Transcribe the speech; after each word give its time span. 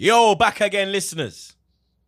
Yo, 0.00 0.36
back 0.36 0.60
again, 0.60 0.92
listeners. 0.92 1.56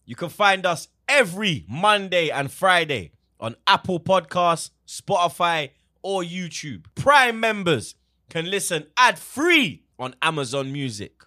You 0.05 0.15
can 0.15 0.29
find 0.29 0.65
us 0.65 0.87
every 1.09 1.65
Monday 1.69 2.31
and 2.31 2.49
Friday 2.49 3.11
on 3.41 3.57
Apple 3.67 3.99
Podcasts, 3.99 4.71
Spotify, 4.87 5.71
or 6.01 6.23
YouTube. 6.23 6.85
Prime 6.95 7.41
members 7.41 7.97
can 8.29 8.49
listen 8.49 8.87
ad 8.97 9.19
free 9.19 9.83
on 9.99 10.15
Amazon 10.23 10.73
Music. 10.73 11.25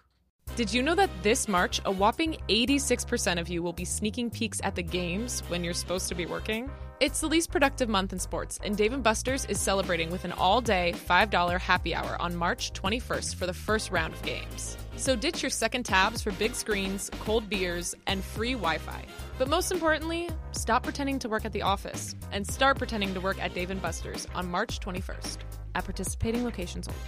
Did 0.56 0.72
you 0.72 0.82
know 0.82 0.94
that 0.94 1.10
this 1.22 1.48
March, 1.48 1.82
a 1.84 1.92
whopping 1.92 2.38
86% 2.48 3.38
of 3.38 3.50
you 3.50 3.62
will 3.62 3.74
be 3.74 3.84
sneaking 3.84 4.30
peeks 4.30 4.58
at 4.64 4.74
the 4.74 4.82
games 4.82 5.42
when 5.48 5.64
you're 5.64 5.74
supposed 5.74 6.08
to 6.08 6.14
be 6.14 6.24
working? 6.24 6.70
It's 7.00 7.20
the 7.20 7.26
least 7.26 7.50
productive 7.50 7.88
month 7.88 8.12
in 8.12 8.20
sports, 8.20 8.60
and 8.62 8.76
Dave 8.76 9.02
& 9.02 9.02
Buster's 9.02 9.44
is 9.46 9.58
celebrating 9.58 10.12
with 10.12 10.24
an 10.24 10.30
all-day 10.30 10.94
$5 10.94 11.58
happy 11.58 11.92
hour 11.92 12.16
on 12.22 12.36
March 12.36 12.72
21st 12.72 13.34
for 13.34 13.46
the 13.46 13.52
first 13.52 13.90
round 13.90 14.14
of 14.14 14.22
games. 14.22 14.76
So 14.94 15.16
ditch 15.16 15.42
your 15.42 15.50
second 15.50 15.82
tabs 15.82 16.22
for 16.22 16.30
big 16.30 16.54
screens, 16.54 17.10
cold 17.18 17.50
beers, 17.50 17.96
and 18.06 18.22
free 18.22 18.52
Wi-Fi. 18.52 19.04
But 19.38 19.48
most 19.48 19.72
importantly, 19.72 20.30
stop 20.52 20.84
pretending 20.84 21.18
to 21.18 21.28
work 21.28 21.44
at 21.44 21.52
the 21.52 21.62
office 21.62 22.14
and 22.30 22.46
start 22.46 22.78
pretending 22.78 23.12
to 23.14 23.20
work 23.20 23.42
at 23.42 23.54
Dave 23.54 23.76
& 23.80 23.82
Buster's 23.82 24.28
on 24.32 24.48
March 24.48 24.78
21st 24.78 25.38
at 25.74 25.84
participating 25.84 26.44
locations 26.44 26.86
only. 26.86 27.00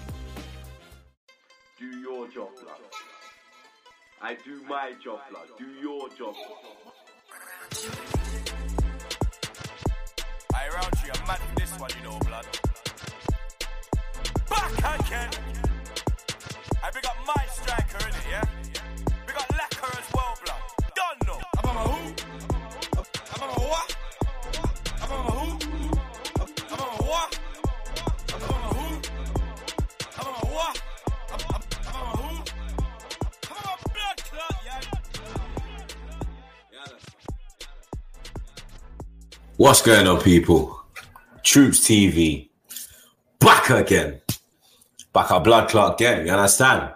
Do 1.78 1.86
your 2.00 2.26
job, 2.26 2.48
blood. 2.60 2.80
I 4.20 4.34
do 4.34 4.64
my 4.68 4.94
job, 5.02 5.20
blood. 5.30 5.46
Do 5.56 5.66
your 5.80 6.08
job. 6.08 6.34
I'm 10.68 11.26
mad 11.26 11.38
for 11.38 11.54
this 11.54 11.78
one, 11.78 11.90
you 11.96 12.08
know, 12.08 12.18
blood. 12.18 12.46
Back 14.50 15.00
again. 15.00 15.30
I 16.82 16.90
big 16.90 17.06
up 17.06 17.16
my 17.26 17.44
striker, 17.52 17.98
innit, 17.98 18.30
yeah? 18.30 18.95
What's 39.58 39.80
going 39.80 40.06
on, 40.06 40.20
people? 40.20 40.78
Troopz 41.42 41.80
TV 41.80 42.50
back 43.38 43.70
again. 43.70 44.20
Back 45.14 45.30
our 45.30 45.40
blood 45.40 45.70
clot 45.70 45.98
again. 45.98 46.26
You 46.26 46.32
understand? 46.32 46.92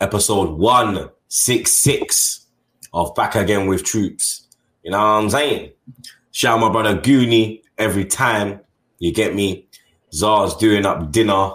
Episode 0.00 0.56
166 0.56 2.46
of 2.92 3.12
Back 3.16 3.34
Again 3.34 3.66
with 3.66 3.82
Troopz. 3.82 4.42
You 4.84 4.92
know 4.92 4.98
what 4.98 5.04
I'm 5.04 5.30
saying? 5.30 5.72
Shout 6.30 6.54
out 6.54 6.60
my 6.60 6.70
brother 6.70 6.96
Goonie 6.96 7.62
every 7.76 8.04
time. 8.04 8.60
You 9.00 9.12
get 9.12 9.34
me? 9.34 9.66
Czar's 10.12 10.54
doing 10.54 10.86
up 10.86 11.10
dinner 11.10 11.50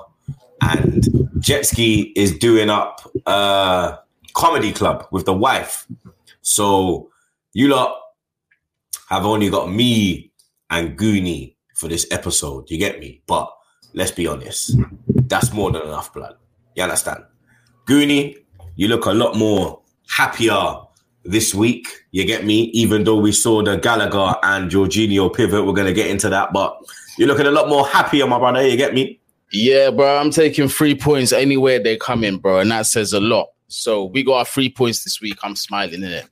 and 0.60 1.02
Jetski 1.40 2.12
is 2.18 2.38
doing 2.38 2.70
up 2.70 3.10
uh 3.26 3.96
comedy 4.34 4.74
club 4.74 5.08
with 5.12 5.26
the 5.26 5.34
wife. 5.34 5.88
So 6.42 7.10
you 7.54 7.70
lot 7.70 7.96
have 9.08 9.26
only 9.26 9.50
got 9.50 9.72
me 9.72 10.31
and 10.72 10.98
Goonie 10.98 11.56
for 11.76 11.88
this 11.88 12.08
episode. 12.10 12.72
You 12.72 12.78
get 12.78 13.00
me? 13.00 13.22
But 13.28 13.52
let's 13.94 14.12
be 14.12 14.26
honest, 14.26 14.76
that's 15.28 15.54
more 15.54 15.72
than 15.72 15.84
enough 15.84 16.14
blood. 16.14 16.36
You 16.76 16.84
understand? 16.84 17.24
Goonie, 17.88 18.38
you 18.76 18.88
look 18.88 19.06
a 19.06 19.12
lot 19.12 19.36
more 19.36 19.82
happier 20.10 20.78
this 21.24 21.54
week. 21.54 21.88
You 22.12 22.26
get 22.26 22.46
me? 22.46 22.64
Even 22.74 23.04
though 23.04 23.20
we 23.20 23.32
saw 23.32 23.62
the 23.62 23.76
Gallagher 23.76 24.36
and 24.44 24.72
Jorginho 24.72 25.34
pivot, 25.34 25.66
we're 25.66 25.74
gonna 25.74 25.94
get 25.94 26.10
into 26.10 26.30
that, 26.30 26.54
but 26.54 26.78
you're 27.18 27.28
looking 27.28 27.46
a 27.46 27.52
lot 27.52 27.68
more 27.68 27.86
happier, 27.86 28.26
my 28.26 28.40
brother. 28.40 28.66
You 28.66 28.78
get 28.78 28.94
me? 28.94 29.20
Yeah, 29.52 29.92
bro, 29.92 30.18
I'm 30.18 30.32
taking 30.32 30.70
three 30.70 30.96
points 30.96 31.34
anywhere 31.34 31.78
they 31.78 31.98
come 31.98 32.24
in, 32.24 32.38
bro, 32.38 32.60
and 32.60 32.72
that 32.72 32.86
says 32.86 33.12
a 33.12 33.20
lot. 33.20 33.50
So 33.68 34.06
we 34.06 34.24
got 34.24 34.38
our 34.38 34.46
three 34.46 34.70
points 34.70 35.04
this 35.04 35.20
week. 35.20 35.38
I'm 35.44 35.58
smiling 35.58 36.04
in 36.04 36.12
it. 36.12 36.30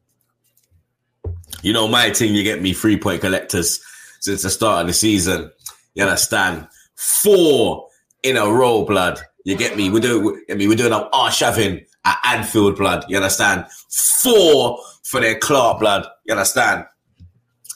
You 1.62 1.74
know 1.74 1.88
my 1.88 2.10
team. 2.10 2.34
You 2.34 2.44
get 2.44 2.62
me? 2.62 2.74
Three 2.74 2.98
point 2.98 3.22
collectors 3.22 3.82
since 4.20 4.44
the 4.44 4.50
start 4.50 4.82
of 4.82 4.88
the 4.88 4.94
season. 4.94 5.52
You 5.96 6.04
understand? 6.04 6.68
Four 6.96 7.88
in 8.24 8.38
a 8.38 8.46
row, 8.46 8.86
blood. 8.86 9.20
You 9.46 9.56
get 9.56 9.78
me? 9.78 9.90
We're 9.90 10.00
doing. 10.00 10.44
I 10.50 10.56
mean, 10.56 10.70
we're 10.70 10.76
doing 10.76 10.94
up 10.94 11.12
Arshavin 11.12 11.86
at 12.06 12.18
Anfield, 12.26 12.78
blood. 12.78 13.06
You 13.08 13.18
understand? 13.18 13.66
Four 13.90 14.80
for 15.04 15.20
their 15.22 15.38
Clark, 15.40 15.80
blood. 15.80 16.08
You 16.26 16.34
understand? 16.34 16.86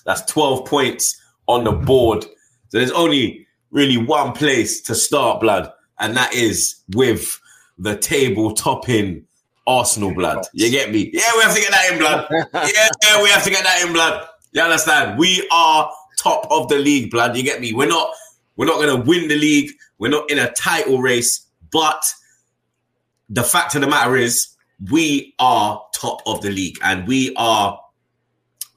That's 0.05 0.23
twelve 0.25 0.65
points 0.65 1.19
on 1.47 1.63
the 1.63 1.71
board. 1.71 2.23
So 2.69 2.79
there's 2.79 2.91
only 2.91 3.47
really 3.71 3.97
one 3.97 4.33
place 4.33 4.81
to 4.81 4.95
start, 4.95 5.41
blood, 5.41 5.71
and 5.99 6.15
that 6.17 6.33
is 6.33 6.81
with 6.93 7.39
the 7.77 7.97
table 7.97 8.53
topping 8.53 9.25
Arsenal, 9.65 10.13
blood. 10.13 10.45
You 10.53 10.69
get 10.69 10.91
me? 10.91 11.09
Yeah, 11.13 11.31
we 11.35 11.43
have 11.43 11.55
to 11.55 11.61
get 11.61 11.71
that 11.71 11.91
in, 11.91 11.97
blood. 11.99 12.27
yeah, 13.01 13.23
we 13.23 13.29
have 13.29 13.43
to 13.43 13.49
get 13.49 13.63
that 13.63 13.83
in, 13.85 13.93
blood. 13.93 14.27
You 14.51 14.61
understand? 14.61 15.17
We 15.17 15.47
are 15.51 15.91
top 16.23 16.47
of 16.49 16.69
the 16.69 16.77
league, 16.79 17.11
blood. 17.11 17.35
You 17.35 17.43
get 17.43 17.59
me? 17.61 17.73
We're 17.73 17.87
not. 17.87 18.11
We're 18.55 18.65
not 18.67 18.75
going 18.75 18.95
to 19.01 19.09
win 19.09 19.27
the 19.27 19.35
league. 19.35 19.71
We're 19.97 20.09
not 20.09 20.29
in 20.29 20.37
a 20.37 20.51
title 20.51 20.99
race, 20.99 21.47
but 21.71 22.03
the 23.29 23.43
fact 23.43 23.73
of 23.75 23.81
the 23.81 23.87
matter 23.87 24.15
is, 24.15 24.49
we 24.91 25.33
are 25.39 25.83
top 25.95 26.21
of 26.27 26.41
the 26.41 26.51
league, 26.51 26.77
and 26.83 27.07
we 27.07 27.33
are 27.35 27.79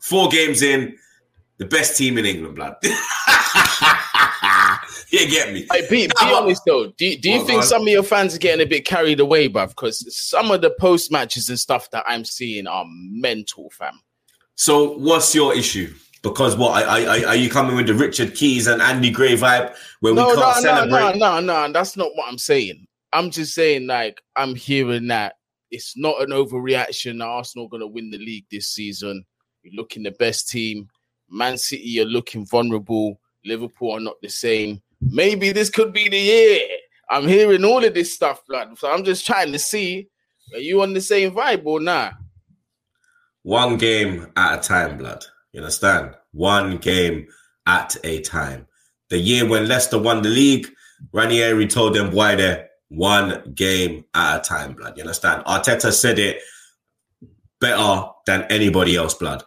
four 0.01 0.29
games 0.29 0.63
in, 0.63 0.97
the 1.59 1.67
best 1.67 1.97
team 1.99 2.17
in 2.17 2.25
England, 2.25 2.55
blood. 2.57 2.77
you 5.11 5.29
get 5.29 5.53
me? 5.53 5.67
Hey, 5.71 5.87
Pete, 5.89 6.13
be 6.21 6.33
honest 6.33 6.63
though. 6.67 6.93
Do, 6.97 7.07
you- 7.07 7.19
do 7.19 7.31
you 7.31 7.39
think 7.45 7.61
man. 7.61 7.67
some 7.67 7.83
of 7.83 7.89
your 7.89 8.03
fans 8.03 8.35
are 8.35 8.39
getting 8.39 8.65
a 8.65 8.69
bit 8.69 8.85
carried 8.85 9.21
away, 9.21 9.49
bruv? 9.49 9.71
Because 9.71 10.17
some 10.17 10.51
of 10.51 10.61
the 10.63 10.71
post 10.79 11.11
matches 11.11 11.49
and 11.49 11.59
stuff 11.59 11.91
that 11.91 12.05
I'm 12.07 12.25
seeing 12.25 12.67
are 12.67 12.85
mental, 12.89 13.71
fam. 13.71 14.01
So, 14.55 14.97
what's 14.99 15.35
your 15.35 15.55
issue? 15.55 15.93
Because 16.27 16.57
what 16.57 16.83
are, 16.83 16.89
are, 16.89 17.27
are 17.29 17.37
you 17.37 17.49
coming 17.49 17.77
with 17.77 17.87
the 17.87 17.95
Richard 17.95 18.35
Keys 18.35 18.67
and 18.67 18.83
Andy 18.83 19.11
Gray 19.11 19.37
vibe 19.37 19.75
where 20.01 20.13
we 20.13 20.21
can't 20.21 20.37
no, 20.37 20.43
no, 20.43 20.61
celebrate? 20.61 21.19
no, 21.19 21.39
no, 21.39 21.67
no. 21.67 21.73
That's 21.73 21.97
not 21.97 22.11
what 22.17 22.29
I'm 22.29 22.39
saying. 22.39 22.87
I'm 23.13 23.31
just 23.31 23.55
saying, 23.55 23.87
like, 23.87 24.21
I'm 24.35 24.57
hearing 24.57 25.07
that 25.07 25.37
it's 25.71 25.97
not 25.97 26.21
an 26.21 26.31
overreaction. 26.31 27.25
Arsenal 27.25 27.69
going 27.69 27.81
to 27.81 27.87
win 27.87 28.11
the 28.11 28.19
league 28.19 28.47
this 28.51 28.69
season. 28.69 29.25
You're 29.63 29.75
looking 29.75 30.03
the 30.03 30.11
best 30.11 30.49
team. 30.49 30.89
Man 31.31 31.57
City, 31.59 31.85
you're 31.85 32.05
looking 32.07 32.45
vulnerable. 32.45 33.21
Liverpool 33.45 33.93
are 33.93 34.01
not 34.01 34.21
the 34.21 34.29
same. 34.29 34.83
Maybe 35.01 35.53
this 35.53 35.71
could 35.71 35.93
be 35.93 36.09
the 36.09 36.19
year. 36.19 36.61
I'm 37.09 37.29
hearing 37.29 37.65
all 37.65 37.85
of 37.85 37.95
this 37.95 38.13
stuff, 38.13 38.45
blood. 38.49 38.77
So 38.79 38.91
I'm 38.91 39.05
just 39.05 39.25
trying 39.25 39.53
to 39.53 39.61
see 39.61 40.09
are 40.55 40.59
you 40.59 40.83
on 40.83 40.93
the 40.93 41.01
same 41.01 41.33
vibe 41.33 41.65
or 41.67 41.81
not? 41.81 42.15
One 43.43 43.77
game 43.77 44.33
at 44.37 44.59
a 44.59 44.63
time, 44.63 44.99
blood. 44.99 45.25
You 45.57 45.63
understand? 45.63 46.15
One 46.33 46.77
game 46.77 47.29
at 47.67 47.97
a 48.05 48.21
time. 48.21 48.67
The 49.09 49.17
year 49.17 49.49
when 49.49 49.67
Leicester 49.67 49.99
won 49.99 50.21
the 50.21 50.29
league, 50.29 50.69
Ranieri 51.15 51.67
told 51.67 51.95
them 51.95 52.13
why 52.13 52.35
they're 52.35 52.69
one 52.91 53.55
game 53.55 54.05
at 54.15 54.37
a 54.37 54.41
time, 54.43 54.75
blood. 54.75 54.99
You 54.99 55.05
understand? 55.05 55.47
Arteta 55.47 55.95
said 55.95 56.19
it 56.19 56.43
better 57.59 58.03
than 58.27 58.43
anybody 58.51 58.97
else, 58.97 59.15
blood. 59.15 59.45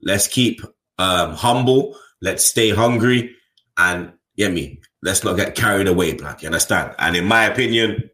Let's 0.00 0.28
keep 0.28 0.62
um, 0.98 1.34
humble. 1.34 1.94
Let's 2.22 2.46
stay 2.46 2.70
hungry. 2.70 3.36
And 3.76 4.14
get 4.38 4.50
me, 4.50 4.80
let's 5.02 5.24
not 5.24 5.36
get 5.36 5.54
carried 5.54 5.88
away, 5.88 6.14
blood. 6.14 6.40
You 6.40 6.46
understand? 6.46 6.94
And 6.98 7.16
in 7.16 7.26
my 7.26 7.44
opinion, 7.44 8.08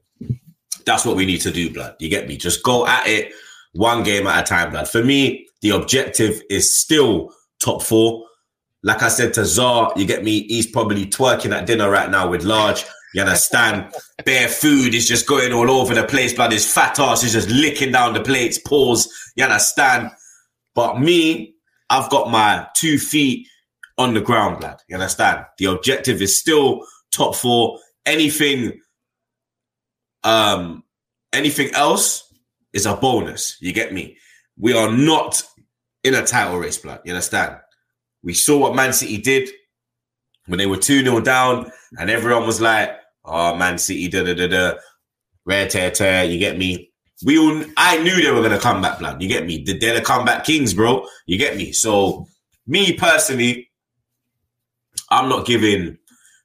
that's 0.84 1.04
what 1.04 1.15
we 1.15 1.26
need 1.26 1.42
to 1.42 1.53
do, 1.53 1.72
blood. 1.72 1.94
You 2.00 2.09
get 2.09 2.26
me? 2.26 2.36
Just 2.36 2.65
go 2.65 2.88
at 2.88 3.06
it 3.06 3.32
one 3.78 4.03
game 4.03 4.27
at 4.27 4.44
a 4.44 4.47
time, 4.47 4.72
lad. 4.72 4.89
For 4.89 5.04
me, 5.04 5.47
the 5.63 5.71
objective 5.71 6.42
is 6.51 6.77
still 6.77 7.33
top 7.63 7.80
four. 7.80 8.25
Like 8.83 9.03
I 9.03 9.09
said 9.09 9.33
to 9.34 9.45
Czar, 9.45 9.92
you 9.95 10.04
get 10.04 10.25
me? 10.25 10.42
He's 10.48 10.66
probably 10.66 11.07
twerking 11.07 11.54
at 11.54 11.66
dinner 11.66 11.89
right 11.89 12.10
now 12.10 12.28
with 12.28 12.42
large. 12.42 12.84
You 13.15 13.22
understand? 13.22 13.92
Bare 14.25 14.48
food 14.48 14.95
is 14.95 15.07
just 15.07 15.28
going 15.28 15.53
all 15.53 15.71
over 15.71 15.95
the 15.95 16.03
place, 16.03 16.34
blood. 16.34 16.51
His 16.51 16.71
fat 16.71 16.98
ass 16.98 17.22
is 17.22 17.33
just 17.33 17.51
licking 17.51 17.92
down 17.92 18.15
the 18.15 18.21
plates. 18.21 18.59
Pause. 18.59 19.09
You 19.36 19.45
understand? 19.45 20.10
But 20.74 21.01
me, 21.01 21.54
I've 21.89 22.10
got 22.10 22.33
my 22.33 22.66
two 22.74 22.98
feet 22.98 23.47
on 23.97 24.13
the 24.13 24.21
ground, 24.21 24.60
lad. 24.60 24.81
You 24.89 24.97
understand? 24.97 25.45
The 25.59 25.66
objective 25.66 26.21
is 26.21 26.36
still 26.36 26.84
top 27.13 27.36
four. 27.36 27.78
Anything, 28.04 28.81
um, 30.24 30.83
anything 31.33 31.72
else 31.74 32.28
is 32.72 32.86
a 32.86 32.94
bonus. 32.94 33.56
You 33.60 33.72
get 33.72 33.92
me? 33.92 34.16
We 34.59 34.72
are 34.74 34.91
not 34.91 35.42
in 36.04 36.15
a 36.15 36.24
title 36.24 36.59
race, 36.59 36.78
blood. 36.78 37.00
You 37.04 37.12
understand? 37.12 37.56
We 38.22 38.34
saw 38.34 38.59
what 38.59 38.74
Man 38.74 38.92
City 38.92 39.18
did 39.18 39.48
when 40.47 40.59
they 40.59 40.66
were 40.66 40.76
2 40.76 41.03
0 41.03 41.20
down, 41.20 41.70
and 41.98 42.10
everyone 42.10 42.47
was 42.47 42.60
like, 42.60 42.91
oh, 43.24 43.54
Man 43.54 43.78
City, 43.78 44.09
da 44.09 44.24
da 44.24 44.34
da 44.34 44.47
da, 44.48 44.72
rare 45.44 45.68
tear 45.68 45.91
tear. 45.91 46.24
You 46.24 46.38
get 46.38 46.59
me? 46.59 46.88
we 47.24 47.38
all, 47.38 47.65
I 47.76 48.00
knew 48.03 48.22
they 48.22 48.30
were 48.30 48.42
gonna 48.42 48.60
come 48.60 48.80
back, 48.80 48.98
blood. 48.98 49.21
You 49.21 49.28
get 49.28 49.47
me? 49.47 49.62
They're 49.64 49.94
the 49.94 50.00
comeback 50.00 50.44
kings, 50.44 50.72
bro. 50.72 51.04
You 51.26 51.38
get 51.38 51.56
me? 51.56 51.72
So, 51.72 52.26
me 52.66 52.92
personally, 52.92 53.71
I'm 55.10 55.28
not 55.28 55.47
giving 55.47 55.98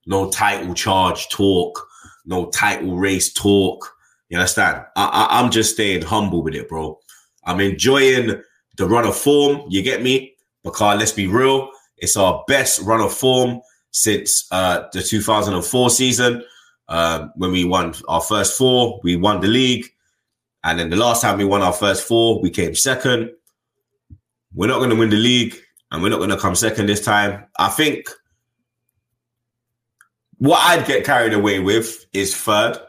no 0.07 0.31
title 0.31 0.73
charge 0.73 1.29
talk, 1.29 1.87
no 2.25 2.49
title 2.49 2.97
race 2.97 3.31
talk. 3.31 3.87
You 4.33 4.39
understand? 4.39 4.83
I, 4.95 5.05
I, 5.05 5.39
I'm 5.39 5.51
just 5.51 5.75
staying 5.75 6.01
humble 6.01 6.41
with 6.41 6.55
it, 6.55 6.67
bro. 6.67 6.99
I'm 7.43 7.59
enjoying 7.59 8.41
the 8.77 8.87
run 8.87 9.05
of 9.05 9.15
form. 9.15 9.61
You 9.69 9.83
get 9.83 10.01
me? 10.01 10.33
Because 10.63 10.97
let's 10.97 11.11
be 11.11 11.27
real, 11.27 11.69
it's 11.97 12.17
our 12.17 12.43
best 12.47 12.81
run 12.81 12.99
of 12.99 13.13
form 13.13 13.61
since 13.91 14.47
uh, 14.49 14.87
the 14.91 15.03
2004 15.03 15.89
season 15.91 16.43
um, 16.87 17.31
when 17.35 17.51
we 17.51 17.63
won 17.63 17.93
our 18.07 18.21
first 18.21 18.57
four. 18.57 18.99
We 19.03 19.17
won 19.17 19.39
the 19.39 19.47
league, 19.47 19.85
and 20.63 20.79
then 20.79 20.89
the 20.89 20.95
last 20.95 21.21
time 21.21 21.37
we 21.37 21.45
won 21.45 21.61
our 21.61 21.71
first 21.71 22.07
four, 22.07 22.41
we 22.41 22.49
came 22.49 22.73
second. 22.73 23.29
We're 24.55 24.65
not 24.65 24.79
going 24.79 24.89
to 24.89 24.95
win 24.95 25.11
the 25.11 25.15
league, 25.15 25.55
and 25.91 26.01
we're 26.01 26.09
not 26.09 26.17
going 26.17 26.31
to 26.31 26.39
come 26.39 26.55
second 26.55 26.87
this 26.87 27.05
time. 27.05 27.45
I 27.59 27.69
think 27.69 28.09
what 30.39 30.59
I'd 30.63 30.87
get 30.87 31.05
carried 31.05 31.33
away 31.33 31.59
with 31.59 32.07
is 32.13 32.35
third. 32.35 32.79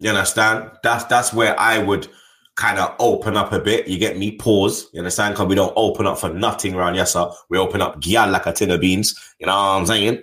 You 0.00 0.10
understand? 0.10 0.70
That's 0.82 1.04
that's 1.04 1.32
where 1.32 1.58
I 1.58 1.78
would 1.78 2.08
kind 2.56 2.78
of 2.78 2.94
open 2.98 3.36
up 3.36 3.52
a 3.52 3.60
bit. 3.60 3.86
You 3.86 3.98
get 3.98 4.18
me? 4.18 4.32
Pause. 4.32 4.88
You 4.92 5.00
understand? 5.00 5.34
Because 5.34 5.46
we 5.46 5.54
don't 5.54 5.72
open 5.76 6.06
up 6.06 6.18
for 6.18 6.30
nothing 6.30 6.74
around 6.74 6.96
sir. 7.06 7.30
We 7.48 7.58
open 7.58 7.80
up 7.80 8.00
gyal 8.00 8.30
like 8.30 8.46
a 8.46 8.52
tin 8.52 8.70
of 8.70 8.80
beans. 8.80 9.14
You 9.38 9.46
know 9.46 9.52
what 9.52 9.58
I'm 9.58 9.86
saying? 9.86 10.22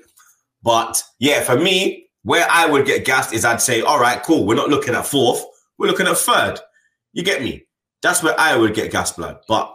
But 0.63 1.01
yeah, 1.19 1.41
for 1.43 1.57
me, 1.57 2.09
where 2.23 2.47
I 2.49 2.65
would 2.65 2.85
get 2.85 3.05
gassed 3.05 3.33
is 3.33 3.45
I'd 3.45 3.61
say, 3.61 3.81
all 3.81 3.99
right, 3.99 4.21
cool. 4.21 4.45
We're 4.45 4.55
not 4.55 4.69
looking 4.69 4.95
at 4.95 5.05
fourth. 5.05 5.45
We're 5.77 5.87
looking 5.87 6.07
at 6.07 6.17
third. 6.17 6.59
You 7.13 7.23
get 7.23 7.41
me? 7.41 7.65
That's 8.01 8.21
where 8.21 8.39
I 8.39 8.55
would 8.57 8.73
get 8.73 8.91
gas 8.91 9.13
blood. 9.13 9.39
But 9.47 9.73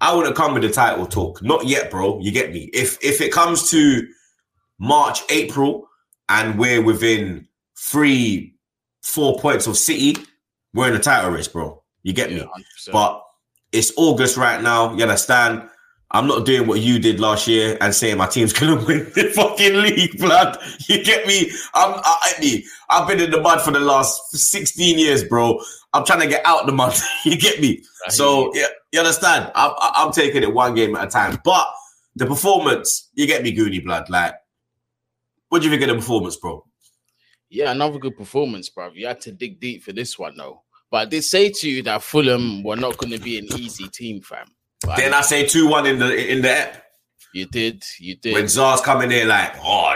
I 0.00 0.14
wouldn't 0.14 0.36
come 0.36 0.54
with 0.54 0.62
the 0.62 0.70
title 0.70 1.06
talk. 1.06 1.42
Not 1.42 1.66
yet, 1.66 1.90
bro. 1.90 2.20
You 2.20 2.30
get 2.30 2.52
me? 2.52 2.70
If 2.72 3.02
if 3.02 3.20
it 3.20 3.32
comes 3.32 3.70
to 3.70 4.06
March, 4.78 5.22
April, 5.30 5.88
and 6.28 6.58
we're 6.58 6.82
within 6.82 7.48
three, 7.76 8.54
four 9.08 9.38
points 9.38 9.66
of 9.66 9.76
City, 9.76 10.16
we're 10.74 10.88
in 10.88 10.94
a 10.94 10.98
title 10.98 11.30
race, 11.30 11.48
bro. 11.48 11.82
You 12.02 12.12
get 12.12 12.30
me? 12.30 12.40
100%. 12.40 12.92
But 12.92 13.22
it's 13.72 13.92
August 13.96 14.36
right 14.36 14.62
now. 14.62 14.94
You 14.94 15.02
understand? 15.02 15.68
I'm 16.10 16.26
not 16.26 16.46
doing 16.46 16.66
what 16.66 16.80
you 16.80 16.98
did 16.98 17.20
last 17.20 17.46
year 17.46 17.76
and 17.80 17.94
saying 17.94 18.16
my 18.16 18.26
team's 18.26 18.52
gonna 18.58 18.76
win 18.76 19.10
the 19.14 19.30
fucking 19.34 19.74
league, 19.74 20.18
blood. 20.18 20.56
You 20.88 21.02
get 21.02 21.26
me? 21.26 21.50
I'm, 21.74 21.94
I, 21.94 22.32
I 22.36 22.40
mean, 22.40 22.62
I've 22.88 23.08
been 23.08 23.20
in 23.20 23.30
the 23.30 23.40
mud 23.40 23.60
for 23.62 23.70
the 23.70 23.80
last 23.80 24.36
16 24.36 24.98
years, 24.98 25.24
bro. 25.24 25.60
I'm 25.92 26.04
trying 26.04 26.20
to 26.20 26.26
get 26.26 26.44
out 26.46 26.66
the 26.66 26.72
mud. 26.72 26.94
you 27.24 27.36
get 27.36 27.60
me? 27.60 27.82
So 28.08 28.52
yeah, 28.54 28.66
you 28.92 29.00
understand? 29.00 29.50
I'm, 29.54 29.72
I'm 29.78 30.12
taking 30.12 30.42
it 30.42 30.52
one 30.52 30.74
game 30.74 30.96
at 30.96 31.08
a 31.08 31.10
time. 31.10 31.38
But 31.44 31.66
the 32.14 32.26
performance, 32.26 33.10
you 33.14 33.26
get 33.26 33.42
me, 33.42 33.54
Goonie 33.54 33.84
blood. 33.84 34.08
Like, 34.08 34.34
what 35.48 35.60
do 35.60 35.68
you 35.68 35.70
think 35.70 35.82
of 35.82 35.88
the 35.88 36.00
performance, 36.00 36.36
bro? 36.36 36.64
Yeah, 37.50 37.70
another 37.72 37.98
good 37.98 38.16
performance, 38.16 38.68
bruv. 38.70 38.94
You 38.94 39.06
had 39.06 39.20
to 39.22 39.32
dig 39.32 39.58
deep 39.60 39.82
for 39.82 39.92
this 39.92 40.18
one, 40.18 40.36
though. 40.36 40.62
But 40.90 40.96
I 40.98 41.04
did 41.06 41.22
say 41.22 41.50
to 41.50 41.68
you 41.70 41.82
that 41.84 42.02
Fulham 42.02 42.62
were 42.62 42.76
not 42.76 42.96
going 42.98 43.12
to 43.12 43.18
be 43.18 43.38
an 43.38 43.46
easy 43.58 43.88
team, 43.88 44.20
fam. 44.22 44.46
But 44.84 44.96
Then 44.96 45.12
I 45.14 45.20
say 45.22 45.46
two 45.46 45.68
one 45.68 45.86
in 45.86 45.98
the 45.98 46.30
in 46.32 46.40
the 46.42 46.50
app. 46.50 46.82
you 47.34 47.46
did, 47.46 47.84
you 47.98 48.16
did. 48.16 48.32
when 48.32 48.44
Zars 48.44 48.82
coming 48.82 49.10
in 49.12 49.28
like, 49.28 49.52
oh, 49.62 49.94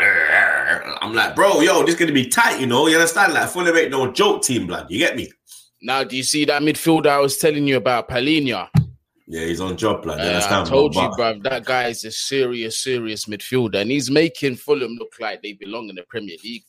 I'm 1.01 1.15
like, 1.15 1.35
bro, 1.35 1.61
yo, 1.61 1.83
this 1.85 1.95
gonna 1.95 2.13
be 2.13 2.27
tight, 2.29 2.61
you 2.61 2.67
know? 2.67 2.87
You 2.89 2.97
understand? 2.97 3.33
Like, 3.33 3.49
Fulham 3.49 3.77
ain't 3.77 3.91
no 3.91 4.11
joke 4.13 4.43
team, 4.43 4.67
blood. 4.67 4.91
You 4.91 4.99
get 4.99 5.17
me? 5.17 5.31
now, 5.83 6.05
do 6.05 6.17
you 6.17 6.23
see 6.23 6.45
that 6.45 6.63
midfielder 6.63 7.07
I 7.09 7.19
was 7.19 7.39
telling 7.39 7.67
you 7.67 7.77
about, 7.77 8.09
Palhinha? 8.09 8.69
Yeah, 9.27 9.47
he's 9.47 9.61
on 9.61 9.77
job, 9.77 10.03
blood. 10.03 10.19
You 10.21 10.27
Uh, 10.27 10.63
I 10.63 10.65
told 10.69 10.93
bro? 10.93 11.03
you, 11.05 11.09
bruv, 11.11 11.43
that 11.45 11.65
guy 11.65 11.89
is 11.89 12.05
a 12.05 12.11
serious, 12.13 12.79
serious 12.83 13.25
midfielder, 13.27 13.77
and 13.77 13.91
he's 13.91 14.11
making 14.11 14.57
Fulham 14.57 14.93
look 14.99 15.13
like 15.21 15.43
they 15.43 15.55
belong 15.55 15.89
in 15.89 15.95
the 15.95 16.03
Premier 16.09 16.37
League, 16.45 16.65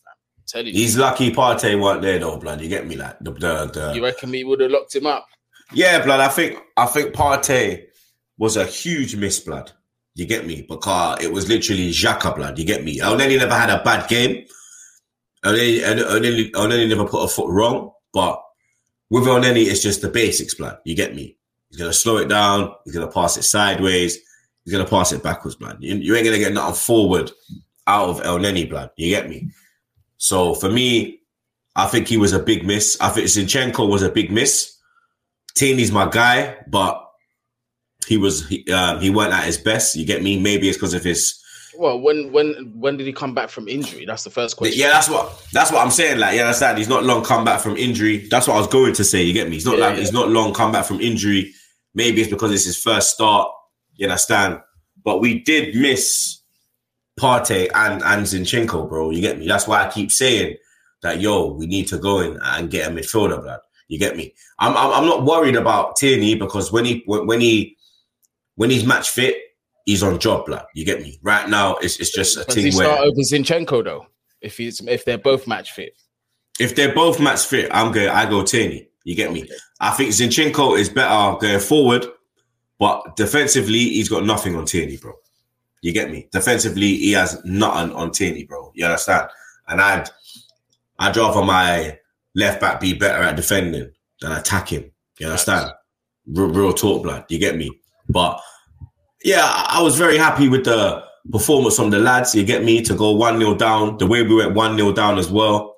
you. 0.62 0.74
He's 0.74 0.98
lucky 0.98 1.32
Partey 1.32 1.80
weren't 1.82 2.02
there 2.02 2.20
though, 2.20 2.38
blood. 2.38 2.62
You 2.62 2.70
get 2.70 2.88
me? 2.88 2.96
Like 2.96 3.20
the 3.20 3.32
the, 3.32 3.66
the 3.74 3.94
You 3.96 4.04
reckon 4.04 4.32
we 4.32 4.44
would 4.44 4.60
have 4.60 4.72
locked 4.72 4.96
him 4.96 5.06
up? 5.06 5.28
Yeah, 5.74 6.04
blood. 6.04 6.20
I 6.20 6.28
think 6.28 6.60
I 6.78 6.86
think 6.86 7.14
Partey 7.14 7.86
was 8.38 8.58
a 8.58 8.66
huge 8.66 9.16
miss, 9.16 9.40
blood. 9.40 9.72
You 10.16 10.26
get 10.26 10.46
me? 10.46 10.66
Because 10.70 11.24
it 11.24 11.32
was 11.32 11.50
literally 11.50 11.90
Xhaka, 11.90 12.36
blood. 12.36 12.60
You 12.60 12.66
get 12.66 12.84
me? 12.84 13.02
Only 13.02 13.38
never 13.38 13.54
had 13.54 13.70
a 13.70 13.84
bad 13.84 14.08
game. 14.08 14.46
Only 15.44 16.88
never 16.88 17.06
put 17.06 17.24
a 17.24 17.28
foot 17.28 17.50
wrong. 17.50 17.92
But 18.14 18.42
with 19.10 19.24
Elneny, 19.24 19.66
it's 19.66 19.82
just 19.82 20.02
the 20.02 20.10
basics, 20.10 20.54
blood. 20.54 20.78
You 20.86 20.96
get 20.96 21.16
me? 21.16 21.38
He's 21.70 21.80
gonna 21.80 21.94
slow 21.94 22.18
it 22.18 22.28
down. 22.28 22.74
He's 22.86 22.94
gonna 22.94 23.12
pass 23.12 23.38
it 23.38 23.44
sideways. 23.44 24.20
He's 24.64 24.72
gonna 24.72 24.88
pass 24.88 25.12
it 25.12 25.24
backwards, 25.24 25.56
blood. 25.56 25.78
You, 25.80 25.96
you 25.96 26.16
ain't 26.16 26.26
gonna 26.26 26.38
get 26.38 26.54
nothing 26.54 26.76
forward 26.76 27.32
out 27.88 28.10
of 28.10 28.22
El 28.24 28.40
blood. 28.68 28.92
You 28.96 29.10
get 29.10 29.30
me? 29.30 29.50
So 30.24 30.54
for 30.56 30.70
me, 30.70 31.20
I 31.76 31.86
think 31.88 32.08
he 32.08 32.16
was 32.16 32.32
a 32.32 32.40
big 32.40 32.66
miss. 32.66 32.98
I 33.02 33.10
think 33.10 33.28
Zinchenko 33.28 33.90
was 33.90 34.04
a 34.04 34.10
big 34.10 34.32
miss. 34.32 34.74
Tierney's 35.58 35.92
my 35.92 36.08
guy, 36.10 36.56
but 36.70 37.06
he 38.08 38.16
was 38.16 38.48
he, 38.48 38.66
um, 38.72 39.02
he 39.02 39.10
weren't 39.10 39.34
at 39.34 39.44
his 39.44 39.58
best. 39.58 39.98
You 39.98 40.06
get 40.06 40.24
me? 40.24 40.40
Maybe 40.40 40.70
it's 40.70 40.78
because 40.78 40.94
of 40.94 41.04
his. 41.04 41.38
Well, 41.78 42.00
when 42.00 42.32
when 42.32 42.72
when 42.74 42.96
did 42.96 43.06
he 43.06 43.12
come 43.12 43.34
back 43.34 43.50
from 43.50 43.68
injury? 43.68 44.06
That's 44.06 44.24
the 44.24 44.30
first 44.30 44.56
question. 44.56 44.80
Yeah, 44.80 44.92
that's 44.92 45.10
what 45.10 45.46
that's 45.52 45.74
what 45.74 45.84
I'm 45.84 45.92
saying. 45.92 46.20
Like, 46.20 46.38
yeah, 46.38 46.46
that's 46.46 46.60
that. 46.62 46.78
He's 46.78 46.88
not 46.88 47.04
long 47.04 47.22
come 47.26 47.44
back 47.44 47.60
from 47.60 47.76
injury. 47.76 48.26
That's 48.30 48.48
what 48.48 48.56
I 48.56 48.60
was 48.60 48.68
going 48.68 48.94
to 48.94 49.04
say. 49.04 49.24
You 49.24 49.34
get 49.34 49.50
me? 49.50 49.56
He's 49.56 49.66
not 49.66 49.78
Yeah, 49.78 49.88
like 49.88 49.96
yeah. 49.96 50.00
he's 50.00 50.14
not 50.14 50.30
long 50.30 50.54
come 50.54 50.72
back 50.72 50.86
from 50.86 51.02
injury. 51.02 51.54
Maybe 51.96 52.22
it's 52.22 52.30
because 52.30 52.54
it's 52.54 52.64
his 52.64 52.78
first 52.82 53.10
start. 53.10 53.50
You 53.96 54.08
understand? 54.08 54.62
But 55.04 55.20
we 55.20 55.42
did 55.44 55.76
miss 55.76 56.40
Partey 57.20 57.70
and 57.74 58.02
and 58.04 58.26
Zinchenko, 58.26 58.90
bro. 58.90 59.12
You 59.12 59.22
get 59.22 59.38
me? 59.38 59.48
That's 59.48 59.68
why 59.68 59.86
I 59.86 59.92
keep 59.92 60.12
saying 60.12 60.58
that. 61.02 61.22
Yo, 61.22 61.54
we 61.54 61.68
need 61.68 61.88
to 61.88 61.98
go 61.98 62.20
in 62.20 62.40
and 62.42 62.72
get 62.72 62.90
a 62.90 62.92
midfielder, 62.94 63.42
blood. 63.42 63.60
You 63.88 64.00
get 64.00 64.18
me? 64.18 64.34
I'm 64.60 64.76
I'm, 64.76 64.92
I'm 64.92 65.06
not 65.06 65.24
worried 65.24 65.56
about 65.56 65.96
Tierney 65.96 66.36
because 66.36 66.72
when 66.72 66.86
he 66.86 67.04
when 67.06 67.40
he 67.40 67.78
when 68.56 68.70
he's 68.70 68.86
match 68.86 69.10
fit, 69.10 69.36
he's 69.86 70.02
on 70.02 70.20
job, 70.20 70.46
blood. 70.46 70.66
You 70.74 70.86
get 70.86 71.02
me? 71.02 71.20
Right 71.22 71.48
now, 71.48 71.76
it's 71.76 72.00
it's 72.00 72.12
just 72.12 72.38
a 72.38 72.46
Does 72.46 72.56
he 72.56 72.62
thing 72.64 72.78
where 72.78 72.88
start 72.88 73.08
over 73.08 73.20
Zinchenko 73.20 73.84
though? 73.84 74.08
If 74.42 74.58
he's 74.58 74.82
if 74.82 75.06
they're 75.06 75.18
both 75.18 75.48
match 75.48 75.72
fit. 75.72 75.96
if 76.60 76.76
they're 76.76 76.94
both 76.94 77.20
match 77.20 77.46
fit, 77.46 77.70
I'm 77.72 77.92
going. 77.92 78.10
I 78.10 78.30
go 78.30 78.44
Tierney. 78.44 78.88
You 79.04 79.16
get 79.16 79.32
me? 79.34 79.44
Okay. 79.44 79.54
I 79.82 79.92
think 79.92 80.12
Zinchenko 80.12 80.80
is 80.80 80.90
better 80.90 81.38
going 81.38 81.60
forward, 81.60 82.06
but 82.80 83.16
defensively, 83.16 83.80
he's 83.80 84.10
got 84.10 84.26
nothing 84.26 84.56
on 84.56 84.66
Tierney, 84.66 84.98
bro. 84.98 85.14
You 85.84 85.92
get 85.92 86.10
me? 86.10 86.30
Defensively, 86.32 86.96
he 86.96 87.12
has 87.12 87.44
nothing 87.44 87.94
on 87.94 88.12
Tierney, 88.12 88.46
bro. 88.46 88.72
You 88.74 88.86
understand? 88.86 89.28
And 89.68 89.82
I'd, 89.82 90.10
I'd 90.98 91.18
rather 91.18 91.44
my 91.44 92.00
left 92.36 92.62
back 92.62 92.80
be 92.80 92.94
better 92.94 93.22
at 93.22 93.36
defending 93.36 93.92
than 94.22 94.32
attacking. 94.32 94.90
You 95.20 95.28
understand? 95.28 95.72
Real, 96.26 96.48
real 96.48 96.74
talk, 96.74 97.04
blood. 97.04 97.26
You 97.28 97.38
get 97.38 97.58
me? 97.58 97.70
But 98.08 98.40
yeah, 99.26 99.42
I 99.44 99.80
I 99.80 99.82
was 99.82 99.98
very 99.98 100.18
happy 100.18 100.48
with 100.48 100.64
the 100.64 101.04
performance 101.30 101.76
from 101.76 101.90
the 101.90 102.00
lads. 102.00 102.34
You 102.34 102.46
get 102.46 102.64
me 102.64 102.82
to 102.84 102.96
go 102.96 103.12
one 103.12 103.38
0 103.38 103.56
down. 103.56 103.98
The 103.98 104.08
way 104.08 104.24
we 104.24 104.36
went 104.36 104.56
one 104.56 104.78
0 104.78 104.94
down 104.94 105.18
as 105.18 105.30
well. 105.30 105.76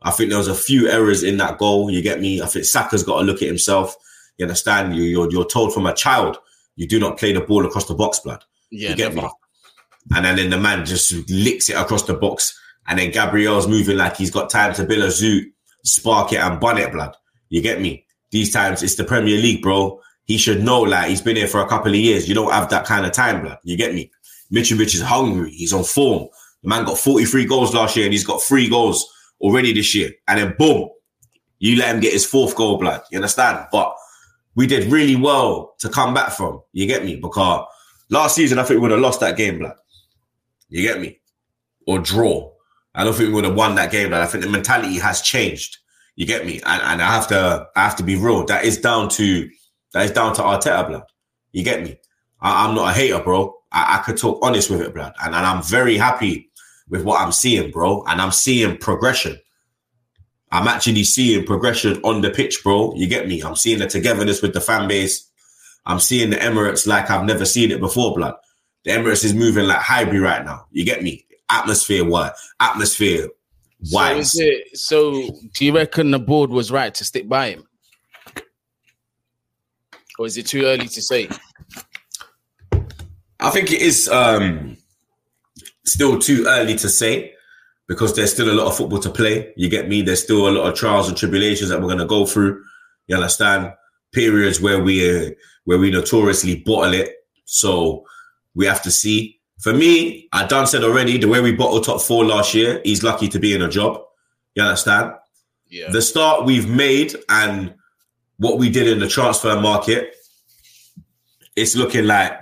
I 0.00 0.10
think 0.10 0.30
there 0.30 0.38
was 0.38 0.48
a 0.48 0.54
few 0.54 0.88
errors 0.88 1.22
in 1.22 1.36
that 1.36 1.58
goal. 1.58 1.90
You 1.90 2.00
get 2.00 2.18
me? 2.18 2.40
I 2.40 2.46
think 2.46 2.64
Saka's 2.64 3.02
got 3.02 3.18
to 3.18 3.26
look 3.26 3.42
at 3.42 3.48
himself. 3.48 3.94
You 4.38 4.46
understand? 4.46 4.96
You, 4.96 5.02
you're 5.02 5.30
you're 5.30 5.44
told 5.44 5.74
from 5.74 5.84
a 5.84 5.94
child 5.94 6.38
you 6.76 6.88
do 6.88 6.98
not 6.98 7.18
play 7.18 7.34
the 7.34 7.42
ball 7.42 7.66
across 7.66 7.86
the 7.86 7.94
box, 7.94 8.20
blood. 8.20 8.42
Yeah, 8.74 8.90
you 8.90 8.96
get 8.96 9.14
me? 9.14 9.28
And 10.14 10.24
then, 10.24 10.36
then 10.36 10.50
the 10.50 10.58
man 10.58 10.84
just 10.84 11.12
licks 11.30 11.70
it 11.70 11.76
across 11.76 12.02
the 12.02 12.14
box. 12.14 12.58
And 12.86 12.98
then 12.98 13.10
Gabriel's 13.10 13.66
moving 13.66 13.96
like 13.96 14.16
he's 14.16 14.30
got 14.30 14.50
time 14.50 14.74
to 14.74 14.84
build 14.84 15.04
a 15.04 15.10
zoo, 15.10 15.50
spark 15.84 16.32
it 16.32 16.40
and 16.40 16.60
bun 16.60 16.78
it, 16.78 16.92
blood. 16.92 17.16
You 17.48 17.62
get 17.62 17.80
me? 17.80 18.04
These 18.30 18.52
times 18.52 18.82
it's 18.82 18.96
the 18.96 19.04
Premier 19.04 19.38
League, 19.38 19.62
bro. 19.62 20.00
He 20.24 20.38
should 20.38 20.62
know, 20.62 20.80
like, 20.80 21.08
he's 21.08 21.22
been 21.22 21.36
here 21.36 21.48
for 21.48 21.60
a 21.60 21.68
couple 21.68 21.92
of 21.92 21.98
years. 21.98 22.28
You 22.28 22.34
don't 22.34 22.52
have 22.52 22.68
that 22.70 22.84
kind 22.84 23.06
of 23.06 23.12
time, 23.12 23.42
blood. 23.42 23.58
You 23.62 23.76
get 23.76 23.94
me? 23.94 24.10
Mitrovic 24.52 24.94
is 24.94 25.02
hungry. 25.02 25.50
He's 25.50 25.72
on 25.72 25.84
form. 25.84 26.28
The 26.62 26.68
man 26.68 26.84
got 26.84 26.98
43 26.98 27.44
goals 27.46 27.74
last 27.74 27.96
year 27.96 28.06
and 28.06 28.12
he's 28.12 28.26
got 28.26 28.42
three 28.42 28.68
goals 28.68 29.06
already 29.40 29.72
this 29.72 29.94
year. 29.94 30.10
And 30.28 30.40
then 30.40 30.54
boom, 30.58 30.88
you 31.58 31.76
let 31.78 31.94
him 31.94 32.00
get 32.00 32.12
his 32.12 32.26
fourth 32.26 32.54
goal, 32.54 32.78
blood. 32.78 33.02
You 33.10 33.18
understand? 33.18 33.66
But 33.70 33.94
we 34.54 34.66
did 34.66 34.90
really 34.90 35.16
well 35.16 35.74
to 35.80 35.88
come 35.88 36.14
back 36.14 36.32
from. 36.32 36.62
You 36.72 36.86
get 36.86 37.04
me? 37.04 37.16
Because 37.16 37.66
last 38.10 38.34
season, 38.34 38.58
I 38.58 38.62
think 38.62 38.76
we 38.76 38.82
would 38.82 38.90
have 38.90 39.00
lost 39.00 39.20
that 39.20 39.36
game, 39.36 39.58
blood. 39.58 39.76
You 40.68 40.82
get 40.82 41.00
me? 41.00 41.20
Or 41.86 41.98
draw. 41.98 42.50
I 42.94 43.04
don't 43.04 43.14
think 43.14 43.28
we 43.28 43.34
would 43.34 43.44
have 43.44 43.54
won 43.54 43.74
that 43.74 43.90
game, 43.90 44.08
blood. 44.08 44.22
I 44.22 44.26
think 44.26 44.44
the 44.44 44.50
mentality 44.50 44.98
has 44.98 45.20
changed. 45.20 45.78
You 46.16 46.26
get 46.26 46.46
me? 46.46 46.60
And, 46.64 46.82
and 46.82 47.02
I 47.02 47.12
have 47.12 47.26
to, 47.28 47.66
I 47.74 47.82
have 47.82 47.96
to 47.96 48.02
be 48.02 48.16
real. 48.16 48.44
That 48.44 48.64
is 48.64 48.78
down 48.78 49.08
to, 49.10 49.48
that 49.92 50.04
is 50.04 50.12
down 50.12 50.34
to 50.34 50.42
Arteta, 50.42 50.88
blood. 50.88 51.04
You 51.52 51.64
get 51.64 51.82
me? 51.82 51.98
I, 52.40 52.66
I'm 52.66 52.74
not 52.74 52.90
a 52.90 52.94
hater, 52.94 53.20
bro. 53.20 53.54
I, 53.72 53.98
I 53.98 54.02
could 54.02 54.16
talk 54.16 54.38
honest 54.42 54.70
with 54.70 54.80
it, 54.80 54.94
blood. 54.94 55.12
And, 55.22 55.34
and 55.34 55.44
I'm 55.44 55.62
very 55.62 55.96
happy 55.96 56.50
with 56.88 57.02
what 57.02 57.20
I'm 57.20 57.32
seeing, 57.32 57.70
bro. 57.70 58.04
And 58.06 58.20
I'm 58.20 58.32
seeing 58.32 58.76
progression. 58.76 59.38
I'm 60.52 60.68
actually 60.68 61.02
seeing 61.02 61.44
progression 61.44 62.00
on 62.04 62.20
the 62.20 62.30
pitch, 62.30 62.62
bro. 62.62 62.94
You 62.94 63.08
get 63.08 63.26
me? 63.26 63.42
I'm 63.42 63.56
seeing 63.56 63.80
the 63.80 63.88
togetherness 63.88 64.40
with 64.40 64.52
the 64.52 64.60
fan 64.60 64.86
base. 64.86 65.28
I'm 65.86 66.00
seeing 66.00 66.30
the 66.30 66.36
Emirates 66.36 66.86
like 66.86 67.10
I've 67.10 67.24
never 67.24 67.44
seen 67.44 67.70
it 67.70 67.80
before, 67.80 68.14
blood. 68.14 68.34
The 68.84 68.92
Emirates 68.92 69.24
is 69.24 69.34
moving 69.34 69.66
like 69.66 69.78
Highbury 69.80 70.18
right 70.20 70.44
now. 70.44 70.66
You 70.70 70.84
get 70.84 71.02
me? 71.02 71.26
Atmosphere, 71.50 72.04
what? 72.04 72.34
Atmosphere, 72.60 73.28
So, 73.82 73.94
wise. 73.96 74.34
is 74.34 74.40
it, 74.40 74.76
so 74.78 75.28
do 75.52 75.64
you 75.64 75.74
reckon 75.74 76.10
the 76.10 76.18
board 76.18 76.50
was 76.50 76.70
right 76.70 76.94
to 76.94 77.04
stick 77.04 77.28
by 77.28 77.50
him? 77.50 77.66
Or 80.18 80.26
is 80.26 80.36
it 80.38 80.46
too 80.46 80.64
early 80.64 80.86
to 80.88 81.02
say? 81.02 81.28
I 83.40 83.50
think 83.50 83.72
it 83.72 83.82
is 83.82 84.08
um, 84.08 84.76
still 85.84 86.18
too 86.18 86.44
early 86.46 86.76
to 86.76 86.88
say 86.88 87.32
because 87.88 88.14
there's 88.14 88.32
still 88.32 88.50
a 88.50 88.54
lot 88.54 88.68
of 88.68 88.76
football 88.76 89.00
to 89.00 89.10
play. 89.10 89.52
You 89.56 89.68
get 89.68 89.88
me? 89.88 90.02
There's 90.02 90.22
still 90.22 90.48
a 90.48 90.50
lot 90.50 90.66
of 90.68 90.74
trials 90.78 91.08
and 91.08 91.16
tribulations 91.16 91.68
that 91.70 91.80
we're 91.80 91.88
going 91.88 91.98
to 91.98 92.06
go 92.06 92.24
through. 92.26 92.62
You 93.06 93.16
understand? 93.16 93.72
Periods 94.14 94.60
where 94.60 94.82
we 94.82 95.26
uh, 95.26 95.30
where 95.64 95.78
we 95.78 95.90
notoriously 95.90 96.56
bottle 96.56 96.94
it. 96.94 97.26
So 97.44 98.04
we 98.54 98.66
have 98.66 98.82
to 98.82 98.90
see. 98.90 99.40
For 99.60 99.72
me, 99.72 100.28
I 100.32 100.46
done 100.46 100.66
said 100.66 100.84
already 100.84 101.16
the 101.18 101.28
way 101.28 101.40
we 101.40 101.52
bottled 101.52 101.84
top 101.84 102.00
four 102.00 102.24
last 102.24 102.54
year. 102.54 102.80
He's 102.84 103.02
lucky 103.02 103.28
to 103.28 103.38
be 103.38 103.54
in 103.54 103.62
a 103.62 103.68
job. 103.68 104.00
You 104.54 104.62
understand? 104.62 105.14
Yeah. 105.68 105.90
the 105.90 106.02
start 106.02 106.44
we've 106.44 106.68
made 106.68 107.16
and 107.28 107.74
what 108.36 108.58
we 108.58 108.70
did 108.70 108.86
in 108.86 109.00
the 109.00 109.08
transfer 109.08 109.60
market, 109.60 110.14
it's 111.56 111.74
looking 111.74 112.06
like 112.06 112.32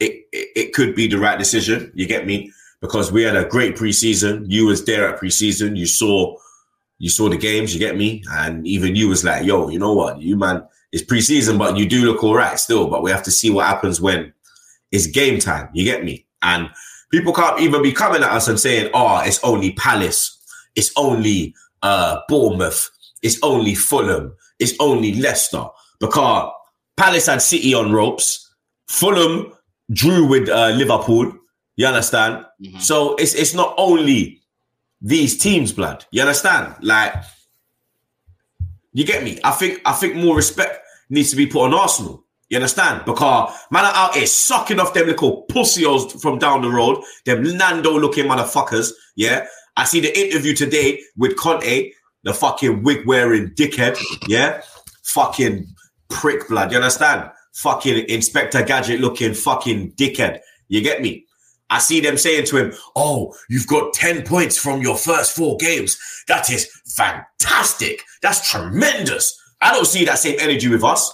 it, 0.00 0.26
it, 0.32 0.48
it 0.56 0.72
could 0.72 0.94
be 0.94 1.06
the 1.06 1.18
right 1.18 1.38
decision. 1.38 1.92
You 1.94 2.06
get 2.06 2.26
me? 2.26 2.52
Because 2.80 3.10
we 3.10 3.24
had 3.24 3.36
a 3.36 3.44
great 3.44 3.76
preseason. 3.76 4.44
You 4.46 4.66
was 4.66 4.84
there 4.84 5.08
at 5.08 5.20
preseason. 5.20 5.76
You 5.76 5.86
saw 5.86 6.36
you 6.98 7.10
saw 7.10 7.28
the 7.28 7.36
games. 7.36 7.74
You 7.74 7.80
get 7.80 7.96
me? 7.96 8.22
And 8.30 8.66
even 8.66 8.96
you 8.96 9.08
was 9.08 9.24
like, 9.24 9.44
"Yo, 9.44 9.68
you 9.68 9.78
know 9.78 9.92
what? 9.92 10.20
You 10.20 10.36
man, 10.36 10.66
it's 10.92 11.02
preseason, 11.04 11.58
but 11.58 11.76
you 11.76 11.86
do 11.88 12.04
look 12.04 12.22
all 12.24 12.34
right 12.34 12.58
still. 12.58 12.88
But 12.88 13.02
we 13.02 13.10
have 13.10 13.22
to 13.24 13.30
see 13.30 13.50
what 13.50 13.66
happens 13.66 14.00
when 14.00 14.32
it's 14.90 15.06
game 15.06 15.38
time. 15.38 15.68
You 15.72 15.84
get 15.84 16.04
me? 16.04 16.26
And 16.42 16.70
people 17.10 17.32
can't 17.32 17.60
even 17.60 17.82
be 17.82 17.92
coming 17.92 18.22
at 18.22 18.30
us 18.30 18.48
and 18.48 18.58
saying, 18.58 18.90
"Oh, 18.94 19.20
it's 19.24 19.42
only 19.44 19.72
Palace. 19.72 20.34
It's 20.76 20.92
only 20.96 21.54
uh, 21.82 22.20
Bournemouth. 22.28 22.90
It's 23.22 23.38
only 23.42 23.74
Fulham. 23.74 24.34
It's 24.58 24.74
only 24.80 25.14
Leicester." 25.14 25.66
Because 26.00 26.50
Palace 26.96 27.26
had 27.26 27.42
City 27.42 27.74
on 27.74 27.92
ropes. 27.92 28.48
Fulham 28.86 29.52
drew 29.92 30.26
with 30.26 30.48
uh, 30.48 30.68
Liverpool. 30.70 31.32
You 31.76 31.86
understand? 31.86 32.44
Mhm. 32.62 32.80
So 32.80 33.14
it's 33.16 33.34
it's 33.34 33.54
not 33.54 33.74
only 33.76 34.40
these 35.00 35.36
teams, 35.38 35.72
blood. 35.72 36.04
You 36.10 36.22
understand? 36.22 36.74
Like, 36.80 37.14
you 38.98 39.04
get 39.04 39.22
me? 39.22 39.38
I 39.44 39.52
think 39.52 39.80
I 39.84 39.92
think 39.92 40.16
more 40.16 40.34
respect 40.34 40.80
needs 41.08 41.30
to 41.30 41.36
be 41.36 41.46
put 41.46 41.62
on 41.62 41.72
Arsenal. 41.72 42.24
You 42.48 42.56
understand? 42.56 43.04
Because 43.04 43.56
man 43.70 43.84
are 43.84 43.94
out 43.94 44.16
here 44.16 44.26
sucking 44.26 44.80
off 44.80 44.92
them 44.92 45.06
little 45.06 45.46
pussios 45.52 46.20
from 46.20 46.38
down 46.38 46.62
the 46.62 46.68
road, 46.68 47.04
them 47.24 47.44
Nando 47.44 47.96
looking 47.96 48.24
motherfuckers. 48.24 48.90
Yeah. 49.14 49.46
I 49.76 49.84
see 49.84 50.00
the 50.00 50.18
interview 50.18 50.52
today 50.52 51.00
with 51.16 51.36
Conte, 51.36 51.92
the 52.24 52.34
fucking 52.34 52.82
wig 52.82 53.06
wearing 53.06 53.50
dickhead. 53.50 53.96
Yeah. 54.26 54.62
Fucking 55.04 55.68
prick 56.08 56.48
blood. 56.48 56.72
You 56.72 56.78
understand? 56.78 57.30
Fucking 57.52 58.08
Inspector 58.08 58.60
Gadget 58.64 58.98
looking 58.98 59.32
fucking 59.32 59.92
dickhead. 59.92 60.40
You 60.66 60.82
get 60.82 61.02
me? 61.02 61.24
I 61.70 61.78
see 61.78 62.00
them 62.00 62.16
saying 62.16 62.46
to 62.46 62.56
him, 62.56 62.72
Oh, 62.96 63.32
you've 63.48 63.68
got 63.68 63.92
10 63.92 64.24
points 64.24 64.58
from 64.58 64.82
your 64.82 64.96
first 64.96 65.36
four 65.36 65.56
games. 65.58 65.96
That 66.26 66.50
is 66.50 66.68
fantastic. 66.96 68.02
That's 68.22 68.50
tremendous. 68.50 69.36
I 69.60 69.72
don't 69.72 69.86
see 69.86 70.04
that 70.04 70.18
same 70.18 70.36
energy 70.38 70.68
with 70.68 70.84
us. 70.84 71.12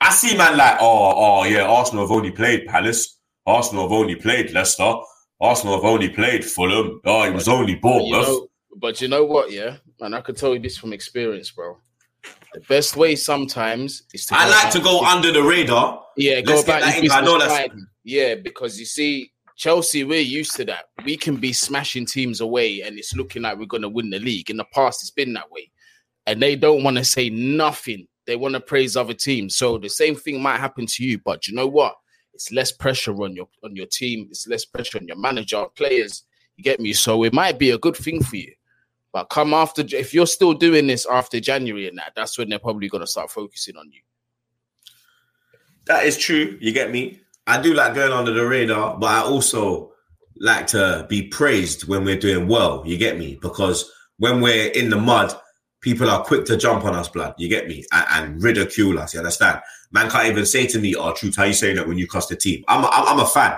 I 0.00 0.10
see 0.10 0.36
man 0.36 0.56
like, 0.56 0.78
oh, 0.80 1.14
oh 1.16 1.44
yeah, 1.44 1.62
Arsenal 1.62 2.06
have 2.06 2.16
only 2.16 2.30
played 2.30 2.66
Palace. 2.66 3.18
Arsenal 3.46 3.84
have 3.84 3.92
only 3.92 4.14
played 4.14 4.52
Leicester. 4.52 4.94
Arsenal 5.40 5.76
have 5.76 5.84
only 5.84 6.08
played 6.08 6.44
Fulham. 6.44 7.00
Oh, 7.04 7.22
it 7.22 7.32
was 7.32 7.48
only 7.48 7.74
But 7.74 8.02
you, 8.02 8.12
know, 8.12 8.48
but 8.76 9.00
you 9.00 9.08
know 9.08 9.24
what, 9.24 9.50
yeah? 9.50 9.76
And 10.00 10.14
I 10.14 10.20
can 10.20 10.34
tell 10.34 10.54
you 10.54 10.60
this 10.60 10.76
from 10.76 10.92
experience, 10.92 11.50
bro. 11.50 11.78
The 12.54 12.60
best 12.60 12.96
way 12.96 13.16
sometimes 13.16 14.02
is 14.12 14.26
to 14.26 14.34
I 14.36 14.48
like 14.48 14.72
to 14.72 14.80
go 14.80 15.04
under 15.04 15.32
the 15.32 15.42
radar. 15.42 16.04
Yeah, 16.16 16.40
go 16.40 16.54
Let's 16.54 16.64
get 16.64 16.82
about 16.82 16.94
your 16.96 17.04
in. 17.04 17.10
I 17.10 17.20
know 17.20 17.38
that's-. 17.38 17.70
Yeah, 18.04 18.34
because 18.36 18.78
you 18.78 18.86
see, 18.86 19.32
Chelsea, 19.58 20.04
we're 20.04 20.20
used 20.20 20.54
to 20.54 20.64
that. 20.66 20.84
We 21.04 21.16
can 21.16 21.36
be 21.36 21.52
smashing 21.52 22.06
teams 22.06 22.40
away 22.40 22.82
and 22.82 22.96
it's 22.96 23.14
looking 23.14 23.42
like 23.42 23.58
we're 23.58 23.66
going 23.66 23.82
to 23.82 23.88
win 23.88 24.08
the 24.08 24.20
league. 24.20 24.50
In 24.50 24.56
the 24.56 24.64
past, 24.72 25.02
it's 25.02 25.10
been 25.10 25.32
that 25.32 25.50
way. 25.50 25.70
And 26.26 26.40
they 26.40 26.54
don't 26.54 26.84
want 26.84 26.96
to 26.96 27.04
say 27.04 27.28
nothing. 27.28 28.06
They 28.24 28.36
want 28.36 28.54
to 28.54 28.60
praise 28.60 28.96
other 28.96 29.14
teams. 29.14 29.56
So 29.56 29.76
the 29.76 29.88
same 29.88 30.14
thing 30.14 30.40
might 30.40 30.58
happen 30.60 30.86
to 30.86 31.04
you. 31.04 31.18
But 31.18 31.48
you 31.48 31.56
know 31.56 31.66
what? 31.66 31.96
It's 32.34 32.52
less 32.52 32.70
pressure 32.70 33.20
on 33.20 33.34
your 33.34 33.48
on 33.64 33.74
your 33.74 33.86
team. 33.86 34.28
It's 34.30 34.46
less 34.46 34.64
pressure 34.64 34.98
on 34.98 35.08
your 35.08 35.16
manager, 35.16 35.64
players. 35.74 36.22
You 36.56 36.62
get 36.62 36.78
me? 36.78 36.92
So 36.92 37.24
it 37.24 37.32
might 37.32 37.58
be 37.58 37.70
a 37.72 37.78
good 37.78 37.96
thing 37.96 38.22
for 38.22 38.36
you. 38.36 38.52
But 39.12 39.24
come 39.24 39.54
after, 39.54 39.82
if 39.90 40.14
you're 40.14 40.26
still 40.26 40.52
doing 40.52 40.86
this 40.86 41.04
after 41.04 41.40
January 41.40 41.88
and 41.88 41.98
that, 41.98 42.12
that's 42.14 42.38
when 42.38 42.48
they're 42.48 42.60
probably 42.60 42.88
going 42.88 43.00
to 43.00 43.08
start 43.08 43.30
focusing 43.32 43.76
on 43.76 43.90
you. 43.90 44.02
That 45.86 46.04
is 46.04 46.16
true. 46.16 46.56
You 46.60 46.72
get 46.72 46.92
me? 46.92 47.22
I 47.48 47.60
do 47.60 47.74
like 47.74 47.94
going 47.94 48.12
under 48.12 48.32
the 48.32 48.46
radar, 48.46 48.98
but 48.98 49.06
I 49.06 49.20
also 49.20 49.92
like 50.36 50.66
to 50.68 51.06
be 51.08 51.22
praised 51.28 51.88
when 51.88 52.04
we're 52.04 52.18
doing 52.18 52.46
well. 52.46 52.82
You 52.86 52.96
get 52.98 53.18
me? 53.18 53.38
Because 53.40 53.90
when 54.18 54.40
we're 54.40 54.68
in 54.68 54.90
the 54.90 54.98
mud, 54.98 55.34
people 55.80 56.10
are 56.10 56.22
quick 56.22 56.44
to 56.44 56.56
jump 56.56 56.84
on 56.84 56.94
us, 56.94 57.08
blood. 57.08 57.34
You 57.38 57.48
get 57.48 57.66
me? 57.66 57.84
And, 57.90 58.06
and 58.10 58.42
ridicule 58.42 58.98
us. 58.98 59.14
You 59.14 59.20
understand? 59.20 59.60
Man 59.90 60.10
can't 60.10 60.28
even 60.28 60.44
say 60.44 60.66
to 60.66 60.78
me, 60.78 60.94
"Oh, 60.94 61.14
truth, 61.14 61.36
how 61.36 61.44
you 61.44 61.54
saying 61.54 61.76
that 61.76 61.88
when 61.88 61.96
you 61.96 62.06
cost 62.06 62.28
the 62.28 62.36
team?" 62.36 62.62
I'm 62.68 62.84
a, 62.84 62.88
I'm 62.88 63.08
I'm 63.08 63.20
a 63.20 63.26
fan. 63.26 63.56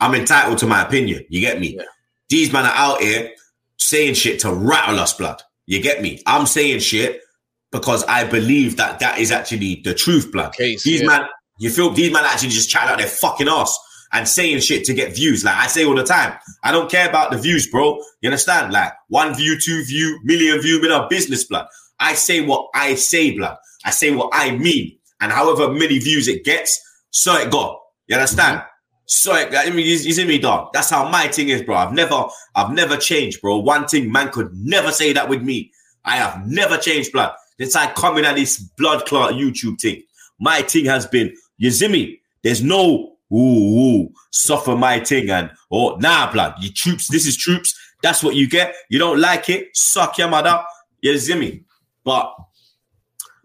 I'm 0.00 0.14
entitled 0.14 0.58
to 0.58 0.66
my 0.66 0.82
opinion. 0.82 1.24
You 1.28 1.40
get 1.40 1.60
me? 1.60 1.76
Yeah. 1.76 1.82
These 2.30 2.52
men 2.52 2.64
are 2.64 2.74
out 2.74 3.00
here 3.02 3.30
saying 3.76 4.14
shit 4.14 4.40
to 4.40 4.52
rattle 4.52 4.98
us, 4.98 5.12
blood. 5.12 5.42
You 5.66 5.82
get 5.82 6.00
me? 6.00 6.22
I'm 6.26 6.46
saying 6.46 6.80
shit 6.80 7.20
because 7.72 8.04
I 8.04 8.24
believe 8.24 8.78
that 8.78 9.00
that 9.00 9.18
is 9.18 9.30
actually 9.30 9.82
the 9.84 9.92
truth, 9.92 10.32
blood. 10.32 10.54
Case, 10.54 10.82
These 10.82 11.02
yeah. 11.02 11.08
man, 11.08 11.28
you 11.58 11.70
feel 11.70 11.90
these 11.90 12.12
man 12.12 12.24
actually 12.24 12.50
just 12.50 12.70
chatting 12.70 12.90
out 12.90 12.98
their 12.98 13.06
fucking 13.06 13.48
ass 13.48 13.78
and 14.12 14.28
saying 14.28 14.60
shit 14.60 14.84
to 14.84 14.94
get 14.94 15.14
views. 15.14 15.44
Like 15.44 15.56
I 15.56 15.66
say 15.66 15.84
all 15.84 15.94
the 15.94 16.04
time, 16.04 16.38
I 16.62 16.72
don't 16.72 16.90
care 16.90 17.08
about 17.08 17.30
the 17.30 17.38
views, 17.38 17.68
bro. 17.68 17.98
You 18.20 18.28
understand? 18.28 18.72
Like 18.72 18.92
one 19.08 19.34
view, 19.34 19.58
two 19.60 19.84
view, 19.84 20.20
million 20.24 20.60
view, 20.60 20.84
in 20.84 20.92
our 20.92 21.08
business, 21.08 21.44
blood. 21.44 21.66
I 21.98 22.14
say 22.14 22.40
what 22.44 22.68
I 22.74 22.94
say, 22.94 23.36
blood. 23.36 23.56
I 23.84 23.90
say 23.90 24.14
what 24.14 24.30
I 24.32 24.56
mean, 24.56 24.98
and 25.20 25.32
however 25.32 25.72
many 25.72 25.98
views 25.98 26.28
it 26.28 26.44
gets, 26.44 26.80
so 27.10 27.34
it 27.36 27.50
got. 27.50 27.80
You 28.06 28.16
understand? 28.16 28.58
Mm-hmm. 28.58 28.70
So 29.06 29.34
it, 29.34 29.54
I 29.54 29.70
mean, 29.70 29.86
you, 29.86 29.92
you 29.92 30.12
see 30.12 30.26
me, 30.26 30.38
dog. 30.38 30.72
That's 30.72 30.90
how 30.90 31.08
my 31.08 31.28
thing 31.28 31.48
is, 31.48 31.62
bro. 31.62 31.76
I've 31.76 31.92
never, 31.92 32.24
I've 32.54 32.72
never 32.72 32.96
changed, 32.96 33.40
bro. 33.40 33.58
One 33.58 33.86
thing, 33.86 34.10
man 34.10 34.30
could 34.30 34.50
never 34.54 34.90
say 34.90 35.12
that 35.12 35.28
with 35.28 35.42
me. 35.42 35.70
I 36.04 36.16
have 36.16 36.46
never 36.46 36.76
changed, 36.76 37.12
blood. 37.12 37.32
Since 37.58 37.76
I 37.76 37.92
come 37.92 38.18
in 38.18 38.24
at 38.24 38.36
this 38.36 38.58
blood 38.58 39.06
clot 39.06 39.34
YouTube 39.34 39.80
thing, 39.80 40.02
my 40.40 40.62
thing 40.62 40.84
has 40.86 41.06
been, 41.06 41.32
you 41.58 41.70
see 41.70 41.88
me? 41.88 42.20
There's 42.42 42.62
no 42.62 43.16
ooh, 43.32 43.36
ooh, 43.36 44.12
suffer 44.30 44.76
my 44.76 45.00
thing 45.00 45.30
and 45.30 45.50
oh 45.70 45.96
nah, 45.96 46.30
blood. 46.32 46.54
You 46.60 46.70
troops, 46.72 47.08
this 47.08 47.26
is 47.26 47.36
troops. 47.36 47.74
That's 48.02 48.22
what 48.22 48.34
you 48.34 48.48
get. 48.48 48.74
You 48.88 48.98
don't 48.98 49.18
like 49.18 49.48
it, 49.48 49.76
suck 49.76 50.18
your 50.18 50.28
mother. 50.28 50.62
You 51.00 51.16
see 51.18 51.34
me? 51.34 51.64
But 52.04 52.34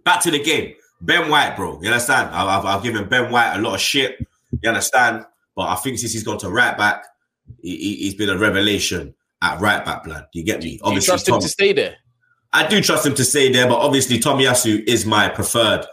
back 0.03 0.21
to 0.21 0.31
the 0.31 0.41
game. 0.41 0.75
Ben 0.99 1.29
White, 1.29 1.55
bro. 1.55 1.81
You 1.81 1.89
understand? 1.89 2.29
I've, 2.29 2.47
I've, 2.47 2.65
I've 2.65 2.83
given 2.83 3.09
Ben 3.09 3.31
White 3.31 3.55
a 3.55 3.61
lot 3.61 3.73
of 3.73 3.81
shit. 3.81 4.19
You 4.61 4.69
understand? 4.69 5.25
But 5.55 5.69
I 5.69 5.75
think 5.75 5.97
since 5.97 6.13
he's 6.13 6.23
gone 6.23 6.37
to 6.39 6.49
right 6.49 6.77
back, 6.77 7.05
he, 7.61 7.75
he, 7.75 7.95
he's 7.95 8.15
been 8.15 8.29
a 8.29 8.37
revelation 8.37 9.15
at 9.41 9.59
right 9.59 9.83
back, 9.83 10.03
blood. 10.03 10.27
You 10.33 10.43
get 10.43 10.61
me? 10.61 10.79
Do 10.83 10.93
you 10.93 11.01
trust 11.01 11.27
him 11.27 11.33
Tom- 11.33 11.41
to 11.41 11.49
stay 11.49 11.73
there? 11.73 11.95
I 12.53 12.67
do 12.67 12.81
trust 12.81 13.05
him 13.05 13.15
to 13.15 13.23
stay 13.23 13.51
there, 13.51 13.67
but 13.67 13.79
obviously 13.79 14.19
Tomiyasu 14.19 14.83
is 14.85 15.05
my 15.05 15.29
preferred 15.29 15.85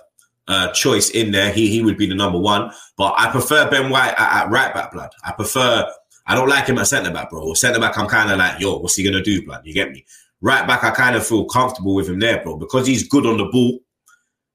uh, 0.49 0.73
choice 0.73 1.11
in 1.11 1.31
there. 1.31 1.52
He 1.52 1.69
he 1.69 1.83
would 1.83 1.97
be 1.97 2.07
the 2.07 2.14
number 2.14 2.38
one, 2.38 2.73
but 2.97 3.14
I 3.17 3.31
prefer 3.31 3.71
Ben 3.71 3.90
White 3.90 4.14
at, 4.19 4.45
at 4.45 4.50
right 4.50 4.75
back, 4.75 4.93
blood. 4.93 5.11
I 5.25 5.33
prefer. 5.33 5.90
I 6.26 6.35
don't 6.35 6.49
like 6.49 6.67
him 6.67 6.78
at 6.78 6.87
centre 6.87 7.11
back, 7.11 7.31
bro. 7.31 7.55
Centre 7.55 7.81
back, 7.81 7.97
I'm 7.97 8.07
kind 8.07 8.31
of 8.31 8.38
like, 8.38 8.61
yo, 8.61 8.78
what's 8.78 8.97
he 8.97 9.05
gonna 9.05 9.23
do, 9.23 9.45
blood? 9.45 9.62
You 9.64 9.73
get 9.73 9.93
me? 9.93 10.05
Right 10.40 10.67
back, 10.67 10.85
I 10.85 10.90
kind 10.90 11.17
of 11.17 11.26
feel 11.26 11.47
comfortable 11.47 11.95
with 11.95 12.09
him 12.09 12.19
there, 12.19 12.43
bro, 12.43 12.57
because 12.57 12.87
he's 12.87 13.09
good 13.09 13.26
on 13.26 13.38
the 13.38 13.47
ball. 13.47 13.81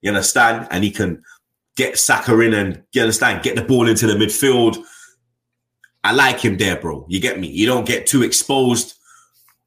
You 0.02 0.10
understand, 0.10 0.68
and 0.70 0.84
he 0.84 0.92
can 0.92 1.24
get 1.76 1.98
Saka 1.98 2.40
in 2.40 2.54
and 2.54 2.84
you 2.92 3.02
understand, 3.02 3.44
get 3.44 3.56
the 3.56 3.64
ball 3.64 3.88
into 3.88 4.06
the 4.08 4.14
midfield. 4.14 4.78
I 6.04 6.12
like 6.12 6.40
him 6.40 6.58
there, 6.58 6.80
bro. 6.80 7.06
You 7.10 7.20
get 7.20 7.40
me? 7.40 7.48
You 7.48 7.66
don't 7.66 7.88
get 7.88 8.06
too 8.06 8.24
exposed. 8.24 8.96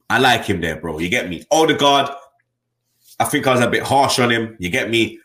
I 0.09 0.19
like 0.19 0.45
him 0.45 0.61
there, 0.61 0.77
bro. 0.77 0.99
You 0.99 1.09
get 1.09 1.29
me? 1.29 1.45
Odegaard, 1.51 2.11
I 3.19 3.25
think 3.25 3.47
I 3.47 3.53
was 3.53 3.63
a 3.63 3.71
bit 3.71 3.83
harsh 3.83 4.19
on 4.19 4.31
him. 4.31 4.57
You 4.59 4.71
get 4.71 4.91
me? 4.91 5.19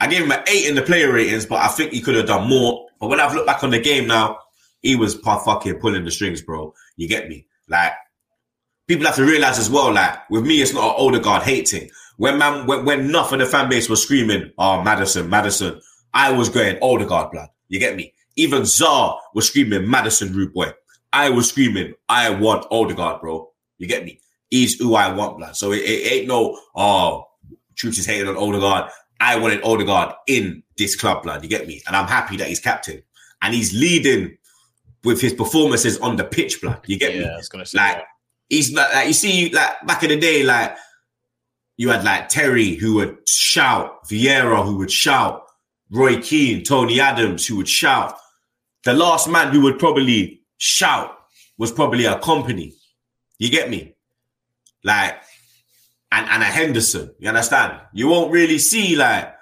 I 0.00 0.06
gave 0.06 0.22
him 0.22 0.32
an 0.32 0.42
eight 0.48 0.66
in 0.66 0.74
the 0.74 0.82
player 0.82 1.12
ratings, 1.12 1.46
but 1.46 1.62
I 1.62 1.68
think 1.68 1.92
he 1.92 2.00
could 2.00 2.16
have 2.16 2.26
done 2.26 2.48
more. 2.48 2.88
But 2.98 3.08
when 3.08 3.20
I've 3.20 3.34
looked 3.34 3.46
back 3.46 3.62
on 3.62 3.70
the 3.70 3.78
game 3.78 4.06
now, 4.06 4.38
he 4.82 4.96
was 4.96 5.14
fucking 5.16 5.78
pulling 5.78 6.04
the 6.04 6.10
strings, 6.10 6.40
bro. 6.42 6.74
You 6.96 7.06
get 7.06 7.28
me? 7.28 7.46
Like 7.68 7.92
people 8.86 9.06
have 9.06 9.16
to 9.16 9.24
realize 9.24 9.58
as 9.58 9.70
well, 9.70 9.92
like 9.92 10.28
with 10.30 10.44
me, 10.44 10.60
it's 10.60 10.74
not 10.74 10.98
an 10.98 11.06
Odegaard 11.06 11.42
hating. 11.42 11.90
When 12.16 12.38
man, 12.38 12.66
when, 12.66 12.84
when 12.84 13.00
enough 13.00 13.32
of 13.32 13.38
the 13.38 13.46
fan 13.46 13.68
base 13.68 13.88
was 13.88 14.02
screaming, 14.02 14.52
"Oh, 14.58 14.82
Madison, 14.82 15.30
Madison," 15.30 15.80
I 16.12 16.32
was 16.32 16.48
going 16.48 16.78
Odegaard 16.82 17.30
blood. 17.30 17.48
You 17.68 17.78
get 17.78 17.96
me? 17.96 18.14
Even 18.36 18.64
Czar 18.64 19.18
was 19.34 19.46
screaming, 19.46 19.88
"Madison, 19.88 20.32
rude 20.32 20.52
boy." 20.52 20.72
I 21.12 21.30
was 21.30 21.48
screaming, 21.48 21.94
"I 22.08 22.30
want 22.30 22.66
Odegaard, 22.70 23.20
bro." 23.20 23.50
You 23.78 23.86
get 23.86 24.04
me? 24.04 24.20
He's 24.50 24.78
who 24.78 24.94
I 24.94 25.12
want, 25.12 25.38
blood. 25.38 25.56
So 25.56 25.72
it, 25.72 25.78
it 25.78 26.12
ain't 26.12 26.28
no, 26.28 26.58
oh, 26.74 27.28
Troopz 27.76 27.98
is 27.98 28.06
hating 28.06 28.28
on 28.28 28.36
Odegaard. 28.36 28.90
I 29.20 29.36
wanted 29.38 29.62
Odegaard 29.62 30.14
in 30.26 30.62
this 30.78 30.96
club, 30.96 31.22
blood. 31.22 31.42
You 31.42 31.48
get 31.48 31.66
me? 31.66 31.82
And 31.86 31.94
I'm 31.94 32.06
happy 32.08 32.36
that 32.38 32.48
he's 32.48 32.60
captain 32.60 33.02
and 33.42 33.54
he's 33.54 33.72
leading 33.74 34.36
with 35.04 35.20
his 35.20 35.32
performances 35.34 35.98
on 35.98 36.16
the 36.16 36.24
pitch, 36.24 36.60
blood. 36.60 36.80
You 36.86 36.98
get 36.98 37.14
Yeah, 37.14 37.20
me? 37.20 37.28
I 37.30 37.36
was 37.36 37.48
gonna 37.48 37.66
say 37.66 37.78
Like 37.78 37.96
that. 37.96 38.04
he's 38.48 38.72
like, 38.72 38.92
like 38.94 39.06
you 39.08 39.12
see, 39.12 39.50
like 39.50 39.86
back 39.86 40.02
in 40.02 40.08
the 40.10 40.18
day, 40.18 40.42
like 40.42 40.76
you 41.76 41.88
had 41.90 42.04
like 42.04 42.28
Terry 42.28 42.74
who 42.76 42.94
would 42.96 43.18
shout, 43.28 44.06
Vieira 44.08 44.64
who 44.64 44.76
would 44.78 44.90
shout, 44.90 45.42
Roy 45.90 46.20
Keane, 46.20 46.62
Tony 46.64 47.00
Adams 47.00 47.46
who 47.46 47.56
would 47.56 47.68
shout. 47.68 48.16
The 48.84 48.92
last 48.94 49.28
man 49.28 49.52
who 49.52 49.60
would 49.62 49.78
probably 49.78 50.40
shout 50.58 51.16
was 51.58 51.70
probably 51.72 52.04
a 52.06 52.16
Kompany. 52.18 52.72
You 53.38 53.50
get 53.50 53.68
me? 53.70 53.94
Like, 54.84 55.20
and, 56.12 56.28
and 56.28 56.42
a 56.42 56.46
Henderson. 56.46 57.14
You 57.18 57.28
understand? 57.28 57.80
You 57.92 58.08
won't 58.08 58.32
really 58.32 58.58
see 58.58 58.96
like, 58.96 59.34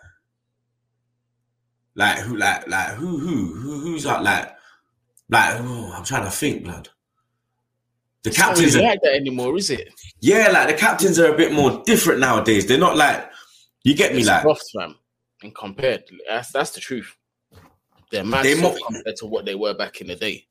like 1.95 2.19
who, 2.19 2.37
like, 2.37 2.69
like 2.69 2.95
who, 2.95 3.19
who, 3.19 3.55
who 3.55 3.81
who's 3.81 4.05
that? 4.05 4.23
Like, 4.23 4.55
like 5.29 5.57
oh, 5.61 5.93
I'm 5.95 6.05
trying 6.05 6.25
to 6.25 6.31
think, 6.31 6.65
blood. 6.65 6.89
The 8.23 8.31
It's 8.31 8.39
captains, 8.39 8.75
really 8.75 8.87
are, 8.87 8.91
like 8.91 9.01
that 9.03 9.15
anymore, 9.15 9.57
is 9.57 9.71
it? 9.71 9.89
yeah, 10.21 10.49
like 10.51 10.69
the 10.69 10.75
captains 10.75 11.19
are 11.19 11.33
a 11.33 11.37
bit 11.37 11.53
more 11.53 11.83
different 11.87 12.21
nowadays. 12.21 12.67
They're 12.67 12.79
not 12.79 12.97
like, 12.97 13.31
you 13.85 13.95
get 13.95 14.13
me, 14.13 14.19
It's 14.21 14.29
like, 14.29 14.43
soft, 14.43 14.65
fam. 14.77 14.97
And 15.43 15.55
compared, 15.55 16.05
that's 16.29 16.51
that's 16.53 16.71
the 16.73 16.81
truth. 16.81 17.15
They're 18.11 18.25
mad 18.25 18.45
They 18.45 18.55
soft 18.55 18.81
mo- 18.81 18.87
compared 18.89 19.17
to 19.17 19.27
what 19.27 19.45
they 19.45 19.55
were 19.55 19.75
back 19.75 20.01
in 20.01 20.09
the 20.09 20.17
day. 20.17 20.47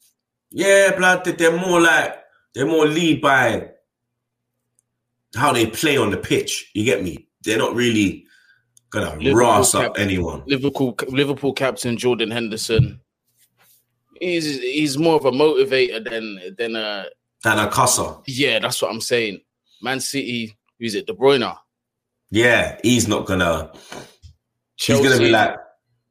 Yeah, 0.51 0.95
blood. 0.95 1.25
They're 1.25 1.57
more 1.57 1.81
like 1.81 2.23
they're 2.53 2.65
more 2.65 2.85
lead 2.87 3.21
by 3.21 3.71
how 5.37 5.53
they 5.53 5.67
play 5.67 5.97
on 5.97 6.11
the 6.11 6.17
pitch. 6.17 6.69
You 6.73 6.83
get 6.83 7.03
me? 7.03 7.27
They're 7.43 7.57
not 7.57 7.75
really 7.75 8.25
gonna 8.89 9.15
Liverpool 9.15 9.35
ras 9.35 9.75
up 9.75 9.97
anyone. 9.97 10.43
Liverpool 10.47 10.97
Liverpool 11.07 11.53
captain 11.53 11.97
Jordan 11.97 12.31
Henderson. 12.31 12.99
He's 14.19 14.59
he's 14.59 14.97
more 14.97 15.15
of 15.15 15.25
a 15.25 15.31
motivator 15.31 16.03
than 16.03 16.39
than 16.57 16.75
a 16.75 17.05
Than 17.43 17.59
a 17.59 17.67
cusser. 17.69 18.21
yeah. 18.27 18.59
That's 18.59 18.81
what 18.81 18.91
I'm 18.91 19.01
saying. 19.01 19.41
Man 19.81 19.99
City, 19.99 20.57
who's 20.79 20.95
it? 20.95 21.05
De 21.07 21.13
Bruyne. 21.13 21.55
Yeah, 22.31 22.77
he's 22.83 23.07
not 23.07 23.25
gonna. 23.25 23.71
Chelsea, 24.77 25.03
he's 25.03 25.11
gonna 25.11 25.23
be 25.23 25.29
like 25.29 25.57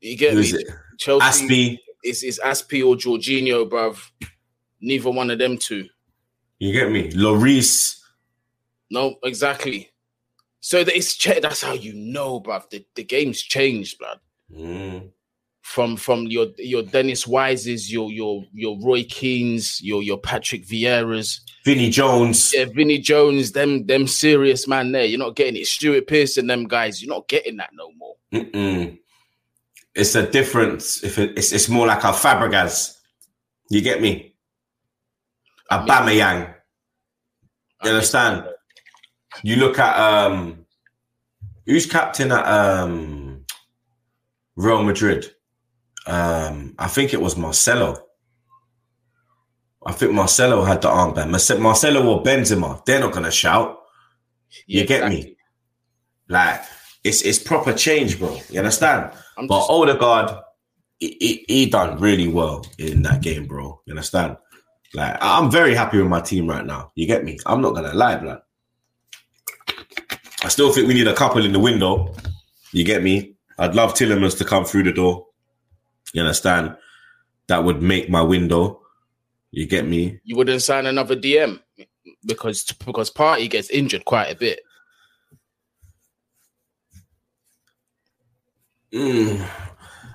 you 0.00 0.16
get 0.16 0.34
me. 0.34 0.42
it? 0.42 0.66
Chelsea 0.98 1.46
Azpi. 1.46 1.78
is 2.04 2.22
is 2.22 2.40
Azpi 2.42 2.86
or 2.86 2.94
Jorginho, 2.94 3.68
bruv. 3.68 3.98
Neither 4.80 5.10
one 5.10 5.30
of 5.30 5.38
them 5.38 5.58
two. 5.58 5.88
You 6.58 6.72
get 6.72 6.90
me? 6.90 7.10
Lloris. 7.10 7.98
No, 8.90 9.16
exactly. 9.22 9.90
So 10.60 10.82
that 10.82 10.96
it's 10.96 11.16
that's 11.40 11.62
how 11.62 11.74
you 11.74 11.92
know, 11.94 12.40
bruv. 12.40 12.68
The, 12.70 12.84
the 12.94 13.04
game's 13.04 13.40
changed, 13.40 13.98
blood. 13.98 14.18
Mm. 14.52 15.10
From 15.62 15.96
from 15.96 16.26
your 16.26 16.48
your 16.58 16.82
Dennis 16.82 17.24
Wises, 17.24 17.90
your 17.90 18.10
your 18.10 18.44
your 18.52 18.78
Roy 18.80 19.04
Keanes, 19.04 19.80
your 19.82 20.02
your 20.02 20.18
Patrick 20.18 20.66
Vieiras, 20.66 21.40
Vinny 21.64 21.90
Jones. 21.90 22.52
yeah, 22.54 22.64
Vinny 22.64 22.98
Jones, 22.98 23.52
them 23.52 23.86
them 23.86 24.06
serious 24.06 24.68
man 24.68 24.92
there. 24.92 25.04
You're 25.04 25.18
not 25.18 25.36
getting 25.36 25.56
it. 25.60 25.66
Stuart 25.66 26.06
Pearson, 26.06 26.46
them 26.46 26.66
guys, 26.66 27.02
you're 27.02 27.14
not 27.14 27.28
getting 27.28 27.56
that 27.56 27.70
no 27.72 27.90
more. 27.96 28.14
Mm-mm. 28.32 28.98
It's 29.94 30.14
a 30.14 30.30
difference. 30.30 31.02
If 31.02 31.18
it, 31.18 31.36
it's 31.36 31.52
it's 31.52 31.68
more 31.68 31.86
like 31.86 32.04
a 32.04 32.12
Fabregas. 32.12 32.96
You 33.70 33.80
get 33.82 34.00
me? 34.00 34.34
A 35.70 35.78
Aubameyang. 35.78 36.54
You 37.82 37.90
understand? 37.90 38.44
You 39.42 39.56
look 39.56 39.78
at 39.78 39.98
um 39.98 40.66
who's 41.66 41.86
captain 41.86 42.32
at 42.32 42.46
um 42.46 43.44
Real 44.56 44.82
Madrid? 44.82 45.26
Um 46.06 46.74
I 46.78 46.88
think 46.88 47.12
it 47.14 47.20
was 47.20 47.36
Marcelo. 47.36 48.02
I 49.84 49.92
think 49.92 50.12
Marcelo 50.12 50.64
had 50.64 50.82
the 50.82 50.88
armband. 50.88 51.60
Marcelo 51.60 52.06
or 52.08 52.22
Benzema, 52.22 52.84
they're 52.84 53.00
not 53.00 53.12
gonna 53.12 53.30
shout. 53.30 53.78
You 54.66 54.80
Yeah, 54.80 54.86
get 54.86 55.08
me? 55.08 55.36
Like 56.28 56.60
it's 57.04 57.22
it's 57.22 57.38
proper 57.38 57.72
change, 57.72 58.18
bro. 58.18 58.36
You 58.50 58.58
understand? 58.60 59.12
I'm 59.38 59.46
But 59.46 59.58
just- 59.60 59.70
Odegaard, 59.70 60.30
he, 60.98 61.16
he, 61.20 61.44
he 61.46 61.66
done 61.70 62.00
really 62.00 62.26
well 62.26 62.64
in 62.78 63.02
that 63.02 63.20
game, 63.22 63.46
bro. 63.46 63.80
You 63.86 63.92
understand? 63.92 64.36
Like 64.94 65.16
I'm 65.20 65.50
very 65.50 65.74
happy 65.74 65.98
with 65.98 66.08
my 66.08 66.20
team 66.20 66.48
right 66.48 66.64
now. 66.64 66.90
You 66.94 67.06
get 67.06 67.22
me? 67.24 67.38
I'm 67.46 67.60
not 67.60 67.74
gonna 67.74 67.92
lie, 67.94 68.16
blood. 68.16 68.40
I 70.46 70.48
still 70.48 70.72
think 70.72 70.86
we 70.86 70.94
need 70.94 71.08
a 71.08 71.12
couple 71.12 71.44
in 71.44 71.52
the 71.52 71.58
window. 71.58 72.14
You 72.70 72.84
get 72.84 73.02
me? 73.02 73.34
I'd 73.58 73.74
love 73.74 73.94
Tielemans 73.94 74.38
to 74.38 74.44
come 74.44 74.64
through 74.64 74.84
the 74.84 74.92
door. 74.92 75.26
You 76.12 76.22
understand? 76.22 76.76
That 77.48 77.64
would 77.64 77.82
make 77.82 78.08
my 78.08 78.22
window. 78.22 78.80
You 79.50 79.66
get 79.66 79.88
me? 79.88 80.20
you 80.22 80.36
wouldn't 80.36 80.62
sign 80.62 80.86
another 80.86 81.16
DM 81.16 81.58
because 82.24 82.62
because 82.84 83.10
Partey 83.10 83.50
gets 83.50 83.70
injured 83.70 84.04
quite 84.04 84.26
a 84.30 84.36
bit. 84.36 84.60
Mm. 88.94 89.44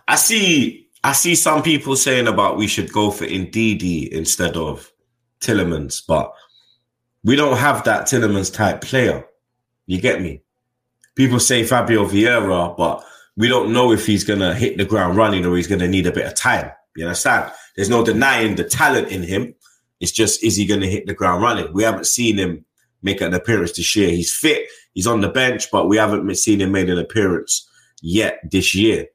I 0.08 0.16
see. 0.16 0.88
I 1.04 1.12
see 1.12 1.36
some 1.36 1.62
people 1.62 1.98
saying 1.98 2.30
about 2.30 2.56
we 2.56 2.68
should 2.68 2.94
go 2.94 3.12
for 3.12 3.26
Ndidi 3.26 4.08
instead 4.08 4.56
of 4.56 4.94
Tielemans, 5.42 6.02
but 6.08 6.34
we 7.22 7.36
don't 7.36 7.58
have 7.58 7.84
that 7.84 8.04
Tielemans 8.08 8.54
type 8.54 8.80
player. 8.80 9.26
You 9.92 10.00
get 10.00 10.22
me? 10.22 10.42
People 11.16 11.42
say 11.42 11.66
Fabio 11.66 12.06
Vieira, 12.06 12.78
but 12.78 13.04
we 13.36 13.50
don't 13.50 13.74
know 13.74 13.92
if 13.92 14.06
he's 14.06 14.24
gonna 14.24 14.56
hit 14.56 14.78
the 14.78 14.86
ground 14.86 15.18
running 15.18 15.46
or 15.46 15.58
he's 15.58 15.68
gonna 15.68 15.90
need 15.90 16.08
a 16.08 16.14
bit 16.14 16.26
of 16.26 16.34
time. 16.34 16.72
You 16.96 17.04
understand? 17.04 17.52
There's 17.76 17.90
no 17.90 18.02
denying 18.02 18.56
the 18.56 18.64
talent 18.64 19.10
in 19.10 19.22
him. 19.22 19.54
It's 20.00 20.14
just 20.14 20.46
is 20.46 20.56
he 20.56 20.66
gonna 20.66 20.86
hit 20.86 21.08
the 21.08 21.14
ground 21.14 21.44
running? 21.44 21.74
We 21.74 21.84
haven't 21.84 22.08
seen 22.08 22.38
him 22.38 22.64
make 23.02 23.20
an 23.20 23.34
appearance 23.34 23.74
this 23.74 23.94
year. 23.94 24.12
He's 24.12 24.34
fit. 24.34 24.66
He's 24.94 25.08
on 25.08 25.20
the 25.20 25.28
bench, 25.28 25.70
but 25.70 25.90
we 25.90 25.98
haven't 25.98 26.34
seen 26.36 26.62
him 26.62 26.72
make 26.72 26.88
an 26.88 26.98
appearance 26.98 27.68
yet 28.02 28.40
this 28.50 28.74
year. 28.74 29.08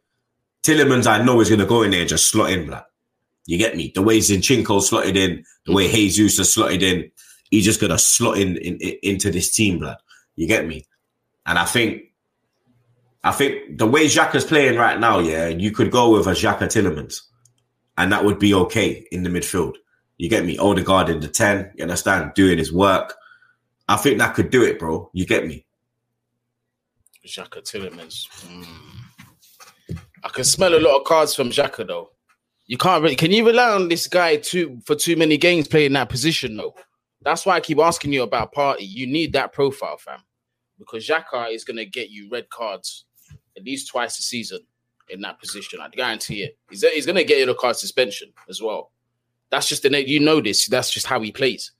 Tielemans, 0.62 1.06
I 1.06 1.22
know, 1.24 1.40
is 1.40 1.48
going 1.48 1.60
to 1.60 1.66
go 1.66 1.84
in 1.84 1.92
there 1.92 2.00
and 2.00 2.08
just 2.08 2.26
slot 2.26 2.50
in, 2.50 2.66
blood. 2.66 2.84
You 3.46 3.56
get 3.56 3.76
me? 3.76 3.92
The 3.94 4.02
way 4.02 4.18
Zinchenko 4.18 4.82
slotted 4.82 5.16
in, 5.16 5.44
the 5.64 5.72
way 5.72 5.86
mm-hmm. 5.86 5.94
Jesus 5.94 6.38
has 6.38 6.52
slotted 6.52 6.82
in, 6.82 7.10
he's 7.50 7.64
just 7.64 7.80
going 7.80 7.92
to 7.92 7.98
slot 7.98 8.38
in, 8.38 8.56
in, 8.56 8.76
in- 8.78 8.98
into 9.02 9.30
this 9.30 9.54
team, 9.54 9.78
blood. 9.78 9.98
You 10.36 10.46
get 10.46 10.66
me? 10.66 10.86
And 11.44 11.58
I 11.58 11.64
think, 11.64 12.02
I 13.24 13.32
think 13.32 13.78
the 13.78 13.86
way 13.86 14.06
Xhaka's 14.06 14.44
playing 14.44 14.78
right 14.78 14.98
now, 15.00 15.18
yeah, 15.18 15.48
you 15.48 15.70
could 15.70 15.90
go 15.90 16.12
with 16.12 16.26
a 16.26 16.32
Xhaka 16.32 16.64
Tielemans, 16.64 17.22
and 17.98 18.12
that 18.12 18.24
would 18.24 18.38
be 18.38 18.54
okay 18.54 19.06
in 19.10 19.22
the 19.22 19.30
midfield. 19.30 19.76
You 20.18 20.28
get 20.28 20.44
me? 20.44 20.58
Odegaard 20.58 21.08
in 21.08 21.20
the 21.20 21.28
10, 21.28 21.72
you 21.76 21.82
understand? 21.82 22.32
Doing 22.34 22.58
his 22.58 22.72
work. 22.72 23.14
I 23.88 23.96
think 23.96 24.18
that 24.18 24.34
could 24.34 24.50
do 24.50 24.62
it, 24.62 24.78
bro. 24.78 25.10
You 25.12 25.26
get 25.26 25.46
me? 25.46 25.66
Xhaka 27.26 27.62
Tielemans. 27.62 28.28
Mm. 28.46 28.66
I 30.24 30.28
can 30.28 30.44
smell 30.44 30.74
a 30.74 30.80
lot 30.80 30.98
of 30.98 31.04
cards 31.04 31.34
from 31.34 31.50
Xhaka 31.50 31.86
though. 31.86 32.10
You 32.66 32.76
can't 32.76 33.02
really, 33.02 33.14
can 33.14 33.30
you 33.30 33.46
rely 33.46 33.70
on 33.70 33.88
this 33.88 34.08
guy 34.08 34.36
too 34.36 34.80
for 34.84 34.96
too 34.96 35.16
many 35.16 35.36
games 35.36 35.68
playing 35.68 35.92
that 35.92 36.08
position 36.08 36.56
though? 36.56 36.74
That's 37.22 37.46
why 37.46 37.54
I 37.56 37.60
keep 37.60 37.78
asking 37.78 38.12
you 38.12 38.22
about 38.22 38.52
Partey. 38.52 38.88
You 38.88 39.06
need 39.06 39.32
that 39.34 39.52
profile, 39.52 39.98
fam, 39.98 40.20
because 40.78 41.06
Xhaka 41.06 41.52
is 41.52 41.64
gonna 41.64 41.84
get 41.84 42.10
you 42.10 42.28
red 42.30 42.48
cards 42.50 43.04
at 43.56 43.64
least 43.64 43.88
twice 43.88 44.18
a 44.18 44.22
season 44.22 44.60
in 45.08 45.20
that 45.22 45.40
position. 45.40 45.80
I 45.80 45.88
guarantee 45.88 46.42
it. 46.42 46.58
He's, 46.70 46.82
he's 46.82 47.06
gonna 47.06 47.24
get 47.24 47.38
you 47.38 47.50
a 47.50 47.54
card 47.54 47.76
suspension 47.76 48.32
as 48.48 48.60
well. 48.60 48.92
That's 49.50 49.68
just 49.68 49.82
the 49.82 50.08
you 50.08 50.20
know 50.20 50.40
this. 50.40 50.66
That's 50.66 50.90
just 50.90 51.06
how 51.06 51.20
he 51.20 51.32
plays. 51.32 51.72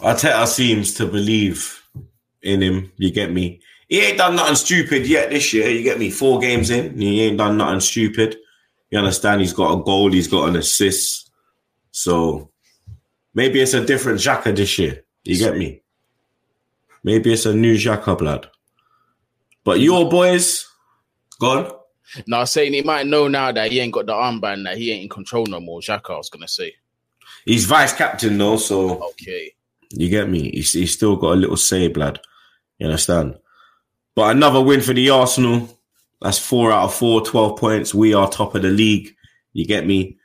Arteta 0.00 0.46
seems 0.46 0.94
to 0.94 1.06
believe 1.06 1.82
in 2.42 2.60
him. 2.62 2.92
You 2.96 3.12
get 3.12 3.30
me? 3.32 3.60
He 3.88 4.00
ain't 4.00 4.18
done 4.18 4.36
nothing 4.36 4.56
stupid 4.56 5.06
yet 5.06 5.30
this 5.30 5.52
year. 5.52 5.68
You 5.68 5.82
get 5.82 5.98
me? 5.98 6.10
Four 6.10 6.40
games 6.40 6.70
in, 6.70 6.98
he 6.98 7.22
ain't 7.22 7.38
done 7.38 7.58
nothing 7.58 7.80
stupid. 7.80 8.36
You 8.90 8.98
understand? 8.98 9.40
He's 9.40 9.52
got 9.52 9.78
a 9.78 9.82
goal. 9.82 10.10
He's 10.10 10.28
got 10.28 10.48
an 10.48 10.56
assist. 10.56 11.30
So 11.92 12.50
maybe 13.34 13.60
it's 13.60 13.74
a 13.74 13.84
different 13.84 14.18
Xhaka 14.18 14.56
this 14.56 14.78
year. 14.78 15.04
You 15.24 15.38
get 15.38 15.56
me? 15.56 15.81
Maybe 17.04 17.32
it's 17.32 17.46
a 17.46 17.54
new 17.54 17.74
Xhaka 17.76 18.16
blood. 18.16 18.48
But 19.64 19.80
your 19.80 20.08
boys, 20.08 20.68
gone. 21.40 21.70
Now 22.26 22.44
saying 22.44 22.72
he 22.72 22.82
might 22.82 23.06
know 23.06 23.28
now 23.28 23.52
that 23.52 23.70
he 23.70 23.80
ain't 23.80 23.92
got 23.92 24.06
the 24.06 24.12
armband 24.12 24.64
that 24.64 24.76
he 24.76 24.92
ain't 24.92 25.04
in 25.04 25.08
control 25.08 25.46
no 25.46 25.60
more. 25.60 25.80
Xhaka, 25.80 26.14
I 26.14 26.16
was 26.16 26.30
gonna 26.30 26.48
say. 26.48 26.74
He's 27.44 27.64
vice 27.64 27.92
captain 27.92 28.38
though, 28.38 28.56
so 28.56 29.02
Okay. 29.10 29.52
You 29.90 30.08
get 30.08 30.28
me? 30.28 30.50
He's, 30.50 30.72
he's 30.72 30.94
still 30.94 31.16
got 31.16 31.32
a 31.32 31.36
little 31.36 31.56
say, 31.56 31.88
blood. 31.88 32.20
You 32.78 32.86
understand? 32.86 33.38
But 34.14 34.34
another 34.36 34.62
win 34.62 34.80
for 34.80 34.94
the 34.94 35.10
Arsenal. 35.10 35.68
That's 36.20 36.38
four 36.38 36.72
out 36.72 36.84
of 36.84 36.94
four, 36.94 37.20
12 37.22 37.58
points. 37.58 37.94
We 37.94 38.14
are 38.14 38.30
top 38.30 38.54
of 38.54 38.62
the 38.62 38.70
league. 38.70 39.14
You 39.52 39.66
get 39.66 39.86
me? 39.86 40.18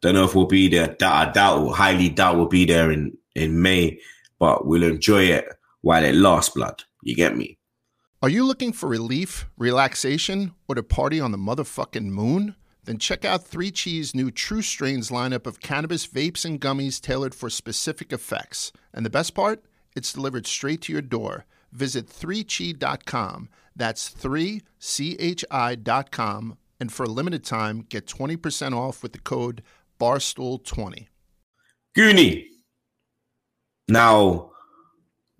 Don't 0.00 0.14
know 0.14 0.24
if 0.24 0.34
we'll 0.34 0.46
be 0.46 0.68
there. 0.68 0.96
I 1.02 1.30
doubt, 1.30 1.68
highly 1.72 2.08
doubt 2.08 2.36
we'll 2.36 2.46
be 2.46 2.64
there 2.64 2.90
in, 2.90 3.16
in 3.34 3.60
May, 3.60 4.00
but 4.38 4.66
we'll 4.66 4.84
enjoy 4.84 5.24
it 5.24 5.46
while 5.82 6.04
it 6.04 6.14
lasts, 6.14 6.54
blood. 6.54 6.84
You 7.02 7.14
get 7.14 7.36
me? 7.36 7.58
Are 8.22 8.28
you 8.28 8.44
looking 8.44 8.72
for 8.72 8.88
relief, 8.88 9.46
relaxation, 9.56 10.52
or 10.68 10.74
to 10.74 10.82
party 10.82 11.20
on 11.20 11.32
the 11.32 11.38
motherfucking 11.38 12.04
moon? 12.04 12.54
Then 12.84 12.98
check 12.98 13.24
out 13.24 13.48
3CHI's 13.48 14.14
new 14.14 14.30
True 14.30 14.60
Strains 14.62 15.10
lineup 15.10 15.46
of 15.46 15.60
cannabis 15.60 16.06
vapes 16.06 16.44
and 16.44 16.60
gummies 16.60 17.00
tailored 17.00 17.34
for 17.34 17.48
specific 17.48 18.12
effects. 18.12 18.72
And 18.92 19.06
the 19.06 19.10
best 19.10 19.34
part? 19.34 19.64
It's 19.96 20.12
delivered 20.12 20.46
straight 20.46 20.82
to 20.82 20.92
your 20.92 21.00
door. 21.02 21.46
Visit 21.72 22.08
3chi.com. 22.08 23.48
That's 23.74 24.10
3chi.com. 24.10 24.62
And 26.78 26.92
for 26.92 27.04
a 27.04 27.08
limited 27.08 27.44
time, 27.44 27.86
get 27.88 28.06
20% 28.06 28.76
off 28.76 29.02
with 29.02 29.12
the 29.12 29.18
code 29.18 29.62
BARSTOOL20. 29.98 31.06
Goonie. 31.96 32.46
Now, 33.88 34.49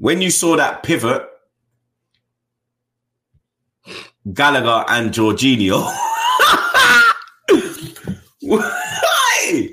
when 0.01 0.23
you 0.23 0.31
saw 0.31 0.57
that 0.57 0.83
pivot, 0.83 1.23
Gallagher 4.33 4.85
and 4.89 5.11
Jorginho. 5.13 5.87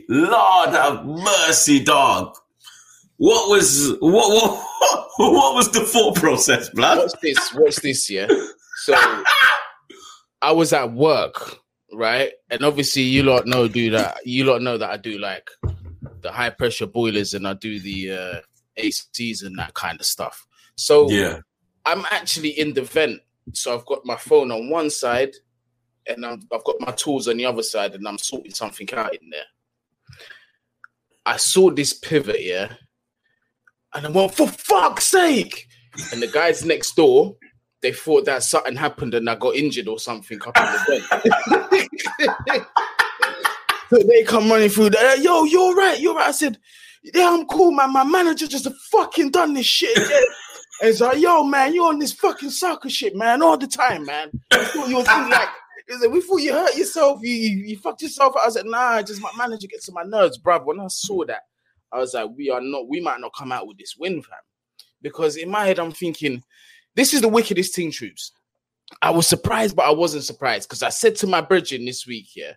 Lord 0.10 0.70
have 0.70 1.06
mercy, 1.06 1.84
dog. 1.84 2.36
What 3.18 3.50
was 3.50 3.96
what 4.00 4.30
what, 4.30 5.08
what 5.18 5.56
was 5.56 5.72
the 5.72 5.82
thought 5.82 6.16
process, 6.16 6.70
blood? 6.70 6.98
What's 6.98 7.16
this? 7.22 7.54
What's 7.54 7.80
this? 7.80 8.10
Yeah. 8.10 8.28
So 8.84 8.96
I 10.42 10.52
was 10.52 10.74
at 10.74 10.92
work, 10.92 11.58
right? 11.94 12.34
And 12.50 12.64
obviously, 12.64 13.04
you 13.04 13.24
lot 13.24 13.48
know, 13.48 13.68
do 13.68 13.92
that. 13.92 14.26
You 14.26 14.44
lot 14.44 14.62
know 14.62 14.78
that 14.78 14.90
I 14.90 14.98
do 14.98 15.18
like 15.18 15.50
the 16.22 16.32
high 16.32 16.50
pressure 16.50 16.88
boilers, 16.88 17.34
and 17.34 17.48
I 17.48 17.54
do 17.54 17.80
the 17.80 18.12
uh, 18.12 18.40
ACs 18.78 19.44
and 19.44 19.58
that 19.60 19.74
kind 19.74 20.00
of 20.00 20.06
stuff. 20.06 20.46
So 20.76 21.10
Yeah. 21.10 21.40
I'm 21.86 22.06
actually 22.12 22.50
in 22.50 22.74
the 22.74 22.82
vent. 22.82 23.22
So 23.54 23.74
I've 23.74 23.86
got 23.86 24.06
my 24.06 24.18
phone 24.18 24.52
on 24.52 24.70
one 24.70 24.90
side 24.90 25.34
and 26.06 26.26
I'm, 26.26 26.42
I've 26.52 26.64
got 26.64 26.76
my 26.80 26.92
tools 26.92 27.28
on 27.28 27.38
the 27.38 27.46
other 27.46 27.64
side 27.64 27.96
and 27.96 28.08
I'm 28.08 28.18
sorting 28.18 28.54
something 28.54 28.94
out 28.94 29.14
in 29.14 29.30
there. 29.30 29.46
I 31.26 31.38
saw 31.38 31.72
this 31.72 31.94
pivot, 31.94 32.44
yeah. 32.44 32.74
And 33.94 34.06
I 34.06 34.10
went, 34.10 34.34
for 34.34 34.48
fuck's 34.48 35.08
sake. 35.08 35.68
And 36.12 36.22
the 36.22 36.28
guys 36.28 36.64
next 36.64 36.96
door, 36.96 37.36
they 37.82 37.92
thought 37.92 38.26
that 38.26 38.44
something 38.44 38.76
happened 38.76 39.14
and 39.14 39.30
I 39.30 39.36
got 39.36 39.56
injured 39.56 39.88
or 39.88 40.00
something 40.00 40.40
up 40.46 40.58
in 40.58 40.64
the 40.64 41.88
vent. 42.50 42.66
so 43.90 43.98
they 44.08 44.24
come 44.24 44.50
running 44.50 44.70
through 44.70 44.92
there. 44.92 45.18
Yo, 45.18 45.44
you're 45.44 45.76
right, 45.76 46.00
you're 46.00 46.16
right. 46.16 46.30
I 46.30 46.32
said, 46.32 46.58
Yeah, 47.04 47.30
I'm 47.32 47.46
cool, 47.46 47.72
man. 47.72 47.94
My 47.94 48.04
manager 48.04 48.48
just 48.48 48.70
fucking 48.92 49.32
done 49.32 49.54
this 49.54 49.66
shit. 49.66 49.98
And 49.98 50.90
it's 50.90 51.02
like, 51.02 51.20
yo, 51.20 51.44
man, 51.44 51.74
you 51.74 51.86
on 51.86 52.00
this 52.00 52.14
fucking 52.14 52.52
soccer 52.52 52.90
shit, 52.90 53.16
man, 53.16 53.42
all 53.42 53.58
the 53.58 53.68
time, 53.68 54.06
man. 54.06 54.30
Thought 54.52 54.90
you 54.90 54.98
was 54.98 55.08
like, 55.08 55.50
we 56.12 56.22
thought 56.22 56.38
you 56.38 56.54
hurt 56.54 56.76
yourself, 56.76 57.20
you, 57.22 57.32
you 57.32 57.66
you 57.66 57.78
fucked 57.78 58.02
yourself. 58.02 58.36
I 58.42 58.46
was 58.46 58.56
like, 58.56 58.66
nah, 58.66 59.02
just 59.02 59.22
my 59.22 59.32
manager 59.38 59.68
gets 59.68 59.86
to 59.86 59.92
my 59.92 60.04
nerves, 60.04 60.38
bruv. 60.38 60.66
When 60.66 60.80
I 60.80 60.88
saw 60.88 61.26
that, 61.26 61.44
I 61.92 62.00
was 62.00 62.14
like, 62.14 62.30
we 62.36 62.50
are 62.50 62.62
not, 62.62 62.88
we 62.88 63.00
might 63.00 63.20
not 63.20 63.34
come 63.36 63.52
out 63.52 63.68
with 63.68 63.78
this 63.78 63.96
win, 63.98 64.22
fam. 64.22 64.38
Because 65.02 65.38
in 65.38 65.50
my 65.50 65.66
head, 65.66 65.80
I'm 65.80 65.92
thinking, 65.92 66.44
this 66.96 67.14
is 67.14 67.22
the 67.22 67.28
wickedest 67.28 67.74
team 67.74 67.92
troops. 67.92 68.32
I 69.02 69.12
was 69.12 69.28
surprised, 69.28 69.76
but 69.76 69.86
I 69.86 69.92
wasn't 69.92 70.24
surprised 70.24 70.68
because 70.68 70.84
I 70.84 70.90
said 70.90 71.16
to 71.18 71.28
my 71.28 71.42
brethren 71.42 71.86
this 71.86 72.06
week, 72.06 72.36
yeah, 72.36 72.54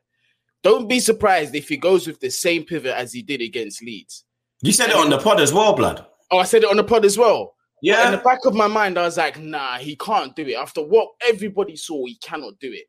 don't 0.63 0.89
be 0.89 1.01
surprised 1.01 1.55
if 1.55 1.69
he 1.69 1.77
goes 1.77 2.07
with 2.07 2.21
the 2.21 2.31
same 2.31 2.65
pivot 2.65 2.95
as 2.95 3.13
he 3.13 3.23
did 3.23 3.41
against 3.41 3.83
Leeds. 3.83 4.25
You 4.63 4.73
said 4.73 4.91
it 4.91 4.97
on 4.97 5.11
the 5.11 5.19
pod 5.19 5.41
as 5.41 5.53
well, 5.53 5.75
blood. 5.75 6.05
Oh, 6.31 6.39
I 6.39 6.45
said 6.45 6.63
it 6.63 6.71
on 6.71 6.77
the 6.77 6.85
pod 6.85 7.05
as 7.05 7.17
well. 7.17 7.55
Yeah. 7.83 8.07
In 8.07 8.13
the 8.13 8.19
back 8.19 8.45
of 8.45 8.55
my 8.55 8.67
mind, 8.67 8.99
I 8.99 9.03
was 9.03 9.17
like, 9.17 9.39
nah, 9.39 9.79
he 9.79 9.97
can't 9.97 10.37
do 10.37 10.47
it. 10.47 10.55
After 10.55 10.83
what 10.83 11.09
everybody 11.27 11.77
saw, 11.77 12.05
he 12.05 12.17
cannot 12.17 12.59
do 12.61 12.71
it. 12.73 12.85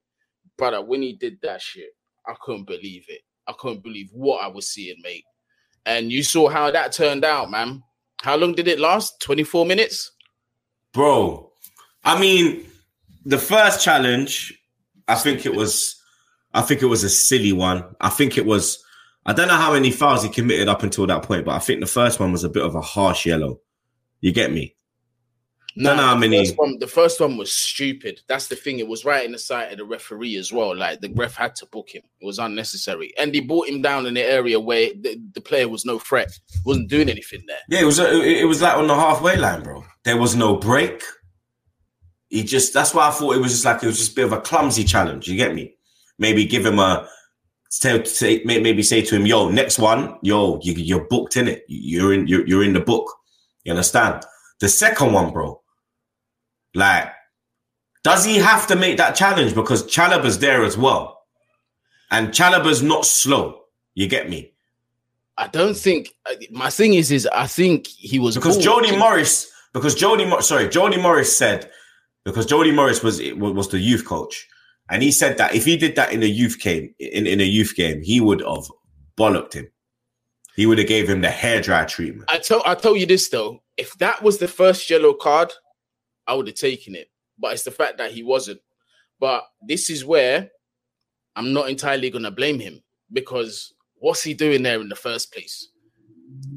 Brother, 0.58 0.84
when 0.84 1.02
he 1.02 1.14
did 1.14 1.38
that 1.44 1.62
shit, 1.62 1.90
I 2.28 2.34
couldn't 2.42 2.66
believe 2.66 3.06
it. 3.08 3.22
I 3.48 3.54
couldn't 3.58 3.84
believe 3.84 4.10
what 4.12 4.44
I 4.44 4.48
was 4.48 4.68
seeing, 4.68 4.98
mate. 5.02 5.24
And 5.86 6.12
you 6.12 6.24
saw 6.24 6.50
how 6.50 6.70
that 6.72 6.92
turned 6.92 7.26
out, 7.26 7.50
man. 7.50 7.84
How 8.22 8.36
long 8.36 8.54
did 8.54 8.68
it 8.68 8.80
last? 8.80 9.20
24 9.22 9.66
minutes? 9.66 10.12
Bro, 10.94 11.52
I 12.04 12.20
mean, 12.20 12.66
the 13.26 13.38
first 13.38 13.82
challenge, 13.82 14.54
I 15.08 15.16
think 15.16 15.46
it 15.46 15.56
was, 15.56 16.00
I 16.54 16.62
think 16.62 16.84
it 16.84 16.88
was 16.88 17.04
a 17.04 17.10
silly 17.10 17.54
one. 17.54 17.96
I 18.02 18.10
think 18.10 18.38
it 18.38 18.46
was, 18.46 18.84
I 19.26 19.34
don't 19.34 19.48
know 19.48 19.56
how 19.56 19.74
many 19.74 19.92
fouls 19.92 20.24
he 20.24 20.30
committed 20.30 20.68
up 20.68 20.84
until 20.84 21.06
that 21.08 21.24
point, 21.24 21.46
but 21.46 21.56
I 21.56 21.60
think 21.60 21.80
the 21.80 21.86
first 21.86 22.20
one 22.20 22.32
was 22.32 22.44
a 22.44 22.50
bit 22.50 22.64
of 22.64 22.76
a 22.76 22.82
harsh 22.82 23.26
yellow. 23.26 23.60
You 24.20 24.32
get 24.32 24.52
me? 24.52 24.76
Don't 25.78 25.96
know 25.96 26.04
how 26.04 26.14
the 26.16 26.20
many- 26.20 26.46
First 26.46 26.58
one, 26.58 26.80
the 26.80 26.88
first 26.88 27.20
one 27.22 27.38
was 27.38 27.54
stupid. 27.54 28.20
That's 28.28 28.48
the 28.48 28.58
thing. 28.58 28.80
It 28.80 28.88
was 28.90 29.06
right 29.06 29.24
in 29.24 29.32
the 29.32 29.40
sight 29.40 29.72
of 29.72 29.78
the 29.78 29.86
referee 29.86 30.36
as 30.36 30.52
well. 30.52 30.76
Like 30.76 31.00
the 31.00 31.14
ref 31.16 31.36
had 31.36 31.56
to 31.58 31.66
book 31.68 31.90
him. 31.96 32.02
It 32.20 32.26
was 32.26 32.40
unnecessary. 32.40 33.14
And 33.18 33.34
he 33.34 33.40
brought 33.40 33.70
him 33.70 33.82
down 33.82 34.06
in 34.06 34.16
the 34.16 34.24
area 34.24 34.60
where 34.60 34.90
the, 35.00 35.22
the 35.34 35.40
player 35.40 35.70
was 35.70 35.86
no 35.86 35.98
threat. 35.98 36.38
wasn't 36.66 36.90
doing 36.90 37.08
anything 37.10 37.44
there. 37.48 37.60
Yeah, 37.70 37.82
it 37.82 37.86
was, 37.86 38.00
it, 38.00 38.12
it 38.14 38.46
was 38.48 38.62
like 38.62 38.76
on 38.76 38.88
the 38.88 38.96
halfway 38.96 39.38
line, 39.38 39.64
bro. 39.64 39.86
There 40.04 40.18
was 40.18 40.36
no 40.36 40.58
break. 40.58 41.04
He 42.28 42.44
just, 42.44 42.74
that's 42.74 42.94
why 42.94 43.08
I 43.08 43.12
thought 43.12 43.36
it 43.36 43.42
was 43.42 43.52
just 43.52 43.64
like, 43.66 43.82
it 43.82 43.88
was 43.88 43.98
just 43.98 44.12
a 44.12 44.16
bit 44.16 44.26
of 44.26 44.34
a 44.34 44.42
clumsy 44.42 44.84
challenge. 44.84 45.28
You 45.30 45.38
get 45.38 45.56
me? 45.56 45.76
Maybe 46.20 46.44
give 46.46 46.66
him 46.66 46.80
a, 46.80 47.08
say, 47.72 48.04
say 48.04 48.42
maybe 48.46 48.84
say 48.84 49.02
to 49.02 49.16
him, 49.16 49.26
yo, 49.26 49.50
next 49.50 49.80
one, 49.80 50.18
yo, 50.22 50.60
you, 50.62 50.74
you're 50.74 51.06
booked 51.06 51.38
in 51.38 51.48
it. 51.48 51.64
You're 51.68 52.14
in, 52.14 52.28
you're, 52.28 52.46
you're 52.46 52.64
in 52.64 52.74
the 52.74 52.80
book. 52.80 53.12
You 53.64 53.72
understand? 53.72 54.24
The 54.60 54.70
second 54.70 55.14
one, 55.14 55.32
bro, 55.32 55.62
like, 56.76 57.12
does 58.04 58.26
he 58.26 58.38
have 58.38 58.68
to 58.68 58.76
make 58.76 58.98
that 58.98 59.16
challenge? 59.16 59.56
Because 59.56 59.84
Chalobah's 59.84 60.40
there 60.40 60.64
as 60.64 60.78
well. 60.78 61.24
And 62.10 62.30
Chalobah's 62.30 62.84
not 62.84 63.06
slow. 63.06 63.62
You 63.94 64.08
get 64.08 64.30
me? 64.30 64.54
I 65.38 65.48
don't 65.48 65.78
think 65.78 66.14
my 66.52 66.70
thing 66.70 66.94
is 66.94 67.10
is 67.10 67.28
I 67.34 67.48
think 67.48 67.88
he 67.88 68.20
was 68.20 68.36
because 68.36 68.58
Jody 68.58 68.96
Morris, 68.96 69.52
because 69.74 69.96
Jody, 69.96 70.30
sorry, 70.42 70.68
Jody 70.70 70.98
Morris 70.98 71.36
said, 71.36 71.72
because 72.26 72.46
Jody 72.46 72.72
Morris 72.72 73.02
was 73.02 73.22
was 73.34 73.70
the 73.70 73.80
youth 73.80 74.06
coach, 74.06 74.48
and 74.92 75.02
he 75.02 75.10
said 75.10 75.38
that 75.38 75.56
if 75.56 75.64
he 75.64 75.78
did 75.78 75.96
that 75.96 76.12
in 76.12 76.22
a 76.22 76.28
youth 76.28 76.60
game, 76.60 76.94
in, 77.00 77.26
in 77.26 77.40
a 77.40 77.46
youth 77.46 77.76
game, 77.76 78.02
he 78.02 78.20
would 78.20 78.42
have 78.42 78.70
bollocked 79.18 79.54
him. 79.54 79.72
He 80.58 80.66
would 80.66 80.80
have 80.80 80.88
gave 80.88 81.10
him 81.10 81.22
the 81.22 81.30
hairdryer 81.30 81.88
treatment. 81.88 82.30
I 82.30 82.40
tell 82.40 82.62
I 82.66 82.76
tell 82.76 82.98
you 82.98 83.06
this 83.06 83.30
though, 83.30 83.64
if 83.78 83.98
that 84.00 84.22
was 84.22 84.38
the 84.38 84.50
first 84.50 84.90
yellow 84.90 85.14
card, 85.14 85.54
I 86.28 86.34
would 86.34 86.48
have 86.48 86.58
taken 86.58 86.94
it. 86.94 87.10
But 87.40 87.54
it's 87.54 87.64
the 87.64 87.72
fact 87.72 87.98
that 88.00 88.12
he 88.12 88.22
wasn't. 88.22 88.60
But 89.18 89.46
this 89.66 89.90
is 89.90 90.04
where 90.04 90.50
I'm 91.38 91.54
not 91.54 91.70
entirely 91.70 92.10
gonna 92.10 92.30
blame 92.30 92.60
him 92.60 92.84
because 93.14 93.74
what's 93.96 94.24
he 94.24 94.34
doing 94.34 94.62
there 94.62 94.82
in 94.82 94.90
the 94.90 94.96
first 94.96 95.32
place? 95.32 95.70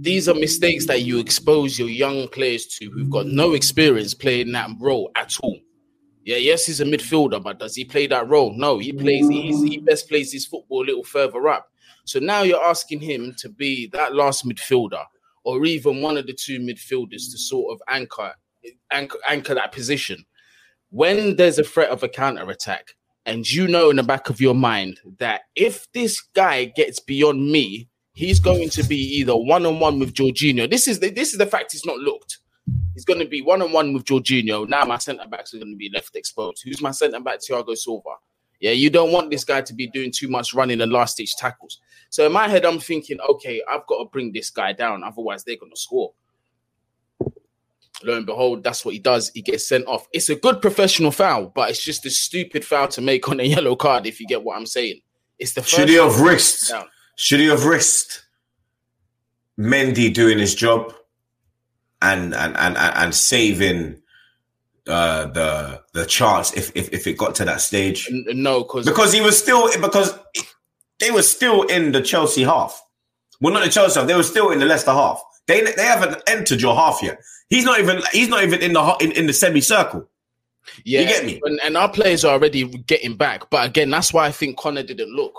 These 0.01 0.29
are 0.29 0.35
mistakes 0.35 0.87
that 0.87 1.03
you 1.03 1.21
expose 1.21 1.79
your 1.79 1.89
young 1.89 2.27
players 2.29 2.67
to 2.79 2.91
who've 2.91 3.11
got 3.11 3.27
no 3.27 3.53
experience 3.53 4.13
playing 4.13 4.51
that 4.53 4.71
role 4.81 5.13
at 5.17 5.37
all. 5.41 5.59
Yeah, 6.25 6.39
yes, 6.39 6.65
he's 6.67 6.81
a 6.81 6.85
midfielder, 6.85 7.43
but 7.43 7.59
does 7.59 7.77
he 7.77 7.85
play 7.85 8.07
that 8.07 8.29
role? 8.29 8.55
No, 8.57 8.79
he 8.79 8.93
plays. 8.93 9.29
He's, 9.29 9.63
he 9.63 9.79
best 9.79 10.09
plays 10.09 10.33
his 10.33 10.47
football 10.47 10.83
a 10.83 10.87
little 10.87 11.05
further 11.05 11.49
up. 11.49 11.71
So 12.07 12.19
now 12.19 12.43
you're 12.43 12.65
asking 12.65 13.01
him 13.01 13.35
to 13.39 13.49
be 13.49 13.89
that 13.89 14.15
last 14.15 14.47
midfielder, 14.47 15.05
or 15.45 15.65
even 15.67 16.01
one 16.01 16.17
of 16.17 16.27
the 16.27 16.33
two 16.33 16.61
midfielders 16.61 17.31
to 17.31 17.39
sort 17.39 17.73
of 17.73 17.83
anchor 17.89 18.33
anchor, 18.91 19.19
anchor 19.29 19.55
that 19.55 19.73
position. 19.73 20.25
When 20.91 21.37
there's 21.37 21.59
a 21.59 21.65
threat 21.65 21.91
of 21.91 22.03
a 22.03 22.09
counter 22.09 22.49
attack, 22.51 22.95
and 23.27 23.51
you 23.51 23.67
know 23.69 23.91
in 23.91 23.97
the 23.97 24.03
back 24.03 24.31
of 24.31 24.41
your 24.41 24.55
mind 24.55 25.01
that 25.19 25.43
if 25.57 25.91
this 25.93 26.21
guy 26.35 26.67
gets 26.67 27.01
beyond 27.01 27.51
me, 27.51 27.89
he's 28.13 28.39
going 28.39 28.71
to 28.71 28.83
be 28.83 28.97
either 28.97 29.37
one 29.37 29.67
on 29.67 29.81
one 29.81 29.99
with 29.99 30.15
Jorginho. 30.15 30.71
This 30.71 30.87
is 30.89 31.01
the, 31.01 31.11
this 31.11 31.33
is 31.33 31.39
the 31.39 31.47
fact 31.47 31.73
he's 31.73 31.87
not 31.87 31.99
looked. 31.99 32.39
He's 32.95 33.05
going 33.05 33.19
to 33.19 33.27
be 33.27 33.43
one 33.43 33.61
on 33.61 33.73
one 33.73 33.93
with 33.93 34.05
Jorginho. 34.05 34.69
Now 34.69 34.85
my 34.85 34.99
centre 34.99 35.27
backs 35.29 35.53
are 35.53 35.59
going 35.59 35.73
to 35.73 35.77
be 35.77 35.91
left 35.93 36.15
exposed. 36.17 36.63
Who's 36.65 36.81
my 36.81 36.93
centre 36.93 37.21
back? 37.21 37.41
Thiago 37.41 37.77
Silva. 37.77 38.11
Yeah, 38.61 38.71
you 38.71 38.89
don't 38.89 39.13
want 39.13 39.31
this 39.31 39.45
guy 39.45 39.61
to 39.63 39.75
be 39.75 39.89
doing 39.89 40.13
too 40.13 40.29
much 40.29 40.55
running 40.55 40.81
and 40.81 40.93
last 40.93 41.17
ditch 41.17 41.37
tackles. 41.37 41.81
So 42.09 42.25
in 42.25 42.33
my 42.33 42.49
head, 42.49 42.65
I'm 42.65 42.79
thinking, 42.79 43.19
okay, 43.21 43.61
I've 43.71 43.87
got 43.87 43.99
to 43.99 44.05
bring 44.07 44.33
this 44.33 44.51
guy 44.51 44.73
down, 44.73 45.03
otherwise 45.03 45.45
they're 45.45 45.57
going 45.57 45.73
to 45.73 45.81
score. 45.81 46.13
Lo 48.03 48.17
and 48.17 48.27
behold, 48.27 48.63
that's 48.63 48.85
what 48.85 48.95
he 48.95 49.01
does. 49.01 49.31
He 49.35 49.43
gets 49.43 49.67
sent 49.67 49.87
off. 49.87 50.07
It's 50.13 50.29
a 50.29 50.37
good 50.37 50.63
professional 50.63 51.11
foul, 51.11 51.47
but 51.55 51.71
it's 51.71 51.83
just 51.83 52.07
a 52.07 52.11
stupid 52.11 52.65
foul 52.65 52.89
to 52.89 53.01
make 53.01 53.29
on 53.29 53.41
a 53.41 53.43
yellow 53.55 53.77
card. 53.77 54.07
If 54.07 54.21
you 54.21 54.27
get 54.27 54.43
what 54.43 54.57
I'm 54.57 54.67
saying, 54.67 55.01
it's 55.39 55.53
the 55.55 55.63
Should 55.63 55.89
he 55.89 55.97
have 55.97 56.21
risked? 56.21 56.73
Should 57.17 57.41
he 57.41 57.47
have 57.47 57.65
risked 57.65 58.27
Mendy 59.59 60.13
doing 60.13 60.39
his 60.39 60.55
job 60.55 60.95
and 62.05 62.35
and 62.35 62.57
and 62.57 62.77
and, 62.77 63.15
saving 63.15 64.01
uh, 64.87 65.27
the 65.27 65.83
the 65.95 66.07
chance 66.07 66.53
if, 66.53 66.71
if 66.75 66.93
if 66.93 67.07
it 67.07 67.17
got 67.17 67.35
to 67.35 67.45
that 67.45 67.61
stage 67.61 68.09
no, 68.11 68.63
because 68.63 68.85
because 68.85 69.13
he 69.13 69.21
was 69.21 69.39
still 69.39 69.69
because 69.81 70.19
they 71.01 71.11
were 71.11 71.23
still 71.23 71.63
in 71.63 71.93
the 71.93 72.01
Chelsea 72.01 72.43
half. 72.43 72.81
Well, 73.41 73.53
not 73.53 73.65
the 73.65 73.71
Chelsea 73.71 73.99
half. 73.99 74.07
They 74.09 74.15
were 74.15 74.23
still 74.23 74.51
in 74.51 74.59
the 74.59 74.67
Leicester 74.67 74.93
half. 74.93 75.23
They 75.47 75.63
they 75.63 75.85
haven't 75.85 76.23
entered 76.29 76.61
your 76.61 76.75
half 76.77 77.03
yet. 77.03 77.19
He's 77.49 77.65
not 77.65 77.81
even 77.81 78.01
he's 78.13 78.29
not 78.29 78.45
even 78.45 78.63
in 78.63 78.73
the 78.73 78.97
in, 79.01 79.13
in 79.13 79.27
the 79.27 79.33
semicircle. 79.33 80.09
yeah, 80.85 81.01
you 81.01 81.07
get 81.07 81.25
me? 81.25 81.41
And, 81.45 81.61
and 81.65 81.77
our 81.77 81.91
players 81.91 82.25
are 82.25 82.33
already 82.33 82.65
getting 82.65 83.17
back. 83.17 83.51
But 83.51 83.67
again, 83.67 83.91
that's 83.91 84.13
why 84.13 84.27
I 84.27 84.33
think 84.33 84.59
Conor 84.59 84.83
didn't 84.83 85.15
look 85.15 85.35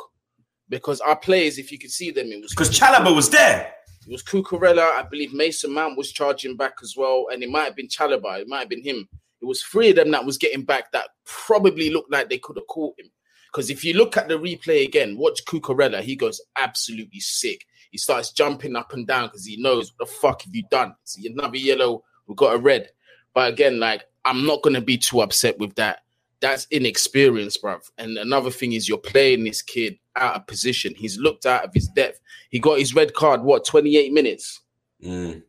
because 0.70 1.00
our 1.02 1.16
players, 1.16 1.58
if 1.58 1.72
you 1.72 1.80
could 1.80 1.92
see 1.92 2.12
them, 2.12 2.28
it 2.28 2.42
was 2.42 2.52
Because 2.52 2.78
Chalobah 2.78 3.16
was 3.16 3.30
there. 3.30 3.74
It 4.08 4.12
was 4.12 4.24
Cucurella. 4.24 4.92
I 4.92 5.04
believe 5.10 5.34
Mason 5.34 5.74
Mount 5.74 5.98
was 5.98 6.12
charging 6.12 6.56
back 6.56 6.76
as 6.84 6.96
well, 6.96 7.28
and 7.32 7.42
it 7.42 7.50
might 7.50 7.64
have 7.64 7.76
been 7.76 7.88
Chalobah. 7.88 8.42
It 8.42 8.48
might 8.48 8.60
have 8.60 8.70
been 8.70 8.84
him. 8.84 9.10
It 9.42 9.46
was 9.46 9.64
three 9.64 9.90
of 9.90 9.96
them 9.96 10.12
that 10.12 10.26
was 10.26 10.38
getting 10.38 10.64
back 10.64 10.92
that 10.92 11.10
probably 11.26 11.90
looked 11.90 12.12
like 12.12 12.30
they 12.30 12.38
could 12.38 12.58
have 12.58 12.68
caught 12.68 13.00
him. 13.00 13.10
Because 13.52 13.70
if 13.70 13.84
you 13.84 13.94
look 13.94 14.18
at 14.18 14.28
the 14.28 14.38
replay 14.38 14.86
again, 14.86 15.18
watch 15.18 15.44
Cucurella. 15.46 16.02
He 16.02 16.16
goes 16.16 16.42
absolutely 16.58 17.20
sick. 17.20 17.66
He 17.90 17.98
starts 17.98 18.32
jumping 18.32 18.76
up 18.76 18.94
and 18.94 19.08
down 19.08 19.28
because 19.28 19.46
he 19.46 19.56
knows 19.62 19.94
what 19.96 20.08
the 20.08 20.14
fuck 20.14 20.42
have 20.42 20.54
you 20.54 20.64
done? 20.70 20.94
See 21.06 21.28
another 21.28 21.58
yellow. 21.58 22.04
We 22.28 22.36
got 22.36 22.56
a 22.56 22.58
red. 22.58 22.90
But 23.34 23.54
again, 23.54 23.80
like 23.80 24.04
I'm 24.26 24.46
not 24.46 24.62
gonna 24.62 24.82
be 24.82 24.98
too 24.98 25.22
upset 25.22 25.58
with 25.58 25.76
that. 25.76 26.00
That's 26.42 26.68
inexperience, 26.70 27.58
bruv. 27.58 27.90
And 27.98 28.18
another 28.18 28.52
thing 28.52 28.74
is 28.74 28.90
you're 28.90 28.98
playing 28.98 29.46
this 29.46 29.62
kid 29.62 29.98
out 30.16 30.36
of 30.36 30.48
position. 30.48 30.94
He's 30.96 31.18
looked 31.18 31.46
out 31.46 31.66
of 31.66 31.74
his 31.74 31.88
depth. 31.88 32.20
He 32.50 32.60
got 32.60 32.80
his 32.80 32.94
red 32.96 33.14
card, 33.14 33.42
what, 33.42 33.66
28 33.66 34.12
minutes? 34.14 34.62
Mm. 35.04 35.44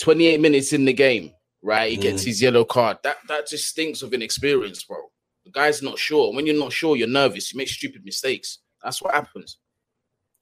28 0.00 0.40
minutes 0.40 0.72
in 0.72 0.84
the 0.84 0.92
game, 0.92 1.32
right? 1.62 1.90
He 1.90 1.96
gets 1.96 2.22
Mm. 2.22 2.26
his 2.26 2.42
yellow 2.42 2.64
card. 2.64 2.98
That 3.04 3.18
that 3.28 3.46
just 3.48 3.68
stinks 3.68 4.02
of 4.02 4.12
inexperience, 4.12 4.82
bro. 4.84 4.98
The 5.44 5.50
guy's 5.50 5.82
not 5.82 5.98
sure. 5.98 6.32
When 6.34 6.46
you're 6.46 6.58
not 6.58 6.72
sure, 6.72 6.96
you're 6.96 7.06
nervous. 7.08 7.52
You 7.52 7.58
make 7.58 7.68
stupid 7.68 8.04
mistakes. 8.04 8.58
That's 8.82 9.00
what 9.02 9.14
happens. 9.14 9.58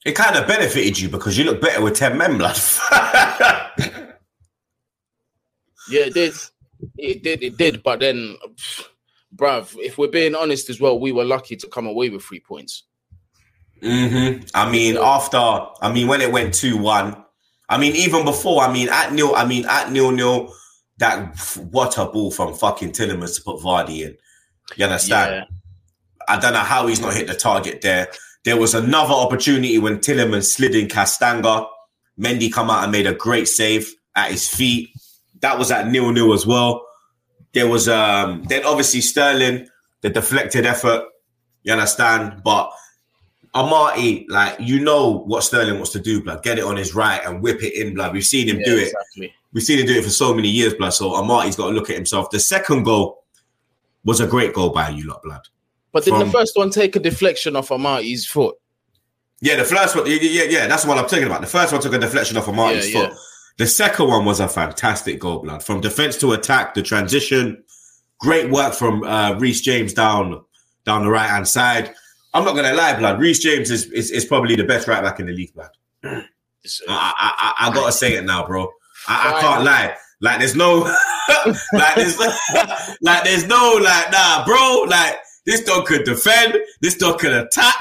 It 0.05 0.13
kind 0.17 0.37
of 0.37 0.47
benefited 0.49 0.99
you 0.99 1.09
because 1.09 1.37
you 1.39 1.45
look 1.45 1.61
better 1.61 1.83
with 1.83 1.95
ten 1.97 2.17
men, 2.17 2.39
blood. 2.39 2.59
Yeah, 5.91 6.03
it 6.03 6.15
did. 6.15 6.35
It 6.97 7.23
did. 7.23 7.43
It 7.43 7.57
did. 7.57 7.83
But 7.83 8.01
then, 8.01 8.37
pff, 8.55 8.85
bruv, 9.35 9.77
if 9.79 9.99
we're 9.99 10.09
being 10.09 10.35
honest 10.35 10.71
as 10.71 10.81
well, 10.81 10.99
we 10.99 11.13
were 11.13 11.25
lucky 11.25 11.57
to 11.57 11.67
come 11.69 11.87
away 11.87 12.09
with 12.09 12.23
three 12.23 12.41
points. 12.41 12.85
Hmm 13.83 14.41
I 14.55 14.71
mean, 14.71 14.97
after 14.97 15.39
I 15.39 15.93
mean, 15.93 16.07
when 16.07 16.21
it 16.21 16.31
went 16.31 16.55
two 16.55 16.77
one, 16.77 17.17
I 17.69 17.79
mean, 17.79 17.97
even 17.97 18.25
before, 18.25 18.63
I 18.63 18.73
mean, 18.73 18.89
at 18.89 19.13
nil, 19.13 19.35
I 19.35 19.45
mean, 19.45 19.65
at 19.67 19.91
nil 19.91 20.13
nil, 20.13 20.55
that 20.99 21.37
what 21.71 21.99
a 21.99 22.07
ball 22.07 22.31
from 22.31 22.55
fucking 22.55 22.93
Tielemans 22.93 23.37
to 23.37 23.43
put 23.43 23.61
Vardy 23.61 24.03
in. 24.03 24.17
You 24.77 24.85
understand? 24.85 25.47
Yeah. 25.49 25.57
I 26.29 26.39
don't 26.39 26.53
know 26.53 26.61
how 26.61 26.87
he's 26.87 27.01
not 27.01 27.15
hit 27.15 27.27
the 27.27 27.35
target 27.35 27.81
there. 27.83 28.09
There 28.45 28.57
was 28.57 28.75
another 28.75 29.15
opportunity 29.15 29.79
when 29.79 29.99
Tielemans 29.99 30.45
slid 30.45 30.75
in 30.75 30.89
Castagne. 30.89 31.67
Mendy 32.21 32.53
come 32.53 32.71
out 32.71 32.83
and 32.83 32.93
made 32.93 33.07
a 33.07 33.15
great 33.15 33.49
save 33.49 33.93
at 34.15 34.31
his 34.31 34.49
feet. 34.49 34.91
That 35.41 35.59
was 35.59 35.71
at 35.71 35.89
nil 35.89 36.13
nil 36.13 36.33
as 36.33 36.47
well. 36.47 36.87
There 37.53 37.67
was 37.67 37.89
um 37.89 38.45
then 38.45 38.65
obviously 38.65 39.01
Sterling, 39.01 39.69
the 40.03 40.11
deflected 40.11 40.67
effort. 40.67 41.05
You 41.65 41.73
understand? 41.73 42.43
But 42.45 42.71
Amartey, 43.55 44.25
like 44.29 44.57
you 44.59 44.81
know 44.81 45.19
what 45.27 45.43
Sterling 45.45 45.75
wants 45.75 45.91
to 45.91 46.01
do, 46.01 46.23
blood. 46.23 46.43
Get 46.43 46.59
it 46.59 46.65
on 46.65 46.77
his 46.77 46.95
right 46.95 47.21
and 47.25 47.43
whip 47.43 47.63
it 47.63 47.75
in, 47.75 47.95
blood. 47.95 48.13
We've 48.15 48.25
seen 48.25 48.49
him 48.49 48.59
Yeah, 48.61 48.65
do 48.67 48.77
it. 48.79 48.87
Exactly. 48.89 49.35
We've 49.53 49.63
seen 49.63 49.79
him 49.79 49.87
do 49.87 49.95
it 49.99 50.05
for 50.05 50.11
so 50.11 50.33
many 50.35 50.49
years, 50.49 50.73
blood. 50.75 50.91
So 50.91 51.11
Amartey's 51.11 51.57
got 51.57 51.67
to 51.69 51.73
look 51.73 51.91
at 51.91 51.97
himself. 51.97 52.31
The 52.31 52.41
second 52.41 52.85
goal 52.85 53.25
was 54.05 54.21
a 54.21 54.27
great 54.27 54.55
goal 54.55 54.71
by 54.71 54.89
you 54.89 55.07
lot, 55.07 55.23
blood. 55.23 55.43
But 55.93 56.05
did 56.05 56.13
From- 56.13 56.21
the 56.21 56.31
first 56.33 56.57
one 56.57 56.71
take 56.71 56.97
a 56.97 57.01
deflection 57.01 57.55
off 57.55 57.69
Amartey's 57.69 58.27
foot? 58.27 58.57
Yeah, 59.43 59.57
the 59.57 59.65
first 59.65 59.97
one, 59.97 60.07
yeah, 60.07 60.19
yeah, 60.21 60.45
yeah, 60.45 60.67
that's 60.69 60.87
what 60.87 60.97
I'm 60.99 61.07
talking 61.07 61.25
about. 61.25 61.41
The 61.41 61.49
first 61.49 61.73
one 61.73 61.83
took 61.83 61.93
a 61.93 61.99
deflection 61.99 62.37
off 62.37 62.49
of 62.49 62.55
Martin's 62.55 62.91
Yeah, 62.93 63.01
yeah. 63.03 63.09
foot. 63.09 63.19
The 63.59 63.67
second 63.67 64.07
one 64.09 64.25
was 64.25 64.41
a 64.41 64.49
fantastic 64.49 65.19
goal, 65.21 65.41
blood. 65.41 65.63
From 65.63 65.81
defense 65.81 66.17
to 66.19 66.33
attack, 66.33 66.75
the 66.75 66.83
transition, 66.83 67.63
great 68.21 68.51
work 68.51 68.73
from 68.73 69.03
uh, 69.03 69.35
Reece 69.39 69.61
James 69.61 69.93
down 69.93 70.43
down 70.85 71.05
the 71.05 71.11
right 71.11 71.29
hand 71.29 71.47
side. 71.47 71.93
I'm 72.35 72.45
not 72.45 72.57
gonna 72.57 72.73
lie, 72.73 72.99
blood. 72.99 73.21
Reece 73.21 73.41
James 73.41 73.71
is, 73.71 73.87
is 73.87 74.11
is 74.11 74.25
probably 74.25 74.57
the 74.57 74.65
best 74.65 74.89
right 74.89 75.03
back 75.03 75.21
in 75.21 75.27
the 75.27 75.33
league, 75.33 75.55
blood. 75.55 75.71
I, 76.05 76.25
I, 76.89 77.55
I, 77.59 77.69
I 77.69 77.75
gotta 77.75 77.93
say 77.93 78.15
it 78.15 78.25
now, 78.25 78.47
bro. 78.47 78.69
I, 79.09 79.35
I 79.35 79.41
can't 79.41 79.65
lie. 79.65 79.97
Like 80.21 80.39
there's 80.39 80.55
no, 80.55 80.79
like 81.73 81.95
there's, 81.97 82.19
like 83.03 83.25
there's 83.25 83.47
no, 83.47 83.79
like 83.83 84.13
nah, 84.13 84.45
bro. 84.45 84.87
Like 84.89 85.17
this 85.45 85.63
dog 85.65 85.87
could 85.87 86.05
defend. 86.05 86.57
This 86.81 86.97
dog 86.97 87.19
could 87.19 87.33
attack. 87.33 87.75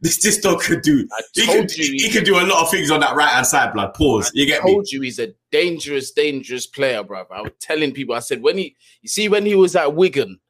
This 0.00 0.22
this 0.22 0.38
dog 0.38 0.60
could 0.60 0.82
do. 0.82 1.06
I 1.12 1.20
He 1.34 1.46
told 1.46 1.68
could, 1.68 1.76
you 1.76 2.06
he 2.06 2.10
could 2.10 2.24
do 2.24 2.38
a 2.38 2.46
lot 2.46 2.62
of 2.62 2.70
things 2.70 2.90
on 2.90 3.00
that 3.00 3.16
right 3.16 3.28
hand 3.28 3.46
side. 3.46 3.74
Blood. 3.74 3.92
Pause. 3.94 4.30
You 4.34 4.46
get 4.46 4.64
me? 4.64 4.72
told 4.72 4.90
you 4.90 5.02
he's 5.02 5.18
a 5.18 5.34
dangerous, 5.50 6.12
dangerous 6.12 6.66
player, 6.66 7.02
bro. 7.02 7.24
I 7.30 7.42
was 7.42 7.52
telling 7.60 7.92
people, 7.92 8.14
I 8.14 8.20
said 8.20 8.40
when 8.40 8.56
he, 8.56 8.76
you 9.02 9.08
see, 9.08 9.28
when 9.28 9.44
he 9.44 9.54
was 9.54 9.76
at 9.76 9.94
Wigan 9.94 10.40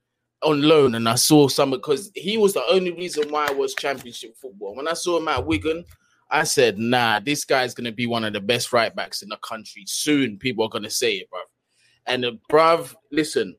on 0.43 0.63
loan, 0.63 0.95
and 0.95 1.09
I 1.09 1.17
saw 1.17 1.49
some 1.49 1.71
because 1.71 2.11
he 2.15 2.37
was 2.37 2.55
the 2.55 2.65
only 2.71 2.93
reason 2.93 3.31
why 3.31 3.49
I 3.49 3.53
was 3.53 3.75
Championship 3.75 4.37
football. 4.37 4.75
When 4.75 4.89
I 4.89 4.95
saw 4.95 5.19
him 5.19 5.29
at 5.29 5.47
Wigan, 5.47 5.85
I 6.31 6.45
said, 6.45 6.79
nah, 6.79 7.21
this 7.21 7.45
guy's 7.45 7.75
gonna 7.75 7.93
be 7.93 8.07
one 8.07 8.25
of 8.25 8.33
the 8.33 8.41
best 8.41 8.73
right 8.73 8.95
backs 8.95 9.23
in 9.23 9.29
the 9.29 9.37
country. 9.39 9.85
Soon, 9.87 10.39
people 10.39 10.65
are 10.65 10.71
gonna 10.71 10.91
say 10.91 11.15
it, 11.15 11.31
bro. 11.31 11.41
And 12.07 12.25
uh, 12.25 12.33
bruv, 12.51 12.95
listen, 13.11 13.57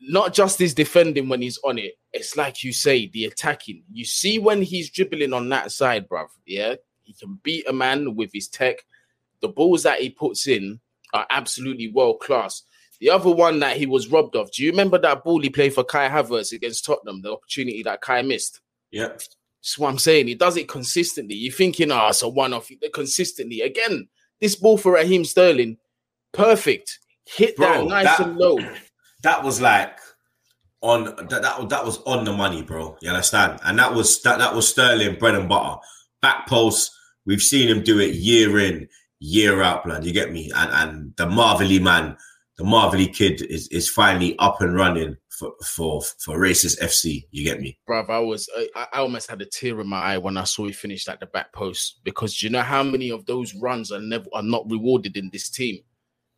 not 0.00 0.32
just 0.32 0.58
his 0.58 0.74
defending 0.74 1.28
when 1.28 1.42
he's 1.42 1.58
on 1.64 1.78
it. 1.78 1.98
It's 2.12 2.36
like 2.36 2.64
you 2.64 2.72
say, 2.72 3.08
the 3.08 3.26
attacking. 3.26 3.84
You 3.92 4.04
see 4.04 4.38
when 4.38 4.62
he's 4.62 4.90
dribbling 4.90 5.32
on 5.32 5.48
that 5.50 5.72
side, 5.72 6.08
bruv. 6.08 6.28
Yeah, 6.46 6.76
he 7.02 7.14
can 7.14 7.38
beat 7.42 7.68
a 7.68 7.72
man 7.72 8.14
with 8.14 8.30
his 8.32 8.48
tech. 8.48 8.76
The 9.40 9.48
balls 9.48 9.82
that 9.82 10.00
he 10.00 10.10
puts 10.10 10.46
in 10.46 10.80
are 11.12 11.26
absolutely 11.30 11.90
world 11.90 12.20
class. 12.20 12.62
The 13.02 13.10
other 13.10 13.32
one 13.32 13.58
that 13.58 13.76
he 13.76 13.86
was 13.86 14.12
robbed 14.12 14.36
of. 14.36 14.52
Do 14.52 14.62
you 14.62 14.70
remember 14.70 14.96
that 14.96 15.24
ball 15.24 15.40
he 15.40 15.50
played 15.50 15.74
for 15.74 15.82
Kai 15.82 16.08
Havertz 16.08 16.52
against 16.52 16.84
Tottenham? 16.84 17.20
The 17.20 17.32
opportunity 17.32 17.82
that 17.82 18.00
Kai 18.00 18.22
missed. 18.22 18.60
Yeah. 18.92 19.08
That's 19.08 19.76
what 19.76 19.88
I'm 19.88 19.98
saying. 19.98 20.28
He 20.28 20.36
does 20.36 20.56
it 20.56 20.68
consistently. 20.68 21.34
You're 21.34 21.52
thinking, 21.52 21.90
oh, 21.90 22.06
it's 22.10 22.22
a 22.22 22.28
one 22.28 22.52
off. 22.52 22.70
Consistently. 22.94 23.62
Again, 23.62 24.06
this 24.40 24.54
ball 24.54 24.78
for 24.78 24.92
Raheem 24.92 25.24
Sterling, 25.24 25.78
perfect. 26.30 27.00
Hit 27.26 27.56
that 27.56 27.84
nice 27.86 28.04
that- 28.04 28.20
and 28.20 28.36
low. 28.36 28.60
That 29.24 29.42
was 29.42 29.60
like 29.60 29.98
on 30.80 31.04
that, 31.04 31.28
that 31.42 31.68
that 31.70 31.84
was 31.84 31.98
on 32.06 32.24
the 32.24 32.32
money, 32.32 32.62
bro. 32.62 32.96
You 33.02 33.10
understand? 33.10 33.58
And 33.64 33.80
that 33.80 33.92
was 33.92 34.22
that 34.22 34.38
that 34.38 34.54
was 34.54 34.68
Sterling 34.68 35.18
bread 35.18 35.34
and 35.34 35.48
butter. 35.48 35.80
Back 36.20 36.46
post. 36.46 36.92
We've 37.26 37.42
seen 37.42 37.68
him 37.68 37.82
do 37.82 37.98
it 37.98 38.14
year 38.14 38.60
in, 38.60 38.88
year 39.18 39.60
out, 39.60 39.84
blood. 39.84 40.04
You 40.04 40.12
get 40.12 40.30
me? 40.30 40.52
And 40.54 40.70
and 40.72 41.16
the 41.16 41.26
Marvelly 41.26 41.80
man, 41.80 42.16
the 42.62 42.68
Marvelly 42.68 43.08
kid 43.08 43.42
is 43.42 43.66
is 43.68 43.88
finally 43.90 44.38
up 44.38 44.60
and 44.60 44.74
running 44.74 45.16
for 45.28 45.52
for 45.64 46.00
for 46.20 46.38
Racist 46.38 46.80
FC. 46.80 47.24
You 47.32 47.44
get 47.44 47.60
me? 47.60 47.76
Bruv, 47.88 48.08
I 48.08 48.20
was 48.20 48.48
I, 48.56 48.86
I 48.92 48.98
almost 49.00 49.28
had 49.28 49.42
a 49.42 49.46
tear 49.46 49.80
in 49.80 49.88
my 49.88 49.98
eye 50.00 50.18
when 50.18 50.36
I 50.36 50.44
saw 50.44 50.66
he 50.66 50.72
finished 50.72 51.08
at 51.08 51.18
the 51.18 51.26
back 51.26 51.52
post 51.52 52.00
because 52.04 52.40
you 52.40 52.50
know 52.50 52.62
how 52.62 52.84
many 52.84 53.10
of 53.10 53.26
those 53.26 53.52
runs 53.56 53.90
are 53.90 54.00
never 54.00 54.26
are 54.32 54.44
not 54.44 54.70
rewarded 54.70 55.16
in 55.16 55.28
this 55.32 55.50
team. 55.50 55.80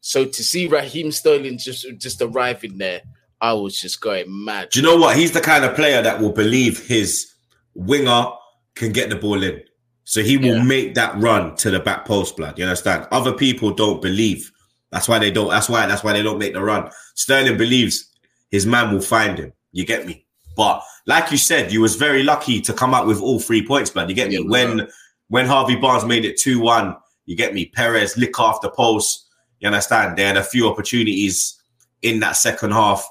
So 0.00 0.24
to 0.24 0.42
see 0.44 0.66
Raheem 0.66 1.12
Sterling 1.12 1.58
just 1.58 1.86
just 1.98 2.22
arriving 2.22 2.78
there, 2.78 3.02
I 3.42 3.52
was 3.52 3.78
just 3.78 4.00
going 4.00 4.24
mad. 4.28 4.70
Do 4.70 4.80
you 4.80 4.86
know 4.86 4.96
what? 4.96 5.16
He's 5.16 5.32
the 5.32 5.42
kind 5.42 5.64
of 5.64 5.74
player 5.74 6.00
that 6.00 6.20
will 6.22 6.32
believe 6.32 6.86
his 6.86 7.30
winger 7.74 8.26
can 8.74 8.92
get 8.92 9.10
the 9.10 9.16
ball 9.16 9.42
in. 9.42 9.60
So 10.04 10.22
he 10.22 10.38
will 10.38 10.56
Yeah. 10.56 10.62
make 10.62 10.94
that 10.94 11.18
run 11.18 11.56
to 11.56 11.70
the 11.70 11.80
back 11.80 12.06
post, 12.06 12.36
blood. 12.38 12.58
You 12.58 12.64
understand? 12.64 13.08
Other 13.10 13.32
people 13.32 13.72
don't 13.72 14.00
believe. 14.00 14.50
That's 14.94 15.08
why 15.08 15.18
they 15.18 15.32
don't. 15.32 15.50
That's 15.50 15.68
why. 15.68 15.86
That's 15.86 16.04
why 16.04 16.12
they 16.12 16.22
don't 16.22 16.38
make 16.38 16.52
the 16.52 16.62
run. 16.62 16.88
Sterling 17.16 17.58
believes 17.58 18.08
his 18.52 18.64
man 18.64 18.94
will 18.94 19.00
find 19.00 19.36
him. 19.36 19.52
You 19.72 19.84
get 19.84 20.06
me? 20.06 20.24
But 20.56 20.84
like 21.06 21.32
you 21.32 21.36
said, 21.36 21.72
you 21.72 21.80
was 21.80 21.96
very 21.96 22.22
lucky 22.22 22.60
to 22.60 22.72
come 22.72 22.94
out 22.94 23.08
with 23.08 23.20
all 23.20 23.40
three 23.40 23.66
points, 23.66 23.90
blood. 23.90 24.08
You 24.08 24.14
get 24.14 24.28
me? 24.28 24.36
Yeah, 24.36 24.48
when 24.48 24.88
when 25.26 25.46
Harvey 25.46 25.74
Barnes 25.74 26.04
made 26.04 26.24
it 26.24 26.38
two 26.38 26.60
one, 26.60 26.96
you 27.26 27.36
get 27.36 27.52
me? 27.52 27.66
Perez 27.66 28.16
lick 28.16 28.38
off 28.38 28.60
the 28.60 28.70
post. 28.70 29.26
You 29.58 29.66
understand? 29.66 30.16
They 30.16 30.22
had 30.22 30.36
a 30.36 30.44
few 30.44 30.68
opportunities 30.68 31.60
in 32.02 32.20
that 32.20 32.36
second 32.36 32.70
half, 32.70 33.04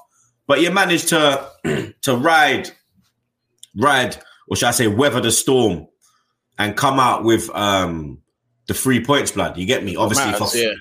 but 0.46 0.62
you 0.62 0.70
managed 0.70 1.08
to 1.08 1.46
to 2.00 2.16
ride, 2.16 2.70
ride, 3.76 4.16
or 4.48 4.56
should 4.56 4.68
I 4.68 4.70
say, 4.70 4.86
weather 4.86 5.20
the 5.20 5.30
storm, 5.30 5.86
and 6.58 6.78
come 6.78 6.98
out 6.98 7.24
with 7.24 7.50
um 7.50 8.22
the 8.68 8.72
three 8.72 9.04
points. 9.04 9.32
Blood, 9.32 9.58
you 9.58 9.66
get 9.66 9.84
me? 9.84 9.96
Obviously, 9.96 10.30
Matters, 10.30 10.52
for, 10.52 10.56
yeah. 10.56 10.72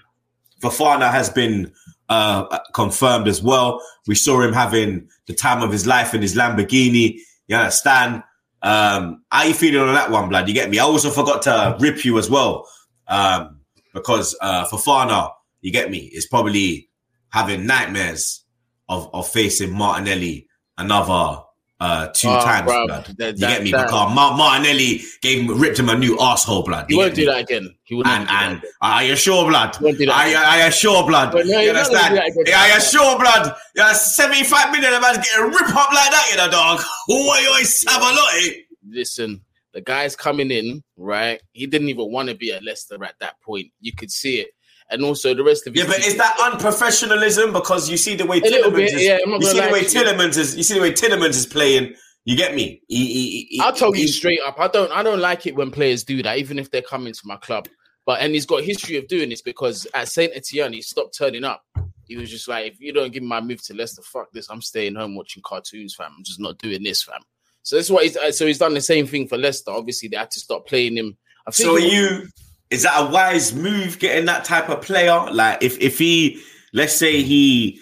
Fofana 0.63 1.11
has 1.11 1.29
been 1.29 1.71
uh, 2.09 2.59
confirmed 2.73 3.27
as 3.27 3.43
well. 3.43 3.81
We 4.07 4.15
saw 4.15 4.41
him 4.41 4.53
having 4.53 5.09
the 5.27 5.33
time 5.33 5.61
of 5.61 5.71
his 5.71 5.85
life 5.85 6.13
in 6.13 6.21
his 6.21 6.35
Lamborghini. 6.35 7.19
You 7.47 7.55
understand? 7.57 8.23
Um, 8.61 9.23
how 9.29 9.43
you 9.43 9.53
feeling 9.53 9.87
on 9.87 9.93
that 9.93 10.09
one, 10.09 10.29
blood? 10.29 10.47
You 10.47 10.53
get 10.53 10.69
me? 10.69 10.79
I 10.79 10.83
also 10.83 11.09
forgot 11.09 11.41
to 11.43 11.75
rip 11.79 12.05
you 12.05 12.17
as 12.17 12.29
well 12.29 12.67
um, 13.07 13.59
because 13.93 14.35
uh, 14.41 14.65
Fofana 14.65 15.29
you 15.63 15.71
get 15.71 15.89
me, 15.89 16.11
is 16.13 16.27
probably 16.27 16.89
having 17.29 17.65
nightmares 17.65 18.45
of, 18.89 19.09
of 19.13 19.27
facing 19.27 19.71
Martinelli 19.71 20.47
another 20.77 21.41
uh, 21.79 22.07
two 22.13 22.29
Oh, 22.29 22.39
times, 22.43 22.69
bruv, 22.69 22.87
blood. 22.87 23.15
that- 23.17 23.33
you 23.37 23.39
get 23.47 23.63
me? 23.63 23.71
that- 23.71 23.87
because 23.87 24.13
Mar- 24.15 24.37
Martinelli 24.37 25.01
gave 25.21 25.41
him, 25.41 25.59
ripped 25.59 25.79
him 25.79 25.89
a 25.89 25.97
new 25.97 26.17
asshole, 26.19 26.63
blood. 26.63 26.85
He 26.87 26.93
You 26.93 26.99
won't 27.01 27.15
do 27.15 27.25
that 27.25 27.39
again. 27.41 27.75
He 27.83 27.95
not 27.97 28.07
And 28.21 28.27
that 28.29 28.43
and 28.43 28.57
again. 28.59 28.71
are 28.81 29.03
you 29.03 29.15
blood? 29.49 29.77
Won't 29.81 29.97
do 29.97 30.05
that 30.05 30.13
Are 30.15 30.27
you, 30.29 30.37
are 30.37 30.65
you 30.65 30.71
sure, 30.71 31.05
blood? 31.05 31.33
No, 31.33 31.39
you 31.39 31.45
he's 31.45 31.51
not 31.51 31.65
gonna 31.65 31.79
understand? 31.79 32.09
do 32.09 32.15
that 32.15 32.27
again. 32.27 32.43
Yeah, 32.47 32.61
are 32.61 32.75
you 32.75 32.81
sure, 32.81 33.19
blood? 33.19 33.55
Yeah, 33.75 33.93
75 33.93 34.71
million, 34.71 34.93
a 34.93 35.01
man's 35.01 35.17
getting 35.17 35.45
rip 35.45 35.75
up 35.75 35.91
like 35.91 36.11
that, 36.11 36.27
you 36.31 36.37
know, 36.37 36.49
dog. 36.49 36.81
Who 37.07 37.15
you 37.15 37.49
always 37.49 37.89
have 37.89 38.01
a 38.01 38.05
lot, 38.05 38.29
eh? 38.43 38.49
listen, 38.89 39.41
the 39.73 39.81
guy's 39.81 40.15
coming 40.15 40.51
in, 40.51 40.83
right? 40.97 41.41
He 41.51 41.65
didn't 41.67 41.89
even 41.89 42.11
want 42.11 42.29
to 42.29 42.35
be 42.35 42.51
at 42.53 42.63
Leicester 42.63 43.03
at 43.03 43.15
that 43.19 43.41
point. 43.41 43.67
You 43.81 43.91
could 43.93 44.11
see 44.11 44.39
it. 44.39 44.49
And 44.89 45.03
also 45.03 45.33
the 45.33 45.43
rest 45.43 45.65
of 45.65 45.75
it, 45.75 45.79
Yeah, 45.79 45.85
but 45.87 45.99
is 45.99 46.17
that 46.17 46.35
unprofessionalism? 46.37 47.53
Because 47.53 47.89
you 47.89 47.97
see 47.97 48.15
the 48.15 48.25
way 48.25 48.39
Tielemans 48.39 48.75
bit, 48.75 48.93
is, 48.93 49.03
yeah, 49.03 49.17
you 49.25 49.41
see 49.41 49.59
the 49.59 49.69
way 49.71 49.79
you. 49.81 49.85
Tielemans 49.85 50.37
is, 50.37 50.55
you 50.55 50.63
see 50.63 50.75
the 50.75 50.81
way 50.81 50.91
Tielemans 50.91 51.29
is 51.29 51.45
playing. 51.45 51.95
You 52.25 52.37
get 52.37 52.55
me? 52.55 52.81
He, 52.87 53.05
he, 53.05 53.47
he, 53.49 53.59
I'll 53.59 53.73
tell 53.73 53.95
you 53.95 54.07
straight 54.07 54.39
up, 54.45 54.59
I 54.59 54.67
don't 54.67 54.91
I 54.91 55.03
don't 55.03 55.19
like 55.19 55.45
it 55.45 55.55
when 55.55 55.71
players 55.71 56.03
do 56.03 56.23
that, 56.23 56.37
even 56.37 56.57
if 56.57 56.71
they're 56.71 56.81
coming 56.81 57.13
to 57.13 57.21
my 57.25 57.35
club. 57.37 57.67
But 58.05 58.21
and 58.21 58.33
he's 58.33 58.45
got 58.45 58.61
a 58.61 58.63
history 58.63 58.97
of 58.97 59.07
doing 59.07 59.29
this 59.29 59.41
because 59.41 59.87
at 59.93 60.09
Saint 60.09 60.33
Etienne 60.35 60.73
he 60.73 60.81
stopped 60.81 61.17
turning 61.17 61.43
up. 61.43 61.63
He 62.05 62.17
was 62.17 62.29
just 62.29 62.47
like, 62.47 62.67
if 62.71 62.79
you 62.79 62.93
don't 62.93 63.13
give 63.13 63.23
me 63.23 63.29
my 63.29 63.41
move 63.41 63.63
to 63.63 63.73
Leicester, 63.73 64.01
fuck 64.01 64.31
this. 64.33 64.49
I'm 64.49 64.61
staying 64.61 64.95
home 64.95 65.15
watching 65.15 65.41
cartoons, 65.45 65.95
fam. 65.95 66.11
I'm 66.17 66.23
just 66.23 66.39
not 66.39 66.57
doing 66.59 66.83
this, 66.83 67.03
fam. 67.03 67.21
So 67.63 67.77
that's 67.77 67.89
what 67.89 68.03
he's 68.03 68.17
uh, 68.17 68.31
so 68.31 68.45
he's 68.45 68.57
done 68.57 68.73
the 68.73 68.81
same 68.81 69.07
thing 69.07 69.27
for 69.27 69.37
Leicester. 69.37 69.71
Obviously, 69.71 70.09
they 70.09 70.17
had 70.17 70.31
to 70.31 70.39
stop 70.39 70.67
playing 70.67 70.97
him. 70.97 71.17
So 71.51 71.77
you? 71.77 72.27
Is 72.73 72.81
that 72.83 72.99
a 72.99 73.05
wise 73.11 73.53
move? 73.53 73.99
Getting 73.99 74.25
that 74.25 74.45
type 74.45 74.67
of 74.67 74.81
player, 74.81 75.27
like 75.31 75.61
if 75.61 75.79
if 75.79 75.99
he, 75.99 76.41
let's 76.73 76.95
say 76.95 77.21
he, 77.21 77.79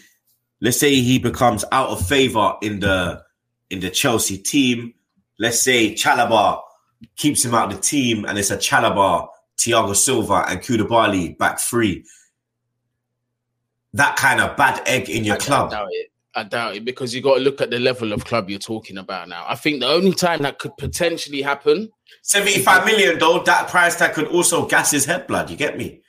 let's 0.60 0.78
say 0.78 0.96
he 0.96 1.18
becomes 1.18 1.64
out 1.72 1.90
of 1.92 2.06
favor 2.06 2.56
in 2.62 2.82
the 2.82 3.24
in 3.70 3.80
the 3.80 3.90
Chelsea 3.90 4.38
team. 4.38 4.94
Let's 5.40 5.62
say 5.62 5.94
Chalobah 5.94 6.62
keeps 7.16 7.46
him 7.46 7.56
out 7.56 7.72
of 7.72 7.78
the 7.78 7.82
team, 7.82 8.26
and 8.26 8.38
it's 8.38 8.52
a 8.52 8.58
Chalobah, 8.58 9.30
Thiago 9.58 9.96
Silva, 9.96 10.44
and 10.50 10.60
Koulibaly 10.60 11.38
back 11.38 11.62
three. 11.62 12.04
That 13.94 14.18
kind 14.18 14.42
of 14.42 14.58
bad 14.58 14.82
egg 14.86 15.10
in 15.10 15.24
your 15.24 15.36
I 15.36 15.40
club. 15.40 15.72
doubt 15.72 15.88
it. 15.92 16.12
I 16.36 16.44
doubt 16.44 16.76
it 16.76 16.84
because 16.86 17.16
you 17.16 17.22
got 17.22 17.36
to 17.36 17.42
look 17.42 17.62
at 17.62 17.70
the 17.70 17.80
level 17.80 18.12
of 18.12 18.26
club 18.26 18.50
you're 18.50 18.60
talking 18.60 18.98
about 18.98 19.30
now. 19.30 19.46
I 19.48 19.56
think 19.56 19.80
the 19.80 19.88
only 19.88 20.14
time 20.14 20.42
that 20.42 20.60
could 20.60 20.76
potentially 20.78 21.42
happen, 21.42 21.92
75 22.22 22.86
million 22.86 23.20
though, 23.20 23.40
that 23.44 23.70
price 23.70 23.96
tag 23.96 24.14
could 24.14 24.28
also 24.28 24.68
gas 24.68 24.92
his 24.92 25.06
head 25.06 25.28
blood. 25.28 25.50
You 25.50 25.58
get 25.58 25.78
me? 25.78 26.02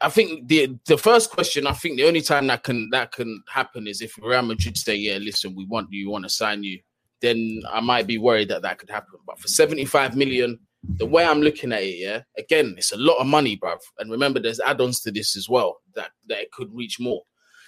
I 0.00 0.08
think 0.08 0.48
the 0.48 0.76
the 0.86 0.98
first 0.98 1.30
question, 1.30 1.66
I 1.66 1.72
think 1.72 1.96
the 1.96 2.06
only 2.06 2.20
time 2.20 2.46
that 2.48 2.62
can 2.62 2.88
that 2.90 3.12
can 3.12 3.42
happen 3.48 3.86
is 3.86 4.02
if 4.02 4.18
Real 4.22 4.42
Madrid 4.42 4.76
say, 4.76 4.94
"Yeah, 4.94 5.18
listen, 5.18 5.54
we 5.54 5.64
want 5.66 5.88
you, 5.90 6.06
we 6.06 6.12
want 6.12 6.24
to 6.24 6.30
sign 6.30 6.62
you," 6.62 6.80
then 7.20 7.62
I 7.68 7.80
might 7.80 8.06
be 8.06 8.18
worried 8.18 8.48
that 8.48 8.62
that 8.62 8.78
could 8.78 8.90
happen. 8.90 9.18
But 9.26 9.38
for 9.38 9.48
75 9.48 10.16
million, 10.16 10.58
the 10.82 11.06
way 11.06 11.24
I'm 11.24 11.42
looking 11.42 11.72
at 11.72 11.82
it, 11.82 11.98
yeah, 11.98 12.22
again, 12.38 12.74
it's 12.78 12.92
a 12.92 12.98
lot 12.98 13.18
of 13.18 13.26
money, 13.26 13.56
bruv. 13.56 13.78
And 13.98 14.10
remember, 14.10 14.40
there's 14.40 14.60
add-ons 14.60 15.00
to 15.00 15.10
this 15.10 15.36
as 15.36 15.48
well 15.48 15.80
that 15.94 16.10
that 16.28 16.38
it 16.40 16.52
could 16.52 16.74
reach 16.74 17.00
more. 17.00 17.22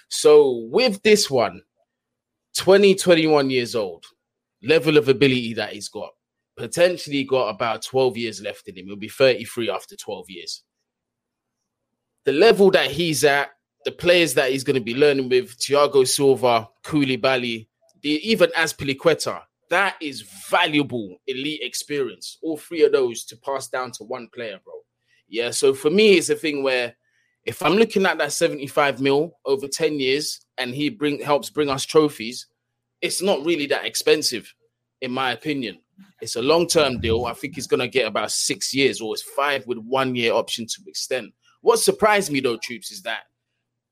So 0.09 0.67
with 0.71 1.01
this 1.03 1.29
one, 1.29 1.61
20, 2.57 2.95
21 2.95 3.49
years 3.49 3.75
old, 3.75 4.05
level 4.61 4.97
of 4.97 5.09
ability 5.09 5.53
that 5.55 5.73
he's 5.73 5.89
got, 5.89 6.11
potentially 6.55 7.23
got 7.23 7.49
about 7.49 7.83
12 7.83 8.17
years 8.17 8.41
left 8.41 8.67
in 8.67 8.77
him. 8.77 8.85
He'll 8.87 8.95
be 8.95 9.09
33 9.09 9.69
after 9.69 9.95
12 9.95 10.29
years. 10.29 10.63
The 12.25 12.33
level 12.33 12.71
that 12.71 12.91
he's 12.91 13.23
at, 13.23 13.51
the 13.85 13.91
players 13.91 14.33
that 14.35 14.51
he's 14.51 14.63
going 14.63 14.75
to 14.75 14.81
be 14.81 14.95
learning 14.95 15.29
with, 15.29 15.57
Thiago 15.57 16.07
Silva, 16.07 16.69
Koulibaly, 16.85 17.67
the, 18.01 18.09
even 18.29 18.49
Azpilicueta, 18.51 19.41
that 19.69 19.95
is 20.01 20.21
valuable 20.49 21.17
elite 21.27 21.61
experience. 21.63 22.37
All 22.43 22.57
three 22.57 22.83
of 22.83 22.91
those 22.91 23.25
to 23.25 23.37
pass 23.37 23.67
down 23.67 23.91
to 23.93 24.03
one 24.03 24.29
player, 24.33 24.59
bro. 24.63 24.73
Yeah, 25.27 25.51
so 25.51 25.73
for 25.73 25.89
me, 25.89 26.13
it's 26.13 26.29
a 26.29 26.35
thing 26.35 26.63
where 26.63 26.95
if 27.45 27.61
I'm 27.61 27.73
looking 27.73 28.05
at 28.05 28.17
that 28.19 28.31
75 28.31 29.01
mil 29.01 29.37
over 29.45 29.67
10 29.67 29.99
years 29.99 30.41
and 30.57 30.73
he 30.73 30.89
bring 30.89 31.19
helps 31.21 31.49
bring 31.49 31.69
us 31.69 31.85
trophies, 31.85 32.47
it's 33.01 33.21
not 33.21 33.45
really 33.45 33.65
that 33.67 33.85
expensive, 33.85 34.53
in 35.01 35.11
my 35.11 35.31
opinion. 35.31 35.79
It's 36.21 36.35
a 36.35 36.41
long-term 36.41 36.99
deal. 37.01 37.25
I 37.25 37.33
think 37.33 37.55
he's 37.55 37.67
gonna 37.67 37.87
get 37.87 38.07
about 38.07 38.31
six 38.31 38.73
years 38.73 39.01
or 39.01 39.13
it's 39.13 39.23
five 39.23 39.65
with 39.67 39.77
one 39.79 40.15
year 40.15 40.33
option 40.33 40.65
to 40.67 40.81
extend. 40.87 41.33
What 41.61 41.79
surprised 41.79 42.31
me 42.31 42.39
though, 42.39 42.57
Troopz, 42.57 42.91
is 42.91 43.01
that 43.03 43.23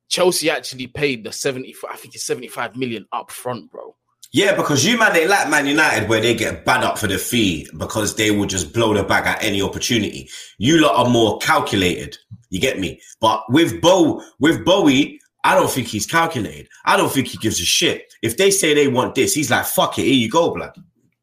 Chelsea 0.10 0.50
actually 0.50 0.88
paid 0.88 1.24
the 1.24 1.32
70, 1.32 1.74
I 1.90 1.96
think 1.96 2.16
it's 2.16 2.26
75 2.26 2.76
million 2.76 3.06
up 3.14 3.32
front, 3.32 3.72
bro. 3.72 3.96
Yeah, 4.34 4.56
because 4.56 4.86
you 4.86 4.98
man, 4.98 5.14
they 5.14 5.28
like 5.28 5.50
Man 5.50 5.68
United 5.68 6.08
where 6.08 6.22
they 6.22 6.34
get 6.34 6.64
bad 6.64 6.84
up 6.84 6.98
for 6.98 7.08
the 7.08 7.18
fee 7.18 7.68
because 7.78 8.16
they 8.16 8.32
will 8.32 8.46
just 8.46 8.74
blow 8.74 8.94
the 8.94 9.04
bag 9.04 9.28
at 9.28 9.44
any 9.44 9.62
opportunity. 9.62 10.30
You 10.58 10.80
lot 10.82 10.96
are 10.96 11.10
more 11.10 11.38
calculated. 11.40 12.18
You 12.50 12.62
get 12.62 12.80
me? 12.80 13.02
But 13.20 13.44
with 13.50 13.82
Bo, 13.82 14.24
with 14.40 14.64
Boehly, 14.64 15.20
I 15.44 15.56
don't 15.56 15.70
think 15.70 15.88
he's 15.88 16.06
calculated. 16.06 16.70
I 16.86 16.96
don't 16.96 17.12
think 17.12 17.28
he 17.28 17.38
gives 17.40 17.60
a 17.60 17.66
shit. 17.66 18.14
If 18.22 18.38
they 18.38 18.52
say 18.52 18.74
they 18.74 18.88
want 18.88 19.16
this, 19.16 19.34
he's 19.34 19.52
like, 19.52 19.66
fuck 19.66 19.98
it, 20.00 20.04
here 20.04 20.14
you 20.14 20.30
go, 20.30 20.54
blood. 20.54 20.76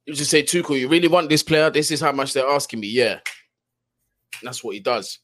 You 0.08 0.14
just 0.14 0.30
say, 0.30 0.42
Tuchel, 0.42 0.80
you 0.80 0.88
really 0.88 1.06
want 1.06 1.28
this 1.28 1.42
player? 1.42 1.68
This 1.68 1.90
is 1.90 2.00
how 2.00 2.12
much 2.12 2.32
they're 2.32 2.48
asking 2.48 2.80
me. 2.80 2.86
Yeah. 2.86 3.18
That's 4.42 4.64
what 4.64 4.72
he 4.72 4.80
does. 4.80 5.18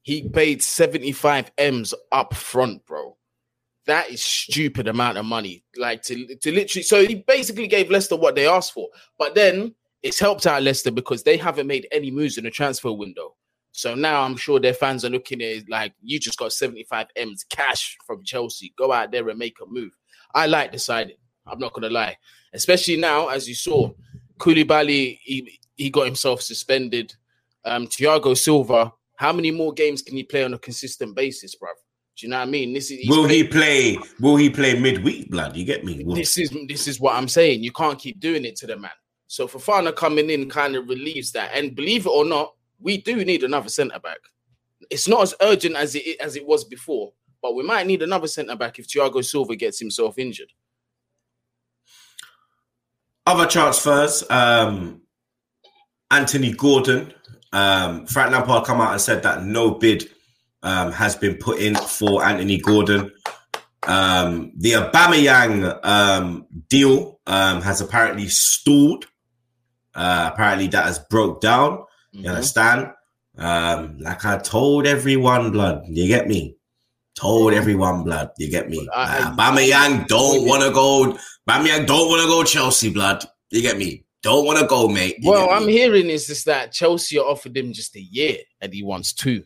He 0.00 0.30
paid 0.30 0.62
75 0.62 1.52
M's 1.58 1.92
up 2.10 2.32
front, 2.32 2.86
bro. 2.86 3.18
That 3.84 4.08
is 4.08 4.24
stupid 4.24 4.88
amount 4.88 5.18
of 5.18 5.26
money. 5.26 5.62
Like 5.76 6.00
to, 6.04 6.36
to 6.36 6.52
literally 6.52 6.82
so 6.82 7.06
he 7.06 7.16
basically 7.16 7.66
gave 7.66 7.90
Leicester 7.90 8.16
what 8.16 8.34
they 8.34 8.48
asked 8.48 8.72
for. 8.72 8.88
But 9.18 9.34
then 9.34 9.74
it's 10.02 10.18
helped 10.18 10.46
out 10.46 10.62
Leicester 10.62 10.90
because 10.90 11.22
they 11.22 11.36
haven't 11.36 11.66
made 11.66 11.86
any 11.92 12.10
moves 12.10 12.38
in 12.38 12.44
the 12.44 12.50
transfer 12.50 12.92
window. 12.92 13.36
So 13.72 13.94
now 13.94 14.22
I'm 14.22 14.38
sure 14.38 14.58
their 14.58 14.72
fans 14.72 15.04
are 15.04 15.10
looking 15.10 15.42
at 15.42 15.48
it 15.48 15.68
like 15.68 15.92
you 16.00 16.18
just 16.18 16.38
got 16.38 16.54
75 16.54 17.08
M's 17.14 17.44
cash 17.44 17.98
from 18.06 18.24
Chelsea. 18.24 18.72
Go 18.78 18.90
out 18.90 19.12
there 19.12 19.28
and 19.28 19.38
make 19.38 19.58
a 19.60 19.66
move. 19.66 19.92
I 20.34 20.46
like 20.46 20.72
deciding. 20.72 21.16
I'm 21.46 21.58
not 21.58 21.74
gonna 21.74 21.90
lie. 21.90 22.16
Especially 22.54 22.96
now, 22.96 23.28
as 23.28 23.46
you 23.46 23.54
saw, 23.54 23.90
Koulibaly, 24.40 25.18
he, 25.22 25.60
he 25.76 25.90
got 25.90 26.06
himself 26.06 26.42
suspended. 26.42 27.14
Um, 27.64 27.86
Thiago 27.86 28.36
Silva, 28.36 28.92
how 29.16 29.32
many 29.32 29.50
more 29.50 29.72
games 29.72 30.02
can 30.02 30.16
he 30.16 30.22
play 30.22 30.44
on 30.44 30.54
a 30.54 30.58
consistent 30.58 31.14
basis, 31.14 31.54
bruv? 31.54 31.74
Do 32.16 32.26
you 32.26 32.30
know 32.30 32.38
what 32.38 32.48
I 32.48 32.50
mean? 32.50 32.72
This 32.72 32.90
is 32.90 33.08
Will 33.08 33.28
he 33.28 33.44
play? 33.44 33.98
Will 34.20 34.36
he 34.36 34.50
play 34.50 34.78
midweek, 34.78 35.30
blood? 35.30 35.56
You 35.56 35.64
get 35.64 35.84
me? 35.84 36.04
Will- 36.04 36.16
this 36.16 36.36
is 36.36 36.50
this 36.68 36.88
is 36.88 37.00
what 37.00 37.14
I'm 37.16 37.28
saying. 37.28 37.62
You 37.62 37.72
can't 37.72 37.98
keep 37.98 38.20
doing 38.20 38.44
it 38.44 38.56
to 38.56 38.66
the 38.66 38.76
man. 38.76 38.90
So 39.26 39.46
Fofana 39.46 39.94
coming 39.94 40.28
in 40.28 40.50
kind 40.50 40.74
of 40.74 40.88
relieves 40.88 41.32
that. 41.32 41.52
And 41.54 41.74
believe 41.74 42.04
it 42.06 42.10
or 42.10 42.24
not, 42.24 42.54
we 42.80 42.98
do 42.98 43.24
need 43.24 43.44
another 43.44 43.68
centre 43.68 44.00
back. 44.00 44.18
It's 44.90 45.06
not 45.06 45.22
as 45.22 45.34
urgent 45.40 45.76
as 45.76 45.94
it 45.94 46.20
as 46.20 46.36
it 46.36 46.46
was 46.46 46.64
before, 46.64 47.12
but 47.40 47.54
we 47.54 47.62
might 47.62 47.86
need 47.86 48.02
another 48.02 48.26
centre 48.26 48.56
back 48.56 48.78
if 48.78 48.88
Thiago 48.88 49.24
Silva 49.24 49.56
gets 49.56 49.78
himself 49.78 50.18
injured. 50.18 50.52
Other 53.30 53.46
transfers, 53.46 54.24
um, 54.28 55.02
Anthony 56.10 56.50
Gordon. 56.52 57.14
Um, 57.52 58.04
Frank 58.06 58.32
Lampard 58.32 58.64
come 58.64 58.80
out 58.80 58.90
and 58.90 59.00
said 59.00 59.22
that 59.22 59.44
no 59.44 59.70
bid 59.70 60.10
um, 60.64 60.90
has 60.90 61.14
been 61.14 61.36
put 61.36 61.60
in 61.60 61.76
for 61.76 62.24
Anthony 62.24 62.58
Gordon. 62.58 63.12
Um, 63.86 64.50
the 64.56 64.72
Aubameyang 64.72 65.78
um, 65.86 66.44
deal 66.68 67.20
um, 67.28 67.62
has 67.62 67.80
apparently 67.80 68.26
stalled. 68.26 69.06
Uh, 69.94 70.30
apparently, 70.32 70.66
that 70.66 70.86
has 70.86 70.98
broke 70.98 71.40
down. 71.40 71.84
You 72.10 72.24
Mhm. 72.24 72.30
understand? 72.30 72.90
Um, 73.38 73.98
like 74.00 74.24
I 74.24 74.38
told 74.38 74.88
everyone, 74.88 75.52
blood. 75.52 75.82
You 75.88 76.08
get 76.08 76.26
me? 76.26 76.56
Told 77.14 77.52
everyone, 77.52 78.02
blood. 78.02 78.30
You 78.38 78.50
get 78.50 78.68
me? 78.68 78.88
I- 78.92 79.18
I- 79.18 79.30
Aubameyang 79.30 80.08
don't 80.08 80.48
want 80.48 80.64
to 80.64 80.70
go. 80.72 81.16
Aubameyang 81.50 81.84
don't 81.86 82.08
want 82.08 82.22
to 82.22 82.28
go 82.28 82.44
Chelsea, 82.44 82.90
blood. 82.90 83.24
You 83.50 83.60
get 83.60 83.76
me? 83.76 84.04
Don't 84.22 84.46
want 84.46 84.58
to 84.60 84.66
go, 84.66 84.86
mate. 84.88 85.16
You 85.18 85.30
Well, 85.30 85.50
I'm 85.50 85.66
hearing 85.66 86.08
is 86.08 86.26
just 86.28 86.44
that 86.46 86.70
Chelsea 86.72 87.18
offered 87.18 87.56
him 87.56 87.72
just 87.72 87.96
a 87.96 88.00
year 88.00 88.36
and 88.60 88.72
he 88.72 88.82
wants 88.84 89.12
two. 89.12 89.42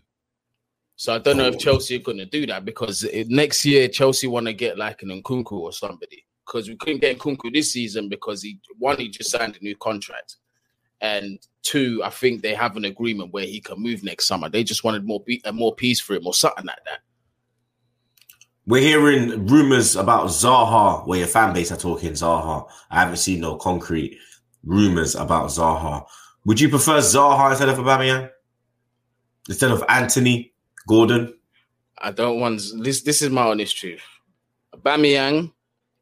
So 0.96 1.14
I 1.14 1.18
don't 1.18 1.38
know 1.38 1.46
if 1.46 1.54
Oh. 1.54 1.58
Chelsea 1.58 1.96
are 1.96 2.00
going 2.00 2.18
to 2.18 2.26
do 2.26 2.44
that 2.46 2.64
because 2.66 3.04
it- 3.04 3.28
next 3.28 3.64
year 3.64 3.88
Chelsea 3.88 4.26
want 4.26 4.46
to 4.46 4.52
get 4.52 4.76
like 4.76 5.02
an 5.02 5.08
Nkunku 5.22 5.52
or 5.52 5.72
somebody 5.72 6.24
because 6.46 6.68
we 6.68 6.76
couldn't 6.76 7.00
get 7.00 7.18
Nkunku 7.18 7.52
this 7.52 7.72
season 7.72 8.08
because 8.10 8.42
he 8.42 8.58
one 8.78 8.98
he 8.98 9.08
just 9.08 9.30
signed 9.30 9.56
a 9.58 9.64
new 9.64 9.74
contract 9.76 10.36
and 11.00 11.38
two 11.62 12.02
I 12.04 12.10
think 12.10 12.42
they 12.42 12.54
have 12.54 12.76
an 12.76 12.84
agreement 12.84 13.32
where 13.32 13.46
he 13.46 13.60
can 13.60 13.80
move 13.80 14.04
next 14.04 14.26
summer. 14.26 14.48
They 14.50 14.62
just 14.62 14.84
wanted 14.84 15.04
more 15.06 15.20
pe- 15.22 15.40
uh, 15.44 15.52
more 15.52 15.74
peace 15.74 16.00
for 16.00 16.14
him 16.14 16.26
or 16.26 16.34
something 16.34 16.66
like 16.66 16.84
that. 16.84 17.00
We're 18.66 18.80
hearing 18.80 19.46
rumors 19.46 19.94
about 19.94 20.28
Zaha, 20.28 21.06
where 21.06 21.18
your 21.18 21.28
fan 21.28 21.52
base 21.52 21.70
are 21.70 21.76
talking 21.76 22.12
Zaha. 22.12 22.66
I 22.90 23.00
haven't 23.00 23.18
seen 23.18 23.40
no 23.40 23.56
concrete 23.56 24.18
rumors 24.62 25.14
about 25.14 25.50
Zaha. 25.50 26.06
Would 26.46 26.60
you 26.60 26.70
prefer 26.70 26.98
Zaha 26.98 27.50
instead 27.50 27.68
of 27.68 27.76
Aubameyang? 27.76 28.30
Instead 29.48 29.70
of 29.70 29.84
Anthony 29.88 30.54
Gordon? 30.88 31.34
I 31.98 32.10
don't 32.10 32.40
want 32.40 32.62
this. 32.82 33.02
This 33.02 33.20
is 33.20 33.30
my 33.30 33.42
honest 33.42 33.76
truth. 33.76 34.02
Bamiyang, 34.74 35.52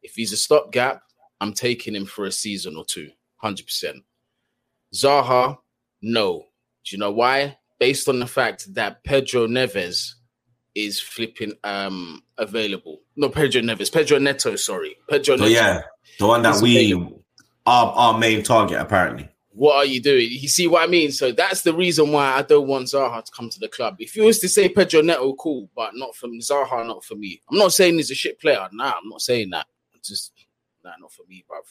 if 0.03 0.15
he's 0.15 0.33
a 0.33 0.37
stopgap, 0.37 1.03
I'm 1.41 1.53
taking 1.53 1.95
him 1.95 2.07
for 2.07 2.27
a 2.27 2.33
season 2.33 2.77
or 2.77 2.85
two, 2.85 3.11
hundred 3.37 3.67
percent. 3.67 4.05
Zaha, 4.95 5.59
no. 6.01 6.47
Do 6.85 6.97
you 6.97 6.99
know 6.99 7.11
why? 7.11 7.59
Based 7.81 8.09
on 8.09 8.21
the 8.21 8.27
fact 8.27 8.73
that 8.75 9.03
Pedro 9.03 9.47
Neves 9.49 10.15
is 10.75 11.01
flipping 11.01 11.53
um 11.65 12.23
available. 12.39 13.01
No, 13.17 13.29
Pedro 13.29 13.63
Neves, 13.63 13.93
Pedro 13.93 14.19
Neto, 14.19 14.57
sorry. 14.57 14.97
Pedro 15.09 15.37
Neto. 15.37 15.49
yeah, 15.49 15.83
the 16.19 16.27
one 16.27 16.43
that 16.43 16.61
we 16.63 16.77
available. 16.77 17.23
our 17.67 17.93
our 17.93 18.19
main 18.19 18.43
target 18.43 18.81
apparently. 18.81 19.29
What 19.55 19.77
are 19.77 19.85
you 19.85 20.01
doing? 20.01 20.29
You 20.31 20.49
see 20.49 20.67
what 20.67 20.83
I 20.83 20.87
mean? 20.87 21.13
So 21.13 21.31
that's 21.31 21.61
the 21.61 21.75
reason 21.75 22.11
why 22.11 22.33
I 22.33 22.43
don't 22.43 22.67
want 22.67 22.87
Zaha 22.87 23.23
to 23.23 23.33
come 23.33 23.51
to 23.51 23.61
the 23.61 23.69
club. 23.69 23.97
If 23.99 24.17
you 24.17 24.25
was 24.25 24.39
to 24.39 24.49
say 24.49 24.71
Pedro 24.71 25.03
Neto, 25.03 25.35
cool, 25.35 25.69
but 25.77 25.91
not 25.95 26.17
from 26.17 26.39
Zaha, 26.39 26.87
not 26.87 27.05
for 27.05 27.17
me. 27.17 27.43
I'm 27.51 27.59
not 27.59 27.75
saying 27.75 27.97
he's 27.97 28.11
a 28.11 28.15
shit 28.15 28.41
player. 28.41 28.67
Nah, 28.73 28.95
I'm 29.03 29.09
not 29.11 29.21
saying 29.21 29.51
that. 29.51 29.67
Just 30.03 30.33
nah, 30.83 30.93
not 31.01 31.13
for 31.13 31.25
me, 31.29 31.45
bruv. 31.49 31.65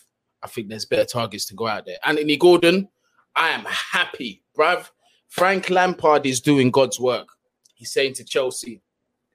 I 0.44 0.48
think 0.48 0.70
there's 0.70 0.86
better 0.86 1.06
targets 1.06 1.46
to 1.48 1.56
go 1.56 1.68
out 1.68 1.86
there. 1.86 1.98
Anthony 2.04 2.38
Gordon, 2.38 2.88
I 3.36 3.50
am 3.50 3.66
happy, 3.66 4.44
bruv. 4.58 4.90
Frank 5.28 5.70
Lampard 5.70 6.26
is 6.26 6.40
doing 6.40 6.72
God's 6.72 7.00
work. 7.00 7.30
He's 7.74 7.92
saying 7.92 8.14
to 8.16 8.24
Chelsea, 8.24 8.82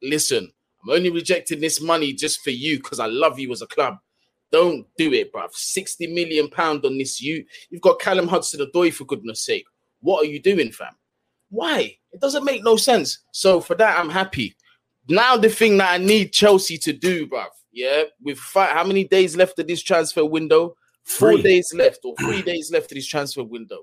listen, 0.03 0.51
I'm 0.83 0.91
only 0.91 1.11
rejecting 1.11 1.61
this 1.61 1.81
money 1.81 2.13
just 2.13 2.41
for 2.43 2.51
you 2.51 2.77
because 2.77 3.01
I 3.01 3.07
love 3.07 3.39
you 3.39 3.51
as 3.53 3.63
a 3.63 3.67
club. 3.67 3.97
Don't 4.53 4.87
do 4.97 5.13
it, 5.13 5.33
bruv. 5.33 5.53
60 5.53 6.07
million 6.09 6.49
pound 6.49 6.85
on 6.85 6.99
this. 6.99 7.21
You 7.21 7.45
you've 7.71 7.83
got 7.83 7.99
Callum 8.01 8.29
Hudson 8.29 8.61
Odoi 8.61 8.93
for 8.93 9.05
goodness 9.05 9.45
sake. 9.45 9.67
What 10.01 10.25
are 10.25 10.29
you 10.29 10.41
doing, 10.41 10.71
fam? 10.71 10.95
Why? 11.51 11.97
It 12.13 12.21
doesn't 12.21 12.45
make 12.45 12.63
no 12.63 12.77
sense. 12.77 13.19
So 13.33 13.61
for 13.61 13.75
that, 13.77 13.99
I'm 13.99 14.11
happy. 14.11 14.55
Now 15.09 15.37
the 15.37 15.49
thing 15.49 15.79
that 15.79 15.93
I 15.93 15.99
need 15.99 16.33
Chelsea 16.33 16.79
to 16.79 16.93
do, 16.93 17.27
bruv. 17.27 17.47
Yeah, 17.73 18.05
with 18.23 18.39
five, 18.39 18.71
how 18.71 18.85
many 18.85 19.05
days 19.05 19.37
left 19.37 19.59
of 19.59 19.67
this 19.67 19.83
transfer 19.83 20.25
window? 20.25 20.77
Four 21.05 21.33
Three. 21.33 21.43
days 21.43 21.73
left, 21.75 22.01
or 22.05 22.15
three 22.19 22.43
days 22.53 22.71
left 22.73 22.91
of 22.91 22.97
this 22.97 23.07
transfer 23.07 23.45
window. 23.45 23.83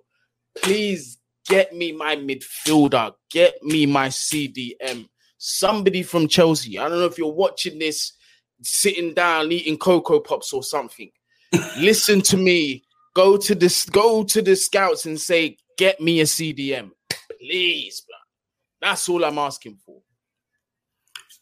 Please 0.57 1.19
get 1.47 1.73
me 1.75 1.91
my 1.91 2.15
midfielder. 2.15 3.13
Get 3.29 3.61
me 3.61 3.85
my 3.85 4.07
CDM. 4.07 5.07
Somebody 5.45 6.03
from 6.03 6.29
Chelsea. 6.29 6.79
I 6.79 6.87
don't 6.87 6.99
know 6.99 7.05
if 7.05 7.17
you're 7.17 7.27
watching 7.27 7.77
this, 7.77 8.13
sitting 8.61 9.13
down 9.13 9.51
eating 9.51 9.77
cocoa 9.77 10.21
pops 10.21 10.53
or 10.53 10.63
something. 10.63 11.11
Listen 11.77 12.21
to 12.21 12.37
me. 12.37 12.85
Go 13.13 13.35
to 13.35 13.53
this. 13.53 13.83
Go 13.85 14.23
to 14.23 14.41
the 14.41 14.55
scouts 14.55 15.05
and 15.05 15.19
say, 15.19 15.57
"Get 15.77 15.99
me 15.99 16.21
a 16.21 16.23
CDM, 16.23 16.91
please." 17.37 18.03
Bro. 18.07 18.87
That's 18.87 19.09
all 19.09 19.25
I'm 19.25 19.37
asking 19.37 19.79
for. 19.85 20.01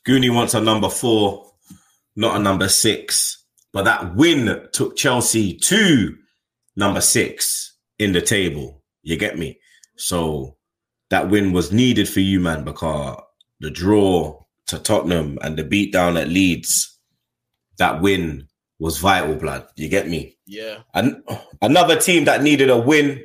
Goonie 0.07 0.33
wants 0.33 0.55
a 0.55 0.61
number 0.61 0.89
four, 0.89 1.51
not 2.15 2.37
a 2.37 2.39
number 2.39 2.69
six. 2.69 3.45
But 3.71 3.83
that 3.83 4.15
win 4.15 4.67
took 4.73 4.97
Chelsea 4.97 5.53
to 5.59 6.17
number 6.75 7.01
six 7.01 7.77
in 7.99 8.13
the 8.13 8.21
table. 8.21 8.81
You 9.03 9.15
get 9.15 9.37
me? 9.37 9.59
So 9.95 10.57
that 11.11 11.29
win 11.29 11.53
was 11.53 11.71
needed 11.71 12.09
for 12.09 12.21
you, 12.21 12.39
man, 12.39 12.63
because 12.63 13.21
the 13.61 13.71
draw 13.71 14.43
to 14.67 14.79
Tottenham 14.79 15.37
and 15.41 15.55
the 15.55 15.63
beatdown 15.63 16.19
at 16.19 16.27
Leeds, 16.27 16.99
that 17.77 18.01
win 18.01 18.47
was 18.79 18.97
vital, 18.97 19.35
blood. 19.35 19.67
You 19.75 19.87
get 19.87 20.09
me? 20.09 20.37
Yeah. 20.45 20.79
And 20.93 21.23
another 21.61 21.95
team 21.95 22.25
that 22.25 22.41
needed 22.41 22.69
a 22.69 22.77
win, 22.77 23.23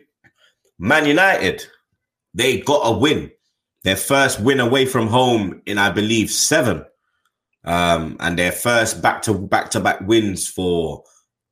Man 0.78 1.06
United. 1.06 1.66
They 2.34 2.60
got 2.60 2.82
a 2.84 2.96
win. 2.96 3.30
Their 3.82 3.96
first 3.96 4.40
win 4.40 4.60
away 4.60 4.84
from 4.84 5.06
home 5.08 5.62
in, 5.64 5.78
I 5.78 5.90
believe, 5.90 6.30
seven. 6.30 6.84
Um, 7.64 8.16
and 8.20 8.38
their 8.38 8.52
first 8.52 9.00
back 9.00 9.22
to 9.22 9.34
back 9.34 9.70
to 9.70 9.80
back 9.80 10.00
wins 10.02 10.46
for 10.46 11.02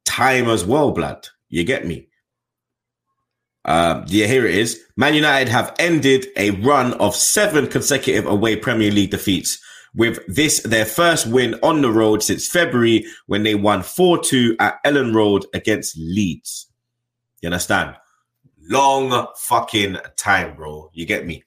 time 0.04 0.48
as 0.48 0.64
well, 0.64 0.92
blood. 0.92 1.26
You 1.48 1.64
get 1.64 1.86
me? 1.86 2.08
Um, 3.64 4.04
yeah, 4.08 4.26
here 4.26 4.46
it 4.46 4.54
is. 4.54 4.80
Man 4.96 5.14
United 5.14 5.50
have 5.50 5.74
ended 5.78 6.26
a 6.36 6.50
run 6.50 6.94
of 6.94 7.14
seven 7.14 7.66
consecutive 7.66 8.26
away 8.26 8.56
Premier 8.56 8.90
League 8.90 9.10
defeats. 9.10 9.58
With 9.94 10.18
this, 10.26 10.60
their 10.62 10.84
first 10.84 11.26
win 11.26 11.54
on 11.62 11.80
the 11.80 11.90
road 11.90 12.22
since 12.22 12.48
February 12.48 13.06
when 13.26 13.44
they 13.44 13.54
won 13.54 13.82
4 13.82 14.22
2 14.22 14.56
at 14.58 14.82
Elland 14.84 15.14
Road 15.14 15.46
against 15.54 15.96
Leeds. 15.96 16.66
You 17.40 17.48
understand? 17.48 17.94
Long 18.68 19.28
fucking 19.36 19.98
time, 20.16 20.56
bro. 20.56 20.90
You 20.92 21.06
get 21.06 21.26
me? 21.26 21.44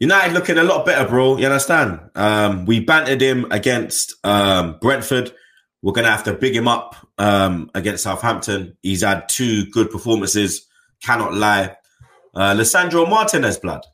United 0.00 0.32
looking 0.32 0.58
a 0.58 0.62
lot 0.62 0.86
better, 0.86 1.08
bro. 1.08 1.36
You 1.36 1.46
understand? 1.46 2.00
Um, 2.14 2.64
we 2.66 2.80
bantered 2.80 3.20
him 3.20 3.46
against 3.50 4.14
um, 4.24 4.78
Brentford. 4.80 5.32
We're 5.82 5.92
gonna 5.92 6.10
have 6.10 6.24
to 6.24 6.32
big 6.34 6.54
him 6.54 6.68
up 6.68 6.94
um, 7.18 7.70
against 7.74 8.04
Southampton. 8.04 8.76
He's 8.82 9.02
had 9.02 9.28
two 9.28 9.66
good 9.66 9.90
performances. 9.90 10.67
Cannot 11.02 11.34
lie. 11.34 11.76
Uh, 12.34 12.54
Lisandro 12.54 13.08
Martinez, 13.08 13.58
blood, 13.58 13.84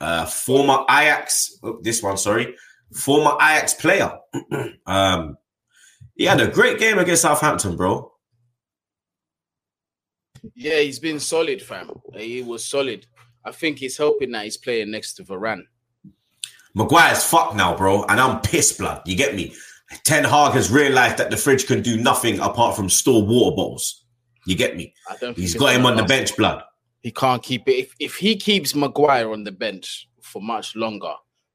uh, 0.00 0.26
former 0.26 0.84
Ajax. 0.90 1.58
oh, 1.62 1.78
this 1.82 2.02
one, 2.02 2.16
sorry, 2.16 2.54
former 2.94 3.34
Ajax 3.40 3.74
player. 3.74 4.12
um, 4.86 5.36
he 6.14 6.24
had 6.24 6.40
a 6.40 6.48
great 6.48 6.78
game 6.78 6.98
against 6.98 7.22
Southampton, 7.22 7.76
bro. 7.76 8.12
Yeah, 10.54 10.80
he's 10.80 10.98
been 10.98 11.20
solid, 11.20 11.62
fam. 11.62 11.90
He 12.14 12.42
was 12.42 12.64
solid. 12.64 13.06
I 13.44 13.52
think 13.52 13.78
he's 13.78 13.96
helping 13.96 14.32
that 14.32 14.44
he's 14.44 14.56
playing 14.56 14.90
next 14.90 15.14
to 15.14 15.24
Varane. 15.24 15.62
Maguire's 16.74 17.24
fucked 17.24 17.56
now, 17.56 17.76
bro, 17.76 18.04
and 18.04 18.20
I'm 18.20 18.40
pissed, 18.40 18.78
blood. 18.78 19.02
You 19.06 19.16
get 19.16 19.34
me? 19.34 19.54
Ten 20.04 20.24
Hag 20.24 20.52
has 20.52 20.70
realized 20.70 21.16
that 21.16 21.30
the 21.30 21.36
fridge 21.36 21.66
can 21.66 21.82
do 21.82 21.96
nothing 21.96 22.38
apart 22.40 22.76
from 22.76 22.90
store 22.90 23.24
water 23.24 23.56
bottles. 23.56 24.04
You 24.48 24.56
get 24.56 24.76
me? 24.78 24.94
I 25.06 25.12
don't. 25.12 25.34
think 25.34 25.36
He's 25.38 25.54
got 25.54 25.74
him 25.74 25.84
on 25.84 25.96
the 25.96 26.04
bench, 26.04 26.34
blood. 26.34 26.62
He 27.02 27.10
can't 27.12 27.42
keep 27.42 27.68
it. 27.68 27.72
If 27.76 27.94
if 28.00 28.16
he 28.16 28.34
keeps 28.36 28.74
Maguire 28.74 29.30
on 29.30 29.44
the 29.44 29.52
bench 29.52 30.08
for 30.22 30.40
much 30.40 30.74
longer, 30.74 31.12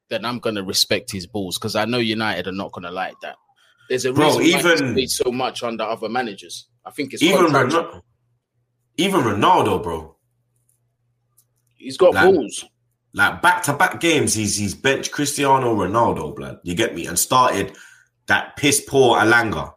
then 0.09 0.23
I'm 0.25 0.37
gonna 0.37 0.63
respect 0.63 1.11
his 1.11 1.25
balls 1.25 1.57
because 1.57 1.75
I 1.75 1.85
know 1.85 1.97
United 1.97 2.45
are 2.47 2.51
not 2.51 2.71
gonna 2.71 2.91
like 2.91 3.15
that. 3.23 3.35
There's 3.89 4.05
a 4.05 4.13
Bro, 4.13 4.37
reason 4.37 4.41
why 4.41 4.45
he's 4.45 4.65
even- 4.81 4.93
played 4.93 5.09
so 5.09 5.31
much 5.31 5.63
under 5.63 5.83
other 5.85 6.07
managers. 6.07 6.67
I 6.85 6.91
think 6.91 7.13
it's 7.13 7.23
Even. 7.23 7.47
Ronaldo, 7.47 8.01
even 8.97 9.21
Ronaldo, 9.21 9.81
bro. 9.81 10.15
he's 11.77 11.97
got 11.97 12.13
Like- 12.13 12.25
balls. 12.33 12.65
Like 13.15 13.41
back 13.41 13.63
to 13.63 13.73
back 13.73 13.99
games, 14.01 14.33
he's 14.35 14.55
he's 14.57 14.73
benched 14.75 15.11
Cristiano 15.11 15.75
Ronaldo, 15.75 16.35
blood. 16.35 16.59
You 16.63 16.75
get 16.75 16.93
me? 16.95 17.05
And 17.07 17.17
started 17.17 17.75
that 18.27 18.55
piss 18.55 18.81
poor 18.87 19.17
Elanga. 19.19 19.73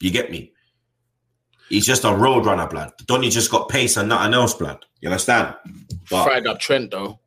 You 0.00 0.10
get 0.10 0.30
me? 0.30 0.49
He's 1.70 1.86
just 1.86 2.04
a 2.04 2.12
road 2.12 2.44
runner, 2.46 2.66
blood. 2.66 2.92
Donny 3.06 3.30
just 3.30 3.50
got 3.50 3.68
pace 3.68 3.96
and 3.96 4.08
nothing 4.08 4.34
else, 4.34 4.52
blood. 4.54 4.84
You 5.00 5.08
understand? 5.08 5.54
But 6.10 6.24
Fried 6.24 6.46
up 6.46 6.58
Trent 6.58 6.90
though. 6.90 7.20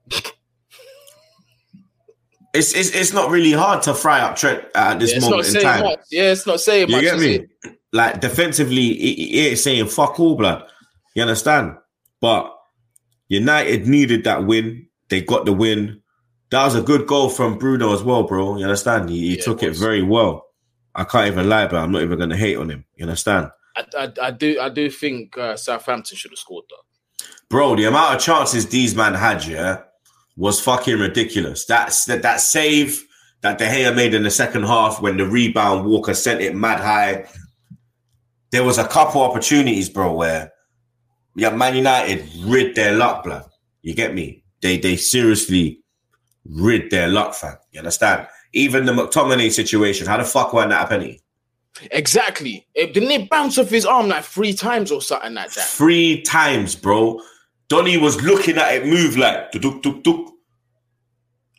it's, 2.54 2.74
it's 2.76 2.90
it's 2.92 3.14
not 3.14 3.32
really 3.32 3.52
hard 3.54 3.82
to 3.84 3.94
fry 3.94 4.20
up 4.20 4.36
Trent 4.36 4.64
at 4.76 5.00
this 5.00 5.14
Yeah, 5.14 5.20
moment 5.22 5.48
in 5.56 5.62
time. 5.64 5.84
much. 5.84 6.00
Yeah, 6.12 6.32
it's 6.32 6.46
not 6.46 6.60
saying 6.60 6.90
You 6.90 6.96
much. 6.98 7.04
get 7.04 7.20
me? 7.20 7.36
it? 7.36 7.50
Like 7.92 8.22
defensively, 8.22 8.94
he 8.94 9.48
ain't 9.48 9.60
saying 9.60 9.88
fuck 9.88 10.20
all, 10.20 10.36
blood. 10.36 10.66
You 11.16 11.22
understand? 11.24 11.76
But 12.20 12.54
United 13.28 13.88
needed 13.88 14.24
that 14.26 14.46
win. 14.46 14.88
They 15.10 15.22
got 15.22 15.46
the 15.46 15.54
win. 15.54 16.02
That 16.52 16.66
was 16.66 16.76
a 16.76 16.82
good 16.82 17.08
goal 17.08 17.30
from 17.30 17.58
Bruno 17.58 17.94
as 17.94 18.04
well, 18.04 18.24
bro. 18.24 18.58
You 18.58 18.64
understand? 18.66 19.10
He, 19.10 19.30
he 19.30 19.38
Yeah, 19.38 19.44
took 19.44 19.64
it 19.64 19.70
was. 19.70 19.80
very 19.80 20.04
well. 20.04 20.46
I 20.96 21.04
can't 21.06 21.28
even 21.28 21.50
lie, 21.50 21.66
but 21.68 21.78
I'm 21.78 21.92
not 21.92 22.02
even 22.04 22.20
gonna 22.20 22.38
hate 22.38 22.58
on 22.58 22.70
him. 22.70 22.86
You 22.96 23.06
understand? 23.06 23.50
I, 23.76 24.12
I, 24.22 24.32
do. 24.32 24.60
I 24.60 24.70
do 24.70 24.90
think 24.90 25.38
uh, 25.38 25.58
Southampton 25.58 26.18
should 26.18 26.32
have 26.32 26.38
scored 26.38 26.66
though. 26.70 27.26
Bro, 27.50 27.76
the 27.76 27.86
amount 27.86 28.16
of 28.16 28.22
chances 28.22 28.68
these 28.68 28.96
man 28.96 29.14
had, 29.14 29.46
yeah, 29.46 29.82
was 30.36 30.60
fucking 30.60 31.00
ridiculous. 31.00 31.66
That's 31.66 32.06
that 32.06 32.22
that 32.22 32.40
save 32.40 33.04
that 33.42 33.58
De 33.58 33.66
Gea 33.66 33.96
made 33.96 34.14
in 34.14 34.24
the 34.24 34.32
second 34.32 34.64
half 34.64 35.02
when 35.02 35.18
the 35.18 35.26
rebound 35.26 35.86
Walker 35.86 36.14
sent 36.14 36.42
it 36.42 36.56
mad 36.56 36.80
high. 36.80 37.28
There 38.52 38.64
was 38.64 38.78
a 38.78 38.88
couple 38.88 39.22
opportunities, 39.22 39.90
bro, 39.90 40.14
where 40.14 40.52
yeah, 41.36 41.50
Man 41.50 41.76
United 41.76 42.28
rid 42.46 42.76
their 42.76 42.96
luck, 42.96 43.24
blood. 43.24 43.46
You 43.82 43.96
get 43.96 44.14
me? 44.14 44.44
They 44.62 44.78
they 44.78 44.96
seriously 44.96 45.82
rid 46.46 46.90
their 46.90 47.08
luck, 47.08 47.34
fam. 47.34 47.58
You 47.72 47.80
understand? 47.80 48.28
Even 48.54 48.86
the 48.86 48.92
McTominay 48.92 49.52
situation, 49.52 50.08
how 50.08 50.18
the 50.18 50.24
fuck 50.24 50.54
went 50.54 50.70
that 50.70 50.86
a 50.86 50.88
penny? 50.88 51.23
Exactly. 51.92 52.68
It, 52.76 52.94
didn't 52.94 53.12
it 53.12 53.30
bounce 53.30 53.58
off 53.58 53.70
his 53.70 53.86
arm 53.86 54.08
like 54.08 54.24
three 54.24 54.54
times 54.54 54.92
or 54.92 55.02
something 55.02 55.34
like 55.34 55.52
that? 55.54 55.66
Three 55.66 56.22
times, 56.22 56.76
bro. 56.76 57.20
Donny 57.68 57.98
was 57.98 58.22
looking 58.22 58.58
at 58.58 58.74
it 58.76 58.86
move 58.86 59.18
like 59.18 59.52
duk 59.54 59.82
duk 59.82 60.04
duk. 60.04 60.30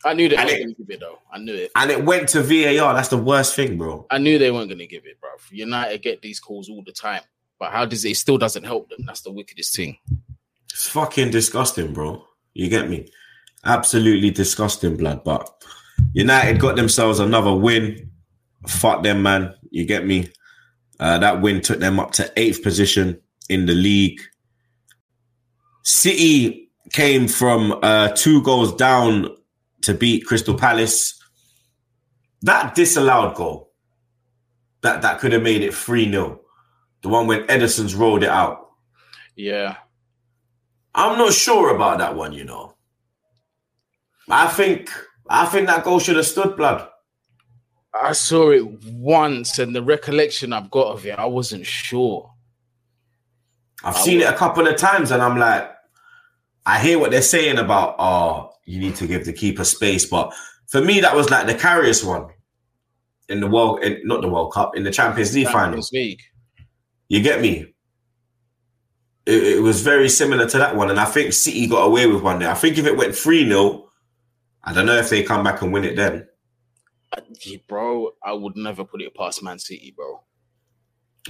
I 0.05 0.13
knew 0.15 0.29
they 0.29 0.37
And 0.37 0.47
weren't 0.49 0.61
it- 0.61 0.65
to 0.77 0.85
give 0.85 0.91
it 0.91 1.01
though. 1.01 1.19
I 1.33 1.39
knew 1.39 1.55
it. 1.55 1.73
And 1.75 1.91
it 1.91 2.05
went 2.05 2.29
to 2.31 2.43
VAR. 2.43 2.95
That's 2.95 3.09
the 3.09 3.17
worst 3.17 3.57
thing, 3.57 3.77
bro. 3.79 4.07
I 4.11 4.19
knew 4.19 4.39
they 4.39 4.51
weren't 4.51 4.69
going 4.69 4.79
to 4.79 4.87
give 4.87 5.05
it, 5.07 5.21
bro. 5.21 5.31
United 5.51 6.03
get 6.03 6.23
these 6.23 6.39
calls 6.39 6.69
all 6.69 6.83
the 6.85 6.93
time, 6.93 7.23
but 7.59 7.73
how 7.73 7.85
does 7.87 8.05
it? 8.05 8.11
it 8.11 8.17
still 8.17 8.39
doesn't 8.39 8.65
help 8.65 8.89
them? 8.91 9.05
That's 9.07 9.23
the 9.23 9.33
wickedest 9.33 9.75
thing. 9.75 9.97
It's 10.73 10.89
fucking 10.89 11.31
disgusting, 11.31 11.93
bro. 11.93 12.25
You 12.53 12.69
get 12.69 12.89
me? 12.89 13.09
Absolutely 13.65 14.31
disgusting, 14.31 14.97
blood. 14.97 15.25
But 15.25 15.51
United 16.13 16.61
got 16.61 16.77
themselves 16.77 17.19
another 17.19 17.55
win. 17.55 18.11
Fuck 18.67 19.03
them, 19.03 19.23
man. 19.23 19.55
You 19.71 19.85
get 19.85 20.07
me? 20.07 20.31
Uh, 20.99 21.19
that 21.19 21.41
win 21.41 21.61
took 21.61 21.81
them 21.81 21.99
up 21.99 22.13
to 22.13 22.33
eighth 22.37 22.63
position 22.63 23.21
in 23.49 23.67
the 23.67 23.75
league. 23.75 24.21
City 25.83 26.71
came 26.93 27.29
from 27.29 27.79
uh, 27.83 28.09
two 28.11 28.43
goals 28.43 28.75
down 28.77 29.29
to 29.83 29.95
beat 29.95 30.25
Crystal 30.27 30.55
Palace. 30.55 31.21
That 32.43 32.75
disallowed 32.75 33.35
goal, 33.35 33.73
that, 34.83 35.03
that 35.03 35.19
could 35.19 35.33
have 35.33 35.43
made 35.43 35.63
it 35.63 35.75
3 35.75 36.11
0. 36.11 36.41
The 37.03 37.09
one 37.09 37.27
when 37.27 37.47
Ederson's 37.49 37.95
rolled 37.95 38.23
it 38.23 38.31
out. 38.31 38.69
Yeah. 39.37 39.77
I'm 40.95 41.19
not 41.19 41.33
sure 41.33 41.75
about 41.75 41.99
that 41.99 42.17
one, 42.17 42.33
you 42.33 42.45
know. 42.45 42.77
I 44.29 44.47
think 44.47 44.91
I 45.29 45.47
think 45.47 45.67
that 45.67 45.85
goal 45.85 45.99
should 45.99 46.17
have 46.17 46.27
stood 46.27 46.57
blood. 46.57 46.89
I 48.05 48.13
saw 48.13 48.51
it 48.51 48.65
once, 48.85 49.59
and 49.59 49.75
the 49.75 49.83
recollection 49.83 50.53
I've 50.53 50.71
got 50.71 50.93
of 50.93 51.07
it, 51.07 51.19
I 51.19 51.25
wasn't 51.25 51.67
sure. 51.67 52.31
I've 53.83 53.97
seen 53.97 54.21
it 54.21 54.29
a 54.29 54.37
couple 54.37 54.67
of 54.67 54.77
times, 54.77 55.11
and 55.11 55.23
I'm 55.23 55.39
like, 55.39 55.71
I 56.67 56.79
hear 56.81 56.99
what 56.99 57.11
they're 57.11 57.23
saying 57.23 57.59
about, 57.59 57.97
oh, 57.99 58.51
you 58.65 58.79
need 58.79 58.97
to 58.97 59.07
give 59.07 59.25
the 59.25 59.33
keeper 59.33 59.65
space, 59.65 60.07
but 60.07 60.35
for 60.69 60.83
me, 60.83 61.01
that 61.01 61.15
was 61.17 61.31
like 61.31 61.47
the 61.47 61.55
Karius' 61.55 62.05
one 62.05 62.29
in 63.29 63.41
the 63.41 63.47
world, 63.47 63.83
in, 63.83 64.01
not 64.05 64.21
the 64.21 64.29
World 64.29 64.53
Cup, 64.53 64.77
in 64.77 64.83
the 64.83 64.91
Champions 64.91 65.35
League 65.35 65.49
final. 65.49 65.81
League. 65.93 66.23
You 67.09 67.23
get 67.23 67.41
me? 67.41 67.75
It, 69.27 69.43
it 69.57 69.63
was 69.63 69.83
very 69.83 70.09
similar 70.09 70.47
to 70.47 70.59
that 70.59 70.77
one, 70.77 70.91
and 70.91 71.01
I 71.01 71.07
think 71.07 71.33
City 71.33 71.67
got 71.67 71.87
away 71.87 72.07
with 72.07 72.23
one 72.23 72.39
there. 72.39 72.51
I 72.51 72.55
think 72.55 72.77
if 72.77 72.87
it 72.87 72.97
went 72.97 73.15
3 73.15 73.49
0, 73.49 73.89
I 74.63 74.73
don't 74.73 74.87
know 74.87 74.97
if 74.97 75.11
they 75.11 75.23
come 75.23 75.45
back 75.45 75.63
and 75.63 75.73
win 75.73 75.85
it 75.85 75.97
then. 75.97 76.27
Bro, 77.69 78.13
I 78.23 78.33
would 78.33 78.57
never 78.57 78.85
put 78.85 79.03
it 79.03 79.15
past 79.15 79.43
Man 79.43 79.59
City, 79.59 79.93
bro. 79.97 80.21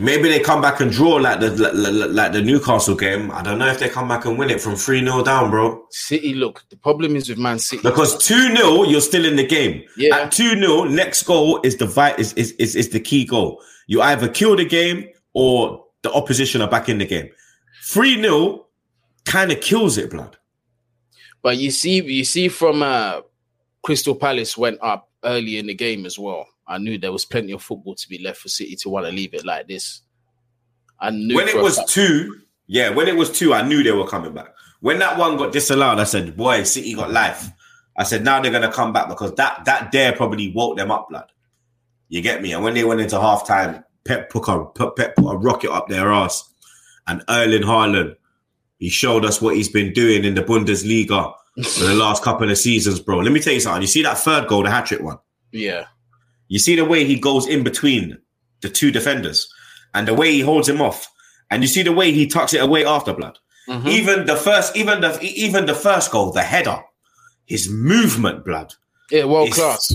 Maybe 0.01 0.29
they 0.29 0.41
come 0.41 0.61
back 0.61 0.81
and 0.81 0.91
draw 0.91 1.15
like 1.17 1.39
the 1.39 1.51
like, 1.51 1.73
like- 1.75 2.11
like 2.11 2.33
the 2.33 2.43
Newcastle 2.43 2.97
game. 2.97 3.31
I 3.31 3.43
don't 3.43 3.59
know 3.59 3.69
if 3.69 3.79
they 3.79 3.89
come 3.89 4.09
back 4.09 4.25
and 4.25 4.37
win 4.37 4.51
it 4.51 4.61
from 4.61 4.75
3 4.75 5.01
0 5.05 5.23
down, 5.23 5.51
bro. 5.51 5.87
City, 5.91 6.35
look, 6.35 6.65
the 6.69 6.77
problem 6.77 7.15
is 7.15 7.29
with 7.29 7.39
Man 7.39 7.61
City. 7.61 7.83
Because 7.83 8.19
2 8.27 8.57
0, 8.57 8.83
you're 8.85 9.01
still 9.01 9.25
in 9.25 9.37
the 9.37 9.47
game. 9.47 9.85
Yeah. 9.97 10.17
At 10.17 10.33
2 10.33 10.59
0, 10.59 10.85
next 10.85 11.23
goal 11.23 11.61
is 11.63 11.77
the 11.77 11.87
vi- 11.87 12.15
is, 12.19 12.33
is, 12.33 12.53
is, 12.53 12.75
is 12.75 12.89
the 12.89 12.99
key 12.99 13.25
goal. 13.25 13.63
You 13.87 14.03
either 14.03 14.29
kill 14.29 14.57
the 14.57 14.65
game 14.65 15.09
or 15.33 15.85
the 16.03 16.13
opposition 16.13 16.61
are 16.61 16.69
back 16.71 16.89
in 16.89 16.99
the 16.99 17.07
game. 17.07 17.29
3 17.85 18.21
0 18.21 18.67
kind 19.25 19.53
of 19.53 19.61
kills 19.61 19.97
it, 19.97 20.11
blood. 20.11 20.37
But 21.41 21.59
you 21.59 21.71
see, 21.71 22.03
you 22.03 22.25
see, 22.25 22.49
from 22.49 22.83
uh, 22.83 23.21
Crystal 23.83 24.17
Palace 24.17 24.59
went 24.59 24.79
up 24.83 25.09
early 25.25 25.59
in 25.59 25.67
the 25.67 25.75
game 25.75 26.07
as 26.07 26.19
well. 26.19 26.47
I 26.67 26.79
knew 26.79 26.99
there 26.99 27.13
was 27.13 27.25
plenty 27.25 27.53
of 27.53 27.63
football 27.63 27.95
to 27.95 28.09
be 28.09 28.19
left 28.19 28.39
for 28.39 28.49
City 28.49 28.77
to 28.77 28.89
want 28.89 29.07
to 29.07 29.13
leave 29.13 29.35
it 29.35 29.45
like 29.45 29.69
this. 29.69 30.03
I 31.01 31.11
knew 31.11 31.35
when 31.35 31.49
it 31.49 31.57
was 31.61 31.77
fact- 31.77 31.91
two, 31.91 32.41
yeah, 32.67 32.91
when 32.91 33.09
it 33.09 33.17
was 33.17 33.31
two, 33.31 33.53
I 33.53 33.63
knew 33.63 33.83
they 33.83 33.93
were 33.93 34.07
coming 34.07 34.33
back. 34.33 34.55
When 34.81 34.99
that 34.99 35.19
one 35.19 35.37
got 35.37 35.53
disallowed, 35.53 35.99
I 35.99 36.05
said, 36.05 36.37
"Boy, 36.37 36.63
City 36.65 36.95
got 36.95 37.11
life." 37.11 37.51
I 37.97 38.05
said, 38.05 38.25
"Now 38.25 38.41
they're 38.41 38.53
gonna 38.53 38.73
come 38.73 38.93
back 38.93 39.09
because 39.09 39.35
that 39.35 39.65
that 39.65 39.93
dare 39.93 40.13
probably 40.13 40.53
woke 40.53 40.77
them 40.77 40.91
up, 40.91 41.09
blood." 41.11 41.31
You 42.09 42.21
get 42.21 42.43
me? 42.43 42.53
And 42.53 42.63
when 42.63 42.75
they 42.75 42.85
went 42.85 43.01
into 43.01 43.17
halftime, 43.17 43.83
Pep 44.05 44.31
put 44.31 44.49
a 44.49 44.65
put, 44.65 44.97
Pep 44.97 45.17
put 45.17 45.31
a 45.31 45.37
rocket 45.37 45.71
up 45.71 45.89
their 45.89 46.13
ass, 46.13 46.49
and 47.07 47.23
Erling 47.29 47.63
Haaland, 47.63 48.17
he 48.79 48.89
showed 48.89 49.25
us 49.25 49.41
what 49.41 49.57
he's 49.57 49.69
been 49.69 49.93
doing 49.93 50.25
in 50.25 50.35
the 50.35 50.43
Bundesliga 50.43 51.35
for 51.63 51.85
the 51.85 51.95
last 51.95 52.23
couple 52.23 52.51
of 52.51 52.59
seasons, 52.59 52.99
bro. 53.01 53.19
Let 53.19 53.33
me 53.33 53.41
tell 53.41 53.53
you 53.53 53.61
something. 53.61 53.83
You 53.83 53.89
see 53.89 54.03
that 54.03 54.19
third 54.19 54.49
goal, 54.49 54.63
the 54.65 54.71
hat 54.71 54.87
trick 54.87 55.01
one. 55.03 55.19
yeah, 55.53 55.85
You 56.49 56.59
see 56.59 56.75
the 56.77 56.85
way 56.85 57.05
he 57.05 57.19
goes 57.19 57.47
in 57.47 57.63
between 57.63 58.19
the 58.61 58.69
two 58.69 58.91
defenders 58.91 59.49
and 59.95 60.09
the 60.09 60.15
way 60.15 60.33
he 60.33 60.41
holds 60.41 60.69
him 60.69 60.81
off. 60.81 61.07
And 61.51 61.63
you 61.63 61.69
see 61.69 61.83
the 61.83 61.93
way 61.93 62.11
he 62.13 62.27
tucks 62.27 62.55
it 62.55 62.63
away 62.63 62.85
after 62.85 63.13
blood. 63.13 63.39
Mhm. 63.69 63.87
Even 63.89 64.27
the 64.27 64.37
first, 64.37 64.77
even 64.77 65.01
the 65.01 65.19
even 65.23 65.67
the 65.67 65.75
first 65.75 66.11
goal, 66.11 66.33
the 66.33 66.43
header, 66.43 66.81
his 67.47 67.69
movement, 67.71 68.45
blood. 68.45 68.75
yeah, 69.11 69.25
world 69.25 69.49
It's- 69.49 69.59
class. 69.59 69.95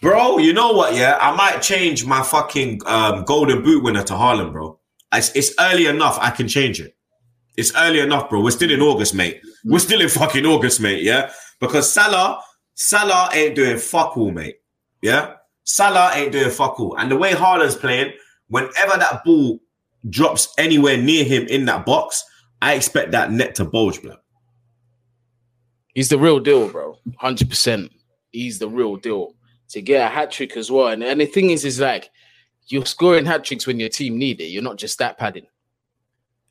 Bro, 0.00 0.38
you 0.38 0.52
know 0.52 0.72
what? 0.72 0.94
Yeah, 0.94 1.18
I 1.20 1.34
might 1.34 1.60
change 1.60 2.04
my 2.06 2.22
fucking 2.22 2.80
um, 2.86 3.24
golden 3.24 3.62
boot 3.62 3.82
winner 3.82 4.02
to 4.04 4.12
Haaland, 4.14 4.52
bro. 4.52 4.78
It's, 5.12 5.30
it's 5.34 5.52
early 5.58 5.86
enough. 5.86 6.18
I 6.20 6.30
can 6.30 6.46
change 6.48 6.80
it. 6.80 6.96
It's 7.56 7.74
early 7.76 8.00
enough, 8.00 8.30
bro. 8.30 8.40
We're 8.40 8.50
still 8.50 8.70
in 8.70 8.80
August, 8.80 9.14
mate. 9.14 9.40
We're 9.64 9.78
still 9.78 10.00
in 10.00 10.08
fucking 10.08 10.46
August, 10.46 10.80
mate. 10.80 11.02
Yeah, 11.02 11.30
because 11.60 11.90
Salah, 11.90 12.42
Salah 12.74 13.30
ain't 13.34 13.54
doing 13.54 13.78
fuck 13.78 14.16
all, 14.16 14.30
mate. 14.30 14.56
Yeah, 15.02 15.34
Salah 15.64 16.12
ain't 16.14 16.32
doing 16.32 16.50
fuck 16.50 16.80
all. 16.80 16.96
And 16.96 17.10
the 17.10 17.16
way 17.16 17.32
Haaland's 17.32 17.76
playing, 17.76 18.12
whenever 18.48 18.96
that 18.98 19.22
ball 19.24 19.60
drops 20.08 20.52
anywhere 20.58 20.96
near 20.96 21.24
him 21.24 21.46
in 21.48 21.64
that 21.66 21.84
box, 21.84 22.24
I 22.60 22.74
expect 22.74 23.10
that 23.12 23.30
net 23.30 23.54
to 23.56 23.64
bulge, 23.64 24.00
bro. 24.02 24.16
He's 25.94 26.08
the 26.08 26.18
real 26.18 26.40
deal, 26.40 26.68
bro. 26.68 26.98
Hundred 27.18 27.50
percent. 27.50 27.92
He's 28.30 28.58
the 28.58 28.68
real 28.68 28.96
deal. 28.96 29.34
To 29.70 29.82
get 29.82 30.06
a 30.06 30.14
hat 30.14 30.30
trick 30.30 30.56
as 30.56 30.70
well, 30.70 30.88
and, 30.88 31.02
and 31.02 31.20
the 31.20 31.26
thing 31.26 31.50
is, 31.50 31.64
is 31.64 31.80
like 31.80 32.10
you're 32.68 32.84
scoring 32.86 33.24
hat 33.24 33.44
tricks 33.44 33.66
when 33.66 33.80
your 33.80 33.88
team 33.88 34.18
need 34.18 34.40
it. 34.40 34.46
You're 34.46 34.62
not 34.62 34.76
just 34.76 34.98
that 34.98 35.18
padding. 35.18 35.46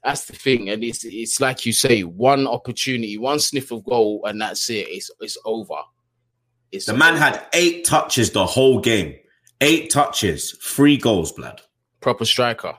That's 0.04 0.26
the 0.26 0.34
thing, 0.34 0.70
and 0.70 0.84
it's 0.84 1.04
it's 1.06 1.40
like 1.40 1.66
you 1.66 1.74
say, 1.74 2.02
one 2.02 2.48
opportunity, 2.48 3.18
one 3.20 3.40
sniff 3.40 3.72
of 3.72 3.84
goal, 3.84 4.22
and 4.26 4.42
that's 4.42 4.70
it. 4.70 4.88
It's 4.90 5.12
it's 5.20 5.38
over. 5.46 5.76
It's 6.72 6.86
The 6.88 6.94
man 6.96 7.18
had 7.18 7.46
eight 7.54 7.86
touches 7.86 8.32
the 8.32 8.46
whole 8.46 8.80
game. 8.80 9.16
Eight 9.60 9.92
touches, 9.92 10.58
three 10.64 10.98
goals, 10.98 11.32
blood. 11.32 11.62
proper 12.00 12.26
striker. 12.26 12.76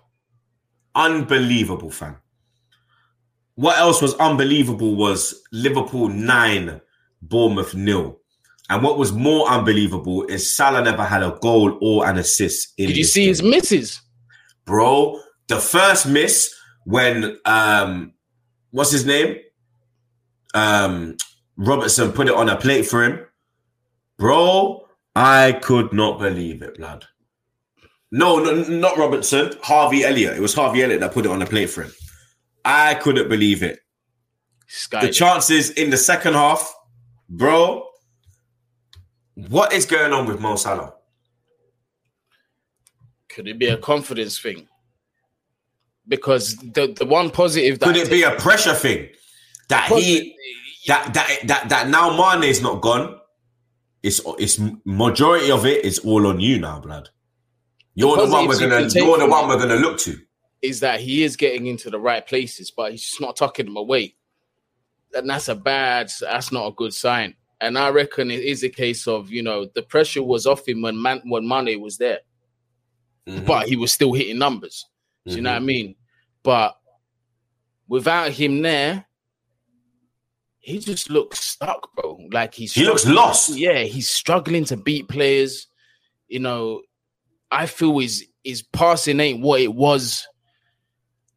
unbelievable, 0.95 1.91
fan. 1.91 2.17
What 3.55 3.79
else 3.79 4.03
was 4.03 4.15
unbelievable 4.15 4.97
was 4.97 5.41
Liverpool 5.53 6.09
nine, 6.09 6.81
Bournemouth 7.21 7.75
nil. 7.75 8.19
And 8.71 8.83
what 8.83 8.99
was 8.99 9.13
more 9.13 9.49
unbelievable 9.49 10.25
is 10.27 10.51
Salah 10.51 10.83
never 10.83 11.05
had 11.05 11.23
a 11.23 11.39
goal 11.43 11.79
or 11.83 12.07
an 12.09 12.17
assist. 12.17 12.73
In 12.79 12.89
Did 12.89 12.97
you 12.97 13.05
see 13.05 13.23
game. 13.23 13.29
his 13.29 13.43
misses? 13.43 14.01
bro? 14.65 15.21
The 15.49 15.59
first 15.59 16.07
miss 16.07 16.55
when 16.85 17.39
um, 17.45 18.13
what's 18.71 18.91
his 18.91 19.07
name? 19.07 19.39
Um, 20.55 21.17
Robertson 21.57 22.13
put 22.13 22.29
it 22.29 22.35
on 22.35 22.49
a 22.49 22.57
plate 22.57 22.87
for 22.87 23.05
him, 23.05 23.27
bro. 24.19 24.87
I 25.15 25.53
could 25.53 25.93
not 25.93 26.19
believe 26.19 26.63
it, 26.63 26.77
blood. 26.77 27.07
No, 28.11 28.39
no, 28.39 28.63
not 28.65 28.99
Robertson. 28.99 29.53
Harvey 29.63 30.05
Elliott. 30.05 30.37
It 30.37 30.41
was 30.41 30.55
Harvey 30.55 30.83
Elliott 30.83 31.01
that 31.01 31.13
put 31.13 31.25
it 31.25 31.31
on 31.31 31.41
a 31.41 31.47
plate 31.47 31.71
for 31.71 31.83
him. 31.83 31.93
I 32.65 32.95
couldn't 32.95 33.29
believe 33.29 33.63
it. 33.63 33.81
Sky. 34.67 35.07
The 35.07 35.13
chances 35.13 35.71
in 35.71 35.91
the 35.91 35.97
second 35.97 36.35
half, 36.35 36.75
bro. 37.29 37.87
What 39.35 39.73
is 39.73 39.87
going 39.87 40.13
on 40.13 40.27
with 40.27 40.41
Mo 40.41 40.57
Salah? 40.57 40.95
Could 43.29 43.49
it 43.49 43.59
be 43.59 43.69
a 43.69 43.79
confidence 43.79 44.39
thing? 44.39 44.69
Because 46.09 46.57
the, 46.57 46.95
the 46.99 47.07
one 47.07 47.31
positive 47.31 47.79
that 47.79 47.87
Could 47.87 47.97
it 47.97 48.11
be 48.11 48.23
a 48.23 48.33
pressure 48.33 48.75
thing 48.75 49.09
that 49.69 49.89
he 49.89 50.37
that 50.89 51.15
that 51.15 51.39
that 51.45 51.69
that 51.69 51.89
now 51.89 52.11
Mane 52.17 52.49
is 52.49 52.61
not 52.61 52.81
gone? 52.83 53.19
It's 54.03 54.21
it's 54.39 54.61
majority 54.85 55.51
of 55.53 55.65
it 55.65 55.85
is 55.85 56.01
all 56.01 56.27
on 56.27 56.41
you 56.41 56.59
now, 56.59 56.81
blood. 56.81 57.11
You're 57.95 58.17
the, 58.17 58.33
one 58.33 58.49
we're 58.49 58.59
gonna 58.59 58.89
you're 58.93 59.19
the 59.19 59.27
one 59.29 59.49
we're 59.49 59.59
gonna 59.59 59.77
look 59.77 59.99
to. 60.01 60.19
is 60.61 60.81
that 60.81 61.01
he 61.01 61.23
is 61.23 61.37
getting 61.37 61.67
into 61.67 61.89
the 61.91 62.01
right 62.01 62.27
places, 62.27 62.71
but 62.73 62.91
he's 62.91 63.03
just 63.05 63.21
not 63.21 63.37
tucking 63.37 63.67
them 63.67 63.77
away. 63.77 64.17
And 65.15 65.29
that's 65.29 65.49
a 65.49 65.55
bad, 65.55 66.11
that's 66.21 66.51
not 66.51 66.67
a 66.67 66.73
good 66.73 66.95
sign. 66.95 67.35
And 67.61 67.79
I 67.79 67.91
reckon 67.91 68.31
it 68.31 68.41
is 68.41 68.65
a 68.65 68.69
case 68.69 69.07
of, 69.07 69.31
you 69.31 69.43
know, 69.43 69.67
the 69.75 69.83
pressure 69.83 70.23
was 70.23 70.47
off 70.47 70.67
him 70.67 70.83
when 70.83 71.01
Man, 71.01 71.21
when 71.27 71.47
Mane 71.47 71.81
was 71.81 71.99
there, 71.99 72.21
Mhm. 73.29 73.45
but 73.47 73.69
he 73.69 73.77
was 73.77 73.93
still 73.93 74.15
hitting 74.15 74.39
numbers. 74.39 74.87
Do 75.27 75.35
you 75.37 75.43
know 75.43 75.51
what 75.51 75.57
I 75.57 75.61
mean? 75.61 75.95
But 76.43 76.77
without 77.89 78.33
him 78.33 78.63
there, 78.63 79.07
he 80.59 80.79
just 80.79 81.11
looks 81.11 81.41
stuck, 81.41 81.95
bro. 81.95 82.19
Like 82.31 82.55
he's 82.55 82.73
He 82.73 82.85
looks 82.85 83.07
lost. 83.07 83.51
Yeah, 83.57 83.81
he's 83.83 84.09
struggling 84.09 84.65
to 84.67 84.77
beat 84.77 85.09
players. 85.09 85.67
You 86.29 86.41
know, 86.41 86.83
I 87.51 87.67
feel 87.67 87.99
his 87.99 88.27
his 88.45 88.63
passing 88.63 89.21
ain't 89.21 89.41
what 89.43 89.61
it 89.61 89.73
was. 89.75 90.27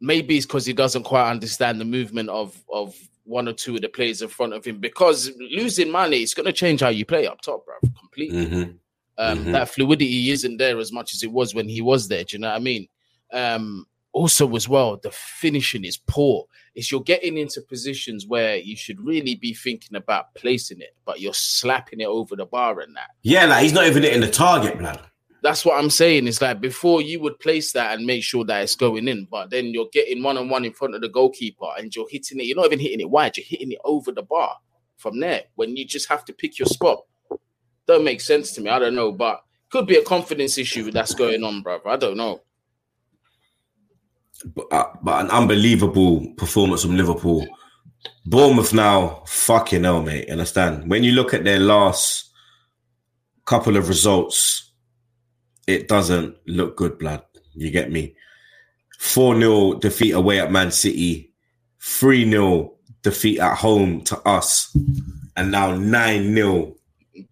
Maybe 0.02 0.38
it's 0.38 0.46
because 0.46 0.66
he 0.66 0.74
doesn't 0.74 1.04
quite 1.04 1.30
understand 1.30 1.80
the 1.80 1.86
movement 1.86 2.30
of 2.30 2.60
of 2.72 2.96
one 3.24 3.48
or 3.48 3.54
two 3.54 3.76
of 3.76 3.82
the 3.82 3.90
players 3.90 4.22
in 4.22 4.28
front 4.30 4.54
of 4.54 4.64
him. 4.66 4.80
Because 4.80 5.32
losing 5.50 5.90
money, 5.92 6.18
it's 6.18 6.36
going 6.36 6.46
to 6.46 6.54
change 6.54 6.82
how 6.82 6.90
you 6.90 7.06
play 7.06 7.26
up 7.26 7.42
top, 7.42 7.66
bro. 7.66 7.76
Completely. 8.00 8.46
Mhm. 8.46 8.78
Um, 9.18 9.46
Mhm. 9.46 9.52
That 9.54 9.70
fluidity 9.70 10.30
isn't 10.30 10.58
there 10.58 10.78
as 10.78 10.92
much 10.92 11.16
as 11.16 11.24
it 11.24 11.32
was 11.32 11.56
when 11.56 11.68
he 11.68 11.82
was 11.82 12.08
there. 12.08 12.24
Do 12.24 12.36
you 12.36 12.40
know 12.42 12.50
what 12.50 12.58
I 12.58 12.60
mean? 12.60 12.88
Um, 13.32 13.86
also 14.16 14.56
as 14.56 14.68
well, 14.70 14.98
the 14.98 15.12
finishing 15.12 15.84
is 15.84 15.98
poor. 15.98 16.46
It's 16.74 16.92
you're 16.92 17.02
getting 17.02 17.38
into 17.38 17.62
positions 17.62 18.26
where 18.26 18.56
you 18.56 18.76
should 18.78 19.00
really 19.02 19.36
be 19.36 19.54
thinking 19.54 19.96
about 19.98 20.34
placing 20.36 20.80
it, 20.80 20.96
but 21.06 21.20
you're 21.20 21.34
slapping 21.34 22.00
it 22.00 22.08
over 22.08 22.36
the 22.36 22.46
bar 22.46 22.80
and 22.80 22.96
that. 22.96 23.10
Yeah, 23.24 23.46
like 23.46 23.64
he's 23.64 23.74
not 23.74 23.88
even 23.88 24.04
hitting 24.04 24.22
the 24.22 24.32
target, 24.32 24.80
blood. 24.80 25.02
That's 25.44 25.66
what 25.66 25.78
I'm 25.78 25.90
saying. 25.90 26.28
It's 26.28 26.42
like 26.42 26.60
before 26.60 27.02
you 27.02 27.20
would 27.20 27.40
place 27.40 27.74
that 27.74 27.96
and 27.96 28.06
make 28.06 28.24
sure 28.24 28.46
that 28.46 28.64
it's 28.64 28.76
going 28.76 29.08
in, 29.08 29.28
but 29.30 29.52
then 29.52 29.68
you're 29.68 29.90
getting 29.92 30.24
one 30.24 30.38
on 30.38 30.50
one 30.50 30.66
in 30.66 30.74
front 30.74 30.96
of 30.96 31.02
the 31.02 31.10
goalkeeper 31.10 31.68
and 31.78 31.94
you're 31.94 32.08
hitting 32.10 32.40
it. 32.40 32.46
You're 32.46 32.56
not 32.56 32.68
even 32.68 32.80
hitting 32.80 33.02
it 33.02 33.10
wide, 33.10 33.38
you're 33.38 33.46
hitting 33.46 33.74
it 33.74 33.80
over 33.84 34.12
the 34.12 34.24
bar 34.24 34.56
from 34.98 35.20
there 35.20 35.44
when 35.56 35.76
you 35.76 35.86
just 35.86 36.10
have 36.10 36.26
to 36.26 36.34
pick 36.34 36.58
your 36.58 36.68
spot. 36.68 37.04
Don't 37.86 38.06
make 38.06 38.22
sense 38.22 38.54
to 38.54 38.62
me. 38.62 38.70
I 38.70 38.80
don't 38.80 38.96
know, 38.96 39.12
but 39.12 39.44
could 39.70 39.88
be 39.88 39.98
a 39.98 40.04
confidence 40.04 40.58
issue 40.58 40.90
that's 40.90 41.14
going 41.14 41.44
on, 41.44 41.62
brother. 41.62 41.90
I 41.90 41.98
don't 41.98 42.18
know. 42.18 42.42
But, 44.54 44.66
uh, 44.72 44.88
but 45.02 45.26
an 45.26 45.32
unbelievable 45.32 46.34
performance 46.38 46.84
from 46.84 46.98
Liverpool. 46.98 47.48
Bournemouth 48.26 48.74
now, 48.74 49.24
fucking 49.26 49.84
hell, 49.84 50.02
mate. 50.02 50.30
Understand? 50.30 50.90
When 50.90 51.04
you 51.04 51.14
look 51.14 51.34
at 51.34 51.44
their 51.44 51.60
last 51.60 52.32
couple 53.46 53.78
of 53.78 53.90
results, 53.90 54.72
it 55.68 55.88
doesn't 55.88 56.36
look 56.48 56.78
good, 56.78 57.00
blood. 57.00 57.24
You 57.54 57.72
get 57.72 57.92
me? 57.92 58.16
4 59.00 59.40
0 59.40 59.74
defeat 59.76 60.12
away 60.12 60.40
at 60.40 60.52
Man 60.52 60.72
City, 60.72 61.34
3 61.80 62.30
0 62.30 62.74
defeat 63.02 63.40
at 63.40 63.56
home 63.56 64.02
to 64.06 64.20
us, 64.28 64.76
and 65.36 65.52
now 65.52 65.76
9 65.76 66.36
0 66.36 66.75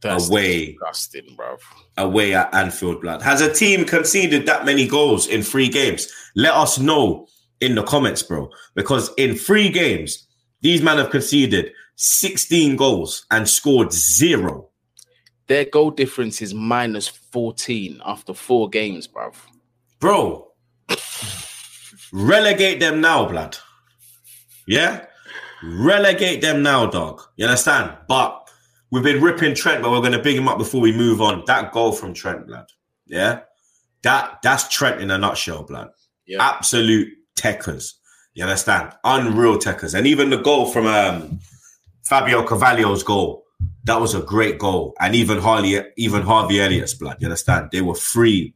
That's 0.01 0.29
Away. 0.29 0.71
disgusting, 0.73 1.35
bro. 1.35 1.57
away 1.97 2.33
at 2.33 2.53
Anfield, 2.53 3.01
blood. 3.01 3.21
Has 3.21 3.41
a 3.41 3.53
team 3.53 3.85
conceded 3.85 4.45
that 4.45 4.65
many 4.65 4.87
goals 4.87 5.27
in 5.27 5.43
three 5.43 5.67
games? 5.69 6.07
Let 6.35 6.53
us 6.53 6.79
know 6.79 7.27
in 7.61 7.75
the 7.75 7.83
comments, 7.83 8.23
bro. 8.23 8.49
Because 8.75 9.11
in 9.17 9.35
three 9.35 9.69
games, 9.69 10.27
these 10.61 10.81
men 10.81 10.97
have 10.97 11.09
conceded 11.09 11.71
16 11.95 12.75
goals 12.75 13.25
and 13.31 13.47
scored 13.47 13.91
zero. 13.91 14.69
Their 15.47 15.65
goal 15.65 15.91
difference 15.91 16.41
is 16.41 16.53
minus 16.53 17.07
14 17.07 18.01
after 18.05 18.33
four 18.33 18.69
games, 18.69 19.07
bro. 19.07 19.31
Bro, 19.99 20.51
relegate 22.11 22.79
them 22.79 23.01
now, 23.01 23.25
blood. 23.27 23.57
Yeah? 24.67 25.05
Relegate 25.63 26.41
them 26.41 26.63
now, 26.63 26.85
dog. 26.87 27.21
You 27.35 27.45
understand? 27.47 27.95
But 28.07 28.42
we've 28.93 29.03
been 29.03 29.23
ripping 29.23 29.55
Trent, 29.55 29.81
but 29.81 29.89
we're 29.89 30.01
going 30.01 30.11
to 30.11 30.19
big 30.19 30.37
him 30.37 30.47
up 30.47 30.59
before 30.59 30.79
we 30.79 30.91
move 30.91 31.19
on. 31.19 31.43
That 31.47 31.71
goal 31.71 31.91
from 31.91 32.13
Trent, 32.13 32.45
blood. 32.45 32.67
Yeah? 33.07 33.39
That 34.03 34.37
That's 34.43 34.67
Trent 34.69 35.01
in 35.01 35.09
a 35.09 35.17
nutshell, 35.17 35.63
blood. 35.63 35.89
Yeah. 36.27 36.37
Absolute 36.47 37.07
techers. 37.35 37.93
You 38.35 38.43
understand? 38.43 38.93
Unreal 39.03 39.57
techers. 39.57 39.95
And 39.95 40.05
even 40.05 40.29
the 40.29 40.37
goal 40.37 40.67
from 40.67 40.85
um, 40.85 41.39
Fabio 42.03 42.43
Carvalho's 42.43 43.01
goal, 43.01 43.43
that 43.85 43.99
was 43.99 44.13
a 44.13 44.21
great 44.21 44.59
goal. 44.59 44.93
And 44.99 45.15
even 45.15 45.39
Harley, 45.39 45.81
even 45.97 46.21
Harvey 46.21 46.61
Elliott's 46.61 46.93
blood. 46.93 47.17
You 47.19 47.25
understand? 47.27 47.69
They 47.71 47.81
were 47.81 47.95
three 47.95 48.53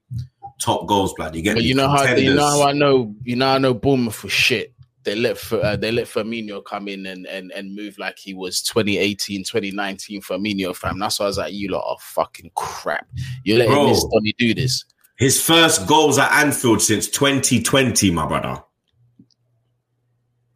top 0.62 0.88
goals, 0.88 1.16
blood. 1.16 1.36
You 1.36 1.42
get 1.42 1.56
But 1.56 1.64
me? 1.64 1.70
you 1.70 1.74
know 1.76 1.90
how 1.90 2.04
you 2.04 2.36
know 2.36 2.48
how 2.48 2.68
I 2.68 2.74
know 2.74 3.16
you 3.24 3.36
know 3.36 3.48
I 3.50 3.58
know 3.58 3.74
Bournemouth 3.74 4.24
was 4.24 4.32
shit. 4.32 4.74
They 5.08 5.16
let 5.16 5.53
uh, 5.53 5.78
they 5.78 5.89
let 5.89 6.08
Firmino 6.08 6.62
come 6.66 6.89
in 6.89 7.05
and, 7.05 7.26
and 7.28 7.49
and 7.53 7.74
move 7.74 7.97
like 7.97 8.20
he 8.20 8.34
was 8.34 8.62
2018, 8.62 9.45
2019 9.45 10.22
Firmino 10.22 10.76
fam. 10.76 10.99
That's 10.99 11.18
why 11.18 11.24
I 11.24 11.28
was 11.30 11.38
like, 11.38 11.53
you 11.53 11.70
lot 11.70 11.89
are 11.89 11.95
fucking 12.01 12.51
crap. 12.55 13.08
You're 13.45 13.60
letting 13.60 13.74
Bro. 13.74 13.88
this 13.88 14.05
Donny 14.12 14.36
do 14.38 14.53
this. 14.53 14.84
His 15.18 15.41
first 15.41 15.88
goals 15.88 16.18
at 16.18 16.30
Anfield 16.34 16.82
since 16.82 17.08
2020, 17.08 18.12
my 18.12 18.28
brother. 18.28 18.62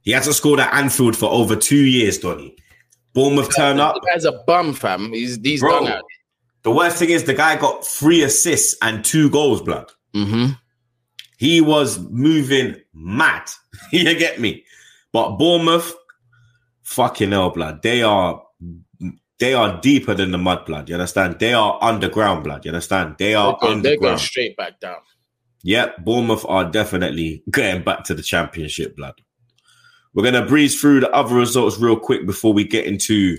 He 0.01 0.11
hasn't 0.11 0.35
scored 0.35 0.59
at 0.59 0.73
Anfield 0.73 1.15
for 1.15 1.31
over 1.31 1.55
two 1.55 1.85
years, 1.85 2.17
Donny. 2.17 2.57
Bournemouth 3.13 3.55
turn 3.55 3.79
up. 3.79 3.95
The 3.95 4.09
guy's 4.11 4.25
a 4.25 4.33
bum, 4.33 4.73
fam. 4.73 5.13
He's 5.13 5.39
he's 5.41 5.61
Bro. 5.61 5.85
done 5.85 5.93
out. 5.93 6.03
The 6.63 6.71
worst 6.71 6.97
thing 6.97 7.11
is 7.11 7.23
the 7.23 7.33
guy 7.33 7.55
got 7.55 7.87
three 7.87 8.21
assists 8.23 8.75
and 8.81 9.05
two 9.05 9.29
goals, 9.29 9.61
blood. 9.61 9.89
Mm-hmm. 10.13 10.51
He 11.37 11.61
was 11.61 11.99
moving 11.99 12.75
mad. 12.93 13.49
you 13.91 14.03
get 14.17 14.39
me? 14.39 14.63
But 15.11 15.37
Bournemouth, 15.37 15.93
fucking 16.83 17.31
hell, 17.31 17.49
blood. 17.49 17.81
They 17.81 18.03
are 18.03 18.43
they 19.39 19.55
are 19.55 19.81
deeper 19.81 20.13
than 20.13 20.31
the 20.31 20.37
mud, 20.37 20.65
blood. 20.65 20.87
You 20.87 20.95
understand? 20.95 21.39
They 21.39 21.53
are 21.53 21.79
underground, 21.81 22.43
blood. 22.43 22.63
You 22.63 22.69
understand? 22.69 23.15
They 23.17 23.33
are 23.33 23.57
They're, 23.59 23.69
going, 23.69 23.81
they're 23.81 23.97
going 23.97 24.19
straight 24.19 24.55
back 24.55 24.79
down. 24.79 24.97
Yep, 25.63 26.05
Bournemouth 26.05 26.45
are 26.47 26.69
definitely 26.69 27.43
getting 27.51 27.83
back 27.83 28.03
to 28.05 28.13
the 28.13 28.21
championship, 28.21 28.95
blood. 28.95 29.15
We're 30.13 30.23
gonna 30.23 30.45
breeze 30.45 30.79
through 30.79 31.01
the 31.01 31.11
other 31.11 31.35
results 31.35 31.79
real 31.79 31.97
quick 31.97 32.25
before 32.25 32.53
we 32.53 32.65
get 32.65 32.85
into 32.85 33.37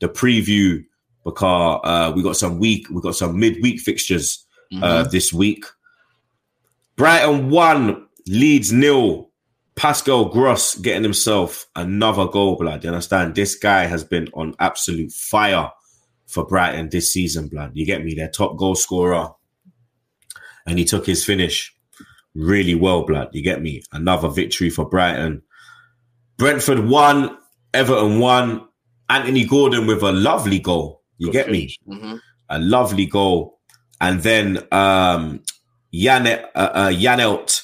the 0.00 0.08
preview 0.08 0.84
because 1.24 1.80
uh, 1.84 2.12
we 2.14 2.22
got 2.22 2.36
some 2.36 2.58
week, 2.58 2.88
we 2.90 3.00
got 3.00 3.16
some 3.16 3.38
midweek 3.38 3.80
fixtures 3.80 4.46
uh, 4.80 5.04
this 5.04 5.32
week. 5.32 5.64
Brighton 6.96 7.50
one, 7.50 8.06
Leeds 8.26 8.72
nil. 8.72 9.30
Pascal 9.74 10.26
Gross 10.26 10.74
getting 10.76 11.02
himself 11.02 11.66
another 11.74 12.26
goal, 12.26 12.56
blood. 12.56 12.84
You 12.84 12.90
understand? 12.90 13.34
This 13.34 13.54
guy 13.54 13.86
has 13.86 14.04
been 14.04 14.28
on 14.34 14.54
absolute 14.58 15.12
fire 15.12 15.70
for 16.26 16.46
Brighton 16.46 16.88
this 16.90 17.12
season, 17.12 17.48
blood. 17.48 17.72
You 17.74 17.86
get 17.86 18.04
me? 18.04 18.14
Their 18.14 18.28
top 18.28 18.56
goal 18.56 18.74
scorer 18.74 19.28
and 20.66 20.78
he 20.78 20.84
took 20.84 21.06
his 21.06 21.24
finish 21.24 21.74
really 22.34 22.74
well, 22.74 23.04
blood. 23.04 23.28
You 23.32 23.42
get 23.42 23.62
me? 23.62 23.82
Another 23.92 24.28
victory 24.28 24.70
for 24.70 24.88
Brighton. 24.88 25.42
Brentford 26.38 26.86
won, 26.88 27.36
Everton 27.74 28.18
won. 28.18 28.66
Anthony 29.08 29.44
Gordon 29.44 29.86
with 29.86 30.02
a 30.02 30.12
lovely 30.12 30.58
goal. 30.58 31.02
You 31.18 31.30
get 31.30 31.50
me? 31.50 31.74
hmm 31.86 32.16
A 32.48 32.58
lovely 32.58 33.06
goal. 33.06 33.58
And 34.00 34.20
then 34.20 34.66
um 34.72 35.42
Janet, 35.92 36.50
uh, 36.54 36.70
uh, 36.72 36.88
Janelt 36.90 37.62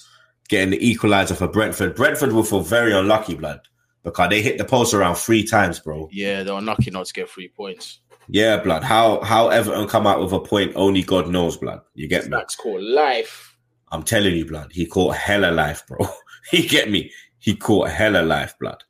getting 0.48 0.70
the 0.70 0.88
equalizer 0.88 1.34
for 1.34 1.48
Brentford. 1.48 1.94
Brentford 1.94 2.32
will 2.32 2.42
feel 2.42 2.60
very 2.60 2.92
unlucky, 2.92 3.34
blood, 3.34 3.60
because 4.02 4.30
they 4.30 4.42
hit 4.42 4.58
the 4.58 4.64
post 4.64 4.94
around 4.94 5.16
three 5.16 5.44
times, 5.44 5.78
bro. 5.78 6.08
Yeah, 6.12 6.42
they're 6.42 6.54
unlucky 6.54 6.90
not 6.90 7.06
to 7.06 7.12
get 7.12 7.30
three 7.30 7.48
points. 7.48 8.00
Yeah, 8.28 8.58
blood. 8.58 8.84
How 8.84 9.22
how 9.22 9.48
Everton 9.48 9.88
come 9.88 10.06
out 10.06 10.20
with 10.20 10.32
a 10.32 10.40
point, 10.40 10.72
only 10.76 11.02
God 11.02 11.28
knows, 11.28 11.56
blood. 11.56 11.80
You 11.94 12.08
get 12.08 12.24
me? 12.24 12.30
That's 12.30 12.56
called 12.56 12.82
life. 12.82 13.56
I'm 13.90 14.02
telling 14.02 14.34
you, 14.34 14.44
blood. 14.44 14.70
He 14.72 14.84
caught 14.86 15.16
hella 15.16 15.50
life, 15.50 15.86
bro. 15.86 16.06
he 16.50 16.66
get 16.66 16.90
me. 16.90 17.10
He 17.38 17.56
caught 17.56 17.90
hella 17.90 18.22
life, 18.22 18.54
blood. 18.58 18.84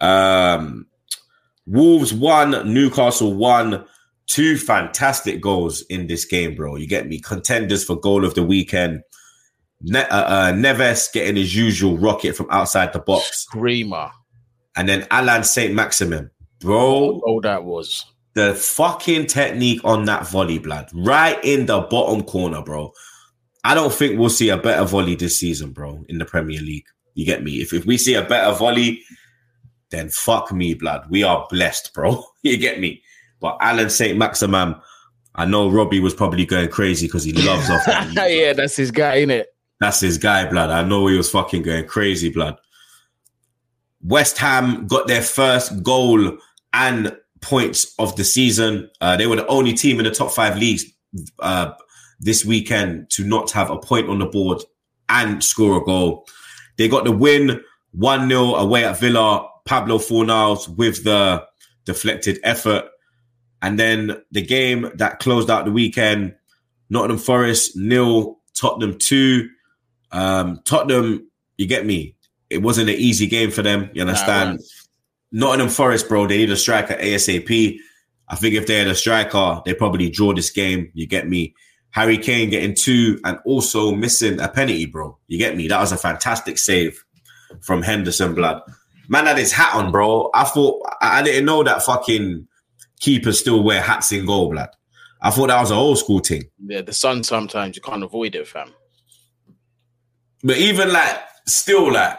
Um, 0.00 0.86
Wolves 1.66 2.12
won, 2.12 2.72
Newcastle 2.72 3.34
won. 3.34 3.84
Two 4.26 4.58
fantastic 4.58 5.40
goals 5.40 5.82
in 5.82 6.08
this 6.08 6.24
game, 6.24 6.56
bro. 6.56 6.74
You 6.74 6.88
get 6.88 7.06
me? 7.06 7.20
Contenders 7.20 7.84
for 7.84 7.94
goal 7.94 8.24
of 8.24 8.34
the 8.34 8.42
weekend. 8.42 9.02
Ne- 9.82 10.00
uh, 10.08 10.24
uh, 10.24 10.52
Neves 10.52 11.12
getting 11.12 11.36
his 11.36 11.54
usual 11.54 11.98
rocket 11.98 12.34
from 12.34 12.46
outside 12.50 12.92
the 12.92 12.98
box, 12.98 13.42
Screamer. 13.42 14.10
and 14.76 14.88
then 14.88 15.06
Allan 15.10 15.44
Saint 15.44 15.74
Maximin, 15.74 16.30
bro. 16.60 17.20
Oh, 17.26 17.40
that 17.42 17.64
was. 17.64 18.04
The 18.34 18.54
fucking 18.54 19.26
technique 19.26 19.80
on 19.84 20.04
that 20.06 20.28
volley, 20.28 20.58
blood, 20.58 20.88
right 20.94 21.42
in 21.44 21.66
the 21.66 21.80
bottom 21.82 22.22
corner, 22.22 22.62
bro. 22.62 22.92
I 23.64 23.74
don't 23.74 23.92
think 23.92 24.18
we'll 24.18 24.28
see 24.30 24.48
a 24.50 24.56
better 24.56 24.84
volley 24.84 25.14
this 25.14 25.38
season, 25.40 25.72
bro, 25.72 26.04
in 26.08 26.18
the 26.18 26.24
Premier 26.24 26.60
League. 26.60 26.86
You 27.14 27.24
get 27.24 27.42
me? 27.42 27.60
If, 27.62 27.72
if 27.72 27.86
we 27.86 27.96
see 27.98 28.14
a 28.14 28.22
better 28.22 28.54
volley, 28.56 29.02
then 29.90 30.08
fuck 30.10 30.52
me, 30.52 30.74
blood. 30.74 31.06
We 31.10 31.22
are 31.22 31.46
blessed, 31.50 31.92
bro. 31.94 32.22
you 32.42 32.56
get 32.58 32.78
me? 32.78 33.02
But 33.40 33.56
Allan 33.60 33.90
St. 33.90 34.16
Maximin, 34.16 34.76
I 35.34 35.44
know 35.46 35.70
Robbie 35.70 36.00
was 36.00 36.14
probably 36.14 36.46
going 36.46 36.68
crazy 36.68 37.06
because 37.06 37.24
he 37.24 37.32
loves 37.32 37.68
off 37.70 37.82
yeah, 38.14 38.52
that's 38.52 38.76
his 38.76 38.90
guy, 38.90 39.18
innit? 39.18 39.44
That's 39.80 40.00
his 40.00 40.18
guy, 40.18 40.48
blood. 40.48 40.70
I 40.70 40.82
know 40.82 41.06
he 41.06 41.16
was 41.16 41.30
fucking 41.30 41.62
going 41.62 41.86
crazy, 41.86 42.30
blood. 42.30 42.56
West 44.02 44.38
Ham 44.38 44.86
got 44.86 45.06
their 45.06 45.22
first 45.22 45.82
goal 45.82 46.38
and 46.72 47.16
points 47.40 47.94
of 47.98 48.16
the 48.16 48.24
season. 48.24 48.90
Uh, 49.00 49.16
they 49.16 49.26
were 49.26 49.36
the 49.36 49.46
only 49.46 49.72
team 49.74 49.98
in 49.98 50.04
the 50.04 50.10
top 50.10 50.30
five 50.30 50.56
leagues 50.56 50.84
uh, 51.40 51.72
this 52.20 52.44
weekend 52.44 53.10
to 53.10 53.24
not 53.24 53.50
have 53.50 53.70
a 53.70 53.78
point 53.78 54.08
on 54.08 54.18
the 54.18 54.26
board 54.26 54.62
and 55.08 55.42
score 55.42 55.80
a 55.80 55.84
goal. 55.84 56.26
They 56.78 56.88
got 56.88 57.04
the 57.04 57.12
win 57.12 57.60
1 57.92 58.28
0 58.28 58.54
away 58.54 58.84
at 58.84 58.98
Villa. 58.98 59.48
Pablo 59.66 59.98
Fornals 59.98 60.68
with 60.68 61.04
the 61.04 61.44
deflected 61.84 62.38
effort. 62.44 62.84
And 63.62 63.78
then 63.78 64.22
the 64.30 64.42
game 64.42 64.90
that 64.94 65.18
closed 65.18 65.50
out 65.50 65.64
the 65.64 65.72
weekend 65.72 66.34
Nottingham 66.88 67.18
Forest 67.18 67.76
nil, 67.76 68.38
Tottenham 68.54 68.96
two. 68.98 69.48
Um, 70.12 70.60
Tottenham, 70.64 71.30
you 71.56 71.66
get 71.66 71.84
me. 71.86 72.14
It 72.48 72.58
wasn't 72.58 72.90
an 72.90 72.96
easy 72.96 73.26
game 73.26 73.50
for 73.50 73.62
them. 73.62 73.90
You 73.92 74.02
understand? 74.02 74.60
Nottingham 75.32 75.68
Forest, 75.68 76.08
bro, 76.08 76.26
they 76.26 76.38
need 76.38 76.50
a 76.50 76.56
striker 76.56 76.94
ASAP. 76.94 77.78
I 78.28 78.36
think 78.36 78.54
if 78.54 78.66
they 78.66 78.78
had 78.78 78.86
a 78.86 78.94
striker, 78.94 79.60
they 79.64 79.74
probably 79.74 80.10
draw 80.10 80.32
this 80.32 80.50
game. 80.50 80.90
You 80.94 81.06
get 81.06 81.28
me? 81.28 81.54
Harry 81.90 82.18
Kane 82.18 82.50
getting 82.50 82.74
two 82.74 83.18
and 83.24 83.38
also 83.44 83.94
missing 83.94 84.40
a 84.40 84.48
penalty, 84.48 84.86
bro. 84.86 85.16
You 85.28 85.38
get 85.38 85.56
me? 85.56 85.68
That 85.68 85.80
was 85.80 85.92
a 85.92 85.96
fantastic 85.96 86.58
save 86.58 87.02
from 87.62 87.82
Henderson, 87.82 88.34
blood. 88.34 88.60
Man 89.08 89.26
had 89.26 89.38
his 89.38 89.52
hat 89.52 89.74
on, 89.74 89.92
bro. 89.92 90.30
I 90.34 90.44
thought 90.44 90.82
I 91.00 91.20
I 91.20 91.22
didn't 91.22 91.46
know 91.46 91.62
that 91.62 91.82
fucking 91.82 92.46
keepers 93.00 93.38
still 93.40 93.62
wear 93.62 93.80
hats 93.80 94.12
in 94.12 94.26
goal, 94.26 94.50
blood. 94.50 94.68
I 95.22 95.30
thought 95.30 95.46
that 95.48 95.60
was 95.60 95.70
an 95.70 95.78
old 95.78 95.98
school 95.98 96.18
thing. 96.18 96.44
Yeah, 96.66 96.82
the 96.82 96.92
sun 96.92 97.22
sometimes 97.22 97.76
you 97.76 97.82
can't 97.82 98.02
avoid 98.02 98.34
it, 98.34 98.46
fam. 98.46 98.72
But 100.46 100.58
even 100.58 100.92
like, 100.92 101.18
still 101.48 101.92
like, 101.92 102.16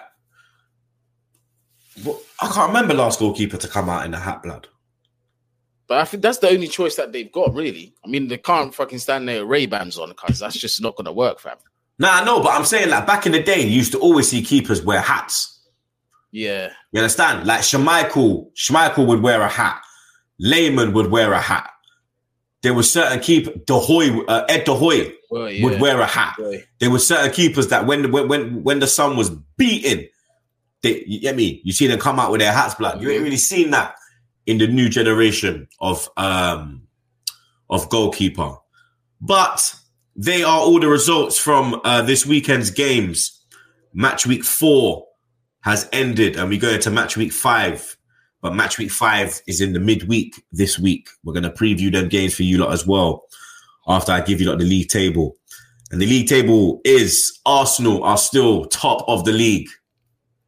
I 2.41 2.47
can't 2.53 2.67
remember 2.67 2.93
last 2.93 3.19
goalkeeper 3.19 3.55
to 3.55 3.67
come 3.69 3.89
out 3.89 4.05
in 4.05 4.13
a 4.13 4.19
hat, 4.19 4.43
blood. 4.43 4.67
But 5.87 5.99
I 5.99 6.03
think 6.03 6.23
that's 6.23 6.39
the 6.39 6.49
only 6.49 6.67
choice 6.67 6.97
that 6.97 7.13
they've 7.13 7.31
got, 7.31 7.53
really. 7.55 7.95
I 8.03 8.09
mean, 8.09 8.27
they 8.27 8.37
can't 8.37 8.75
fucking 8.75 8.99
stand 8.99 9.29
there 9.29 9.39
with 9.39 9.49
Ray 9.49 9.65
Bans 9.65 9.97
on 9.97 10.09
because 10.09 10.39
that's 10.39 10.57
just 10.57 10.81
not 10.81 10.97
going 10.97 11.05
to 11.05 11.13
work, 11.13 11.39
fam. 11.39 11.55
Nah, 11.99 12.15
I 12.15 12.25
know, 12.25 12.41
but 12.41 12.49
I'm 12.49 12.65
saying 12.65 12.89
like 12.89 13.07
back 13.07 13.25
in 13.25 13.31
the 13.31 13.41
day, 13.41 13.61
you 13.61 13.69
used 13.69 13.93
to 13.93 13.99
always 13.99 14.27
see 14.27 14.43
keepers 14.43 14.83
wear 14.83 14.99
hats. 14.99 15.61
Yeah, 16.31 16.69
You 16.91 16.99
understand? 16.99 17.47
Like 17.47 17.61
Schmeichel, 17.61 18.53
Schmeichel 18.53 19.07
would 19.07 19.21
wear 19.21 19.41
a 19.41 19.47
hat. 19.47 19.81
Lehmann 20.37 20.91
would 20.91 21.09
wear 21.09 21.31
a 21.31 21.39
hat. 21.39 21.69
There 22.61 22.73
were 22.73 22.83
certain 22.83 23.21
keep 23.21 23.45
De 23.65 23.73
Goey, 23.73 24.25
uh, 24.27 24.43
Ed 24.49 24.65
De 24.65 24.71
Goey 24.71 25.16
well, 25.29 25.51
yeah. 25.51 25.63
would 25.63 25.81
wear 25.81 25.99
a 25.99 26.05
hat. 26.05 26.35
There 26.79 26.91
were 26.91 26.99
certain 26.99 27.31
keepers 27.31 27.67
that 27.67 27.85
when 27.85 28.11
when 28.11 28.27
when 28.27 28.63
when 28.63 28.79
the 28.79 28.87
sun 28.87 29.17
was 29.17 29.29
beating, 29.57 30.07
they 30.81 31.03
you 31.05 31.19
get 31.19 31.35
me. 31.35 31.61
You 31.63 31.73
see 31.73 31.87
them 31.87 31.99
come 31.99 32.19
out 32.19 32.31
with 32.31 32.41
their 32.41 32.51
hats, 32.51 32.75
blood. 32.75 33.01
You 33.01 33.09
ain't 33.11 33.23
really 33.23 33.37
seen 33.37 33.71
that 33.71 33.95
in 34.45 34.57
the 34.57 34.67
new 34.67 34.89
generation 34.89 35.67
of 35.79 36.09
um 36.17 36.83
of 37.69 37.89
goalkeeper. 37.89 38.55
But 39.19 39.75
they 40.15 40.43
are 40.43 40.59
all 40.59 40.79
the 40.79 40.87
results 40.87 41.37
from 41.37 41.81
uh, 41.83 42.01
this 42.01 42.25
weekend's 42.25 42.71
games. 42.71 43.33
Match 43.93 44.25
week 44.25 44.43
four 44.43 45.05
has 45.61 45.89
ended, 45.91 46.37
and 46.37 46.49
we 46.49 46.57
go 46.57 46.69
into 46.69 46.91
match 46.91 47.17
week 47.17 47.33
five. 47.33 47.97
But 48.41 48.55
match 48.55 48.77
week 48.77 48.91
five 48.91 49.41
is 49.47 49.59
in 49.59 49.73
the 49.73 49.79
midweek 49.79 50.41
this 50.51 50.77
week. 50.77 51.09
We're 51.23 51.33
going 51.33 51.43
to 51.43 51.49
preview 51.49 51.91
them 51.91 52.07
games 52.07 52.35
for 52.35 52.43
you 52.43 52.59
lot 52.59 52.71
as 52.71 52.85
well 52.85 53.26
after 53.87 54.11
I 54.11 54.21
give 54.21 54.41
you 54.41 54.49
lot 54.49 54.59
the 54.59 54.65
league 54.65 54.89
table. 54.89 55.35
And 55.91 56.01
the 56.01 56.05
league 56.05 56.27
table 56.27 56.81
is 56.83 57.39
Arsenal 57.45 58.03
are 58.03 58.17
still 58.17 58.65
top 58.65 59.05
of 59.07 59.23
the 59.23 59.31
league. 59.31 59.69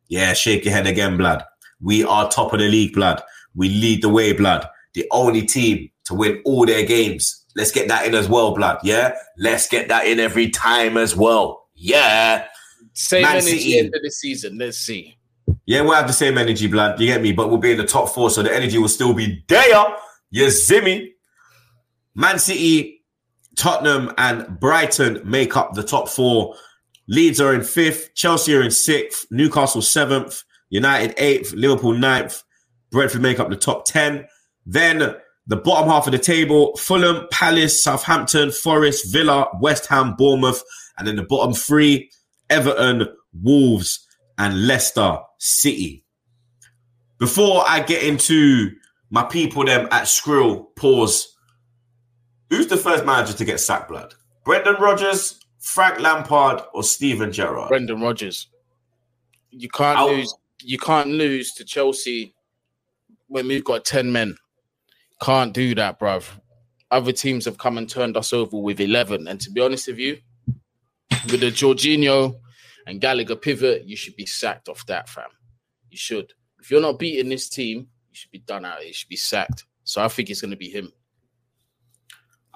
Yeah, 0.10 0.34
shake 0.34 0.66
your 0.66 0.74
head 0.74 0.88
again, 0.88 1.18
blood. 1.18 1.44
We 1.82 2.04
are 2.04 2.30
top 2.30 2.52
of 2.54 2.60
the 2.60 2.68
league, 2.68 2.94
blood. 2.94 3.22
We 3.56 3.70
lead 3.70 4.02
the 4.02 4.10
way, 4.10 4.34
blood. 4.34 4.68
The 4.94 5.08
only 5.12 5.44
team 5.44 5.90
to 6.06 6.16
win 6.16 6.42
all 6.46 6.66
their 6.66 6.86
games. 6.86 7.46
Let's 7.56 7.72
get 7.72 7.88
that 7.88 8.06
in 8.06 8.16
as 8.16 8.28
well, 8.28 8.54
blood. 8.54 8.80
Yeah, 8.84 9.16
let's 9.38 9.68
get 9.68 9.88
that 9.88 10.08
in 10.08 10.20
every 10.20 10.50
time 10.50 10.98
as 10.98 11.16
well. 11.16 11.68
Yeah. 11.76 12.46
Same 12.94 13.22
Man 13.22 13.38
energy 13.38 13.60
City. 13.60 13.80
end 13.80 13.96
of 13.96 14.02
the 14.04 14.12
season. 14.12 14.58
Let's 14.58 14.78
see. 14.78 15.18
Yeah, 15.66 15.82
we'll 15.82 15.94
have 15.94 16.08
the 16.08 16.14
same 16.14 16.38
energy, 16.38 16.68
blood. 16.68 17.00
You 17.00 17.08
get 17.08 17.22
me? 17.22 17.32
But 17.32 17.50
we'll 17.50 17.60
be 17.60 17.72
in 17.72 17.78
the 17.78 17.86
top 17.86 18.10
four, 18.10 18.30
so 18.30 18.44
the 18.44 18.54
energy 18.54 18.78
will 18.78 18.90
still 18.90 19.14
be 19.14 19.44
there. 19.48 19.86
You 20.32 20.48
zimmy. 20.48 21.12
Man 22.16 22.40
City, 22.40 22.99
Tottenham, 23.60 24.12
and 24.18 24.60
Brighton 24.60 25.22
make 25.24 25.56
up 25.58 25.74
the 25.74 25.84
top 25.84 26.10
four. 26.10 26.56
Leeds 27.08 27.42
are 27.42 27.54
in 27.54 27.64
fifth, 27.64 28.16
Chelsea 28.16 28.56
are 28.56 28.62
in 28.62 28.72
sixth, 28.72 29.26
Newcastle 29.30 29.82
seventh, 29.82 30.44
United 30.70 31.14
eighth, 31.18 31.52
Liverpool 31.54 31.94
ninth, 31.94 32.44
Brentford 32.92 33.22
make 33.22 33.40
up 33.40 33.50
the 33.50 33.56
top 33.56 33.86
10. 33.86 34.26
Then 34.66 35.16
the 35.48 35.56
bottom 35.56 35.90
half 35.90 36.08
of 36.08 36.12
the 36.12 36.20
table 36.20 36.76
Fulham, 36.78 37.28
Palace, 37.32 37.84
Southampton, 37.84 38.52
Forest, 38.52 39.12
Villa, 39.12 39.48
West 39.60 39.88
Ham, 39.88 40.16
Bournemouth. 40.18 40.64
And 40.98 41.08
then 41.08 41.16
the 41.16 41.24
bottom 41.24 41.54
three 41.54 42.12
Everton, 42.50 43.08
Wolves, 43.34 44.06
and 44.38 44.68
Leicester 44.68 45.18
City. 45.38 46.04
Before 47.20 47.64
I 47.68 47.82
get 47.82 48.04
into 48.04 48.72
my 49.10 49.24
people, 49.24 49.66
them 49.66 49.88
at 49.92 50.04
Skrill, 50.04 50.68
pause. 50.76 51.36
Who's 52.50 52.68
the 52.68 52.78
first 52.78 53.06
manager 53.06 53.34
to 53.34 53.46
get 53.46 53.60
sacked, 53.60 53.90
blood? 53.90 54.16
Brendan 54.44 54.76
Rodgers, 54.80 55.40
Frank 55.60 56.00
Lampard, 56.00 56.62
or 56.74 56.84
Steven 56.84 57.32
Gerrard? 57.32 57.70
Brendan 57.70 58.02
Rodgers. 58.02 58.48
You 59.52 59.70
can't 59.70 59.98
I'll- 60.00 60.08
lose. 60.12 60.34
You 60.62 60.78
can't 60.78 61.10
lose 61.12 61.54
to 61.54 61.64
Chelsea 61.64 62.34
when 63.28 63.48
we've 63.48 63.64
got 63.64 63.86
ten 63.86 64.12
men. 64.12 64.36
Can't 65.22 65.54
do 65.54 65.74
that, 65.76 66.00
bruv. 66.00 66.26
Other 66.92 67.12
teams 67.14 67.46
have 67.46 67.58
come 67.58 67.78
and 67.78 67.88
turned 67.90 68.18
us 68.18 68.34
over 68.34 68.58
with 68.58 68.82
eleven. 68.82 69.28
And 69.28 69.40
to 69.42 69.52
be 69.52 69.62
honest 69.62 69.88
with 69.88 70.00
you, 70.00 70.18
with 71.32 71.40
the 71.40 71.52
Jorginho 71.52 72.36
and 72.88 73.00
Gallagher 73.00 73.36
pivot, 73.38 73.86
you 73.86 73.96
should 73.96 74.16
be 74.18 74.26
sacked 74.26 74.68
off 74.68 74.86
that, 74.88 75.08
fam. 75.08 75.30
You 75.90 75.98
should. 75.98 76.34
If 76.60 76.70
you're 76.72 76.82
not 76.82 77.00
beating 77.00 77.30
this 77.30 77.48
team, 77.48 77.88
you 78.10 78.16
should 78.16 78.32
be 78.32 78.40
done 78.40 78.66
out. 78.66 78.86
You 78.86 78.92
should 78.94 79.10
be 79.10 79.16
sacked. 79.16 79.66
So 79.86 80.04
I 80.04 80.08
think 80.10 80.30
it's 80.30 80.42
going 80.42 80.52
to 80.52 80.58
be 80.58 80.70
him. 80.70 80.92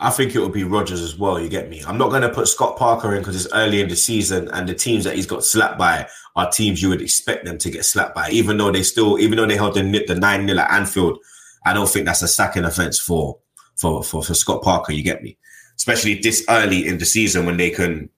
I 0.04 0.10
think 0.10 0.36
it 0.36 0.40
will 0.40 0.50
be 0.50 0.66
Rodgers 0.66 1.02
as 1.02 1.18
well. 1.18 1.40
You 1.40 1.48
get 1.48 1.70
me? 1.70 1.82
I'm 1.88 1.98
not 1.98 2.10
going 2.10 2.24
to 2.24 2.30
put 2.30 2.50
Scott 2.50 2.78
Parker 2.78 3.16
in 3.16 3.22
because 3.22 3.38
it's 3.38 3.54
early 3.54 3.80
in 3.80 3.88
the 3.88 3.96
season, 3.96 4.50
and 4.50 4.68
the 4.68 4.74
teams 4.76 5.06
that 5.06 5.16
he's 5.16 5.26
got 5.26 5.46
slapped 5.46 5.80
by 5.80 6.10
are 6.36 6.52
teams 6.52 6.82
you 6.82 6.90
would 6.90 7.02
expect 7.02 7.46
them 7.46 7.58
to 7.60 7.72
get 7.72 7.86
slapped 7.86 8.14
by. 8.14 8.30
Even 8.30 8.58
though 8.58 8.70
they 8.70 8.84
still, 8.84 9.18
even 9.18 9.38
though 9.38 9.46
they 9.46 9.56
held 9.56 9.76
the 9.76 10.06
the 10.06 10.16
nine 10.16 10.46
0 10.46 10.60
at 10.60 10.72
Anfield, 10.72 11.20
I 11.66 11.72
don't 11.72 11.88
think 11.88 12.06
that's 12.06 12.22
a 12.22 12.28
sacking 12.28 12.66
offense 12.66 13.00
for 13.00 13.40
for 13.78 14.04
for 14.04 14.22
for 14.22 14.34
Scott 14.34 14.62
Parker. 14.62 14.92
You 14.92 15.04
get 15.04 15.24
me? 15.24 15.38
Especially 15.78 16.16
this 16.16 16.44
early 16.50 16.86
in 16.86 16.98
the 16.98 17.06
season 17.06 17.46
when 17.46 17.56
they 17.56 17.70
can, 17.70 18.10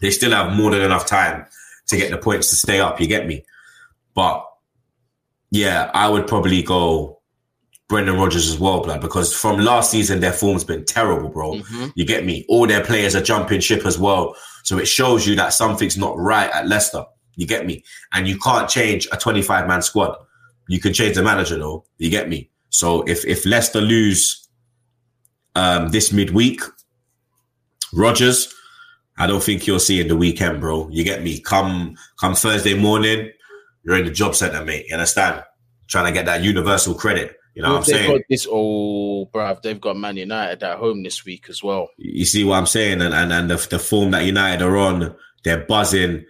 they 0.00 0.10
still 0.10 0.32
have 0.32 0.56
more 0.56 0.72
than 0.72 0.82
enough 0.82 1.06
time 1.06 1.46
to 1.86 1.96
get 1.96 2.10
the 2.10 2.18
points 2.18 2.50
to 2.50 2.56
stay 2.56 2.80
up. 2.80 3.00
You 3.00 3.06
get 3.06 3.28
me? 3.28 3.44
But 4.14 4.44
yeah, 5.52 5.92
I 5.94 6.08
would 6.08 6.26
probably 6.26 6.64
go 6.64 7.20
Brendan 7.88 8.16
Rodgers 8.16 8.48
as 8.48 8.58
well, 8.58 8.82
blood, 8.82 9.00
because 9.00 9.34
from 9.34 9.60
last 9.60 9.90
season 9.90 10.20
their 10.20 10.32
form's 10.32 10.64
been 10.64 10.84
terrible, 10.84 11.28
bro. 11.28 11.60
You 11.94 12.04
get 12.06 12.24
me? 12.24 12.44
All 12.48 12.66
their 12.66 12.82
players 12.84 13.14
are 13.14 13.22
jumping 13.22 13.60
ship 13.60 13.84
as 13.84 13.98
well. 13.98 14.34
So 14.62 14.78
it 14.78 14.86
shows 14.88 15.26
you 15.26 15.36
that 15.36 15.52
something's 15.52 15.98
not 15.98 16.16
right 16.18 16.50
at 16.50 16.66
Leicester. 16.66 17.04
You 17.36 17.46
get 17.46 17.66
me? 17.66 17.84
And 18.12 18.26
you 18.26 18.38
can't 18.38 18.68
change 18.68 19.06
a 19.12 19.16
25 19.16 19.66
man 19.66 19.82
squad. 19.82 20.16
You 20.68 20.80
can 20.80 20.92
change 20.94 21.16
the 21.16 21.22
manager 21.22 21.58
though. 21.58 21.84
You 21.98 22.10
get 22.10 22.28
me? 22.28 22.50
So 22.70 23.02
if 23.02 23.24
if 23.26 23.44
Leicester 23.44 23.80
lose 23.80 24.48
um 25.54 25.88
this 25.90 26.12
midweek, 26.12 26.60
Rodgers, 27.92 28.52
I 29.18 29.26
don't 29.26 29.42
think 29.42 29.66
you'll 29.66 29.78
see 29.78 30.00
in 30.00 30.08
the 30.08 30.16
weekend, 30.16 30.60
bro. 30.60 30.88
You 30.90 31.04
get 31.04 31.22
me? 31.22 31.40
Come 31.40 31.96
come 32.18 32.34
Thursday 32.34 32.74
morning, 32.74 33.30
you're 33.84 33.96
in 33.98 34.06
the 34.06 34.10
job 34.10 34.34
center, 34.34 34.64
mate. 34.64 34.86
You 34.88 34.94
understand? 34.94 35.44
Trying 35.88 36.06
to 36.06 36.12
get 36.12 36.24
that 36.26 36.42
universal 36.42 36.94
credit. 36.94 37.36
You 37.54 37.62
know 37.62 37.68
what 37.70 37.76
I'm 37.76 37.82
they've 37.84 37.94
saying? 37.94 38.10
got 38.10 38.20
this, 38.28 38.46
oh, 38.50 39.26
bruv, 39.32 39.62
they've 39.62 39.80
got 39.80 39.96
Man 39.96 40.16
United 40.16 40.62
at 40.62 40.78
home 40.78 41.02
this 41.04 41.24
week 41.24 41.46
as 41.48 41.62
well. 41.62 41.88
You 41.98 42.24
see 42.24 42.42
what 42.44 42.56
I'm 42.58 42.66
saying? 42.66 43.00
And 43.00 43.14
and, 43.14 43.32
and 43.32 43.48
the, 43.50 43.64
the 43.70 43.78
form 43.78 44.10
that 44.10 44.24
United 44.24 44.62
are 44.62 44.76
on, 44.76 45.14
they're 45.44 45.64
buzzing. 45.64 46.24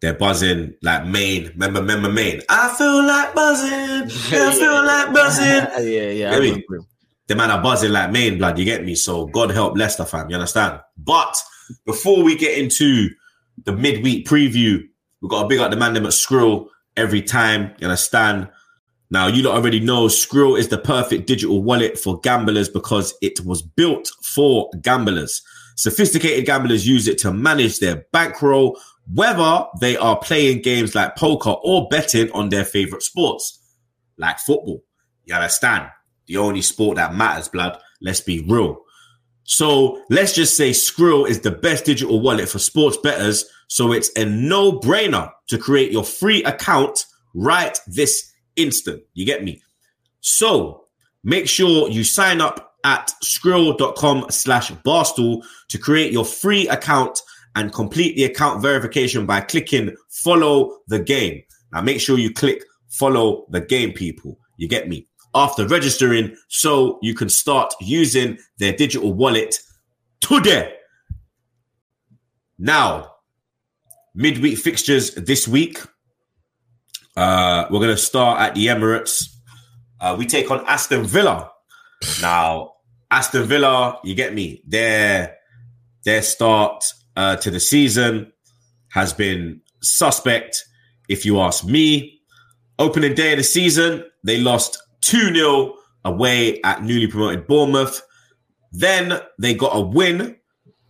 They're 0.00 0.14
buzzing 0.14 0.74
like 0.82 1.04
Maine. 1.06 1.48
Remember, 1.48 1.80
remember 1.80 2.08
Maine? 2.10 2.40
I 2.48 2.72
feel 2.78 3.04
like 3.04 3.34
buzzing. 3.34 3.70
I 4.40 4.54
feel 4.54 4.84
like 4.84 5.12
buzzing. 5.12 5.44
yeah, 5.92 6.10
yeah. 6.10 6.28
I 6.30 6.32
Get 6.34 6.40
me? 6.40 6.48
remember 6.50 6.76
him. 6.76 6.86
The 7.26 7.36
man 7.36 7.50
are 7.50 7.62
buzzing 7.62 7.92
like 7.92 8.10
Maine 8.10 8.38
blood. 8.38 8.58
You 8.58 8.64
get 8.64 8.84
me? 8.84 8.94
So 8.94 9.26
God 9.26 9.50
help 9.50 9.76
Leicester 9.76 10.04
fam. 10.06 10.30
You 10.30 10.36
understand? 10.36 10.80
But 10.96 11.36
before 11.84 12.22
we 12.22 12.34
get 12.34 12.56
into 12.56 13.08
the 13.64 13.72
midweek 13.72 14.26
preview, 14.26 14.80
we've 15.20 15.30
got 15.30 15.42
to 15.42 15.48
big 15.48 15.58
up 15.60 15.70
the 15.70 15.76
man 15.76 15.92
them 15.94 16.06
at 16.06 16.12
Skrill 16.12 16.66
every 16.96 17.20
time. 17.20 17.72
You 17.78 17.86
understand? 17.88 18.48
Now 19.10 19.26
you 19.26 19.42
lot 19.42 19.56
already 19.56 19.80
know 19.80 20.06
Skrill 20.06 20.58
is 20.58 20.68
the 20.68 20.78
perfect 20.78 21.26
digital 21.26 21.62
wallet 21.62 21.98
for 21.98 22.20
gamblers 22.20 22.68
because 22.68 23.12
it 23.20 23.40
was 23.44 23.60
built 23.60 24.10
for 24.22 24.70
gamblers. 24.82 25.42
Sophisticated 25.76 26.46
gamblers 26.46 26.86
use 26.86 27.08
it 27.08 27.18
to 27.18 27.32
manage 27.32 27.80
their 27.80 28.04
bankroll, 28.12 28.78
whether 29.12 29.64
they 29.80 29.96
are 29.96 30.18
playing 30.18 30.62
games 30.62 30.94
like 30.94 31.16
poker 31.16 31.54
or 31.64 31.88
betting 31.88 32.30
on 32.32 32.50
their 32.50 32.64
favorite 32.64 33.02
sports, 33.02 33.58
like 34.16 34.38
football. 34.38 34.84
You 35.24 35.34
understand? 35.34 35.88
The 36.26 36.36
only 36.36 36.62
sport 36.62 36.96
that 36.96 37.14
matters, 37.14 37.48
blood. 37.48 37.78
Let's 38.00 38.20
be 38.20 38.42
real. 38.42 38.82
So 39.44 40.04
let's 40.10 40.34
just 40.34 40.56
say 40.56 40.70
Skrill 40.70 41.28
is 41.28 41.40
the 41.40 41.50
best 41.50 41.84
digital 41.84 42.20
wallet 42.20 42.48
for 42.48 42.60
sports 42.60 42.96
bettors. 42.98 43.44
So 43.66 43.92
it's 43.92 44.10
a 44.16 44.24
no 44.24 44.78
brainer 44.78 45.32
to 45.48 45.58
create 45.58 45.90
your 45.90 46.04
free 46.04 46.44
account 46.44 47.06
right 47.34 47.76
this 47.88 48.29
instant. 48.56 49.02
You 49.14 49.26
get 49.26 49.44
me? 49.44 49.62
So 50.20 50.84
make 51.24 51.48
sure 51.48 51.88
you 51.88 52.04
sign 52.04 52.40
up 52.40 52.74
at 52.84 53.12
skrill.com 53.22 54.26
slash 54.30 54.70
barstool 54.72 55.44
to 55.68 55.78
create 55.78 56.12
your 56.12 56.24
free 56.24 56.66
account 56.68 57.20
and 57.56 57.72
complete 57.72 58.16
the 58.16 58.24
account 58.24 58.62
verification 58.62 59.26
by 59.26 59.40
clicking 59.40 59.94
follow 60.08 60.78
the 60.88 60.98
game. 60.98 61.42
Now 61.72 61.82
make 61.82 62.00
sure 62.00 62.18
you 62.18 62.32
click 62.32 62.62
follow 62.88 63.46
the 63.50 63.60
game, 63.60 63.92
people. 63.92 64.38
You 64.56 64.68
get 64.68 64.88
me? 64.88 65.06
After 65.34 65.66
registering, 65.66 66.36
so 66.48 66.98
you 67.02 67.14
can 67.14 67.28
start 67.28 67.72
using 67.80 68.38
their 68.58 68.72
digital 68.72 69.12
wallet 69.12 69.60
today. 70.20 70.74
Now, 72.58 73.14
midweek 74.14 74.58
fixtures 74.58 75.14
this 75.14 75.46
week. 75.46 75.78
Uh, 77.20 77.66
we're 77.70 77.80
going 77.80 77.90
to 77.90 77.98
start 77.98 78.40
at 78.40 78.54
the 78.54 78.68
Emirates. 78.68 79.24
Uh, 80.00 80.16
we 80.18 80.24
take 80.24 80.50
on 80.50 80.64
Aston 80.66 81.04
Villa. 81.04 81.50
Now, 82.22 82.72
Aston 83.10 83.44
Villa, 83.44 83.98
you 84.02 84.14
get 84.14 84.32
me. 84.32 84.62
Their 84.66 85.36
their 86.06 86.22
start 86.22 86.82
uh, 87.16 87.36
to 87.36 87.50
the 87.50 87.60
season 87.60 88.32
has 88.92 89.12
been 89.12 89.60
suspect, 89.82 90.64
if 91.10 91.26
you 91.26 91.40
ask 91.40 91.62
me. 91.62 92.22
Opening 92.78 93.12
day 93.12 93.32
of 93.32 93.36
the 93.36 93.44
season, 93.44 94.02
they 94.24 94.40
lost 94.40 94.82
2 95.02 95.34
0 95.34 95.74
away 96.06 96.62
at 96.62 96.82
newly 96.82 97.06
promoted 97.06 97.46
Bournemouth. 97.46 98.00
Then 98.72 99.20
they 99.38 99.52
got 99.52 99.76
a 99.76 99.80
win 99.82 100.36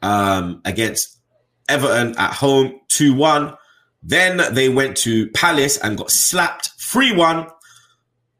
um, 0.01 0.63
against 0.65 1.21
Everton 1.69 2.17
at 2.19 2.35
home 2.35 2.79
2 2.91 3.15
1. 3.15 3.57
Then 4.03 4.55
they 4.55 4.69
went 4.69 4.97
to 4.99 5.29
Palace 5.31 5.77
and 5.79 5.99
got 5.99 6.11
slapped 6.11 6.71
3 6.79 7.13
1. 7.13 7.47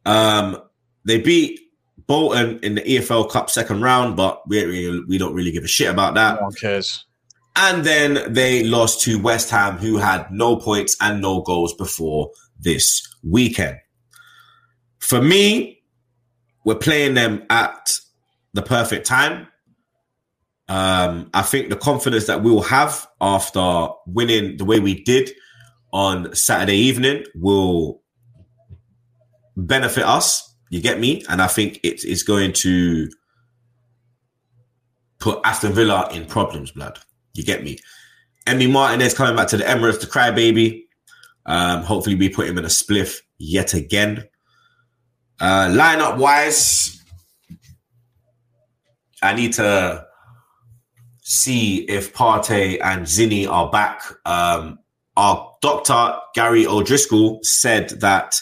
Um, 0.07 0.63
they 1.05 1.21
beat 1.21 1.61
Bolton 2.07 2.59
in 2.63 2.75
the 2.77 2.81
EFL 2.81 3.31
Cup 3.31 3.51
second 3.51 3.83
round, 3.83 4.17
but 4.17 4.49
we, 4.49 5.05
we, 5.07 5.19
don't 5.19 5.35
really 5.35 5.53
give 5.53 5.65
a 5.65 5.69
shit 5.69 5.89
about 5.89 6.15
that. 6.15 6.37
No 6.37 6.43
one 6.43 6.53
cares. 6.53 7.05
And 7.57 7.85
then 7.85 8.33
they 8.33 8.65
lost 8.65 9.03
to 9.03 9.21
West 9.21 9.51
Ham, 9.51 9.77
who 9.77 9.99
had 9.99 10.31
no 10.31 10.57
points 10.57 10.97
and 11.01 11.21
no 11.21 11.43
goals 11.43 11.75
before 11.75 12.31
this 12.59 13.07
weekend. 13.23 13.79
For 14.99 15.21
me, 15.21 15.83
we're 16.65 16.77
playing 16.77 17.15
them 17.15 17.45
at 17.51 17.99
the 18.55 18.63
perfect 18.63 19.07
time. 19.07 19.49
Um, 20.69 21.31
I 21.35 21.43
think 21.43 21.69
the 21.69 21.77
confidence 21.77 22.27
that 22.27 22.43
we 22.43 22.51
will 22.51 22.63
have 22.63 23.07
after 23.21 23.89
winning 24.07 24.57
the 24.57 24.65
way 24.65 24.79
we 24.79 25.03
did 25.03 25.31
on 25.93 26.35
Saturday 26.35 26.77
evening 26.77 27.25
will 27.35 28.03
benefit 29.57 30.05
us. 30.05 30.55
You 30.71 30.81
get 30.81 31.01
me? 31.01 31.25
And 31.29 31.43
I 31.43 31.47
think 31.47 31.81
it 31.83 32.05
is 32.05 32.23
going 32.23 32.53
to 32.55 33.09
put 35.19 35.41
Aston 35.45 35.73
Villa 35.73 36.09
in 36.13 36.27
problems, 36.27 36.71
blood. 36.71 36.99
You 37.35 37.45
get 37.45 37.65
me? 37.65 37.79
Emi 38.47 38.71
Martinez 38.71 39.15
coming 39.15 39.37
back 39.37 39.49
to 39.49 39.57
the 39.57 39.65
Emirates, 39.65 40.01
the 40.01 40.07
crybaby. 40.07 40.85
Um, 41.47 41.83
hopefully, 41.83 42.17
we 42.17 42.29
put 42.29 42.49
him 42.49 42.59
in 42.59 42.65
a 42.65 42.69
spliff 42.69 43.19
yet 43.39 43.75
again. 43.75 44.29
Uh, 45.41 45.69
lineup 45.69 46.19
wise, 46.19 47.03
I 49.23 49.35
need 49.35 49.55
to 49.55 50.07
see 51.23 51.79
if 51.83 52.15
Partey 52.15 52.81
and 52.83 53.07
Zinni 53.07 53.49
are 53.49 53.71
back. 53.71 54.03
Um, 54.27 54.79
our 55.17 55.55
doctor, 55.61 56.19
Gary 56.35 56.67
O'Driscoll, 56.67 57.41
said 57.43 57.91
that 58.01 58.41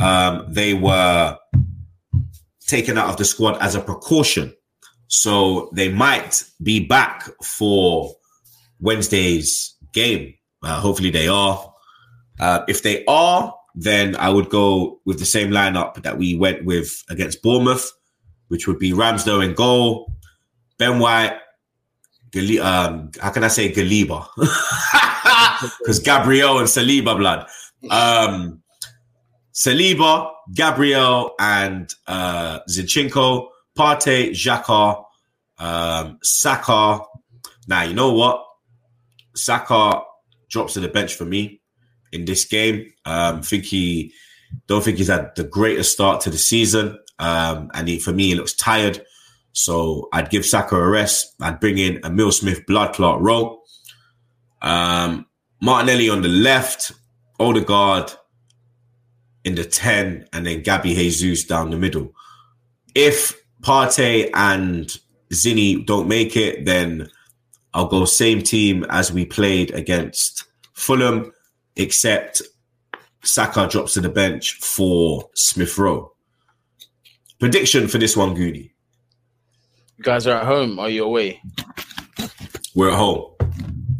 um, 0.00 0.46
they 0.48 0.74
were 0.74 1.36
taken 2.66 2.98
out 2.98 3.10
of 3.10 3.16
the 3.16 3.24
squad 3.24 3.60
as 3.60 3.74
a 3.74 3.80
precaution. 3.80 4.52
So 5.08 5.70
they 5.72 5.88
might 5.88 6.42
be 6.62 6.80
back 6.80 7.28
for 7.42 8.12
Wednesday's 8.80 9.74
game. 9.92 10.34
Uh, 10.62 10.80
hopefully 10.80 11.10
they 11.10 11.28
are. 11.28 11.72
Uh, 12.40 12.64
if 12.68 12.82
they 12.82 13.04
are, 13.06 13.54
then 13.74 14.16
I 14.16 14.30
would 14.30 14.48
go 14.48 15.00
with 15.04 15.18
the 15.18 15.24
same 15.24 15.50
lineup 15.50 16.02
that 16.02 16.18
we 16.18 16.34
went 16.34 16.64
with 16.64 17.02
against 17.08 17.42
Bournemouth, 17.42 17.90
which 18.48 18.66
would 18.66 18.78
be 18.78 18.92
Ramsdale 18.92 19.44
in 19.44 19.54
goal, 19.54 20.12
Ben 20.78 20.98
White, 20.98 21.38
Gali- 22.36 22.62
um, 22.62 23.10
how 23.20 23.30
can 23.30 23.44
I 23.44 23.48
say 23.48 23.72
Galiba? 23.72 24.26
Because 25.78 26.00
Gabriel 26.00 26.58
and 26.58 26.68
Saliba 26.68 27.16
blood. 27.16 27.46
Um, 27.90 28.62
Saliba, 29.54 30.30
Gabriel, 30.54 31.34
and 31.38 31.92
uh, 32.06 32.60
Zinchenko, 32.68 33.48
Partey, 33.76 34.30
Xhaka, 34.30 35.02
um, 35.58 36.18
Saka. 36.22 37.00
Now, 37.68 37.82
you 37.82 37.94
know 37.94 38.12
what? 38.12 38.44
Saka 39.34 40.02
drops 40.50 40.74
to 40.74 40.80
the 40.80 40.88
bench 40.88 41.14
for 41.14 41.24
me 41.24 41.60
in 42.12 42.26
this 42.26 42.44
game. 42.44 42.92
Um, 43.06 43.42
think 43.42 43.64
he 43.64 44.12
don't 44.66 44.84
think 44.84 44.98
he's 44.98 45.08
had 45.08 45.34
the 45.36 45.44
greatest 45.44 45.92
start 45.92 46.20
to 46.22 46.30
the 46.30 46.38
season. 46.38 46.98
Um, 47.18 47.70
and 47.72 47.88
he, 47.88 47.98
for 47.98 48.12
me, 48.12 48.28
he 48.28 48.34
looks 48.34 48.54
tired. 48.54 49.04
So 49.56 50.10
I'd 50.12 50.28
give 50.28 50.44
Saka 50.44 50.76
a 50.76 50.86
rest. 50.86 51.34
I'd 51.40 51.60
bring 51.60 51.78
in 51.78 51.96
a 52.04 52.08
Emile 52.08 52.30
Smith, 52.30 52.66
blood 52.66 52.94
clot 52.94 53.22
row. 53.22 53.62
Um, 54.60 55.24
Martinelli 55.62 56.10
on 56.10 56.20
the 56.20 56.28
left, 56.28 56.92
Odegaard 57.40 58.12
in 59.44 59.54
the 59.54 59.64
10, 59.64 60.28
and 60.34 60.46
then 60.46 60.62
Gabby 60.62 60.94
Jesus 60.94 61.44
down 61.44 61.70
the 61.70 61.78
middle. 61.78 62.12
If 62.94 63.34
Partey 63.62 64.28
and 64.34 64.94
Zinni 65.32 65.86
don't 65.86 66.06
make 66.06 66.36
it, 66.36 66.66
then 66.66 67.08
I'll 67.72 67.86
go 67.86 68.04
same 68.04 68.42
team 68.42 68.84
as 68.90 69.10
we 69.10 69.24
played 69.24 69.70
against 69.70 70.44
Fulham, 70.74 71.32
except 71.76 72.42
Saka 73.22 73.68
drops 73.68 73.94
to 73.94 74.02
the 74.02 74.10
bench 74.10 74.58
for 74.60 75.30
Smith 75.34 75.78
Rowe. 75.78 76.12
Prediction 77.40 77.88
for 77.88 77.96
this 77.96 78.18
one, 78.18 78.34
Goody. 78.34 78.75
You 79.96 80.04
guys 80.04 80.26
are 80.26 80.36
at 80.36 80.46
home. 80.46 80.78
Are 80.78 80.90
you 80.90 81.04
away? 81.04 81.40
We're 82.74 82.90
at 82.90 82.96
home. 82.96 83.32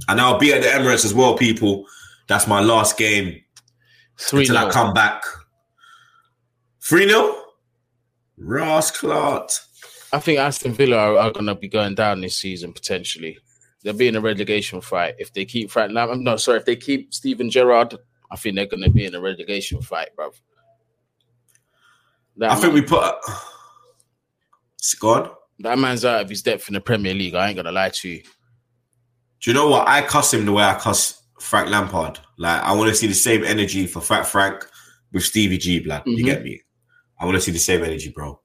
And 0.08 0.20
I'll 0.20 0.38
be 0.38 0.52
at 0.52 0.62
the 0.62 0.68
Emirates 0.68 1.04
as 1.04 1.14
well, 1.14 1.36
people. 1.36 1.86
That's 2.28 2.46
my 2.46 2.60
last 2.60 2.98
game 2.98 3.40
Three 4.18 4.40
until 4.40 4.58
I 4.58 4.70
come 4.70 4.92
back. 4.92 5.22
3 6.82 7.08
0? 7.08 7.34
Ross 8.38 8.90
Clark. 8.90 9.50
I 10.12 10.20
think 10.20 10.38
Aston 10.38 10.72
Villa 10.72 10.96
are, 10.96 11.16
are 11.16 11.30
going 11.30 11.46
to 11.46 11.54
be 11.54 11.68
going 11.68 11.94
down 11.94 12.20
this 12.20 12.36
season 12.36 12.72
potentially. 12.72 13.38
They'll 13.82 13.94
be 13.94 14.08
in 14.08 14.16
a 14.16 14.20
relegation 14.20 14.80
fight 14.80 15.14
if 15.18 15.32
they 15.32 15.44
keep 15.44 15.70
Frank 15.70 15.92
Lam. 15.92 16.22
No, 16.22 16.36
sorry, 16.36 16.58
if 16.58 16.64
they 16.64 16.76
keep 16.76 17.14
Steven 17.14 17.50
Gerrard, 17.50 17.96
I 18.30 18.36
think 18.36 18.56
they're 18.56 18.66
going 18.66 18.82
to 18.82 18.90
be 18.90 19.06
in 19.06 19.14
a 19.14 19.20
relegation 19.20 19.80
fight, 19.80 20.10
bruv. 20.16 20.34
That, 22.36 22.52
I 22.52 22.56
think 22.56 22.74
we 22.74 22.82
put. 22.82 23.02
A... 23.02 23.18
Scott? 24.76 25.34
That 25.60 25.78
man's 25.78 26.04
out 26.04 26.22
of 26.22 26.28
his 26.28 26.42
depth 26.42 26.68
in 26.68 26.74
the 26.74 26.80
Premier 26.80 27.14
League. 27.14 27.34
I 27.34 27.48
ain't 27.48 27.56
gonna 27.56 27.72
lie 27.72 27.90
to 27.90 28.08
you. 28.08 28.22
Do 29.40 29.50
you 29.50 29.54
know 29.54 29.68
what? 29.68 29.86
I 29.88 30.02
cuss 30.02 30.32
him 30.32 30.44
the 30.44 30.52
way 30.52 30.64
I 30.64 30.74
cuss 30.74 31.22
Frank 31.40 31.70
Lampard. 31.70 32.18
Like, 32.38 32.62
I 32.62 32.72
want 32.72 32.90
to 32.90 32.96
see 32.96 33.06
the 33.06 33.14
same 33.14 33.44
energy 33.44 33.86
for 33.86 34.00
Fat 34.00 34.24
Frank 34.24 34.64
with 35.12 35.22
Stevie 35.24 35.58
G, 35.58 35.80
blood. 35.80 36.02
You 36.06 36.22
Mhm. 36.22 36.26
get 36.26 36.42
me? 36.42 36.60
I 37.18 37.24
want 37.24 37.36
to 37.36 37.40
see 37.40 37.52
the 37.52 37.58
same 37.58 37.82
energy, 37.84 38.10
bro. 38.10 38.40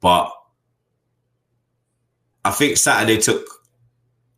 But 0.00 0.30
I 2.44 2.50
think 2.50 2.76
Saturday 2.76 3.18
took 3.18 3.46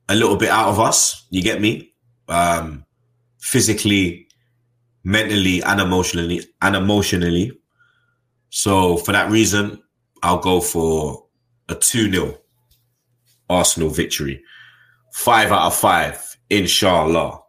a 0.08 0.14
little 0.14 0.36
bit 0.36 0.50
out 0.50 0.68
of 0.68 0.80
us. 0.80 1.26
You 1.30 1.42
get 1.42 1.60
me? 1.60 1.94
Um, 2.28 2.84
physically, 3.40 4.28
mentally, 5.04 5.62
and 5.62 5.80
emotionally, 5.80 6.46
and 6.60 6.76
emotionally. 6.76 7.52
So 8.50 8.96
for 8.98 9.12
that 9.12 9.30
reason, 9.30 9.82
I'll 10.22 10.38
go 10.38 10.60
for 10.60 11.21
a 11.72 11.78
2 11.80 12.10
0 12.12 12.38
Arsenal 13.50 13.90
victory. 13.90 14.42
Five 15.14 15.50
out 15.52 15.66
of 15.66 15.74
five, 15.76 16.36
inshallah. 16.50 17.40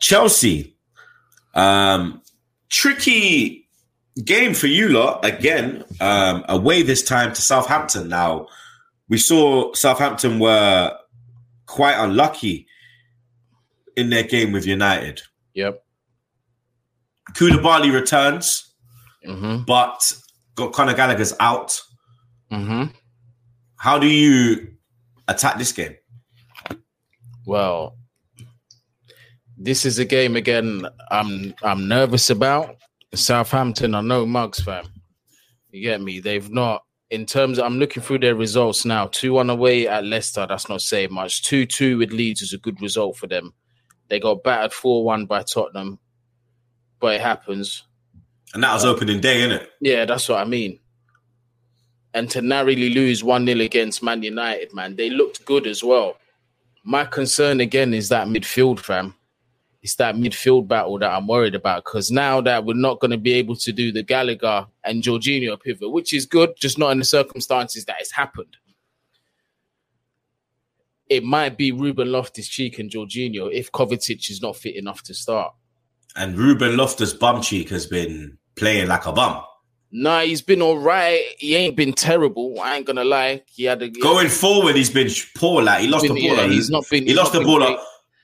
Chelsea. 0.00 0.76
Um, 1.54 2.22
tricky 2.68 3.68
game 4.24 4.54
for 4.54 4.66
you 4.66 4.88
lot 4.88 5.24
again. 5.24 5.84
Um, 6.00 6.44
away 6.48 6.82
this 6.82 7.02
time 7.02 7.32
to 7.32 7.42
Southampton. 7.42 8.08
Now, 8.08 8.46
we 9.08 9.18
saw 9.18 9.72
Southampton 9.74 10.38
were 10.38 10.96
quite 11.66 11.94
unlucky 11.96 12.66
in 13.96 14.10
their 14.10 14.22
game 14.22 14.52
with 14.52 14.66
United. 14.66 15.22
Yep. 15.54 15.82
Koulibaly 17.32 17.92
returns, 17.92 18.66
Mm-hmm. 19.26 19.64
but 19.66 20.14
got 20.54 20.72
Conor 20.72 20.94
Gallagher's 20.94 21.34
out. 21.40 21.78
Mm-hmm. 22.50 22.84
How 23.76 23.98
do 23.98 24.06
you 24.06 24.74
attack 25.28 25.58
this 25.58 25.72
game? 25.72 25.96
Well, 27.46 27.96
this 29.56 29.84
is 29.84 29.98
a 29.98 30.04
game 30.04 30.36
again. 30.36 30.86
I'm 31.10 31.54
I'm 31.62 31.88
nervous 31.88 32.30
about 32.30 32.76
Southampton. 33.14 33.94
I 33.94 34.00
know 34.00 34.26
mugs, 34.26 34.60
fam. 34.60 34.86
You 35.70 35.82
get 35.82 36.00
me? 36.00 36.20
They've 36.20 36.50
not 36.50 36.84
in 37.10 37.26
terms. 37.26 37.58
Of, 37.58 37.66
I'm 37.66 37.78
looking 37.78 38.02
through 38.02 38.18
their 38.20 38.34
results 38.34 38.84
now. 38.84 39.06
Two 39.06 39.34
one 39.34 39.50
away 39.50 39.86
at 39.86 40.04
Leicester. 40.04 40.46
That's 40.48 40.68
not 40.68 40.82
saying 40.82 41.12
much. 41.12 41.42
Two 41.42 41.66
two 41.66 41.98
with 41.98 42.12
Leeds 42.12 42.42
is 42.42 42.52
a 42.52 42.58
good 42.58 42.80
result 42.80 43.16
for 43.16 43.26
them. 43.26 43.54
They 44.08 44.18
got 44.18 44.42
battered 44.42 44.72
four 44.72 45.04
one 45.04 45.26
by 45.26 45.42
Tottenham, 45.42 45.98
but 46.98 47.14
it 47.14 47.20
happens. 47.20 47.84
And 48.52 48.64
that 48.64 48.74
was 48.74 48.84
opening 48.84 49.20
day, 49.20 49.42
innit? 49.42 49.66
Yeah, 49.80 50.04
that's 50.06 50.28
what 50.28 50.40
I 50.40 50.44
mean. 50.44 50.80
And 52.14 52.28
to 52.30 52.42
narrowly 52.42 52.90
lose 52.90 53.22
1 53.22 53.46
0 53.46 53.60
against 53.60 54.02
Man 54.02 54.22
United, 54.22 54.74
man, 54.74 54.96
they 54.96 55.10
looked 55.10 55.44
good 55.44 55.66
as 55.66 55.82
well. 55.82 56.16
My 56.82 57.04
concern 57.04 57.60
again 57.60 57.94
is 57.94 58.08
that 58.08 58.26
midfield, 58.26 58.80
fam. 58.80 59.14
It's 59.82 59.94
that 59.96 60.14
midfield 60.14 60.68
battle 60.68 60.98
that 60.98 61.10
I'm 61.10 61.26
worried 61.26 61.54
about 61.54 61.84
because 61.84 62.10
now 62.10 62.40
that 62.42 62.64
we're 62.64 62.74
not 62.74 63.00
going 63.00 63.12
to 63.12 63.16
be 63.16 63.32
able 63.34 63.56
to 63.56 63.72
do 63.72 63.92
the 63.92 64.02
Gallagher 64.02 64.66
and 64.84 65.02
Jorginho 65.02 65.58
pivot, 65.60 65.90
which 65.90 66.12
is 66.12 66.26
good, 66.26 66.50
just 66.56 66.78
not 66.78 66.90
in 66.90 66.98
the 66.98 67.04
circumstances 67.04 67.86
that 67.86 67.96
it's 68.00 68.12
happened. 68.12 68.56
It 71.08 71.24
might 71.24 71.56
be 71.56 71.72
Ruben 71.72 72.12
Loftus 72.12 72.46
Cheek 72.46 72.78
and 72.78 72.90
Jorginho 72.90 73.50
if 73.52 73.72
Kovacic 73.72 74.30
is 74.30 74.42
not 74.42 74.56
fit 74.56 74.76
enough 74.76 75.02
to 75.04 75.14
start. 75.14 75.54
And 76.14 76.36
Ruben 76.36 76.76
Loftus 76.76 77.14
bum 77.14 77.40
cheek 77.40 77.70
has 77.70 77.86
been 77.86 78.36
playing 78.56 78.88
like 78.88 79.06
a 79.06 79.12
bum. 79.12 79.42
Nah, 79.92 80.20
he's 80.20 80.40
been 80.42 80.62
all 80.62 80.78
right. 80.78 81.20
He 81.38 81.56
ain't 81.56 81.76
been 81.76 81.92
terrible. 81.92 82.60
I 82.60 82.76
ain't 82.76 82.86
gonna 82.86 83.04
lie. 83.04 83.42
He 83.46 83.64
had 83.64 83.82
a 83.82 83.88
Going 83.88 84.28
forward, 84.28 84.76
he's 84.76 84.90
been 84.90 85.08
poor. 85.36 85.62
Like 85.62 85.80
he 85.82 85.88
lost 85.88 86.04
been- 86.04 86.14
the 86.14 86.28
ball. 86.28 86.36
yeah, 86.36 86.46
he's 86.46 86.70
not 86.70 86.88
been- 86.88 87.02
He 87.02 87.08
he's 87.10 87.16
lost 87.16 87.32
the 87.32 87.40
ball 87.40 87.58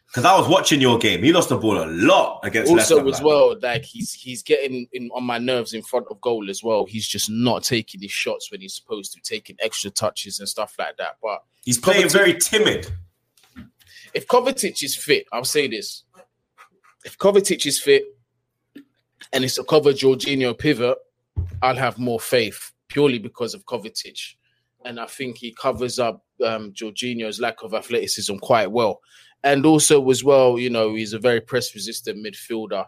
because 0.07 0.25
I 0.25 0.39
was 0.39 0.49
watching 0.49 0.81
your 0.81 0.97
game. 0.99 1.23
He 1.25 1.33
lost 1.33 1.49
the 1.49 1.59
ball 1.59 1.83
a 1.83 1.87
lot 1.87 2.41
against 2.45 2.71
also 2.71 3.07
as 3.09 3.19
man. 3.21 3.27
well 3.27 3.59
like 3.61 3.85
he's 3.85 4.13
he's 4.13 4.43
getting 4.45 4.87
in 4.93 5.11
on 5.13 5.25
my 5.25 5.39
nerves 5.39 5.73
in 5.75 5.83
front 5.83 6.07
of 6.11 6.21
goal 6.21 6.49
as 6.49 6.63
well 6.63 6.87
he's 6.87 7.07
just 7.07 7.29
not 7.29 7.65
taking 7.65 8.01
his 8.01 8.13
shots 8.13 8.51
when 8.53 8.61
he's 8.61 8.75
supposed 8.75 9.13
to 9.15 9.21
taking 9.21 9.57
extra 9.59 9.91
touches 9.91 10.39
and 10.39 10.49
stuff 10.49 10.75
like 10.79 10.97
that 10.99 11.17
but 11.21 11.43
He's 11.65 11.77
playing 11.79 12.07
Kovacic- 12.07 12.13
very 12.13 12.35
timid. 12.35 12.87
if 14.15 14.27
Kovacic 14.29 14.81
is 14.85 14.95
fit 14.97 15.27
I'll 15.33 15.45
say 15.45 15.67
this 15.67 16.05
if 17.05 17.19
Kovacic 17.19 17.67
is 17.67 17.81
fit 17.81 18.05
and 19.33 19.45
it's 19.45 19.59
a 19.59 19.65
cover 19.65 19.93
Jorginho 19.93 20.57
pivot 20.57 20.97
I'll 21.63 21.77
have 21.77 21.99
more 21.99 22.21
faith 22.21 22.73
purely 22.89 23.19
because 23.19 23.55
of 23.55 23.65
Kovacic 23.65 24.35
and 24.85 25.01
I 25.01 25.07
think 25.07 25.39
he 25.39 25.53
covers 25.53 25.99
up 25.99 26.25
um, 26.45 26.73
Jorginho's 26.73 27.41
lack 27.41 27.63
of 27.63 27.75
athleticism 27.75 28.37
quite 28.37 28.71
well 28.71 29.01
and 29.43 29.67
also 29.67 30.09
as 30.11 30.23
well 30.23 30.59
you 30.59 30.71
know 30.71 30.95
he's 30.95 31.13
a 31.13 31.19
very 31.19 31.41
press 31.41 31.75
resistant 31.75 32.25
midfielder 32.25 32.85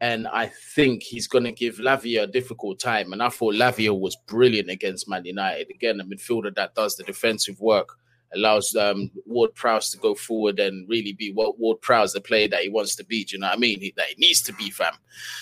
and 0.00 0.26
I 0.28 0.50
think 0.74 1.02
he's 1.02 1.28
going 1.28 1.44
to 1.44 1.52
give 1.52 1.76
Lavia 1.76 2.22
a 2.22 2.26
difficult 2.26 2.80
time. 2.80 3.12
And 3.12 3.22
I 3.22 3.28
thought 3.28 3.54
Lavia 3.54 3.98
was 3.98 4.16
brilliant 4.26 4.70
against 4.70 5.08
Man 5.08 5.26
United. 5.26 5.68
Again, 5.70 6.00
a 6.00 6.04
midfielder 6.04 6.54
that 6.54 6.74
does 6.74 6.96
the 6.96 7.04
defensive 7.04 7.60
work, 7.60 7.90
allows 8.34 8.74
um, 8.74 9.10
Ward 9.26 9.54
Prowse 9.54 9.90
to 9.90 9.98
go 9.98 10.14
forward 10.14 10.58
and 10.58 10.88
really 10.88 11.12
be 11.12 11.32
what 11.32 11.58
Ward 11.58 11.82
Prowse, 11.82 12.14
the 12.14 12.20
player 12.20 12.48
that 12.48 12.62
he 12.62 12.70
wants 12.70 12.96
to 12.96 13.04
be. 13.04 13.24
Do 13.24 13.36
you 13.36 13.40
know 13.40 13.48
what 13.48 13.56
I 13.56 13.60
mean? 13.60 13.80
He, 13.80 13.92
that 13.96 14.06
he 14.06 14.14
needs 14.16 14.40
to 14.42 14.54
be, 14.54 14.70
fam. 14.70 14.94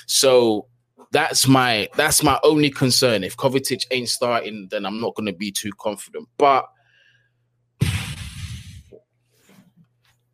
So 0.06 0.66
that's 1.12 1.46
my 1.46 1.88
that's 1.96 2.22
my 2.22 2.38
only 2.42 2.70
concern. 2.70 3.24
If 3.24 3.36
Kovacic 3.36 3.84
ain't 3.90 4.08
starting, 4.08 4.68
then 4.70 4.84
I'm 4.84 5.00
not 5.00 5.14
going 5.14 5.26
to 5.26 5.32
be 5.32 5.50
too 5.50 5.72
confident. 5.78 6.28
But 6.36 6.66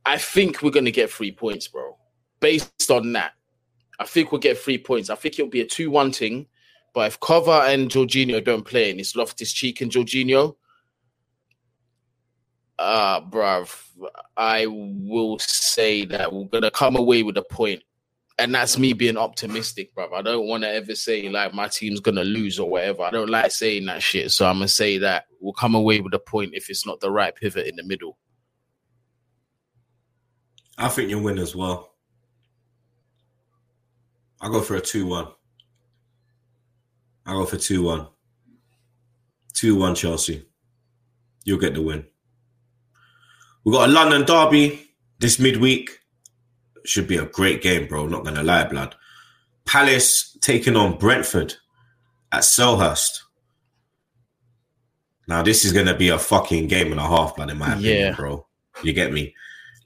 I 0.07 0.19
think 0.19 0.63
we're 0.63 0.71
going 0.71 0.85
to 0.85 0.93
get 0.93 1.11
three 1.11 1.33
points, 1.33 1.69
bro. 1.69 1.97
Based 2.41 2.91
on 2.91 3.13
that. 3.13 3.33
I 3.99 4.05
think 4.05 4.33
we'll 4.33 4.41
get 4.41 4.59
three 4.59 4.79
points. 4.79 5.09
I 5.09 5.15
think 5.15 5.39
it'll 5.39 5.51
be 5.51 5.61
a 5.61 5.67
2 5.67 5.91
1 5.91 6.13
thing. 6.13 6.47
But 6.93 7.09
if 7.09 7.21
Cover 7.21 7.51
and 7.51 7.91
Jorginho 7.91 8.45
don't 8.45 8.65
play 8.65 8.91
and 8.91 9.01
it's 9.01 9.17
Loftus 9.17 9.53
Cheek 9.53 9.81
and 9.81 9.91
Jorginho, 9.91 10.55
uh, 12.79 13.21
bruv, 13.23 13.83
I 14.37 14.67
will 14.69 15.39
say 15.39 16.05
that 16.07 16.33
we're 16.33 16.45
going 16.45 16.63
to 16.63 16.71
come 16.71 16.97
away 16.97 17.23
with 17.23 17.37
a 17.37 17.43
point. 17.43 17.83
And 18.39 18.53
that's 18.53 18.79
me 18.79 18.93
being 18.93 19.17
optimistic, 19.17 19.95
bruv. 19.95 20.13
I 20.13 20.21
don't 20.21 20.49
want 20.49 20.65
to 20.65 20.69
ever 20.69 20.95
say 20.97 21.29
like 21.29 21.55
my 21.55 21.69
team's 21.69 22.01
to 22.01 22.25
lose 22.25 22.59
or 22.59 22.69
whatever. 22.69 23.03
I 23.03 23.11
don't 23.11 23.31
like 23.31 23.53
saying 23.53 23.87
that 23.87 24.03
shit. 24.03 24.33
So 24.33 24.47
I'm 24.47 24.57
to 24.67 24.69
say 24.69 24.99
that 24.99 25.27
we'll 25.41 25.53
come 25.53 25.77
away 25.77 26.01
with 26.01 26.15
a 26.15 26.19
point 26.19 26.55
if 26.55 26.69
it's 26.69 26.85
not 26.85 26.99
the 27.01 27.13
right 27.13 27.35
pivot 27.35 27.69
in 27.69 27.77
the 27.77 27.85
middle. 27.85 28.19
I 30.77 30.89
think 30.89 31.11
you'll 31.11 31.23
win 31.23 31.39
as 31.39 31.55
well. 31.55 31.95
I'll 34.41 34.51
go 34.51 34.61
for 34.61 34.75
a 34.75 34.81
2 34.81 35.07
1. 35.07 35.29
I'll 37.27 37.39
go 37.41 37.47
for 37.47 37.57
2 37.57 37.83
1. 37.83 38.09
2 39.55 39.77
1 39.77 39.95
Chelsea. 39.95 40.45
You'll 41.45 41.61
get 41.61 41.75
the 41.75 41.83
win. 41.83 42.05
We've 43.65 43.75
got 43.75 43.89
a 43.89 43.93
London 43.93 44.25
derby 44.25 44.91
this 45.21 45.39
midweek. 45.39 45.99
Should 46.85 47.09
be 47.09 47.17
a 47.17 47.25
great 47.27 47.63
game, 47.63 47.87
bro. 47.89 48.07
Not 48.07 48.25
going 48.25 48.35
to 48.37 48.43
lie, 48.43 48.65
blood. 48.69 48.95
Palace 49.65 50.37
taking 50.43 50.77
on 50.77 50.99
Brentford 50.99 51.55
at 52.31 52.43
Selhurst. 52.43 53.21
Now, 55.27 55.43
this 55.43 55.65
is 55.65 55.73
going 55.73 55.87
to 55.87 55.95
be 55.97 56.11
a 56.11 56.19
fucking 56.19 56.69
game 56.69 56.93
and 56.93 57.01
a 57.01 57.07
half, 57.07 57.37
blood, 57.37 57.51
in 57.51 57.57
my 57.59 57.73
opinion, 57.73 57.97
Yeah. 57.99 58.13
bro. 58.15 58.47
You 58.83 58.93
get 58.93 59.13
me? 59.13 59.35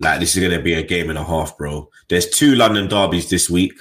Like, 0.00 0.18
this 0.18 0.34
is 0.36 0.40
going 0.42 0.56
to 0.56 0.62
be 0.62 0.74
a 0.74 0.82
game 0.82 1.10
and 1.10 1.18
a 1.18 1.22
half, 1.24 1.56
bro. 1.56 1.88
There's 2.08 2.28
two 2.28 2.56
London 2.56 2.88
derbies 2.88 3.30
this 3.30 3.48
week, 3.48 3.74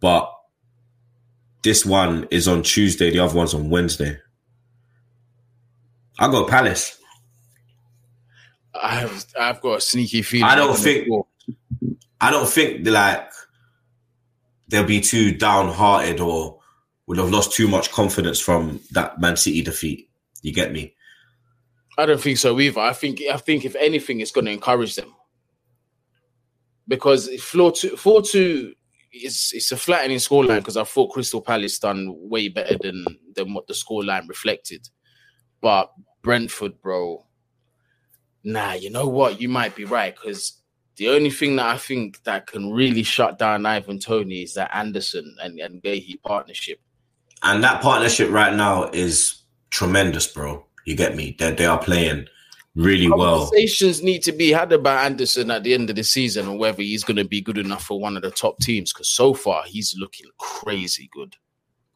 but 0.00 0.30
this 1.62 1.86
one 1.86 2.26
is 2.30 2.48
on 2.48 2.62
Tuesday, 2.62 3.10
the 3.10 3.20
other 3.20 3.34
one's 3.34 3.54
on 3.54 3.70
Wednesday. 3.70 4.18
I 6.18 6.30
got 6.30 6.48
Palace. 6.50 6.98
I've, 8.74 9.24
I've 9.38 9.60
got 9.60 9.78
a 9.78 9.80
sneaky 9.80 10.20
feeling. 10.22 10.44
I 10.44 10.54
don't 10.56 10.76
think- 10.76 11.06
score. 11.06 11.26
I 12.22 12.30
don't 12.30 12.48
think 12.48 12.86
like 12.86 13.30
they'll 14.68 14.84
be 14.84 15.00
too 15.00 15.32
downhearted 15.32 16.20
or 16.20 16.60
would 17.06 17.18
have 17.18 17.30
lost 17.30 17.52
too 17.52 17.66
much 17.66 17.90
confidence 17.90 18.38
from 18.38 18.80
that 18.92 19.20
Man 19.20 19.36
City 19.36 19.60
defeat. 19.60 20.08
You 20.40 20.52
get 20.52 20.72
me? 20.72 20.94
I 21.98 22.06
don't 22.06 22.20
think 22.20 22.38
so 22.38 22.58
either. 22.60 22.80
I 22.80 22.92
think 22.92 23.20
I 23.30 23.36
think 23.36 23.64
if 23.64 23.74
anything, 23.74 24.20
it's 24.20 24.30
going 24.30 24.46
to 24.46 24.52
encourage 24.52 24.94
them 24.94 25.12
because 26.88 27.28
four 27.42 27.72
two 27.72 27.96
four 27.96 28.22
two 28.22 28.72
is 29.12 29.50
it's 29.52 29.72
a 29.72 29.76
flattening 29.76 30.18
scoreline 30.18 30.58
because 30.58 30.76
I 30.76 30.84
thought 30.84 31.12
Crystal 31.12 31.42
Palace 31.42 31.78
done 31.80 32.14
way 32.16 32.48
better 32.48 32.78
than 32.80 33.04
than 33.34 33.52
what 33.52 33.66
the 33.66 33.74
scoreline 33.74 34.28
reflected, 34.28 34.88
but 35.60 35.90
Brentford, 36.22 36.80
bro, 36.80 37.26
nah, 38.44 38.74
you 38.74 38.90
know 38.90 39.08
what? 39.08 39.40
You 39.40 39.48
might 39.48 39.74
be 39.74 39.84
right 39.84 40.14
because 40.14 40.61
the 40.96 41.08
only 41.08 41.30
thing 41.30 41.56
that 41.56 41.66
I 41.66 41.78
think 41.78 42.22
that 42.24 42.46
can 42.46 42.72
really 42.72 43.02
shut 43.02 43.38
down 43.38 43.66
Ivan 43.66 43.98
Toney 43.98 44.42
is 44.42 44.54
that 44.54 44.74
Andersen 44.74 45.36
and 45.42 45.58
and 45.58 45.82
Guehi 45.82 46.20
partnership. 46.22 46.80
And 47.42 47.62
that 47.64 47.82
partnership 47.82 48.30
right 48.30 48.54
now 48.54 48.90
is 48.90 49.42
tremendous, 49.70 50.26
bro. 50.26 50.66
You 50.84 50.96
get 50.96 51.16
me? 51.16 51.36
They 51.38 51.52
they 51.52 51.66
are 51.66 51.78
playing 51.78 52.26
really 52.74 53.10
well. 53.10 53.46
Conversations 53.46 54.02
need 54.02 54.22
to 54.22 54.32
be 54.32 54.50
had 54.50 54.72
about 54.72 55.04
Andersen 55.04 55.50
at 55.50 55.62
the 55.62 55.74
end 55.74 55.90
of 55.90 55.96
the 55.96 56.04
season 56.04 56.48
and 56.48 56.58
whether 56.58 56.82
he's 56.82 57.04
going 57.04 57.16
to 57.16 57.24
be 57.24 57.40
good 57.40 57.58
enough 57.58 57.84
for 57.84 58.00
one 58.00 58.16
of 58.16 58.22
the 58.22 58.30
top 58.30 58.58
teams. 58.60 58.92
Because 58.92 59.10
so 59.10 59.34
far 59.34 59.64
he's 59.66 59.94
looking 59.98 60.26
crazy 60.38 61.08
good. 61.12 61.36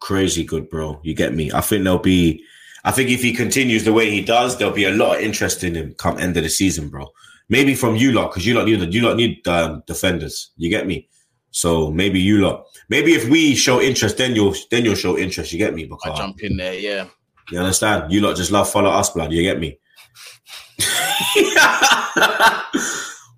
Crazy 0.00 0.44
good, 0.44 0.68
bro. 0.68 1.00
You 1.02 1.14
get 1.14 1.34
me? 1.34 1.50
I 1.52 1.60
think 1.60 1.84
there'll 1.84 1.98
be. 1.98 2.42
I 2.84 2.92
think 2.92 3.10
if 3.10 3.20
he 3.20 3.32
continues 3.32 3.84
the 3.84 3.92
way 3.92 4.10
he 4.10 4.22
does, 4.22 4.56
there'll 4.56 4.72
be 4.72 4.84
a 4.84 4.92
lot 4.92 5.16
of 5.16 5.22
interest 5.22 5.64
in 5.64 5.74
him 5.74 5.94
come 5.98 6.18
end 6.18 6.36
of 6.36 6.44
the 6.44 6.48
season, 6.48 6.88
bro. 6.88 7.08
Maybe 7.48 7.74
from 7.74 7.96
you 7.96 8.12
lot 8.12 8.30
because 8.30 8.44
you 8.46 8.54
lot 8.54 8.66
need 8.66 8.92
you 8.92 9.02
lot 9.02 9.16
need 9.16 9.46
um, 9.46 9.82
defenders. 9.86 10.52
You 10.56 10.68
get 10.68 10.86
me? 10.86 11.08
So 11.50 11.90
maybe 11.90 12.20
you 12.20 12.40
lot. 12.40 12.66
Maybe 12.88 13.14
if 13.14 13.28
we 13.28 13.54
show 13.54 13.80
interest, 13.80 14.18
then 14.18 14.34
you'll 14.34 14.54
then 14.70 14.84
you'll 14.84 14.94
show 14.94 15.16
interest. 15.16 15.52
You 15.52 15.58
get 15.58 15.74
me? 15.74 15.88
I 16.04 16.16
jump 16.16 16.42
in 16.42 16.56
there, 16.56 16.74
yeah. 16.74 17.06
you 17.50 17.58
understand? 17.58 18.12
You 18.12 18.20
lot 18.20 18.36
just 18.36 18.50
love 18.50 18.68
follow 18.68 18.90
us, 18.90 19.10
blood. 19.10 19.32
You 19.32 19.42
get 19.42 19.60
me? 19.60 19.78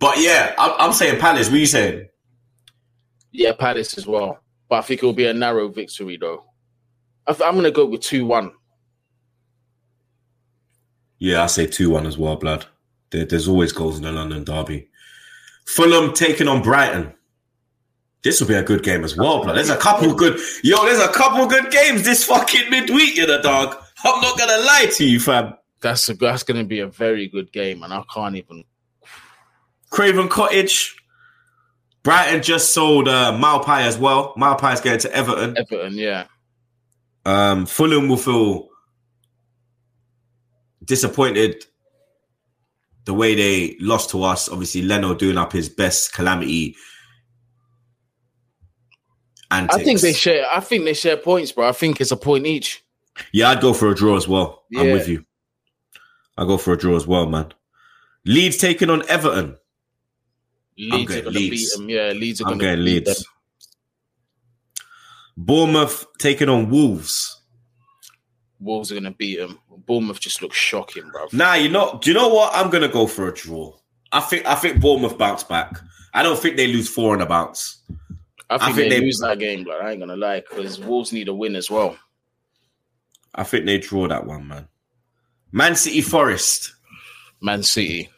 but 0.01 0.17
yeah, 0.19 0.55
I'm, 0.59 0.73
I'm 0.79 0.93
saying 0.93 1.21
Palace. 1.21 1.49
What 1.49 1.57
are 1.57 1.59
you 1.59 1.67
saying? 1.67 2.09
Yeah, 3.31 3.53
Palace 3.53 3.99
as 3.99 4.07
well. 4.07 4.39
But 4.69 4.77
I 4.77 4.83
think 4.83 4.99
it'll 4.99 5.13
be 5.13 5.27
a 5.27 5.35
narrow 5.35 5.69
victory 5.69 6.17
though. 6.19 6.45
I 7.27 7.33
th- 7.33 7.47
I'm 7.47 7.55
going 7.55 7.65
to 7.65 7.71
go 7.71 7.85
with 7.85 8.01
2 8.01 8.25
1. 8.25 8.53
Yeah, 11.19 11.43
I 11.43 11.47
say 11.47 11.67
two 11.67 11.91
one 11.91 12.07
as 12.07 12.17
well, 12.17 12.37
blood. 12.37 12.67
There, 13.11 13.25
there's 13.25 13.49
always 13.49 13.73
goals 13.73 13.97
in 13.97 14.05
the 14.05 14.13
London 14.13 14.45
derby. 14.45 14.89
Fulham 15.67 16.13
taking 16.13 16.49
on 16.49 16.63
Brighton. 16.63 17.13
This 18.23 18.41
will 18.41 18.49
be 18.49 18.55
a 18.55 18.63
good 18.63 18.83
game 18.83 19.05
as 19.05 19.17
well, 19.17 19.43
blood. 19.43 19.57
There's 19.57 19.71
a 19.71 19.77
couple 19.77 20.15
good, 20.15 20.41
yo. 20.65 20.85
There's 20.85 21.01
a 21.01 21.13
couple 21.13 21.47
good 21.47 21.71
games 21.71 22.03
this 22.05 22.25
fucking 22.25 22.69
midweek, 22.71 23.17
you 23.17 23.27
know, 23.27 23.41
dog. 23.41 23.77
I'm 24.05 24.21
not 24.21 24.39
gonna 24.39 24.59
lie 24.59 24.89
to 24.95 25.05
you, 25.05 25.21
fam. 25.21 25.55
That's, 25.81 26.09
a, 26.09 26.15
that's 26.15 26.43
going 26.43 26.59
to 26.59 26.67
be 26.67 26.81
a 26.81 26.89
very 26.89 27.29
good 27.29 27.53
game. 27.53 27.83
And 27.83 27.93
I 27.93 28.03
can't 28.13 28.37
even. 28.37 28.65
Craven 29.91 30.29
Cottage. 30.29 30.97
Brighton 32.03 32.43
just 32.43 32.73
sold 32.73 33.09
uh, 33.09 33.33
Maupay 33.33 33.83
as 33.83 33.99
well. 33.99 34.35
Maupay's 34.37 34.81
going 34.81 34.99
to 35.01 35.13
Everton. 35.13 35.57
Everton, 35.59 35.95
yeah. 35.95 36.27
Um, 37.25 37.67
Fulham 37.67 38.09
will 38.09 38.17
feel 38.17 38.69
disappointed 40.85 41.65
the 43.09 43.15
way 43.15 43.35
they 43.35 43.75
lost 43.81 44.11
to 44.11 44.23
us. 44.23 44.51
Obviously, 44.51 44.83
Leno 44.83 45.15
doing 45.15 45.39
up 45.39 45.51
his 45.51 45.71
best 45.71 46.13
calamity. 46.13 46.77
Antics. 49.51 49.75
I 49.77 49.83
think 49.83 50.01
they 50.03 50.13
share. 50.13 50.47
I 50.53 50.61
think 50.61 50.85
they 50.85 50.93
share 50.93 51.17
points, 51.17 51.51
bro. 51.53 51.67
I 51.67 51.73
think 51.73 52.03
it's 52.03 52.11
a 52.11 52.19
point 52.19 52.47
each. 52.47 52.85
Yeah, 53.33 53.49
I'd 53.49 53.63
go 53.63 53.73
for 53.73 53.89
a 53.89 53.95
draw 53.95 54.19
as 54.19 54.29
well. 54.29 54.65
I'm 54.77 54.93
with 54.93 55.09
you. 55.09 55.25
I 56.37 56.45
go 56.45 56.59
for 56.59 56.75
a 56.75 56.77
draw 56.77 56.97
as 56.97 57.07
well, 57.07 57.27
man. 57.27 57.55
Leeds 58.27 58.59
taking 58.59 58.91
on 58.91 59.09
Everton. 59.09 59.57
Leeds 60.77 61.17
are 61.17 61.23
going 61.23 61.35
to 61.35 61.41
beat 61.41 61.69
them. 61.75 61.89
Yeah, 61.89 62.09
Leeds 62.11 62.43
are 62.43 62.45
going 62.45 62.59
to 62.59 62.77
beat 62.77 62.77
Leeds. 62.77 63.15
them. 63.15 63.25
Bournemouth 65.35 66.05
taking 66.19 66.51
on 66.51 66.69
Wolves. 66.69 67.38
Wolves 68.61 68.91
are 68.91 68.95
going 68.95 69.05
to 69.05 69.11
beat 69.13 69.39
them. 69.39 69.59
Bournemouth 69.87 70.21
just 70.21 70.43
looks 70.43 70.57
shocking, 70.57 71.09
bro. 71.11 71.27
Nah, 71.33 71.55
you 71.55 71.69
know, 71.69 71.99
do 72.03 72.11
you 72.11 72.15
know 72.15 72.29
what? 72.29 72.53
I'm 72.55 72.71
gonna 72.71 72.89
go 72.89 73.07
for 73.07 73.29
a 73.29 73.35
draw. 73.35 73.73
I 74.13 74.21
think 74.21 74.45
I 74.47 74.55
think 74.55 74.81
Bournemouth 74.81 75.17
bounce 75.17 75.45
back. 75.45 75.79
I 76.13 76.23
don't 76.23 76.39
think 76.39 76.57
they 76.57 76.67
lose 76.67 76.89
four 76.89 77.15
on 77.15 77.21
a 77.23 77.27
bounce. 77.27 77.83
I 78.51 78.59
think, 78.59 78.77
think 78.77 78.91
they, 78.91 78.99
they- 78.99 79.05
lose 79.05 79.19
that 79.21 79.39
game, 79.39 79.65
but 79.65 79.81
I 79.83 79.91
ain't 79.91 80.01
going 80.01 80.09
to 80.09 80.17
lie 80.17 80.41
because 80.41 80.79
Wolves 80.81 81.13
need 81.13 81.29
a 81.29 81.35
win 81.35 81.55
as 81.55 81.71
well. 81.71 81.97
I 83.35 83.45
think 83.45 83.67
they 83.67 83.79
draw 83.79 84.09
that 84.09 84.27
one, 84.27 84.49
man. 84.49 84.69
Man 85.53 85.77
City 85.77 86.01
Forest. 86.01 86.75
Man 87.41 87.63
City. 87.63 88.09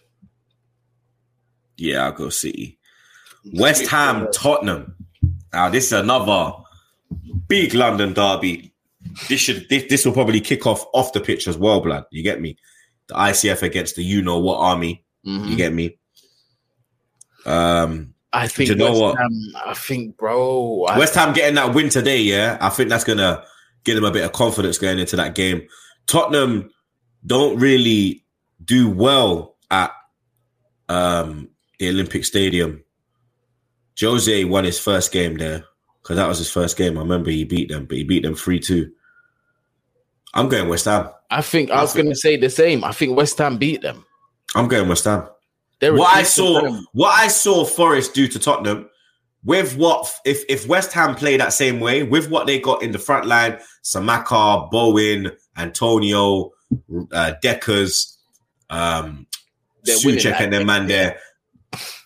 Yeah, 1.77 2.05
I'll 2.07 2.13
go 2.13 2.29
City. 2.31 2.79
West 3.55 3.87
Ham 3.89 4.29
Tottenham. 4.33 4.95
Now 5.53 5.69
this 5.69 5.87
is 5.87 5.93
another 5.93 6.53
big 7.49 7.75
London 7.75 8.13
derby. 8.13 8.70
This 9.29 9.41
should 9.41 9.69
this, 9.69 9.85
this 9.89 10.05
will 10.05 10.13
probably 10.13 10.41
kick 10.41 10.67
off 10.67 10.85
off 10.93 11.13
the 11.13 11.21
pitch 11.21 11.49
as 11.49 11.57
well, 11.57 11.81
blood. 11.81 12.05
You 12.11 12.23
get 12.23 12.41
me? 12.41 12.57
The 13.09 13.15
ICF 13.15 13.63
against 13.63 13.97
the 13.97 14.05
you 14.05 14.23
know 14.23 14.39
what 14.39 14.59
army. 14.59 15.05
Mhm. 15.27 15.49
You 15.49 15.57
get 15.57 15.73
me? 15.73 15.99
Um 17.47 18.15
I 18.33 18.47
think 18.47 18.69
you 18.69 18.77
know 18.77 18.91
West 18.91 19.01
what? 19.01 19.19
Ham, 19.19 19.53
I 19.67 19.75
think, 19.75 20.17
bro. 20.17 20.85
I, 20.85 20.99
West 20.99 21.15
Ham 21.17 21.33
getting 21.33 21.57
that 21.57 21.75
win 21.75 21.89
today, 21.89 22.21
yeah. 22.21 22.59
I 22.61 22.69
think 22.69 22.89
that's 22.89 23.05
gonna 23.05 23.45
give 23.85 23.97
them 23.97 24.05
a 24.05 24.13
bit 24.13 24.25
of 24.25 24.33
confidence 24.33 24.79
going 24.79 24.99
into 24.99 25.17
that 25.17 25.35
game. 25.35 25.67
Tottenham 26.07 26.71
don't 27.27 27.59
really 27.59 28.25
do 28.65 28.89
well 28.89 29.57
at 29.71 29.93
um, 30.89 31.49
the 31.79 31.89
Olympic 31.89 32.25
Stadium. 32.25 32.85
Jose 34.01 34.45
won 34.45 34.65
his 34.65 34.79
first 34.79 35.13
game 35.13 35.37
there 35.37 35.65
because 36.03 36.17
that 36.17 36.29
was 36.29 36.39
his 36.39 36.51
first 36.51 36.77
game. 36.77 36.97
I 36.97 37.03
remember 37.03 37.31
he 37.31 37.45
beat 37.45 37.69
them, 37.69 37.87
but 37.87 37.97
he 37.97 38.05
beat 38.05 38.23
them 38.23 38.35
three 38.35 38.61
two. 38.61 38.93
I'm 40.35 40.49
going 40.49 40.69
West 40.69 40.85
Ham. 40.85 41.11
I 41.31 41.43
think 41.43 41.71
I 41.71 41.81
was 41.83 41.95
going 41.95 42.09
to 42.09 42.15
say 42.15 42.37
the 42.37 42.51
same. 42.51 42.85
I 42.85 42.93
think 42.93 43.17
West 43.17 43.39
Ham 43.39 43.59
beat 43.59 43.83
them. 43.83 44.05
I'm 44.55 44.69
going 44.69 44.89
West 44.89 45.05
Ham. 45.05 45.29
They're 45.81 45.95
what 45.95 46.15
I 46.15 46.23
saw, 46.23 46.79
what 46.93 47.19
I 47.19 47.29
saw 47.29 47.65
Forest 47.65 48.15
do 48.15 48.29
to 48.29 48.39
Tottenham, 48.39 48.89
with 49.45 49.77
what 49.77 50.13
if 50.25 50.45
if 50.49 50.67
West 50.69 50.93
Ham 50.93 51.15
play 51.15 51.37
that 51.37 51.53
same 51.53 51.81
way, 51.81 52.03
with 52.03 52.29
what 52.31 52.47
they 52.47 52.61
got 52.61 52.83
in 52.83 52.93
the 52.93 52.99
front 52.99 53.27
line, 53.27 53.59
Scamacca, 53.83 54.71
Bowen, 54.71 55.33
Antonio, 55.57 56.51
uh, 57.13 57.33
Deckers, 57.41 58.19
um, 58.69 59.27
They're 59.85 59.97
Souček, 59.97 60.41
and 60.41 60.53
their 60.53 60.65
man 60.65 60.87
there. 60.87 61.19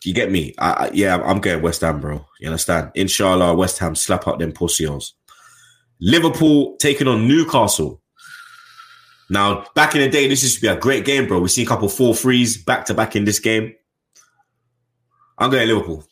You 0.05 0.12
get 0.14 0.31
me? 0.31 0.55
I, 0.59 0.72
I, 0.72 0.91
yeah, 0.93 1.16
I'm 1.16 1.41
going 1.41 1.62
West 1.62 1.81
Ham, 1.81 2.01
bro. 2.01 2.25
You 2.39 2.49
understand? 2.49 2.93
Inshallah, 2.95 3.55
West 3.55 3.79
Ham 3.79 3.95
slap 3.95 4.29
up 4.29 4.39
them 4.39 4.53
pussios. 4.53 5.12
Liverpool 6.01 6.77
taking 6.77 7.09
on 7.09 7.27
Newcastle. 7.27 8.03
Now, 9.31 9.64
back 9.75 9.95
in 9.95 10.03
the 10.03 10.09
day, 10.09 10.29
this 10.29 10.43
used 10.43 10.57
to 10.57 10.61
be 10.61 10.68
a 10.68 10.77
great 10.77 11.05
game, 11.05 11.27
bro. 11.27 11.41
We 11.41 11.49
see 11.49 11.62
a 11.62 11.66
couple 11.66 11.89
four 11.89 12.14
threes 12.14 12.62
back 12.62 12.85
to 12.87 12.95
back 12.95 13.16
in 13.16 13.25
this 13.25 13.39
game. 13.39 13.75
I'm 15.39 15.51
going 15.51 15.66
to 15.66 15.75
Liverpool, 15.75 16.05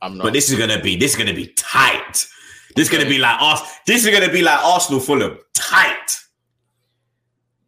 I'm 0.00 0.16
not. 0.16 0.24
but 0.24 0.32
this 0.32 0.50
is 0.50 0.58
gonna 0.58 0.80
be 0.80 0.96
this 0.96 1.12
is 1.12 1.16
gonna 1.16 1.34
be 1.34 1.48
tight. 1.56 2.26
This 2.74 2.88
is 2.88 2.90
gonna 2.90 3.08
be 3.08 3.18
like 3.18 3.40
Ars- 3.40 3.60
This 3.86 4.04
is 4.04 4.12
gonna 4.12 4.32
be 4.32 4.42
like 4.42 4.58
Arsenal 4.64 5.00
Fulham, 5.00 5.38
tight. 5.54 6.16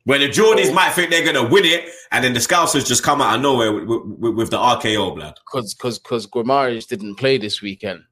Where 0.05 0.18
the 0.18 0.29
Geordies 0.29 0.70
oh. 0.70 0.74
might 0.74 0.93
think 0.93 1.11
they're 1.11 1.24
gonna 1.24 1.47
win 1.47 1.66
it, 1.66 1.91
and 2.11 2.24
then 2.24 2.33
the 2.33 2.41
Scousers 2.41 2.87
just 2.87 3.03
come 3.03 3.20
out 3.20 3.37
of 3.37 3.43
nowhere 3.43 3.72
with, 3.72 3.85
with, 4.18 4.35
with 4.35 4.51
the 4.51 4.57
RKO 4.57 5.14
blood. 5.14 5.39
because 5.45 5.74
because 5.74 5.99
because 5.99 6.26
Guimaraes 6.26 6.87
didn't 6.87 7.16
play 7.16 7.37
this 7.37 7.61
weekend. 7.61 8.03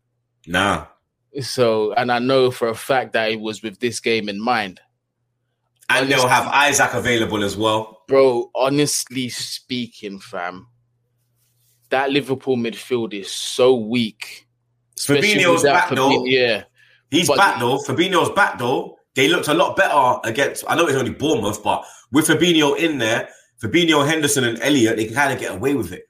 Nah, 0.46 0.86
So, 1.40 1.92
and 1.94 2.12
I 2.12 2.18
know 2.18 2.50
for 2.50 2.68
a 2.68 2.74
fact 2.74 3.14
that 3.14 3.30
it 3.30 3.40
was 3.40 3.62
with 3.62 3.80
this 3.80 3.98
game 4.00 4.28
in 4.28 4.40
mind, 4.40 4.80
and 5.88 6.10
they'll 6.10 6.28
have 6.28 6.52
Isak 6.70 6.94
available 6.94 7.42
as 7.44 7.56
well. 7.56 8.02
bro. 8.08 8.50
Honestly 8.54 9.28
speaking, 9.28 10.18
fam, 10.20 10.66
that 11.90 12.10
Liverpool 12.10 12.56
midfield 12.56 13.14
is 13.14 13.30
so 13.30 13.74
weak. 13.76 14.46
Fabinho's 14.96 15.62
back, 15.62 15.90
though. 15.94 16.24
Yeah, 16.24 16.64
He's 17.10 17.28
But- 17.28 17.36
back 17.36 17.60
though. 17.60 17.78
Fabinho's 17.78 18.30
back 18.30 18.58
though. 18.58 18.98
They 19.14 19.28
looked 19.28 19.48
a 19.48 19.54
lot 19.54 19.76
better 19.76 20.18
against. 20.24 20.64
I 20.68 20.74
know 20.76 20.86
it's 20.86 20.96
only 20.96 21.12
Bournemouth, 21.12 21.62
but 21.62 21.84
with 22.12 22.26
Fabinho 22.28 22.76
in 22.76 22.98
there, 22.98 23.28
Fabinho, 23.62 24.06
Henderson, 24.06 24.44
and 24.44 24.60
Elliott, 24.60 24.96
they 24.96 25.06
can 25.06 25.14
kind 25.14 25.32
of 25.32 25.38
get 25.40 25.52
away 25.52 25.74
with 25.74 25.92
it 25.92 26.08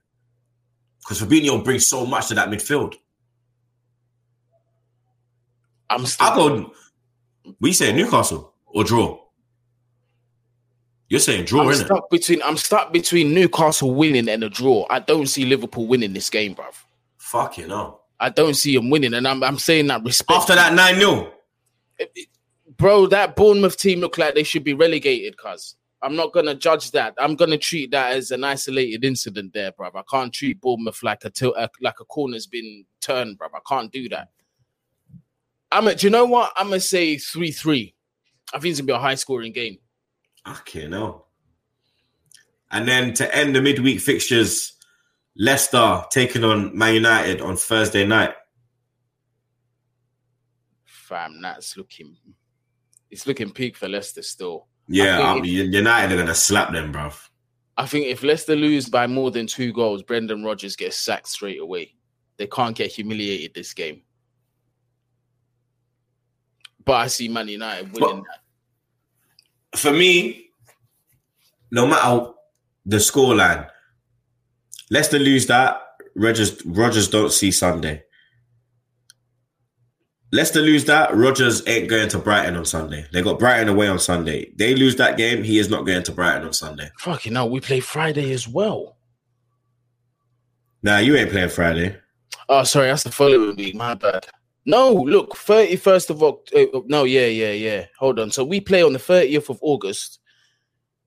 because 1.00 1.20
Fabinho 1.22 1.62
brings 1.62 1.86
so 1.86 2.04
much 2.04 2.28
to 2.28 2.34
that 2.34 2.48
midfield. 2.48 2.94
I'm 5.88 6.04
still. 6.06 6.26
I 6.26 6.34
go. 6.34 6.72
We 7.60 7.72
say 7.72 7.92
Newcastle 7.92 8.54
or 8.66 8.82
draw. 8.84 9.20
You're 11.08 11.20
saying 11.20 11.44
draw, 11.44 11.62
I'm 11.62 11.68
isn't 11.68 11.84
it? 11.84 11.86
stuck 11.86 12.10
between. 12.10 12.42
I'm 12.42 12.56
stuck 12.56 12.92
between 12.92 13.32
Newcastle 13.32 13.94
winning 13.94 14.28
and 14.28 14.42
a 14.42 14.48
draw. 14.48 14.86
I 14.90 14.98
don't 14.98 15.26
see 15.26 15.44
Liverpool 15.44 15.86
winning 15.86 16.12
this 16.12 16.28
game, 16.30 16.54
bruv. 16.54 16.74
Fuck 17.18 17.58
you 17.58 17.66
know. 17.68 18.00
I 18.18 18.30
don't 18.30 18.54
see 18.54 18.74
them 18.74 18.90
winning, 18.90 19.14
and 19.14 19.26
I'm 19.28 19.42
I'm 19.42 19.58
saying 19.58 19.86
that 19.88 20.02
respect. 20.02 20.36
After 20.38 20.54
that 20.54 20.72
nine 20.74 20.96
0 20.96 21.32
bro, 22.76 23.06
that 23.06 23.36
Bournemouth 23.36 23.76
team 23.78 24.00
look 24.00 24.18
like 24.18 24.34
they 24.34 24.42
should 24.42 24.64
be 24.64 24.74
relegated. 24.74 25.36
Cuz 25.36 25.76
I'm 26.02 26.16
not 26.16 26.32
gonna 26.32 26.54
judge 26.54 26.90
that. 26.92 27.14
I'm 27.18 27.36
gonna 27.36 27.58
treat 27.58 27.90
that 27.92 28.12
as 28.12 28.30
an 28.32 28.42
isolated 28.42 29.04
incident 29.04 29.52
there, 29.52 29.72
bruv. 29.72 29.94
I 29.94 30.02
can't 30.10 30.32
treat 30.32 30.60
Bournemouth 30.60 31.02
like 31.02 31.24
a 31.24 31.30
til- 31.30 31.54
uh, 31.56 31.68
like 31.80 32.00
a 32.00 32.04
corner's 32.04 32.46
been 32.46 32.84
turned, 33.00 33.38
bruv. 33.38 33.50
I 33.54 33.60
can't 33.68 33.92
do 33.92 34.08
that. 34.08 34.28
I'm. 35.70 35.86
A, 35.88 35.94
do 35.94 36.06
you 36.06 36.10
know 36.10 36.24
what? 36.24 36.52
I'm 36.56 36.68
gonna 36.68 36.80
say 36.80 37.16
three 37.18 37.52
three. 37.52 37.94
I 38.52 38.58
think 38.58 38.72
it's 38.72 38.80
gonna 38.80 38.86
be 38.86 38.92
a 38.92 38.98
high 38.98 39.14
scoring 39.14 39.52
game. 39.52 39.78
Okay, 40.48 40.86
no. 40.86 41.24
And 42.70 42.86
then 42.86 43.14
to 43.14 43.34
end 43.34 43.54
the 43.54 43.62
midweek 43.62 44.00
fixtures, 44.00 44.74
Leicester 45.36 46.02
taking 46.10 46.44
on 46.44 46.76
Man 46.76 46.94
United 46.94 47.40
on 47.40 47.56
Thursday 47.56 48.06
night. 48.06 48.34
Fam, 50.84 51.40
that's 51.40 51.76
looking. 51.76 52.16
It's 53.10 53.26
looking 53.26 53.50
peak 53.50 53.76
for 53.76 53.88
Leicester 53.88 54.22
still. 54.22 54.66
Yeah, 54.88 55.30
I 55.30 55.34
think 55.34 55.46
United 55.46 56.14
are 56.14 56.18
gonna 56.18 56.34
slap 56.34 56.72
them, 56.72 56.92
bruv. 56.92 57.28
I 57.76 57.86
think 57.86 58.06
if 58.06 58.22
Leicester 58.22 58.56
lose 58.56 58.88
by 58.88 59.06
more 59.06 59.30
than 59.30 59.46
two 59.46 59.72
goals, 59.72 60.02
Brendan 60.02 60.42
Rodgers 60.42 60.76
gets 60.76 60.96
sacked 60.96 61.28
straight 61.28 61.60
away. 61.60 61.94
They 62.38 62.46
can't 62.46 62.76
get 62.76 62.90
humiliated 62.90 63.54
this 63.54 63.74
game. 63.74 64.02
But 66.84 66.94
I 66.94 67.06
see 67.08 67.28
Man 67.28 67.48
United 67.48 67.92
winning 67.92 68.24
that. 68.24 68.40
For 69.76 69.92
me, 69.92 70.50
no 71.70 71.86
matter 71.86 72.32
the 72.84 72.96
scoreline, 72.96 73.68
Leicester 74.90 75.18
lose 75.18 75.46
that. 75.46 75.82
Rodgers 76.14 76.64
Rodgers 76.64 77.08
don't 77.08 77.32
see 77.32 77.50
Sunday. 77.50 78.02
Leicester 80.32 80.60
lose 80.60 80.84
that. 80.86 81.14
Rodgers 81.14 81.66
ain't 81.68 81.88
going 81.88 82.08
to 82.08 82.18
Brighton 82.18 82.56
on 82.56 82.64
Sunday. 82.64 83.06
They 83.12 83.22
got 83.22 83.38
Brighton 83.38 83.68
away 83.68 83.88
on 83.88 83.98
Sunday. 83.98 84.52
They 84.56 84.74
lose 84.74 84.96
that 84.96 85.16
game. 85.16 85.44
He 85.44 85.58
is 85.58 85.70
not 85.70 85.86
going 85.86 86.02
to 86.02 86.12
Brighton 86.12 86.46
on 86.46 86.52
Sunday. 86.52 86.90
Fucking 86.98 87.34
hell, 87.34 87.48
we 87.48 87.60
play 87.60 87.80
Friday 87.80 88.32
as 88.32 88.48
well. 88.48 88.96
Nah, 90.82 90.98
you 90.98 91.16
ain't 91.16 91.30
playing 91.30 91.48
Friday. 91.48 91.96
Oh, 92.48 92.64
sorry, 92.64 92.88
that's 92.88 93.02
the 93.02 93.12
following 93.12 93.56
week. 93.56 93.74
My 93.74 93.94
bad. 93.94 94.26
No, 94.68 94.92
look, 94.92 95.34
31st 95.36 96.10
of 96.10 96.22
October. 96.24 96.76
Uh, 96.78 96.80
no, 96.86 97.04
yeah, 97.04 97.26
yeah, 97.26 97.52
yeah. 97.52 97.86
Hold 97.98 98.18
on. 98.18 98.30
So 98.32 98.44
we 98.44 98.60
play 98.60 98.82
on 98.82 98.92
the 98.92 98.98
30th 98.98 99.48
of 99.48 99.58
August. 99.62 100.18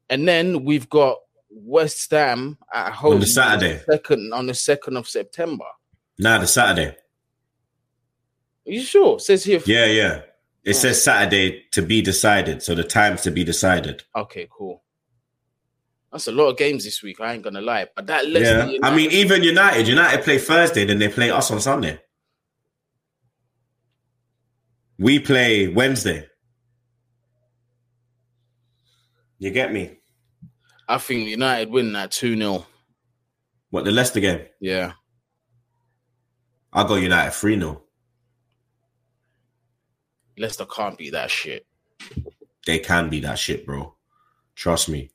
And 0.09 0.27
then 0.27 0.63
we've 0.63 0.89
got 0.89 1.17
West 1.49 2.09
Ham 2.11 2.57
at 2.73 2.93
home 2.93 3.15
on 3.15 3.19
the 3.19 3.27
Saturday. 3.27 3.81
Second 3.89 4.33
on 4.33 4.47
the 4.47 4.53
2nd 4.53 4.97
of 4.97 5.07
September. 5.09 5.65
Nah, 6.17 6.37
the 6.39 6.47
Saturday. 6.47 6.95
Are 8.67 8.71
you 8.71 8.81
sure? 8.81 9.17
It 9.17 9.21
says 9.21 9.43
here. 9.43 9.61
Yeah, 9.65 9.85
yeah. 9.85 10.21
It 10.63 10.75
Oh. 10.75 10.79
says 10.79 11.03
Saturday 11.03 11.65
to 11.71 11.81
be 11.81 12.01
decided. 12.01 12.61
So 12.63 12.75
the 12.75 12.83
times 12.83 13.21
to 13.23 13.31
be 13.31 13.43
decided. 13.43 14.03
Okay, 14.15 14.47
cool. 14.49 14.83
That's 16.11 16.27
a 16.27 16.31
lot 16.31 16.47
of 16.49 16.57
games 16.57 16.85
this 16.85 17.03
week. 17.03 17.19
I 17.21 17.33
ain't 17.33 17.43
gonna 17.43 17.61
lie, 17.61 17.87
but 17.95 18.07
that 18.07 18.27
Yeah. 18.27 18.39
Leicester 18.65 18.79
I 18.83 18.95
mean, 18.95 19.11
even 19.11 19.43
United, 19.43 19.87
United 19.87 20.23
play 20.23 20.37
Thursday, 20.39 20.85
then 20.85 20.97
they 20.99 21.07
play 21.09 21.29
us 21.29 21.51
on 21.51 21.59
Sunday. 21.61 21.99
We 24.99 25.19
play 25.19 25.69
Wednesday. 25.69 26.27
You 29.37 29.49
get 29.51 29.71
me? 29.71 29.97
I 30.89 30.97
think 30.97 31.29
United 31.29 31.69
win 31.69 31.93
that 31.93 32.11
two 32.11 32.35
0 32.35 32.65
What 33.69 33.85
the 33.85 33.91
Leicester 33.91 34.19
game? 34.19 34.41
Yeah, 34.59 34.91
I'll 36.73 36.83
go 36.85 36.95
United 36.95 37.31
3 37.31 37.57
0. 37.59 37.81
Leicester 40.37 40.65
can't 40.65 40.97
be 40.97 41.09
that 41.11 41.31
shit. 41.31 41.65
they 42.65 42.79
can 42.79 43.09
be 43.09 43.21
that 43.21 43.39
shit, 43.39 43.65
bro. 43.65 43.95
Trust 44.55 44.89
me. 44.89 45.11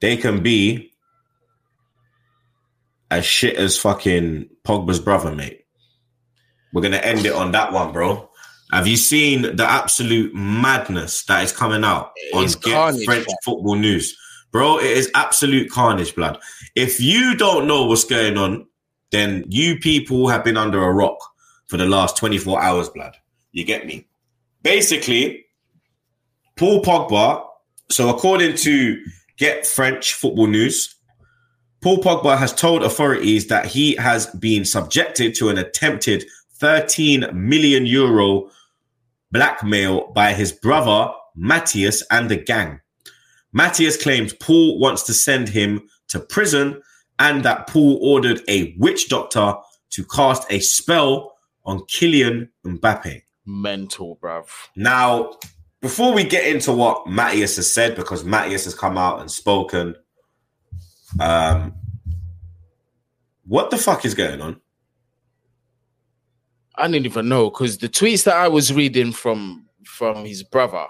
They 0.00 0.16
can 0.16 0.42
be 0.42 0.92
as 3.10 3.26
shit 3.26 3.56
as 3.56 3.78
fucking 3.78 4.48
Pogba's 4.66 5.00
brother, 5.00 5.34
mate. 5.34 5.66
We're 6.72 6.82
gonna 6.82 6.96
end 6.96 7.26
it 7.26 7.32
on 7.32 7.52
that 7.52 7.72
one, 7.72 7.92
bro. 7.92 8.27
Have 8.72 8.86
you 8.86 8.96
seen 8.96 9.56
the 9.56 9.64
absolute 9.64 10.34
madness 10.34 11.24
that 11.24 11.42
is 11.42 11.52
coming 11.52 11.84
out 11.84 12.12
on 12.34 12.46
Get 12.46 12.62
carnage, 12.62 13.04
French 13.04 13.24
fam. 13.24 13.36
Football 13.44 13.76
News? 13.76 14.16
Bro, 14.50 14.78
it 14.78 14.96
is 14.96 15.10
absolute 15.14 15.70
carnage, 15.70 16.14
blood. 16.14 16.38
If 16.74 17.00
you 17.00 17.34
don't 17.34 17.66
know 17.66 17.84
what's 17.84 18.04
going 18.04 18.36
on, 18.36 18.66
then 19.10 19.44
you 19.48 19.78
people 19.78 20.28
have 20.28 20.44
been 20.44 20.56
under 20.56 20.82
a 20.82 20.92
rock 20.92 21.18
for 21.66 21.76
the 21.76 21.86
last 21.86 22.16
24 22.16 22.60
hours, 22.60 22.88
blood. 22.88 23.16
You 23.52 23.64
get 23.64 23.86
me? 23.86 24.06
Basically, 24.62 25.46
Paul 26.56 26.82
Pogba, 26.82 27.46
so 27.90 28.08
according 28.08 28.56
to 28.56 29.02
Get 29.38 29.66
French 29.66 30.14
Football 30.14 30.48
News, 30.48 30.94
Paul 31.80 31.98
Pogba 31.98 32.36
has 32.36 32.52
told 32.52 32.82
authorities 32.82 33.46
that 33.46 33.66
he 33.66 33.94
has 33.96 34.26
been 34.26 34.64
subjected 34.64 35.34
to 35.36 35.48
an 35.48 35.58
attempted 35.58 36.24
13 36.54 37.28
million 37.32 37.86
euro 37.86 38.50
blackmail 39.30 40.12
by 40.12 40.32
his 40.32 40.52
brother 40.52 41.12
Mathias 41.34 42.02
and 42.10 42.28
the 42.28 42.36
gang. 42.36 42.80
Mathias 43.52 43.96
claims 43.96 44.32
Paul 44.34 44.78
wants 44.78 45.02
to 45.04 45.14
send 45.14 45.48
him 45.48 45.88
to 46.08 46.20
prison 46.20 46.82
and 47.18 47.44
that 47.44 47.66
Paul 47.66 47.98
ordered 48.02 48.42
a 48.48 48.74
witch 48.78 49.08
doctor 49.08 49.54
to 49.90 50.04
cast 50.04 50.50
a 50.50 50.60
spell 50.60 51.34
on 51.64 51.80
Kylian 51.80 52.48
Mbappe. 52.64 53.22
Mental, 53.46 54.18
bruv. 54.22 54.46
Now, 54.76 55.32
before 55.80 56.12
we 56.12 56.24
get 56.24 56.46
into 56.46 56.72
what 56.72 57.06
Mathias 57.06 57.56
has 57.56 57.72
said, 57.72 57.96
because 57.96 58.24
Mathias 58.24 58.64
has 58.64 58.74
come 58.74 58.98
out 58.98 59.20
and 59.20 59.30
spoken, 59.30 59.94
um, 61.20 61.74
what 63.46 63.70
the 63.70 63.78
fuck 63.78 64.04
is 64.04 64.14
going 64.14 64.40
on? 64.40 64.60
I 66.78 66.88
didn't 66.88 67.06
even 67.06 67.28
know 67.28 67.50
because 67.50 67.78
the 67.78 67.88
tweets 67.88 68.24
that 68.24 68.36
I 68.36 68.48
was 68.48 68.72
reading 68.72 69.12
from 69.12 69.66
from 69.84 70.24
his 70.24 70.42
brother, 70.42 70.86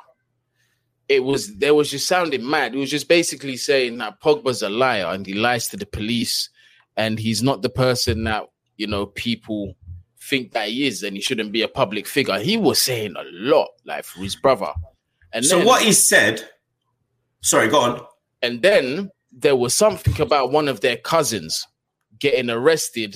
it 1.09 1.25
was 1.25 1.57
they 1.57 1.71
was 1.71 1.91
just 1.91 2.07
sounding 2.07 2.49
mad. 2.49 2.75
It 2.75 2.79
was 2.79 2.91
just 2.91 3.09
basically 3.09 3.57
saying 3.57 3.99
that 3.99 4.21
Pogba's 4.21 4.63
a 4.63 4.69
liar 4.69 5.07
and 5.07 5.27
he 5.27 5.35
lies 5.35 5.69
to 5.69 5.77
the 5.77 5.87
police, 5.87 6.51
and 6.97 7.19
he's 7.19 7.43
not 7.43 7.63
the 7.63 7.71
person 7.71 8.25
that 8.25 8.45
you 8.77 8.87
know 8.87 9.07
people 9.07 9.75
think 10.21 10.53
that 10.53 10.69
he 10.69 10.87
is, 10.87 11.03
and 11.03 11.17
he 11.17 11.23
shouldn't 11.23 11.53
be 11.53 11.63
a 11.63 11.69
public 11.69 12.07
figure. 12.07 12.39
He 12.39 12.57
was 12.57 12.81
saying 12.81 13.15
a 13.17 13.25
lot, 13.33 13.69
like 13.87 14.05
for 14.05 14.21
his 14.21 14.37
brother. 14.37 14.73
And 15.33 15.45
So 15.45 15.59
then, 15.59 15.67
what 15.67 15.83
he 15.83 15.93
said, 15.93 16.43
sorry, 17.43 17.69
go 17.69 17.81
on. 17.81 18.01
and 18.43 18.61
then 18.63 19.11
there 19.33 19.57
was 19.57 19.75
something 19.75 20.21
about 20.21 20.53
one 20.53 20.69
of 20.69 20.81
their 20.81 20.97
cousins 20.97 21.67
getting 22.19 22.51
arrested. 22.51 23.15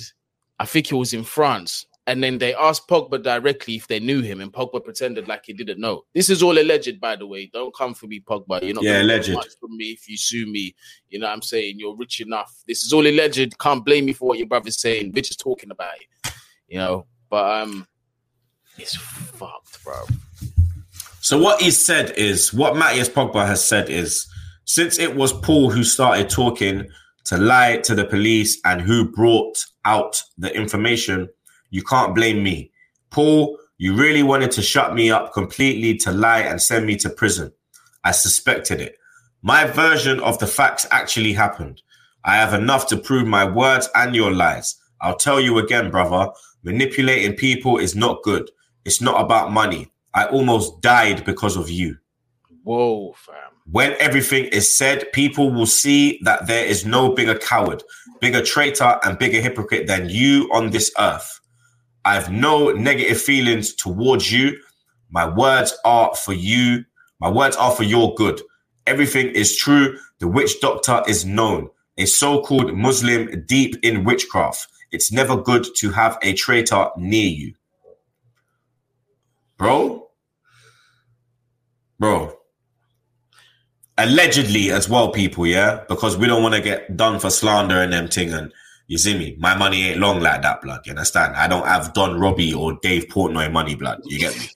I 0.59 0.65
think 0.65 0.91
it 0.91 0.95
was 0.95 1.13
in 1.13 1.23
France. 1.23 1.85
And 2.05 2.21
then 2.21 2.37
they 2.37 2.53
asked 2.53 2.89
Pogba 2.89 3.23
directly 3.23 3.75
if 3.75 3.87
they 3.87 3.99
knew 4.01 4.21
him, 4.21 4.41
and 4.41 4.51
Pogba 4.51 4.83
pretended 4.83 5.29
like 5.29 5.45
he 5.45 5.53
didn't 5.53 5.79
know. 5.79 6.03
This 6.13 6.29
is 6.29 6.43
all 6.43 6.59
alleged, 6.59 6.99
by 6.99 7.15
the 7.15 7.25
way. 7.25 7.49
Don't 7.53 7.73
come 7.73 7.93
for 7.93 8.07
me, 8.07 8.19
Pogba. 8.19 8.61
You're 8.61 8.73
not 8.73 8.83
Yeah, 8.83 9.01
alleged. 9.01 9.31
much 9.31 9.47
from 9.59 9.77
me 9.77 9.85
if 9.91 10.09
you 10.09 10.17
sue 10.17 10.45
me. 10.45 10.75
You 11.09 11.19
know 11.19 11.27
what 11.27 11.33
I'm 11.33 11.41
saying? 11.41 11.79
You're 11.79 11.95
rich 11.95 12.19
enough. 12.19 12.53
This 12.67 12.83
is 12.83 12.91
all 12.91 13.07
alleged. 13.07 13.57
Can't 13.57 13.85
blame 13.85 14.05
me 14.05 14.11
for 14.13 14.27
what 14.27 14.37
your 14.37 14.47
brother's 14.47 14.81
saying. 14.81 15.13
We're 15.15 15.21
just 15.21 15.39
talking 15.39 15.71
about 15.71 15.93
it. 15.95 16.33
You 16.67 16.79
know, 16.79 17.05
but 17.29 17.61
um 17.61 17.87
it's 18.77 18.95
fucked, 18.95 19.83
bro. 19.83 20.03
So 21.21 21.37
what 21.37 21.61
he 21.61 21.71
said 21.71 22.11
is, 22.17 22.53
what 22.53 22.75
Mathias 22.75 23.07
Pogba 23.07 23.45
has 23.45 23.63
said 23.65 23.89
is, 23.89 24.27
since 24.65 24.99
it 24.99 25.15
was 25.15 25.31
Paul 25.31 25.69
who 25.69 25.83
started 25.83 26.29
talking 26.29 26.89
to 27.25 27.37
lie 27.37 27.77
to 27.77 27.95
the 27.95 28.03
police 28.03 28.59
and 28.65 28.81
who 28.81 29.09
brought 29.09 29.63
out 29.85 30.21
the 30.37 30.53
information, 30.53 31.29
you 31.73 31.81
can't 31.81 32.13
blame 32.13 32.43
me. 32.43 32.71
Paul, 33.09 33.57
you 33.79 33.95
really 33.95 34.21
wanted 34.21 34.51
to 34.51 34.61
shut 34.61 34.93
me 34.93 35.09
up 35.09 35.33
completely 35.33 35.97
to 35.97 36.11
lie 36.11 36.41
and 36.41 36.61
send 36.61 36.85
me 36.85 36.95
to 36.97 37.09
prison. 37.09 37.51
I 38.03 38.11
suspected 38.11 38.79
it. 38.79 38.95
My 39.41 39.65
version 39.65 40.19
of 40.19 40.37
the 40.37 40.45
facts 40.45 40.85
actually 40.91 41.33
happened. 41.33 41.81
I 42.25 42.35
have 42.35 42.53
enough 42.53 42.85
to 42.89 42.97
prove 42.97 43.25
my 43.25 43.43
words 43.43 43.89
and 43.95 44.15
your 44.15 44.31
lies. 44.31 44.75
I'll 45.01 45.17
tell 45.17 45.41
you 45.41 45.57
again, 45.57 45.89
brother, 45.89 46.31
manipulating 46.61 47.35
people 47.35 47.79
is 47.79 47.95
not 47.95 48.21
good. 48.21 48.51
It's 48.85 49.01
not 49.01 49.19
about 49.19 49.51
money. 49.51 49.91
I 50.13 50.25
almost 50.27 50.79
died 50.81 51.25
because 51.25 51.57
of 51.57 51.71
you. 51.71 51.97
Whoa, 52.61 53.13
fam. 53.13 53.35
When 53.71 53.95
everything 53.99 54.45
is 54.45 54.73
said, 54.73 55.11
people 55.11 55.51
will 55.51 55.65
see 55.65 56.19
that 56.21 56.45
there 56.45 56.65
is 56.65 56.85
no 56.85 57.13
bigger 57.15 57.35
coward, 57.35 57.81
bigger 58.21 58.43
traitor, 58.43 58.99
and 59.03 59.17
bigger 59.17 59.41
hypocrite 59.41 59.87
than 59.87 60.07
you 60.07 60.49
on 60.53 60.69
this 60.69 60.91
earth. 60.99 61.39
I 62.05 62.15
have 62.15 62.31
no 62.31 62.71
negative 62.71 63.21
feelings 63.21 63.73
towards 63.73 64.31
you. 64.31 64.59
My 65.09 65.27
words 65.27 65.77
are 65.85 66.13
for 66.15 66.33
you. 66.33 66.85
My 67.19 67.29
words 67.29 67.55
are 67.55 67.71
for 67.71 67.83
your 67.83 68.13
good. 68.15 68.41
Everything 68.85 69.27
is 69.27 69.55
true. 69.55 69.97
The 70.19 70.27
witch 70.27 70.59
doctor 70.59 71.01
is 71.07 71.25
known, 71.25 71.69
a 71.97 72.05
so 72.05 72.41
called 72.41 72.75
Muslim 72.75 73.45
deep 73.45 73.75
in 73.83 74.03
witchcraft. 74.03 74.67
It's 74.91 75.11
never 75.11 75.37
good 75.37 75.65
to 75.77 75.91
have 75.91 76.17
a 76.21 76.33
traitor 76.33 76.89
near 76.97 77.27
you. 77.27 77.53
Bro, 79.57 80.09
bro, 81.99 82.37
allegedly 83.97 84.71
as 84.71 84.89
well, 84.89 85.11
people, 85.11 85.47
yeah, 85.47 85.83
because 85.87 86.17
we 86.17 86.27
don't 86.27 86.43
want 86.43 86.55
to 86.55 86.61
get 86.61 86.97
done 86.97 87.19
for 87.19 87.29
slander 87.29 87.81
and 87.81 87.93
them 87.93 88.07
thing. 88.07 88.33
And 88.33 88.51
you 88.87 88.97
see 88.97 89.17
me, 89.17 89.35
my 89.39 89.55
money 89.55 89.89
ain't 89.89 89.99
long 89.99 90.19
like 90.19 90.41
that, 90.41 90.61
blood. 90.61 90.81
You 90.85 90.91
understand? 90.91 91.35
I 91.35 91.47
don't 91.47 91.65
have 91.65 91.93
Don 91.93 92.19
Robbie 92.19 92.53
or 92.53 92.77
Dave 92.81 93.07
Portnoy 93.07 93.51
money, 93.51 93.75
blood. 93.75 94.01
You 94.05 94.19
get 94.19 94.37
me? 94.37 94.49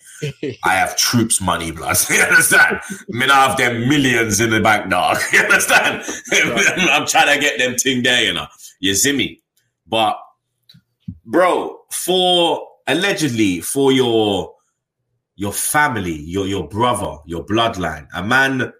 I 0.64 0.74
have 0.74 0.96
Troopz 0.96 1.42
money, 1.42 1.72
blood. 1.72 1.98
You 2.10 2.22
understand? 2.22 2.80
I 2.90 2.96
mean, 3.10 3.32
I 3.32 3.48
have 3.48 3.58
them 3.58 3.88
millions 3.88 4.40
in 4.40 4.50
the 4.50 4.60
bank, 4.60 4.90
dog. 4.90 5.18
You 5.34 5.40
understand? 5.40 6.04
I'm 6.92 7.08
trying 7.08 7.36
to 7.36 7.42
get 7.42 7.58
them 7.60 7.76
thing 7.76 8.04
there, 8.04 8.24
you 8.24 8.34
know. 8.34 8.48
You 8.80 8.96
see 8.96 9.16
me? 9.16 9.42
But, 9.86 10.20
bro, 11.26 11.80
for 11.92 12.68
allegedly 12.88 13.62
for 13.62 13.92
your 13.92 14.54
your 15.36 15.54
family, 15.54 16.16
your 16.16 16.48
your 16.48 16.68
brother, 16.68 17.18
your 17.26 17.46
bloodline, 17.46 18.08
a 18.14 18.24
man, 18.24 18.74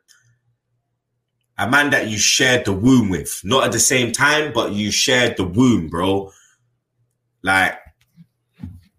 a 1.58 1.70
man 1.70 1.90
that 1.90 2.08
you 2.08 2.18
shared 2.18 2.66
the 2.66 2.74
womb 2.74 3.10
with, 3.10 3.42
not 3.44 3.64
at 3.64 3.72
the 3.72 3.80
same 3.80 4.12
time, 4.12 4.54
but 4.54 4.74
you 4.74 4.92
shared 4.92 5.38
the 5.38 5.44
womb, 5.44 5.88
bro. 5.88 6.32
Like 7.44 7.78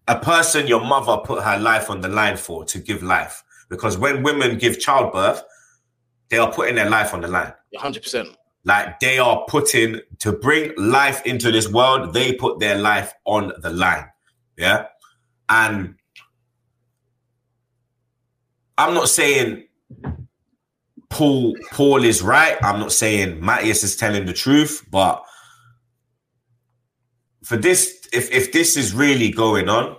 a 0.09 0.19
person 0.19 0.67
your 0.67 0.85
mother 0.85 1.19
put 1.25 1.43
her 1.43 1.59
life 1.59 1.91
on 1.91 2.01
the 2.01 2.09
line 2.09 2.37
for 2.37 2.65
to 2.65 2.79
give 2.79 3.03
life. 3.03 3.45
Because 3.69 3.99
when 3.99 4.23
women 4.23 4.59
give 4.59 4.81
childbirth, 4.81 5.43
they 6.31 6.39
are 6.39 6.51
putting 6.51 6.75
their 6.75 6.91
life 6.91 7.15
on 7.15 7.21
the 7.21 7.29
line. 7.29 7.53
100%. 7.77 8.35
Like 8.65 8.99
they 9.01 9.19
are 9.19 9.45
putting 9.49 10.01
to 10.19 10.33
bring 10.33 10.73
life 10.77 11.25
into 11.25 11.53
this 11.53 11.69
world, 11.71 12.13
they 12.13 12.33
put 12.33 12.59
their 12.59 12.77
life 12.77 13.15
on 13.25 13.53
the 13.61 13.71
line. 13.71 14.07
Yeah. 14.57 14.87
And 15.49 15.95
I'm 18.77 18.95
not 18.95 19.09
saying 19.09 19.69
Paul 21.11 21.57
Paul 21.73 22.05
is 22.05 22.23
right. 22.23 22.57
I'm 22.63 22.81
not 22.81 22.93
saying 22.93 23.41
Mathias 23.41 23.83
is 23.83 23.97
telling 23.97 24.27
the 24.27 24.33
truth, 24.33 24.85
but 24.91 25.25
for 27.45 27.57
this, 27.57 28.09
if 28.13 28.31
if 28.31 28.53
this 28.53 28.77
is 28.77 28.95
really 28.95 29.31
going 29.31 29.69
on, 29.69 29.97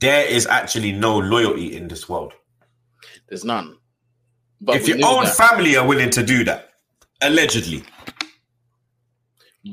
there 0.00 0.26
is 0.26 0.46
actually 0.46 0.92
no 0.92 1.18
loyalty 1.18 1.74
in 1.76 1.88
this 1.88 2.08
world. 2.08 2.32
There's 3.28 3.44
none. 3.44 3.76
But 4.60 4.76
if 4.76 4.88
your 4.88 4.98
own 5.06 5.24
that. 5.24 5.36
family 5.36 5.76
are 5.76 5.86
willing 5.86 6.10
to 6.10 6.22
do 6.22 6.44
that, 6.44 6.70
allegedly, 7.22 7.84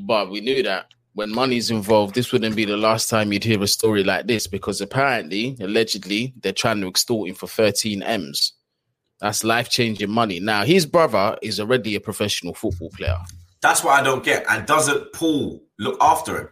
But 0.06 0.30
we 0.30 0.40
knew 0.40 0.62
that 0.62 0.86
when 1.14 1.32
money's 1.32 1.70
involved, 1.70 2.14
this 2.14 2.30
wouldn't 2.30 2.54
be 2.54 2.66
the 2.66 2.76
last 2.76 3.08
time 3.08 3.32
you'd 3.32 3.42
hear 3.42 3.62
a 3.62 3.66
story 3.66 4.04
like 4.04 4.26
this 4.26 4.46
because 4.46 4.82
apparently, 4.82 5.56
allegedly, 5.60 6.34
they're 6.42 6.52
trying 6.52 6.80
to 6.82 6.88
extort 6.88 7.30
him 7.30 7.34
for 7.34 7.46
13 7.46 8.02
M's. 8.02 8.52
That's 9.20 9.44
life 9.44 9.68
changing 9.70 10.10
money. 10.10 10.40
Now, 10.40 10.64
his 10.64 10.84
brother 10.86 11.38
is 11.42 11.58
already 11.58 11.94
a 11.94 12.00
professional 12.00 12.54
football 12.54 12.90
player. 12.90 13.18
that's 13.62 13.82
what 13.82 13.98
I 13.98 14.02
don't 14.02 14.22
get. 14.22 14.44
And 14.48 14.64
doesn't 14.66 15.12
Paul 15.12 15.60
look 15.78 15.96
after 16.00 16.38
him? 16.38 16.48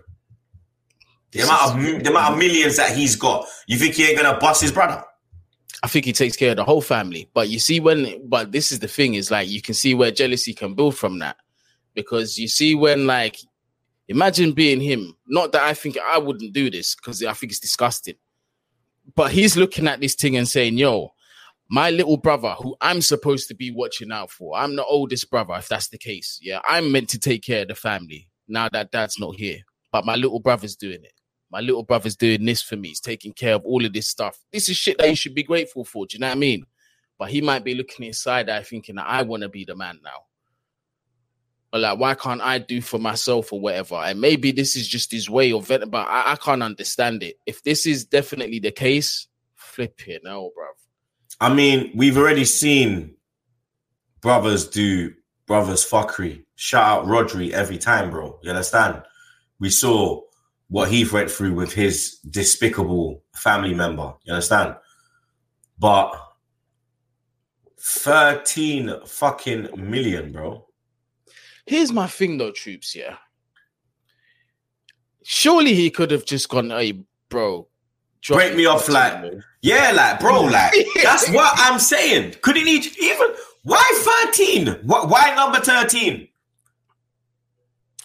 The 1.31 1.39
This 1.41 1.49
amount 1.49 1.78
is- 1.81 1.95
of 1.97 2.03
the 2.05 2.11
amount 2.11 2.32
of 2.32 2.39
millions 2.39 2.77
that 2.77 2.97
he's 2.97 3.15
got, 3.16 3.47
you 3.69 3.77
think 3.78 3.95
he 3.95 4.05
ain't 4.09 4.16
gonna 4.20 4.39
bust 4.39 4.62
his 4.62 4.73
brother? 4.73 5.05
I 5.82 5.86
think 5.86 6.07
he 6.07 6.12
takes 6.12 6.35
care 6.36 6.53
of 6.53 6.57
the 6.57 6.65
whole 6.65 6.81
family. 6.81 7.28
But 7.35 7.49
you 7.51 7.59
see, 7.59 7.78
when, 7.78 8.27
but 8.28 8.51
this 8.53 8.73
is 8.73 8.78
the 8.81 8.89
thing 8.89 9.15
is 9.15 9.31
like, 9.31 9.49
you 9.49 9.61
can 9.62 9.74
see 9.74 9.95
where 9.95 10.11
jealousy 10.11 10.55
can 10.55 10.74
build 10.74 10.97
from 10.97 11.19
that. 11.20 11.36
Because 11.95 12.39
you 12.39 12.49
see, 12.49 12.74
when 12.74 13.07
like, 13.07 13.39
imagine 14.09 14.53
being 14.53 14.81
him. 14.81 15.16
Not 15.28 15.53
that 15.53 15.62
I 15.62 15.74
think 15.74 15.97
I 15.99 16.19
wouldn't 16.19 16.53
do 16.53 16.69
this 16.70 16.95
because 16.97 17.23
I 17.23 17.32
think 17.35 17.53
it's 17.53 17.61
disgusting. 17.61 18.16
But 19.15 19.31
he's 19.32 19.57
looking 19.57 19.86
at 19.86 20.01
this 20.01 20.15
thing 20.15 20.36
and 20.36 20.49
saying, 20.49 20.78
yo, 20.78 21.14
my 21.69 21.91
little 21.91 22.16
brother, 22.16 22.55
who 22.59 22.77
I'm 22.81 23.01
supposed 23.01 23.49
to 23.49 23.55
be 23.55 23.70
watching 23.70 24.12
out 24.12 24.31
for, 24.31 24.57
I'm 24.57 24.77
the 24.77 24.85
oldest 24.85 25.31
brother, 25.31 25.55
if 25.55 25.69
that's 25.69 25.89
the 25.89 25.99
case. 25.99 26.39
Yeah, 26.43 26.61
I'm 26.69 26.93
meant 26.93 27.09
to 27.11 27.19
take 27.19 27.43
care 27.43 27.62
of 27.62 27.69
the 27.69 27.74
family 27.74 28.28
now 28.47 28.69
that 28.73 28.93
dad's 28.93 29.19
not 29.19 29.36
here, 29.36 29.61
but 29.91 30.05
my 30.05 30.16
little 30.16 30.41
brother's 30.41 30.77
doing 30.77 31.03
it. 31.05 31.12
My 31.51 31.61
little 31.61 31.85
brother's 31.85 32.16
doing 32.16 32.45
this 32.45 32.62
for 32.62 32.77
me. 32.77 32.89
He's 32.89 33.01
taking 33.01 33.32
care 33.32 33.55
of 33.55 33.65
all 33.65 33.85
of 33.85 33.93
this 33.93 34.09
stuff. 34.09 34.39
This 34.53 34.69
is 34.69 34.77
shit 34.77 34.99
that 34.99 35.09
you 35.09 35.15
should 35.15 35.35
be 35.35 35.45
grateful 35.45 35.85
for. 35.85 36.05
Do 36.07 36.16
you 36.16 36.20
know 36.20 36.27
what 36.27 36.36
I 36.36 36.39
mean? 36.39 36.66
But 37.19 37.31
he 37.31 37.41
might 37.41 37.65
be 37.65 37.74
looking 37.74 38.05
inside 38.05 38.51
eye 38.51 38.62
thinking 38.62 38.97
that 38.97 39.07
I 39.07 39.23
want 39.23 39.45
to 39.45 39.49
be 39.49 39.65
the 39.65 39.77
man 39.77 40.01
now. 40.03 40.24
But 41.70 41.81
like, 41.81 41.99
why 41.99 42.15
can't 42.15 42.41
I 42.41 42.59
do 42.59 42.81
for 42.81 42.99
myself 42.99 43.53
or 43.53 43.61
whatever? 43.61 43.97
And 43.97 44.20
maybe 44.20 44.53
this 44.53 44.77
is 44.77 44.86
just 44.86 45.12
his 45.12 45.31
way 45.31 45.53
of 45.53 45.66
venting, 45.66 45.91
but 45.91 46.07
I, 46.09 46.32
I 46.32 46.36
can't 46.36 46.62
understand 46.62 47.23
it. 47.23 47.36
If 47.47 47.62
this 47.62 47.86
is 47.86 48.05
definitely 48.05 48.59
the 48.59 48.70
case, 48.70 49.28
flip 49.55 50.07
it 50.09 50.23
now, 50.24 50.51
bruv. 50.59 50.84
I 51.40 51.52
mean, 51.52 51.90
we've 51.94 52.16
already 52.16 52.44
seen 52.44 53.15
brothers 54.20 54.69
do 54.69 55.12
brothers 55.47 55.89
fuckery. 55.89 56.44
Shout 56.56 56.85
out 56.85 57.06
Rodri 57.06 57.51
every 57.51 57.78
time, 57.78 58.11
bro. 58.11 58.39
You 58.43 58.51
understand? 58.51 59.02
We 59.59 59.70
saw 59.70 60.23
what 60.69 60.90
he 60.90 61.05
went 61.05 61.31
through 61.31 61.55
with 61.55 61.73
his 61.73 62.19
despicable 62.31 63.23
family 63.35 63.74
member. 63.74 64.15
You 64.24 64.32
understand? 64.32 64.77
But 65.78 66.15
13 67.81 69.01
fucking 69.05 69.69
million, 69.77 70.32
bro. 70.32 70.66
Here's 71.66 71.93
my 71.93 72.06
thing 72.06 72.39
though, 72.39 72.52
Troopz, 72.52 72.94
yeah. 72.94 73.16
Surely 75.23 75.74
he 75.74 75.90
could 75.90 76.11
have 76.11 76.24
just 76.24 76.48
gone, 76.48 76.70
hey, 76.70 77.05
bro. 77.28 77.69
Drop 78.24 78.38
Break 78.38 78.56
me 78.56 78.66
off, 78.66 78.88
like, 78.88 79.32
yeah, 79.62 79.92
like, 79.92 80.18
bro, 80.18 80.42
like, 80.44 80.74
that's 81.02 81.30
what 81.30 81.52
I'm 81.56 81.78
saying. 81.78 82.34
Couldn't 82.42 82.66
he 82.66 82.76
even, 83.01 83.28
why 83.62 84.26
13? 84.32 84.80
Why, 84.82 85.05
why 85.05 85.34
number 85.36 85.60
13? 85.60 86.26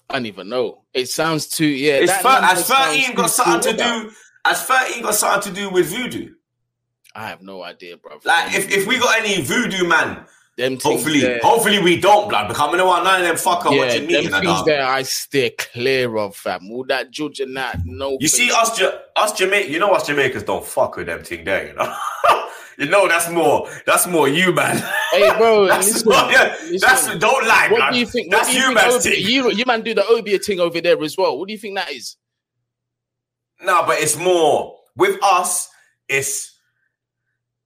I 0.09 0.13
don't 0.13 0.25
even 0.25 0.49
know. 0.49 0.83
It 0.93 1.07
sounds 1.07 1.47
too, 1.47 1.65
yeah. 1.65 1.93
It's 1.93 2.11
that 2.11 2.21
thir- 2.21 2.45
has 2.45 2.67
13 2.67 3.15
got 3.15 3.29
something 3.29 3.71
to 3.71 3.77
do, 3.77 4.11
has 4.45 4.63
13 4.63 5.03
got 5.03 5.15
something 5.15 5.53
to 5.53 5.61
do 5.61 5.69
with 5.69 5.87
voodoo? 5.87 6.33
I 7.15 7.27
have 7.29 7.41
no 7.41 7.63
idea, 7.63 7.97
bro. 7.97 8.19
Like, 8.23 8.53
if, 8.53 8.69
if 8.71 8.87
we 8.87 8.99
got 8.99 9.19
any 9.19 9.41
voodoo 9.41 9.87
man, 9.87 10.25
them 10.59 10.77
hopefully, 10.79 11.21
there- 11.21 11.39
hopefully 11.41 11.79
we 11.79 11.99
don't, 11.99 12.29
blood, 12.29 12.47
because 12.49 12.73
I 12.73 12.77
know 12.77 12.85
what 12.85 13.03
none 13.03 13.21
of 13.21 13.27
them 13.27 13.35
fucker 13.37 13.73
yeah, 13.73 13.79
watching 13.85 14.05
me. 14.05 14.13
them 14.13 14.25
in 14.25 14.31
the 14.31 14.39
things 14.41 14.65
there 14.65 14.85
I 14.85 15.01
stay 15.03 15.49
clear 15.51 16.15
of, 16.17 16.35
fam. 16.35 16.69
All 16.71 16.83
that 16.85 17.09
judge 17.11 17.39
and 17.39 17.55
that, 17.57 17.79
no. 17.85 18.17
You 18.19 18.27
see, 18.27 18.51
us, 18.51 18.79
Ja- 18.79 18.99
us 19.15 19.31
Jamaica, 19.33 19.71
you 19.71 19.79
know, 19.79 19.91
us 19.91 20.05
Jamaicans 20.05 20.43
don't 20.43 20.65
fuck 20.65 20.97
with 20.97 21.07
them 21.07 21.23
thing 21.23 21.43
there, 21.45 21.67
you 21.67 21.73
know. 21.73 21.95
you 22.77 22.85
know, 22.87 23.07
that's 23.07 23.29
more, 23.29 23.67
that's 23.85 24.05
more 24.07 24.27
you, 24.27 24.53
man. 24.53 24.77
Hey, 25.11 25.29
bro, 25.37 25.65
that's 25.67 25.87
listen, 25.93 26.09
more, 26.11 26.31
yeah, 26.31 26.55
listen. 26.61 26.79
that's 26.81 27.05
don't 27.17 27.47
lie, 27.47 27.67
What 27.71 27.77
blood. 27.77 27.93
do 27.93 27.99
you 27.99 28.05
think? 28.05 28.31
What 28.31 28.43
That's 28.43 28.53
you 28.53 28.61
you, 28.67 28.73
man's 28.73 29.03
thing. 29.03 29.13
you, 29.17 29.51
you 29.51 29.63
man 29.65 29.81
do 29.81 29.93
the 29.93 30.05
Obeah 30.05 30.39
thing 30.39 30.59
over 30.59 30.79
there 30.81 31.01
as 31.03 31.17
well. 31.17 31.39
What 31.39 31.47
do 31.47 31.53
you 31.53 31.59
think 31.59 31.75
that 31.75 31.91
is? 31.91 32.15
No, 33.61 33.83
but 33.85 33.99
it's 34.01 34.15
more 34.17 34.77
with 34.95 35.17
us. 35.23 35.69
It's 36.07 36.57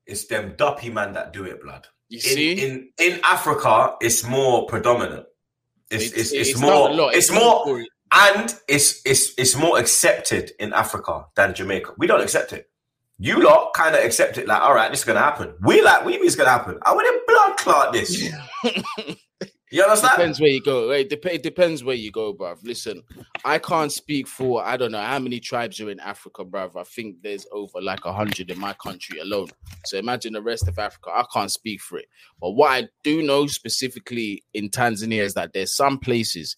it's 0.05 0.25
them 0.25 0.53
duppy 0.57 0.89
man 0.89 1.13
that 1.13 1.31
do 1.33 1.45
it, 1.45 1.61
blood. 1.61 1.87
You 2.13 2.19
In, 2.19 2.21
see, 2.21 2.63
in 2.63 2.89
in 2.99 3.19
Africa, 3.23 3.95
it's 3.99 4.23
more 4.23 4.67
predominant. 4.67 5.25
It's 5.89 6.11
it's, 6.11 6.31
it's, 6.31 6.59
not 6.59 6.69
more 6.69 6.89
a 6.89 6.93
lot. 6.93 7.15
it's 7.15 7.31
not 7.31 7.39
more 7.39 7.65
for 7.65 7.85
and 8.11 8.55
it's 8.67 9.01
it's 9.03 9.33
it's 9.35 9.55
more 9.55 9.79
accepted 9.79 10.51
in 10.59 10.73
Africa 10.73 11.25
than 11.35 11.55
Jamaica. 11.55 11.93
We 11.97 12.05
don't 12.05 12.21
accept 12.21 12.53
it. 12.53 12.69
You 13.17 13.41
lot 13.41 13.73
kind 13.73 13.95
of 13.95 14.03
accept 14.03 14.37
it, 14.37 14.47
like, 14.47 14.61
all 14.61 14.75
right, 14.75 14.91
this 14.91 14.99
is 14.99 15.05
gonna 15.05 15.21
happen. 15.21 15.55
We 15.63 15.81
like, 15.81 16.05
we 16.05 16.13
think 16.13 16.25
it's 16.25 16.35
gonna 16.35 16.51
happen. 16.51 16.77
I 16.83 16.93
want 16.93 17.07
to 17.07 17.33
blood 17.33 17.57
clot 17.57 17.93
this. 17.93 18.31
You 19.73 19.81
understand? 19.81 20.11
depends 20.17 20.39
where 20.39 20.49
you 20.51 20.61
go. 20.61 20.89
Right? 20.91 21.09
Dep- 21.09 21.25
it 21.25 21.41
depends 21.41 21.83
where 21.83 21.95
you 21.95 22.11
go, 22.11 22.31
bruv. 22.31 22.63
Listen, 22.63 23.01
I 23.43 23.57
can't 23.57 23.91
speak 23.91 24.27
for 24.27 24.63
I 24.63 24.77
don't 24.77 24.91
know 24.91 25.01
how 25.01 25.17
many 25.17 25.39
tribes 25.39 25.81
are 25.81 25.89
in 25.89 25.99
Africa, 25.99 26.45
bruv. 26.45 26.79
I 26.79 26.83
think 26.83 27.23
there's 27.23 27.47
over 27.51 27.81
like 27.81 28.05
a 28.05 28.13
hundred 28.13 28.51
in 28.51 28.59
my 28.59 28.73
country 28.73 29.17
alone. 29.17 29.47
So 29.85 29.97
imagine 29.97 30.33
the 30.33 30.43
rest 30.43 30.67
of 30.67 30.77
Africa. 30.77 31.09
I 31.09 31.25
can't 31.33 31.49
speak 31.49 31.81
for 31.81 31.97
it. 31.97 32.05
But 32.39 32.51
what 32.51 32.69
I 32.71 32.87
do 33.03 33.23
know 33.23 33.47
specifically 33.47 34.43
in 34.53 34.69
Tanzania 34.69 35.23
is 35.23 35.33
that 35.33 35.53
there's 35.53 35.75
some 35.75 35.97
places 35.97 36.55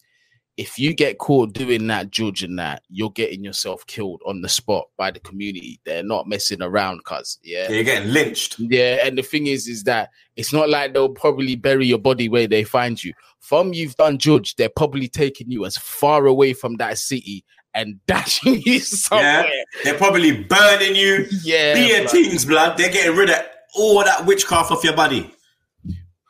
if 0.56 0.78
you 0.78 0.94
get 0.94 1.18
caught 1.18 1.52
doing 1.52 1.86
that, 1.88 2.10
judging 2.10 2.56
that, 2.56 2.82
you're 2.88 3.10
getting 3.10 3.44
yourself 3.44 3.86
killed 3.86 4.22
on 4.26 4.40
the 4.40 4.48
spot 4.48 4.86
by 4.96 5.10
the 5.10 5.20
community. 5.20 5.80
They're 5.84 6.02
not 6.02 6.26
messing 6.26 6.62
around, 6.62 7.04
cuz. 7.04 7.38
Yeah. 7.42 7.64
Yeah, 7.64 7.74
you're 7.74 7.84
getting 7.84 8.12
lynched. 8.12 8.58
Yeah, 8.58 9.06
and 9.06 9.18
the 9.18 9.22
thing 9.22 9.48
is, 9.48 9.68
is 9.68 9.84
that 9.84 10.10
it's 10.34 10.52
not 10.54 10.70
like 10.70 10.94
they'll 10.94 11.10
probably 11.10 11.56
bury 11.56 11.86
your 11.86 11.98
body 11.98 12.28
where 12.28 12.46
they 12.46 12.64
find 12.64 13.02
you. 13.02 13.12
From 13.40 13.74
you've 13.74 13.96
done 13.96 14.16
judge, 14.18 14.56
they're 14.56 14.70
probably 14.70 15.08
taking 15.08 15.50
you 15.50 15.66
as 15.66 15.76
far 15.76 16.26
away 16.26 16.54
from 16.54 16.76
that 16.76 16.98
city 16.98 17.44
and 17.74 18.00
dashing 18.06 18.62
you 18.64 18.80
somewhere. 18.80 19.46
They're 19.84 19.98
probably 19.98 20.42
burning 20.44 20.96
you. 20.96 21.26
Yeah, 21.42 21.74
Beer 21.74 22.00
blood. 22.00 22.10
things, 22.10 22.44
blood. 22.46 22.78
They're 22.78 22.90
getting 22.90 23.14
rid 23.16 23.28
of 23.28 23.40
all 23.74 24.02
that 24.04 24.24
witchcraft 24.24 24.72
off 24.72 24.82
your 24.82 24.96
body. 24.96 25.30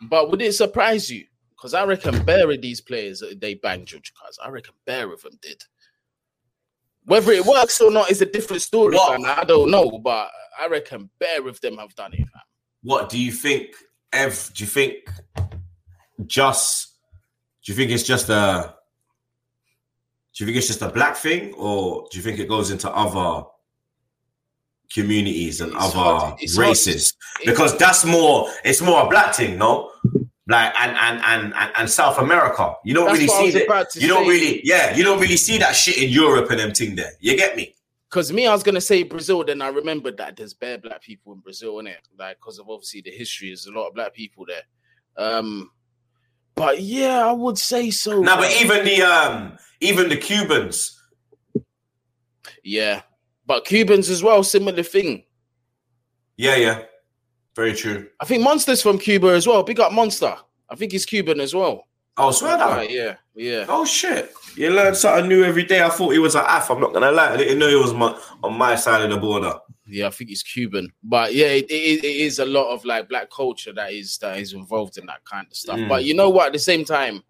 But 0.03 0.31
would 0.31 0.43
it 0.43 0.53
surprise 0.55 1.09
you? 1.11 1.27
Because 1.57 1.73
I 1.74 1.85
reckon 1.85 2.23
bare 2.24 2.51
of 2.51 2.61
these 2.61 2.81
players 2.81 3.23
they 3.41 3.55
bang 3.55 3.85
judge 3.87 4.12
cars. 4.15 4.39
I 4.43 4.51
reckon 4.51 4.74
bare 4.85 5.12
of 5.12 5.23
them 5.23 5.39
did. 5.41 5.62
Whether 7.05 7.33
it 7.33 7.45
works 7.47 7.81
or 7.81 7.91
not 7.91 8.11
is 8.11 8.20
a 8.20 8.27
different 8.27 8.62
story. 8.62 8.95
What? 8.97 9.24
I 9.24 9.45
don't 9.45 9.70
know, 9.70 9.99
but 9.99 10.28
I 10.61 10.66
reckon 10.66 11.09
bare 11.19 11.47
of 11.49 11.61
them 11.61 11.78
have 11.78 11.95
done 11.95 12.12
it. 12.15 12.19
fam. 12.19 12.43
What 12.83 13.09
do 13.09 13.19
you 13.19 13.33
think? 13.33 13.74
Ev, 14.12 14.51
do 14.55 14.65
you 14.65 14.69
think 14.69 15.09
just? 16.27 16.95
Do 17.65 17.73
you 17.73 17.77
think 17.77 17.91
it's 17.91 18.03
just 18.03 18.28
a? 18.28 18.74
Do 20.35 20.45
you 20.45 20.47
think 20.47 20.59
it's 20.59 20.66
just 20.66 20.83
a 20.83 20.89
black 20.89 21.16
thing, 21.16 21.55
or 21.55 22.07
do 22.11 22.19
you 22.19 22.23
think 22.23 22.39
it 22.39 22.49
goes 22.49 22.70
into 22.70 22.91
other 22.91 23.45
communities 24.93 25.61
and 25.61 25.73
It's 25.73 25.83
other 25.85 25.95
hard- 25.95 26.35
it's 26.41 26.57
hard 26.57 26.69
races? 26.69 27.12
because 27.45 27.77
that's 27.78 28.05
more. 28.05 28.49
It's 28.65 28.81
more 28.83 29.07
a 29.07 29.09
black 29.09 29.35
thing, 29.35 29.59
no? 29.59 29.91
Like 30.48 30.73
and 30.81 30.97
and 30.97 31.52
and 31.55 31.73
and, 31.77 31.90
South 31.90 32.18
America, 32.18 32.74
you 32.85 32.94
don't 32.94 33.06
That's 33.06 33.18
really 33.18 33.28
what 33.28 33.40
I 33.40 33.43
was 33.43 33.52
see 33.52 33.66
that. 33.66 33.97
You 33.97 34.09
don't 34.09 34.28
really, 34.28 34.60
yeah, 34.62 34.94
you 34.94 35.02
don't 35.02 35.18
really 35.20 35.36
see 35.36 35.59
that 35.59 35.74
shit 35.74 35.98
in 36.01 36.09
Europe 36.09 36.48
and 36.51 36.60
them 36.60 36.73
thing 36.73 36.94
there. 36.94 37.10
You 37.18 37.36
get 37.36 37.56
me? 37.56 37.74
Because 38.09 38.32
me, 38.32 38.47
I 38.47 38.52
was 38.52 38.62
gonna 38.62 38.81
say 38.81 39.02
Brazil, 39.02 39.43
then 39.43 39.60
I 39.60 39.68
remembered 39.68 40.16
that 40.18 40.36
there's 40.36 40.55
bare 40.55 40.78
black 40.78 41.02
people 41.02 41.32
in 41.32 41.40
Brazil, 41.40 41.81
in 41.81 41.89
it, 41.89 42.06
like 42.16 42.36
because 42.36 42.60
of 42.60 42.70
obviously 42.70 43.01
the 43.01 43.10
history. 43.10 43.48
There's 43.48 43.66
a 43.66 43.73
lot 43.73 43.89
of 43.89 43.94
black 43.94 44.14
people 44.14 44.47
there. 44.47 44.62
Um, 45.16 45.73
but 46.55 46.81
yeah, 46.81 47.27
I 47.27 47.32
would 47.32 47.59
say 47.59 47.90
so. 47.90 48.20
No, 48.20 48.36
but 48.36 48.51
even 48.62 48.85
the 48.85 49.02
um, 49.02 49.59
even 49.81 50.09
the 50.09 50.16
Cubans, 50.16 50.97
yeah, 52.62 53.02
but 53.47 53.64
Cubans 53.64 54.09
as 54.09 54.23
well, 54.23 54.44
similar 54.44 54.85
thing. 54.85 55.24
yeah, 56.36 56.55
yeah, 56.55 56.82
very 57.57 57.74
true. 57.74 58.07
I 58.20 58.27
think 58.27 58.43
Monster's 58.43 58.83
from 58.83 58.99
Cuba 58.99 59.28
as 59.28 59.47
well. 59.47 59.62
Big 59.62 59.81
up 59.81 59.93
Monster. 59.93 60.37
I 60.69 60.77
think 60.77 60.93
he's 60.93 61.07
Cuban 61.07 61.41
as 61.41 61.55
well. 61.55 61.89
Oh, 62.19 62.31
swear 62.31 62.57
down. 62.57 62.70
Right, 62.70 62.91
yeah, 62.91 63.16
yeah. 63.35 63.66
Oh 63.69 63.85
shit! 63.85 64.33
You 64.57 64.70
learn 64.70 64.95
something 64.95 65.28
new 65.28 65.45
every 65.45 65.65
day. 65.65 65.83
I 65.83 65.91
thought 65.91 66.12
he 66.12 66.19
was 66.19 66.35
an 66.35 66.45
Af. 66.47 66.70
I'm 66.70 66.81
not 66.81 66.93
gonna 66.95 67.11
lie. 67.11 67.33
I 67.33 67.37
didn't 67.37 67.59
know 67.59 67.69
he 67.69 67.74
was 67.74 67.93
my, 67.93 68.19
on 68.43 68.57
my 68.57 68.74
side 68.74 69.03
of 69.03 69.11
the 69.11 69.19
border. 69.19 69.55
Yeah, 69.87 70.07
I 70.07 70.11
think 70.11 70.31
he's 70.31 70.43
Cuban, 70.43 70.93
but 71.03 71.35
yeah, 71.35 71.47
it, 71.49 71.66
it, 71.70 72.05
it 72.05 72.16
is 72.16 72.39
a 72.39 72.47
lot 72.47 72.73
of 72.73 72.85
like 72.85 73.09
black 73.09 73.31
culture 73.31 73.73
that 73.74 73.93
is 73.93 74.19
that 74.19 74.39
is 74.39 74.55
involved 74.55 74.99
in 74.99 75.07
that 75.07 75.24
kind 75.24 75.47
of 75.51 75.57
stuff. 75.57 75.78
Mm. 75.78 75.89
But 75.89 76.05
you 76.05 76.15
know 76.15 76.31
what? 76.31 76.49
At 76.49 76.53
the 76.55 76.59
same 76.59 76.85
time, 76.85 77.23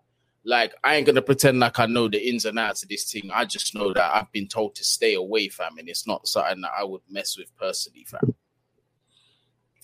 like 0.45 0.73
I 0.85 0.95
ain't 0.95 1.07
gonna 1.07 1.21
pretend 1.21 1.59
like 1.59 1.81
I 1.81 1.87
know 1.87 2.09
the 2.09 2.25
ins 2.25 2.45
and 2.45 2.59
outs 2.59 2.85
of 2.85 2.89
this 2.89 3.11
thing. 3.11 3.31
I 3.35 3.45
just 3.45 3.75
know 3.75 3.93
that 3.93 4.15
I've 4.15 4.31
been 4.31 4.47
told 4.47 4.77
to 4.77 4.85
stay 4.85 5.15
away, 5.15 5.49
fam, 5.49 5.79
and 5.79 5.89
it's 5.89 6.07
not 6.07 6.29
something 6.29 6.61
that 6.61 6.73
I 6.79 6.85
would 6.85 7.03
mess 7.11 7.37
with 7.37 7.55
personally, 7.57 8.07
fam. 8.09 8.35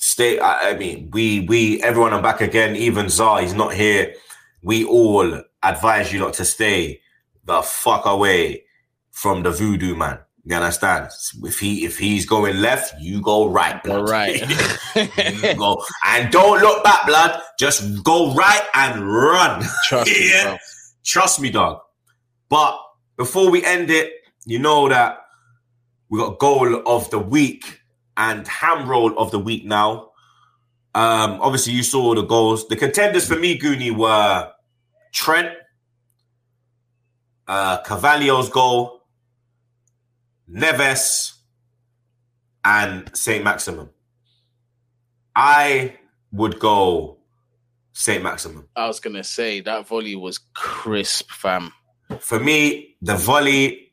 Stay. 0.02 0.40
I, 0.40 0.70
I 0.70 0.76
mean, 0.76 1.10
we 1.12 1.40
we 1.46 1.80
everyone. 1.82 2.12
I'm 2.12 2.22
back 2.22 2.40
again. 2.40 2.74
Even 2.74 3.08
Zar, 3.08 3.40
he's 3.40 3.54
not 3.54 3.72
here. 3.72 4.14
We 4.62 4.84
all 4.84 5.42
advise 5.62 6.12
you 6.12 6.18
not 6.18 6.34
to 6.34 6.44
stay 6.44 7.00
the 7.44 7.62
fuck 7.62 8.04
away 8.04 8.64
from 9.12 9.44
the 9.44 9.52
voodoo 9.52 9.94
man. 9.94 10.18
You 10.44 10.56
understand? 10.56 11.08
If 11.44 11.60
he 11.60 11.84
if 11.84 11.98
he's 11.98 12.26
going 12.26 12.56
left, 12.60 12.94
you 13.00 13.22
go 13.22 13.48
right. 13.48 13.80
Blood. 13.84 14.08
right. 14.08 14.40
you 14.96 15.54
go 15.54 15.80
and 16.04 16.32
don't 16.32 16.60
look 16.60 16.82
back, 16.82 17.06
blood. 17.06 17.40
Just 17.60 18.02
go 18.02 18.34
right 18.34 18.62
and 18.74 19.06
run. 19.08 19.62
Trust 19.84 20.10
me, 20.10 20.30
Yeah. 20.32 20.44
bro. 20.48 20.56
Trust 21.04 21.40
me, 21.40 21.50
dog. 21.50 21.78
But 22.48 22.76
before 23.16 23.50
we 23.50 23.64
end 23.64 23.88
it, 23.88 24.12
you 24.46 24.58
know 24.58 24.88
that 24.88 25.18
we 26.08 26.18
got 26.18 26.40
goal 26.40 26.82
of 26.88 27.08
the 27.10 27.20
week 27.20 27.78
and 28.16 28.46
ham 28.46 28.88
roll 28.88 29.18
of 29.18 29.30
the 29.30 29.38
week 29.38 29.64
now. 29.64 30.10
Um, 30.94 31.40
obviously, 31.40 31.72
you 31.72 31.82
saw 31.82 32.14
the 32.14 32.22
goals. 32.22 32.68
The 32.68 32.76
contenders 32.76 33.26
for 33.26 33.36
me, 33.36 33.58
Goonie, 33.58 33.96
were 33.96 34.52
Trent, 35.12 35.52
uh, 37.48 37.82
Carvalho's 37.82 38.50
goal, 38.50 39.02
Neves, 40.50 41.32
and 42.64 43.10
Saint 43.16 43.44
Maximin. 43.44 43.88
I 45.34 45.96
would 46.30 46.58
go 46.58 47.18
Saint 47.92 48.22
Maximin. 48.22 48.64
I 48.76 48.86
was 48.86 49.00
gonna 49.00 49.24
say 49.24 49.60
that 49.60 49.88
volley 49.88 50.16
was 50.16 50.38
crisp, 50.54 51.30
fam. 51.30 51.72
For 52.20 52.38
me, 52.38 52.96
the 53.00 53.16
volley, 53.16 53.92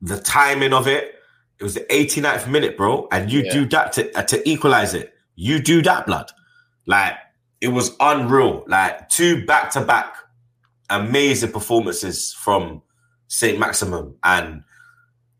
the 0.00 0.18
timing 0.20 0.72
of 0.72 0.86
it, 0.86 1.14
it 1.60 1.64
was 1.64 1.74
the 1.74 1.86
89th 1.94 2.48
minute, 2.48 2.76
bro. 2.76 3.06
And 3.12 3.30
you 3.30 3.42
Yeah. 3.44 3.52
do 3.52 3.66
that 3.66 3.92
to, 3.94 4.10
uh, 4.18 4.22
to 4.22 4.48
equalize 4.48 4.94
it. 4.94 5.12
You 5.36 5.60
do 5.60 5.82
that, 5.82 6.06
blood. 6.06 6.30
Like, 6.86 7.14
it 7.60 7.68
was 7.68 7.94
unreal. 8.00 8.64
Like, 8.66 9.08
two 9.10 9.44
back 9.46 9.70
to 9.72 9.82
back 9.82 10.14
amazing 10.88 11.52
performances 11.52 12.32
from 12.34 12.82
St. 13.28 13.58
Maximin. 13.58 14.14
And 14.24 14.62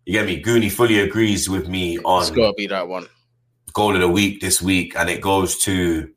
you 0.07 0.13
get 0.13 0.27
me? 0.27 0.41
Goonie 0.43 0.71
fully 0.71 1.01
agrees 1.01 1.49
with 1.49 1.69
me 1.69 1.99
on 2.05 2.23
It's 2.23 2.31
gotta 2.31 2.53
be 2.55 2.67
that 2.69 2.87
one. 2.89 3.07
goal 3.73 3.95
of 3.95 4.01
the 4.01 4.09
week 4.09 4.41
this 4.41 4.61
week. 4.63 4.95
And 4.97 5.09
it 5.11 5.21
goes 5.21 5.57
to 5.59 6.09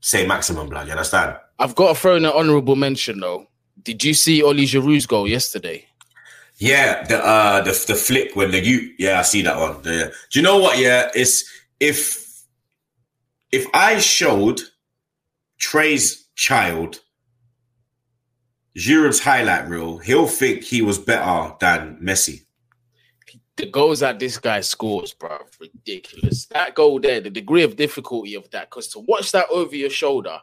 St. 0.00 0.28
Maximin, 0.28 0.68
blood. 0.68 0.86
You 0.86 0.92
understand? 0.92 1.36
I've 1.58 1.74
got 1.74 1.94
to 1.94 2.00
throw 2.00 2.16
in 2.16 2.24
an 2.24 2.32
honourable 2.32 2.76
mention 2.76 3.20
though. 3.20 3.46
Did 3.82 4.02
you 4.04 4.14
see 4.14 4.42
Oli 4.42 4.64
Giroud's 4.66 5.06
goal 5.06 5.28
yesterday? 5.28 5.86
Yeah, 6.56 7.04
the 7.04 7.24
uh 7.24 7.62
the 7.62 7.84
the 7.88 7.94
flick 7.94 8.36
when 8.36 8.52
the 8.52 8.64
you 8.64 8.94
yeah, 8.98 9.18
I 9.18 9.22
see 9.22 9.42
that 9.42 9.58
one. 9.58 9.82
The- 9.82 10.12
do 10.30 10.38
you 10.38 10.42
know 10.42 10.58
what? 10.58 10.78
Yeah, 10.78 11.10
it's 11.14 11.44
if 11.80 12.44
if 13.50 13.66
I 13.74 13.98
showed 13.98 14.60
Trey's 15.58 16.28
child 16.36 17.00
Giroud's 18.76 19.20
highlight 19.20 19.68
reel, 19.68 19.98
he'll 19.98 20.26
think 20.26 20.64
he 20.64 20.82
was 20.82 20.98
better 20.98 21.54
than 21.60 21.98
Messi. 22.02 22.44
The 23.56 23.66
goals 23.66 24.00
that 24.00 24.18
this 24.18 24.36
guy 24.36 24.62
scores, 24.62 25.14
bro, 25.14 25.38
ridiculous. 25.60 26.46
That 26.46 26.74
goal 26.74 26.98
there, 26.98 27.20
the 27.20 27.30
degree 27.30 27.62
of 27.62 27.76
difficulty 27.76 28.34
of 28.34 28.50
that, 28.50 28.68
because 28.68 28.88
to 28.88 28.98
watch 28.98 29.30
that 29.30 29.46
over 29.48 29.76
your 29.76 29.90
shoulder 29.90 30.40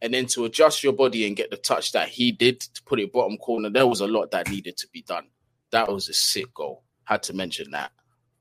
and 0.00 0.14
then 0.14 0.26
to 0.26 0.44
adjust 0.44 0.84
your 0.84 0.92
body 0.92 1.26
and 1.26 1.34
get 1.34 1.50
the 1.50 1.56
touch 1.56 1.90
that 1.90 2.08
he 2.08 2.30
did 2.30 2.60
to 2.60 2.82
put 2.84 3.00
it 3.00 3.12
bottom 3.12 3.36
corner, 3.38 3.68
there 3.68 3.88
was 3.88 4.00
a 4.00 4.06
lot 4.06 4.30
that 4.30 4.48
needed 4.48 4.76
to 4.76 4.86
be 4.92 5.02
done. 5.02 5.26
That 5.72 5.90
was 5.90 6.08
a 6.08 6.14
sick 6.14 6.52
goal. 6.54 6.84
Had 7.04 7.22
to 7.24 7.34
mention 7.34 7.70
that. 7.72 7.90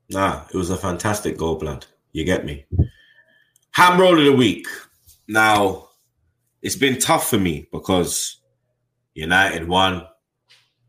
Nah, 0.10 0.44
it 0.54 0.58
was 0.58 0.70
a 0.70 0.78
fantastic 0.78 1.38
goal, 1.38 1.56
blood. 1.56 1.86
You 2.12 2.26
get 2.26 2.46
me? 2.46 2.66
Ham 3.72 4.00
roll 4.00 4.20
of 4.20 4.26
the 4.26 4.34
week. 4.34 4.68
Now, 5.28 5.88
it's 6.62 6.76
been 6.76 7.00
tough 7.00 7.30
for 7.30 7.40
me 7.40 7.68
because 7.72 8.42
United 9.14 9.68
won, 9.68 10.06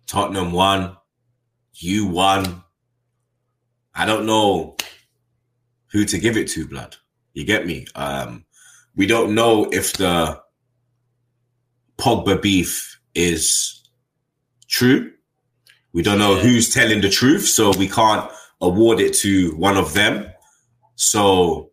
Tottenham 0.07 0.53
won, 0.53 0.97
you 1.75 2.07
won. 2.07 2.65
I 3.95 4.05
don't 4.05 4.27
know 4.27 4.77
who 5.93 6.05
to 6.05 6.19
give 6.19 6.37
it 6.37 6.49
to, 6.49 6.67
blood. 6.67 6.97
You 7.35 7.45
get 7.45 7.67
me? 7.67 7.87
Um, 7.95 8.45
we 8.97 9.07
don't 9.07 9.35
know 9.35 9.69
if 9.71 9.93
the 9.95 10.41
Pogba 11.99 12.43
beef 12.43 13.01
is 13.15 13.89
true. 14.69 15.13
We 15.93 16.03
don't 16.03 16.19
know 16.19 16.37
who's 16.37 16.73
telling 16.73 17.01
the 17.01 17.11
truth, 17.11 17.47
so 17.47 17.73
we 17.77 17.89
can't 17.89 18.31
award 18.61 19.01
it 19.01 19.15
to 19.15 19.55
one 19.57 19.77
of 19.77 19.93
them. 19.93 20.31
So 20.95 21.71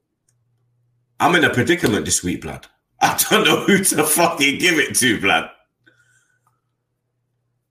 I'm 1.19 1.35
in 1.35 1.43
a 1.43 1.49
predicament 1.49 2.05
this 2.05 2.23
week, 2.23 2.41
blood. 2.41 2.67
I 3.01 3.17
don't 3.29 3.45
know 3.45 3.61
who 3.61 3.83
to 3.83 4.03
fucking 4.03 4.59
give 4.59 4.77
it 4.77 4.95
to, 4.97 5.21
blood. 5.21 5.49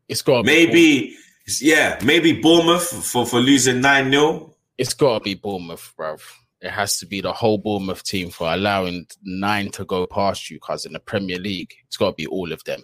It's 0.08 0.22
got 0.22 0.46
Maybe, 0.46 1.14
yeah, 1.60 1.98
maybe 2.02 2.40
Bournemouth 2.40 3.04
for, 3.04 3.26
for 3.26 3.40
losing 3.40 3.82
9 3.82 4.10
0. 4.10 4.54
it's 4.78 4.94
got 4.94 5.18
to 5.18 5.24
be 5.24 5.34
Bournemouth, 5.34 5.92
bruv. 5.98 6.22
It 6.60 6.70
has 6.70 6.98
to 6.98 7.06
be 7.06 7.20
the 7.20 7.32
whole 7.32 7.58
Bournemouth 7.58 8.02
team 8.04 8.30
for 8.30 8.52
allowing 8.52 9.06
nine 9.22 9.70
to 9.72 9.84
go 9.84 10.06
past 10.06 10.50
you, 10.50 10.56
because 10.56 10.86
in 10.86 10.94
the 10.94 11.00
Premier 11.00 11.38
League, 11.38 11.74
it's 11.86 11.98
got 11.98 12.10
to 12.10 12.14
be 12.14 12.26
all 12.26 12.52
of 12.52 12.64
them. 12.64 12.82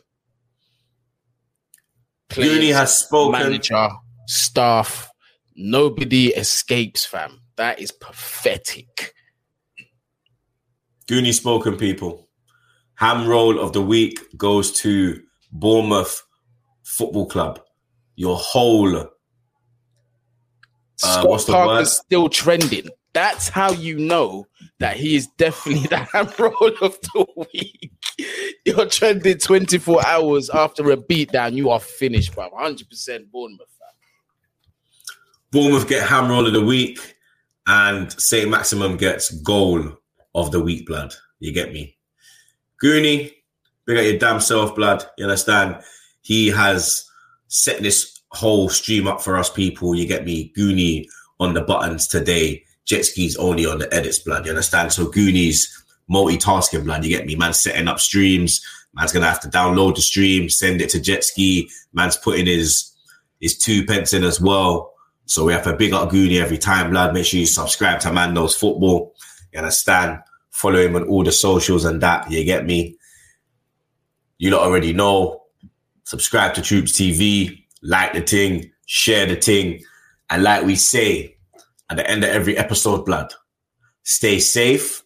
Rooney 2.36 2.70
has 2.70 2.98
spoken. 2.98 3.32
manager, 3.32 3.88
staff, 4.26 5.10
nobody 5.56 6.28
escapes, 6.28 7.04
fam. 7.04 7.40
That 7.56 7.78
is 7.78 7.92
pathetic. 7.92 9.14
Goonie 11.06 11.34
spoken 11.34 11.76
people. 11.76 12.28
Ham 12.96 13.28
roll 13.28 13.60
of 13.60 13.72
the 13.72 13.82
week 13.82 14.18
goes 14.36 14.72
to 14.80 15.22
Bournemouth 15.52 16.22
Football 16.84 17.26
Club. 17.26 17.60
Your 18.16 18.36
whole 18.36 18.96
Uh, 18.96 19.06
Scott 20.96 21.28
what's 21.28 21.44
the 21.44 21.52
Parker's 21.52 21.88
word? 21.88 22.04
still 22.04 22.28
trending. 22.28 22.88
That's 23.12 23.48
how 23.48 23.72
you 23.72 23.98
know 23.98 24.46
that 24.80 24.96
he 24.96 25.14
is 25.16 25.28
definitely 25.38 25.86
the 25.88 25.98
ham 25.98 26.28
roll 26.38 26.72
of 26.80 26.98
the 27.00 27.26
week. 27.52 27.92
You're 28.64 28.86
trending 28.86 29.38
24 29.38 30.06
hours 30.06 30.50
after 30.50 30.90
a 30.90 30.96
beatdown. 30.96 31.54
You 31.54 31.70
are 31.70 31.80
finished, 31.80 32.34
bro. 32.34 32.50
100% 32.50 33.30
Bournemouth. 33.30 33.68
Bournemouth 35.54 35.88
get 35.88 36.08
ham 36.08 36.28
roll 36.28 36.48
of 36.48 36.52
the 36.52 36.64
week, 36.64 37.16
and 37.68 38.12
St. 38.20 38.50
Maximin 38.50 38.96
gets 38.96 39.30
goal 39.30 39.98
of 40.34 40.50
the 40.50 40.60
week, 40.60 40.84
blood. 40.84 41.14
You 41.38 41.52
get 41.52 41.72
me? 41.72 41.96
Goonie, 42.82 43.32
big 43.86 43.98
at 43.98 44.04
your 44.04 44.18
damn 44.18 44.40
self, 44.40 44.74
blood. 44.74 45.04
You 45.16 45.26
understand? 45.26 45.76
He 46.22 46.48
has 46.48 47.08
set 47.46 47.82
this 47.82 48.20
whole 48.30 48.68
stream 48.68 49.06
up 49.06 49.22
for 49.22 49.36
us 49.36 49.48
people. 49.48 49.94
You 49.94 50.08
get 50.08 50.24
me? 50.24 50.52
Goonie 50.58 51.06
on 51.38 51.54
the 51.54 51.62
buttons 51.62 52.08
today. 52.08 52.64
Jet 52.84 53.04
skis 53.04 53.36
only 53.36 53.64
on 53.64 53.78
the 53.78 53.94
edits, 53.94 54.18
blood. 54.18 54.46
You 54.46 54.50
understand? 54.50 54.92
So 54.92 55.08
Goonies 55.08 55.83
multitasking, 56.10 56.84
blood. 56.84 57.04
You 57.04 57.10
get 57.10 57.26
me? 57.26 57.36
Man 57.36 57.52
setting 57.52 57.88
up 57.88 58.00
streams. 58.00 58.64
Man's 58.94 59.12
gonna 59.12 59.26
have 59.26 59.40
to 59.40 59.48
download 59.48 59.96
the 59.96 60.02
stream, 60.02 60.48
send 60.48 60.80
it 60.80 60.90
to 60.90 61.00
Jet 61.00 61.24
Ski. 61.24 61.70
Man's 61.92 62.16
putting 62.16 62.46
his 62.46 62.92
his 63.40 63.58
two 63.58 63.84
pence 63.84 64.12
in 64.12 64.24
as 64.24 64.40
well. 64.40 64.92
So 65.26 65.44
we 65.44 65.52
have 65.52 65.64
to 65.64 65.74
big 65.74 65.92
up 65.92 66.10
Goonie 66.10 66.40
every 66.40 66.58
time, 66.58 66.90
blood. 66.90 67.14
Make 67.14 67.24
sure 67.24 67.40
you 67.40 67.46
subscribe 67.46 68.00
to 68.00 68.12
Man 68.12 68.34
Knows 68.34 68.56
Football. 68.56 69.14
You 69.52 69.58
understand? 69.58 70.20
Follow 70.50 70.80
him 70.80 70.96
on 70.96 71.04
all 71.04 71.24
the 71.24 71.32
socials 71.32 71.84
and 71.84 72.00
that. 72.02 72.30
You 72.30 72.44
get 72.44 72.66
me? 72.66 72.96
You 74.38 74.50
lot 74.50 74.62
already 74.62 74.92
know. 74.92 75.42
Subscribe 76.04 76.54
to 76.54 76.60
Troopz 76.60 76.92
TV, 76.92 77.64
like 77.82 78.12
the 78.12 78.20
thing, 78.20 78.70
share 78.86 79.26
the 79.26 79.36
thing. 79.36 79.82
And 80.28 80.42
like 80.42 80.64
we 80.64 80.76
say 80.76 81.38
at 81.90 81.96
the 81.96 82.08
end 82.08 82.24
of 82.24 82.30
every 82.30 82.56
episode, 82.58 83.06
blood, 83.06 83.32
stay 84.02 84.38
safe 84.38 85.03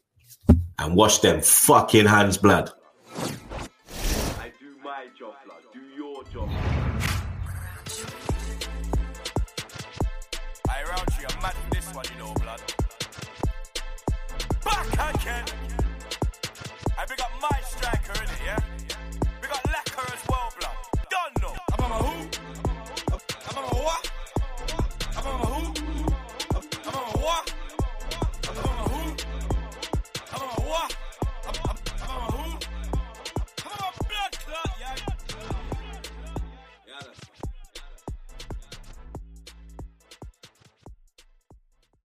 and 0.78 0.94
wash 0.94 1.18
them 1.18 1.40
fucking 1.40 2.06
hands, 2.06 2.38
blood. 2.38 2.72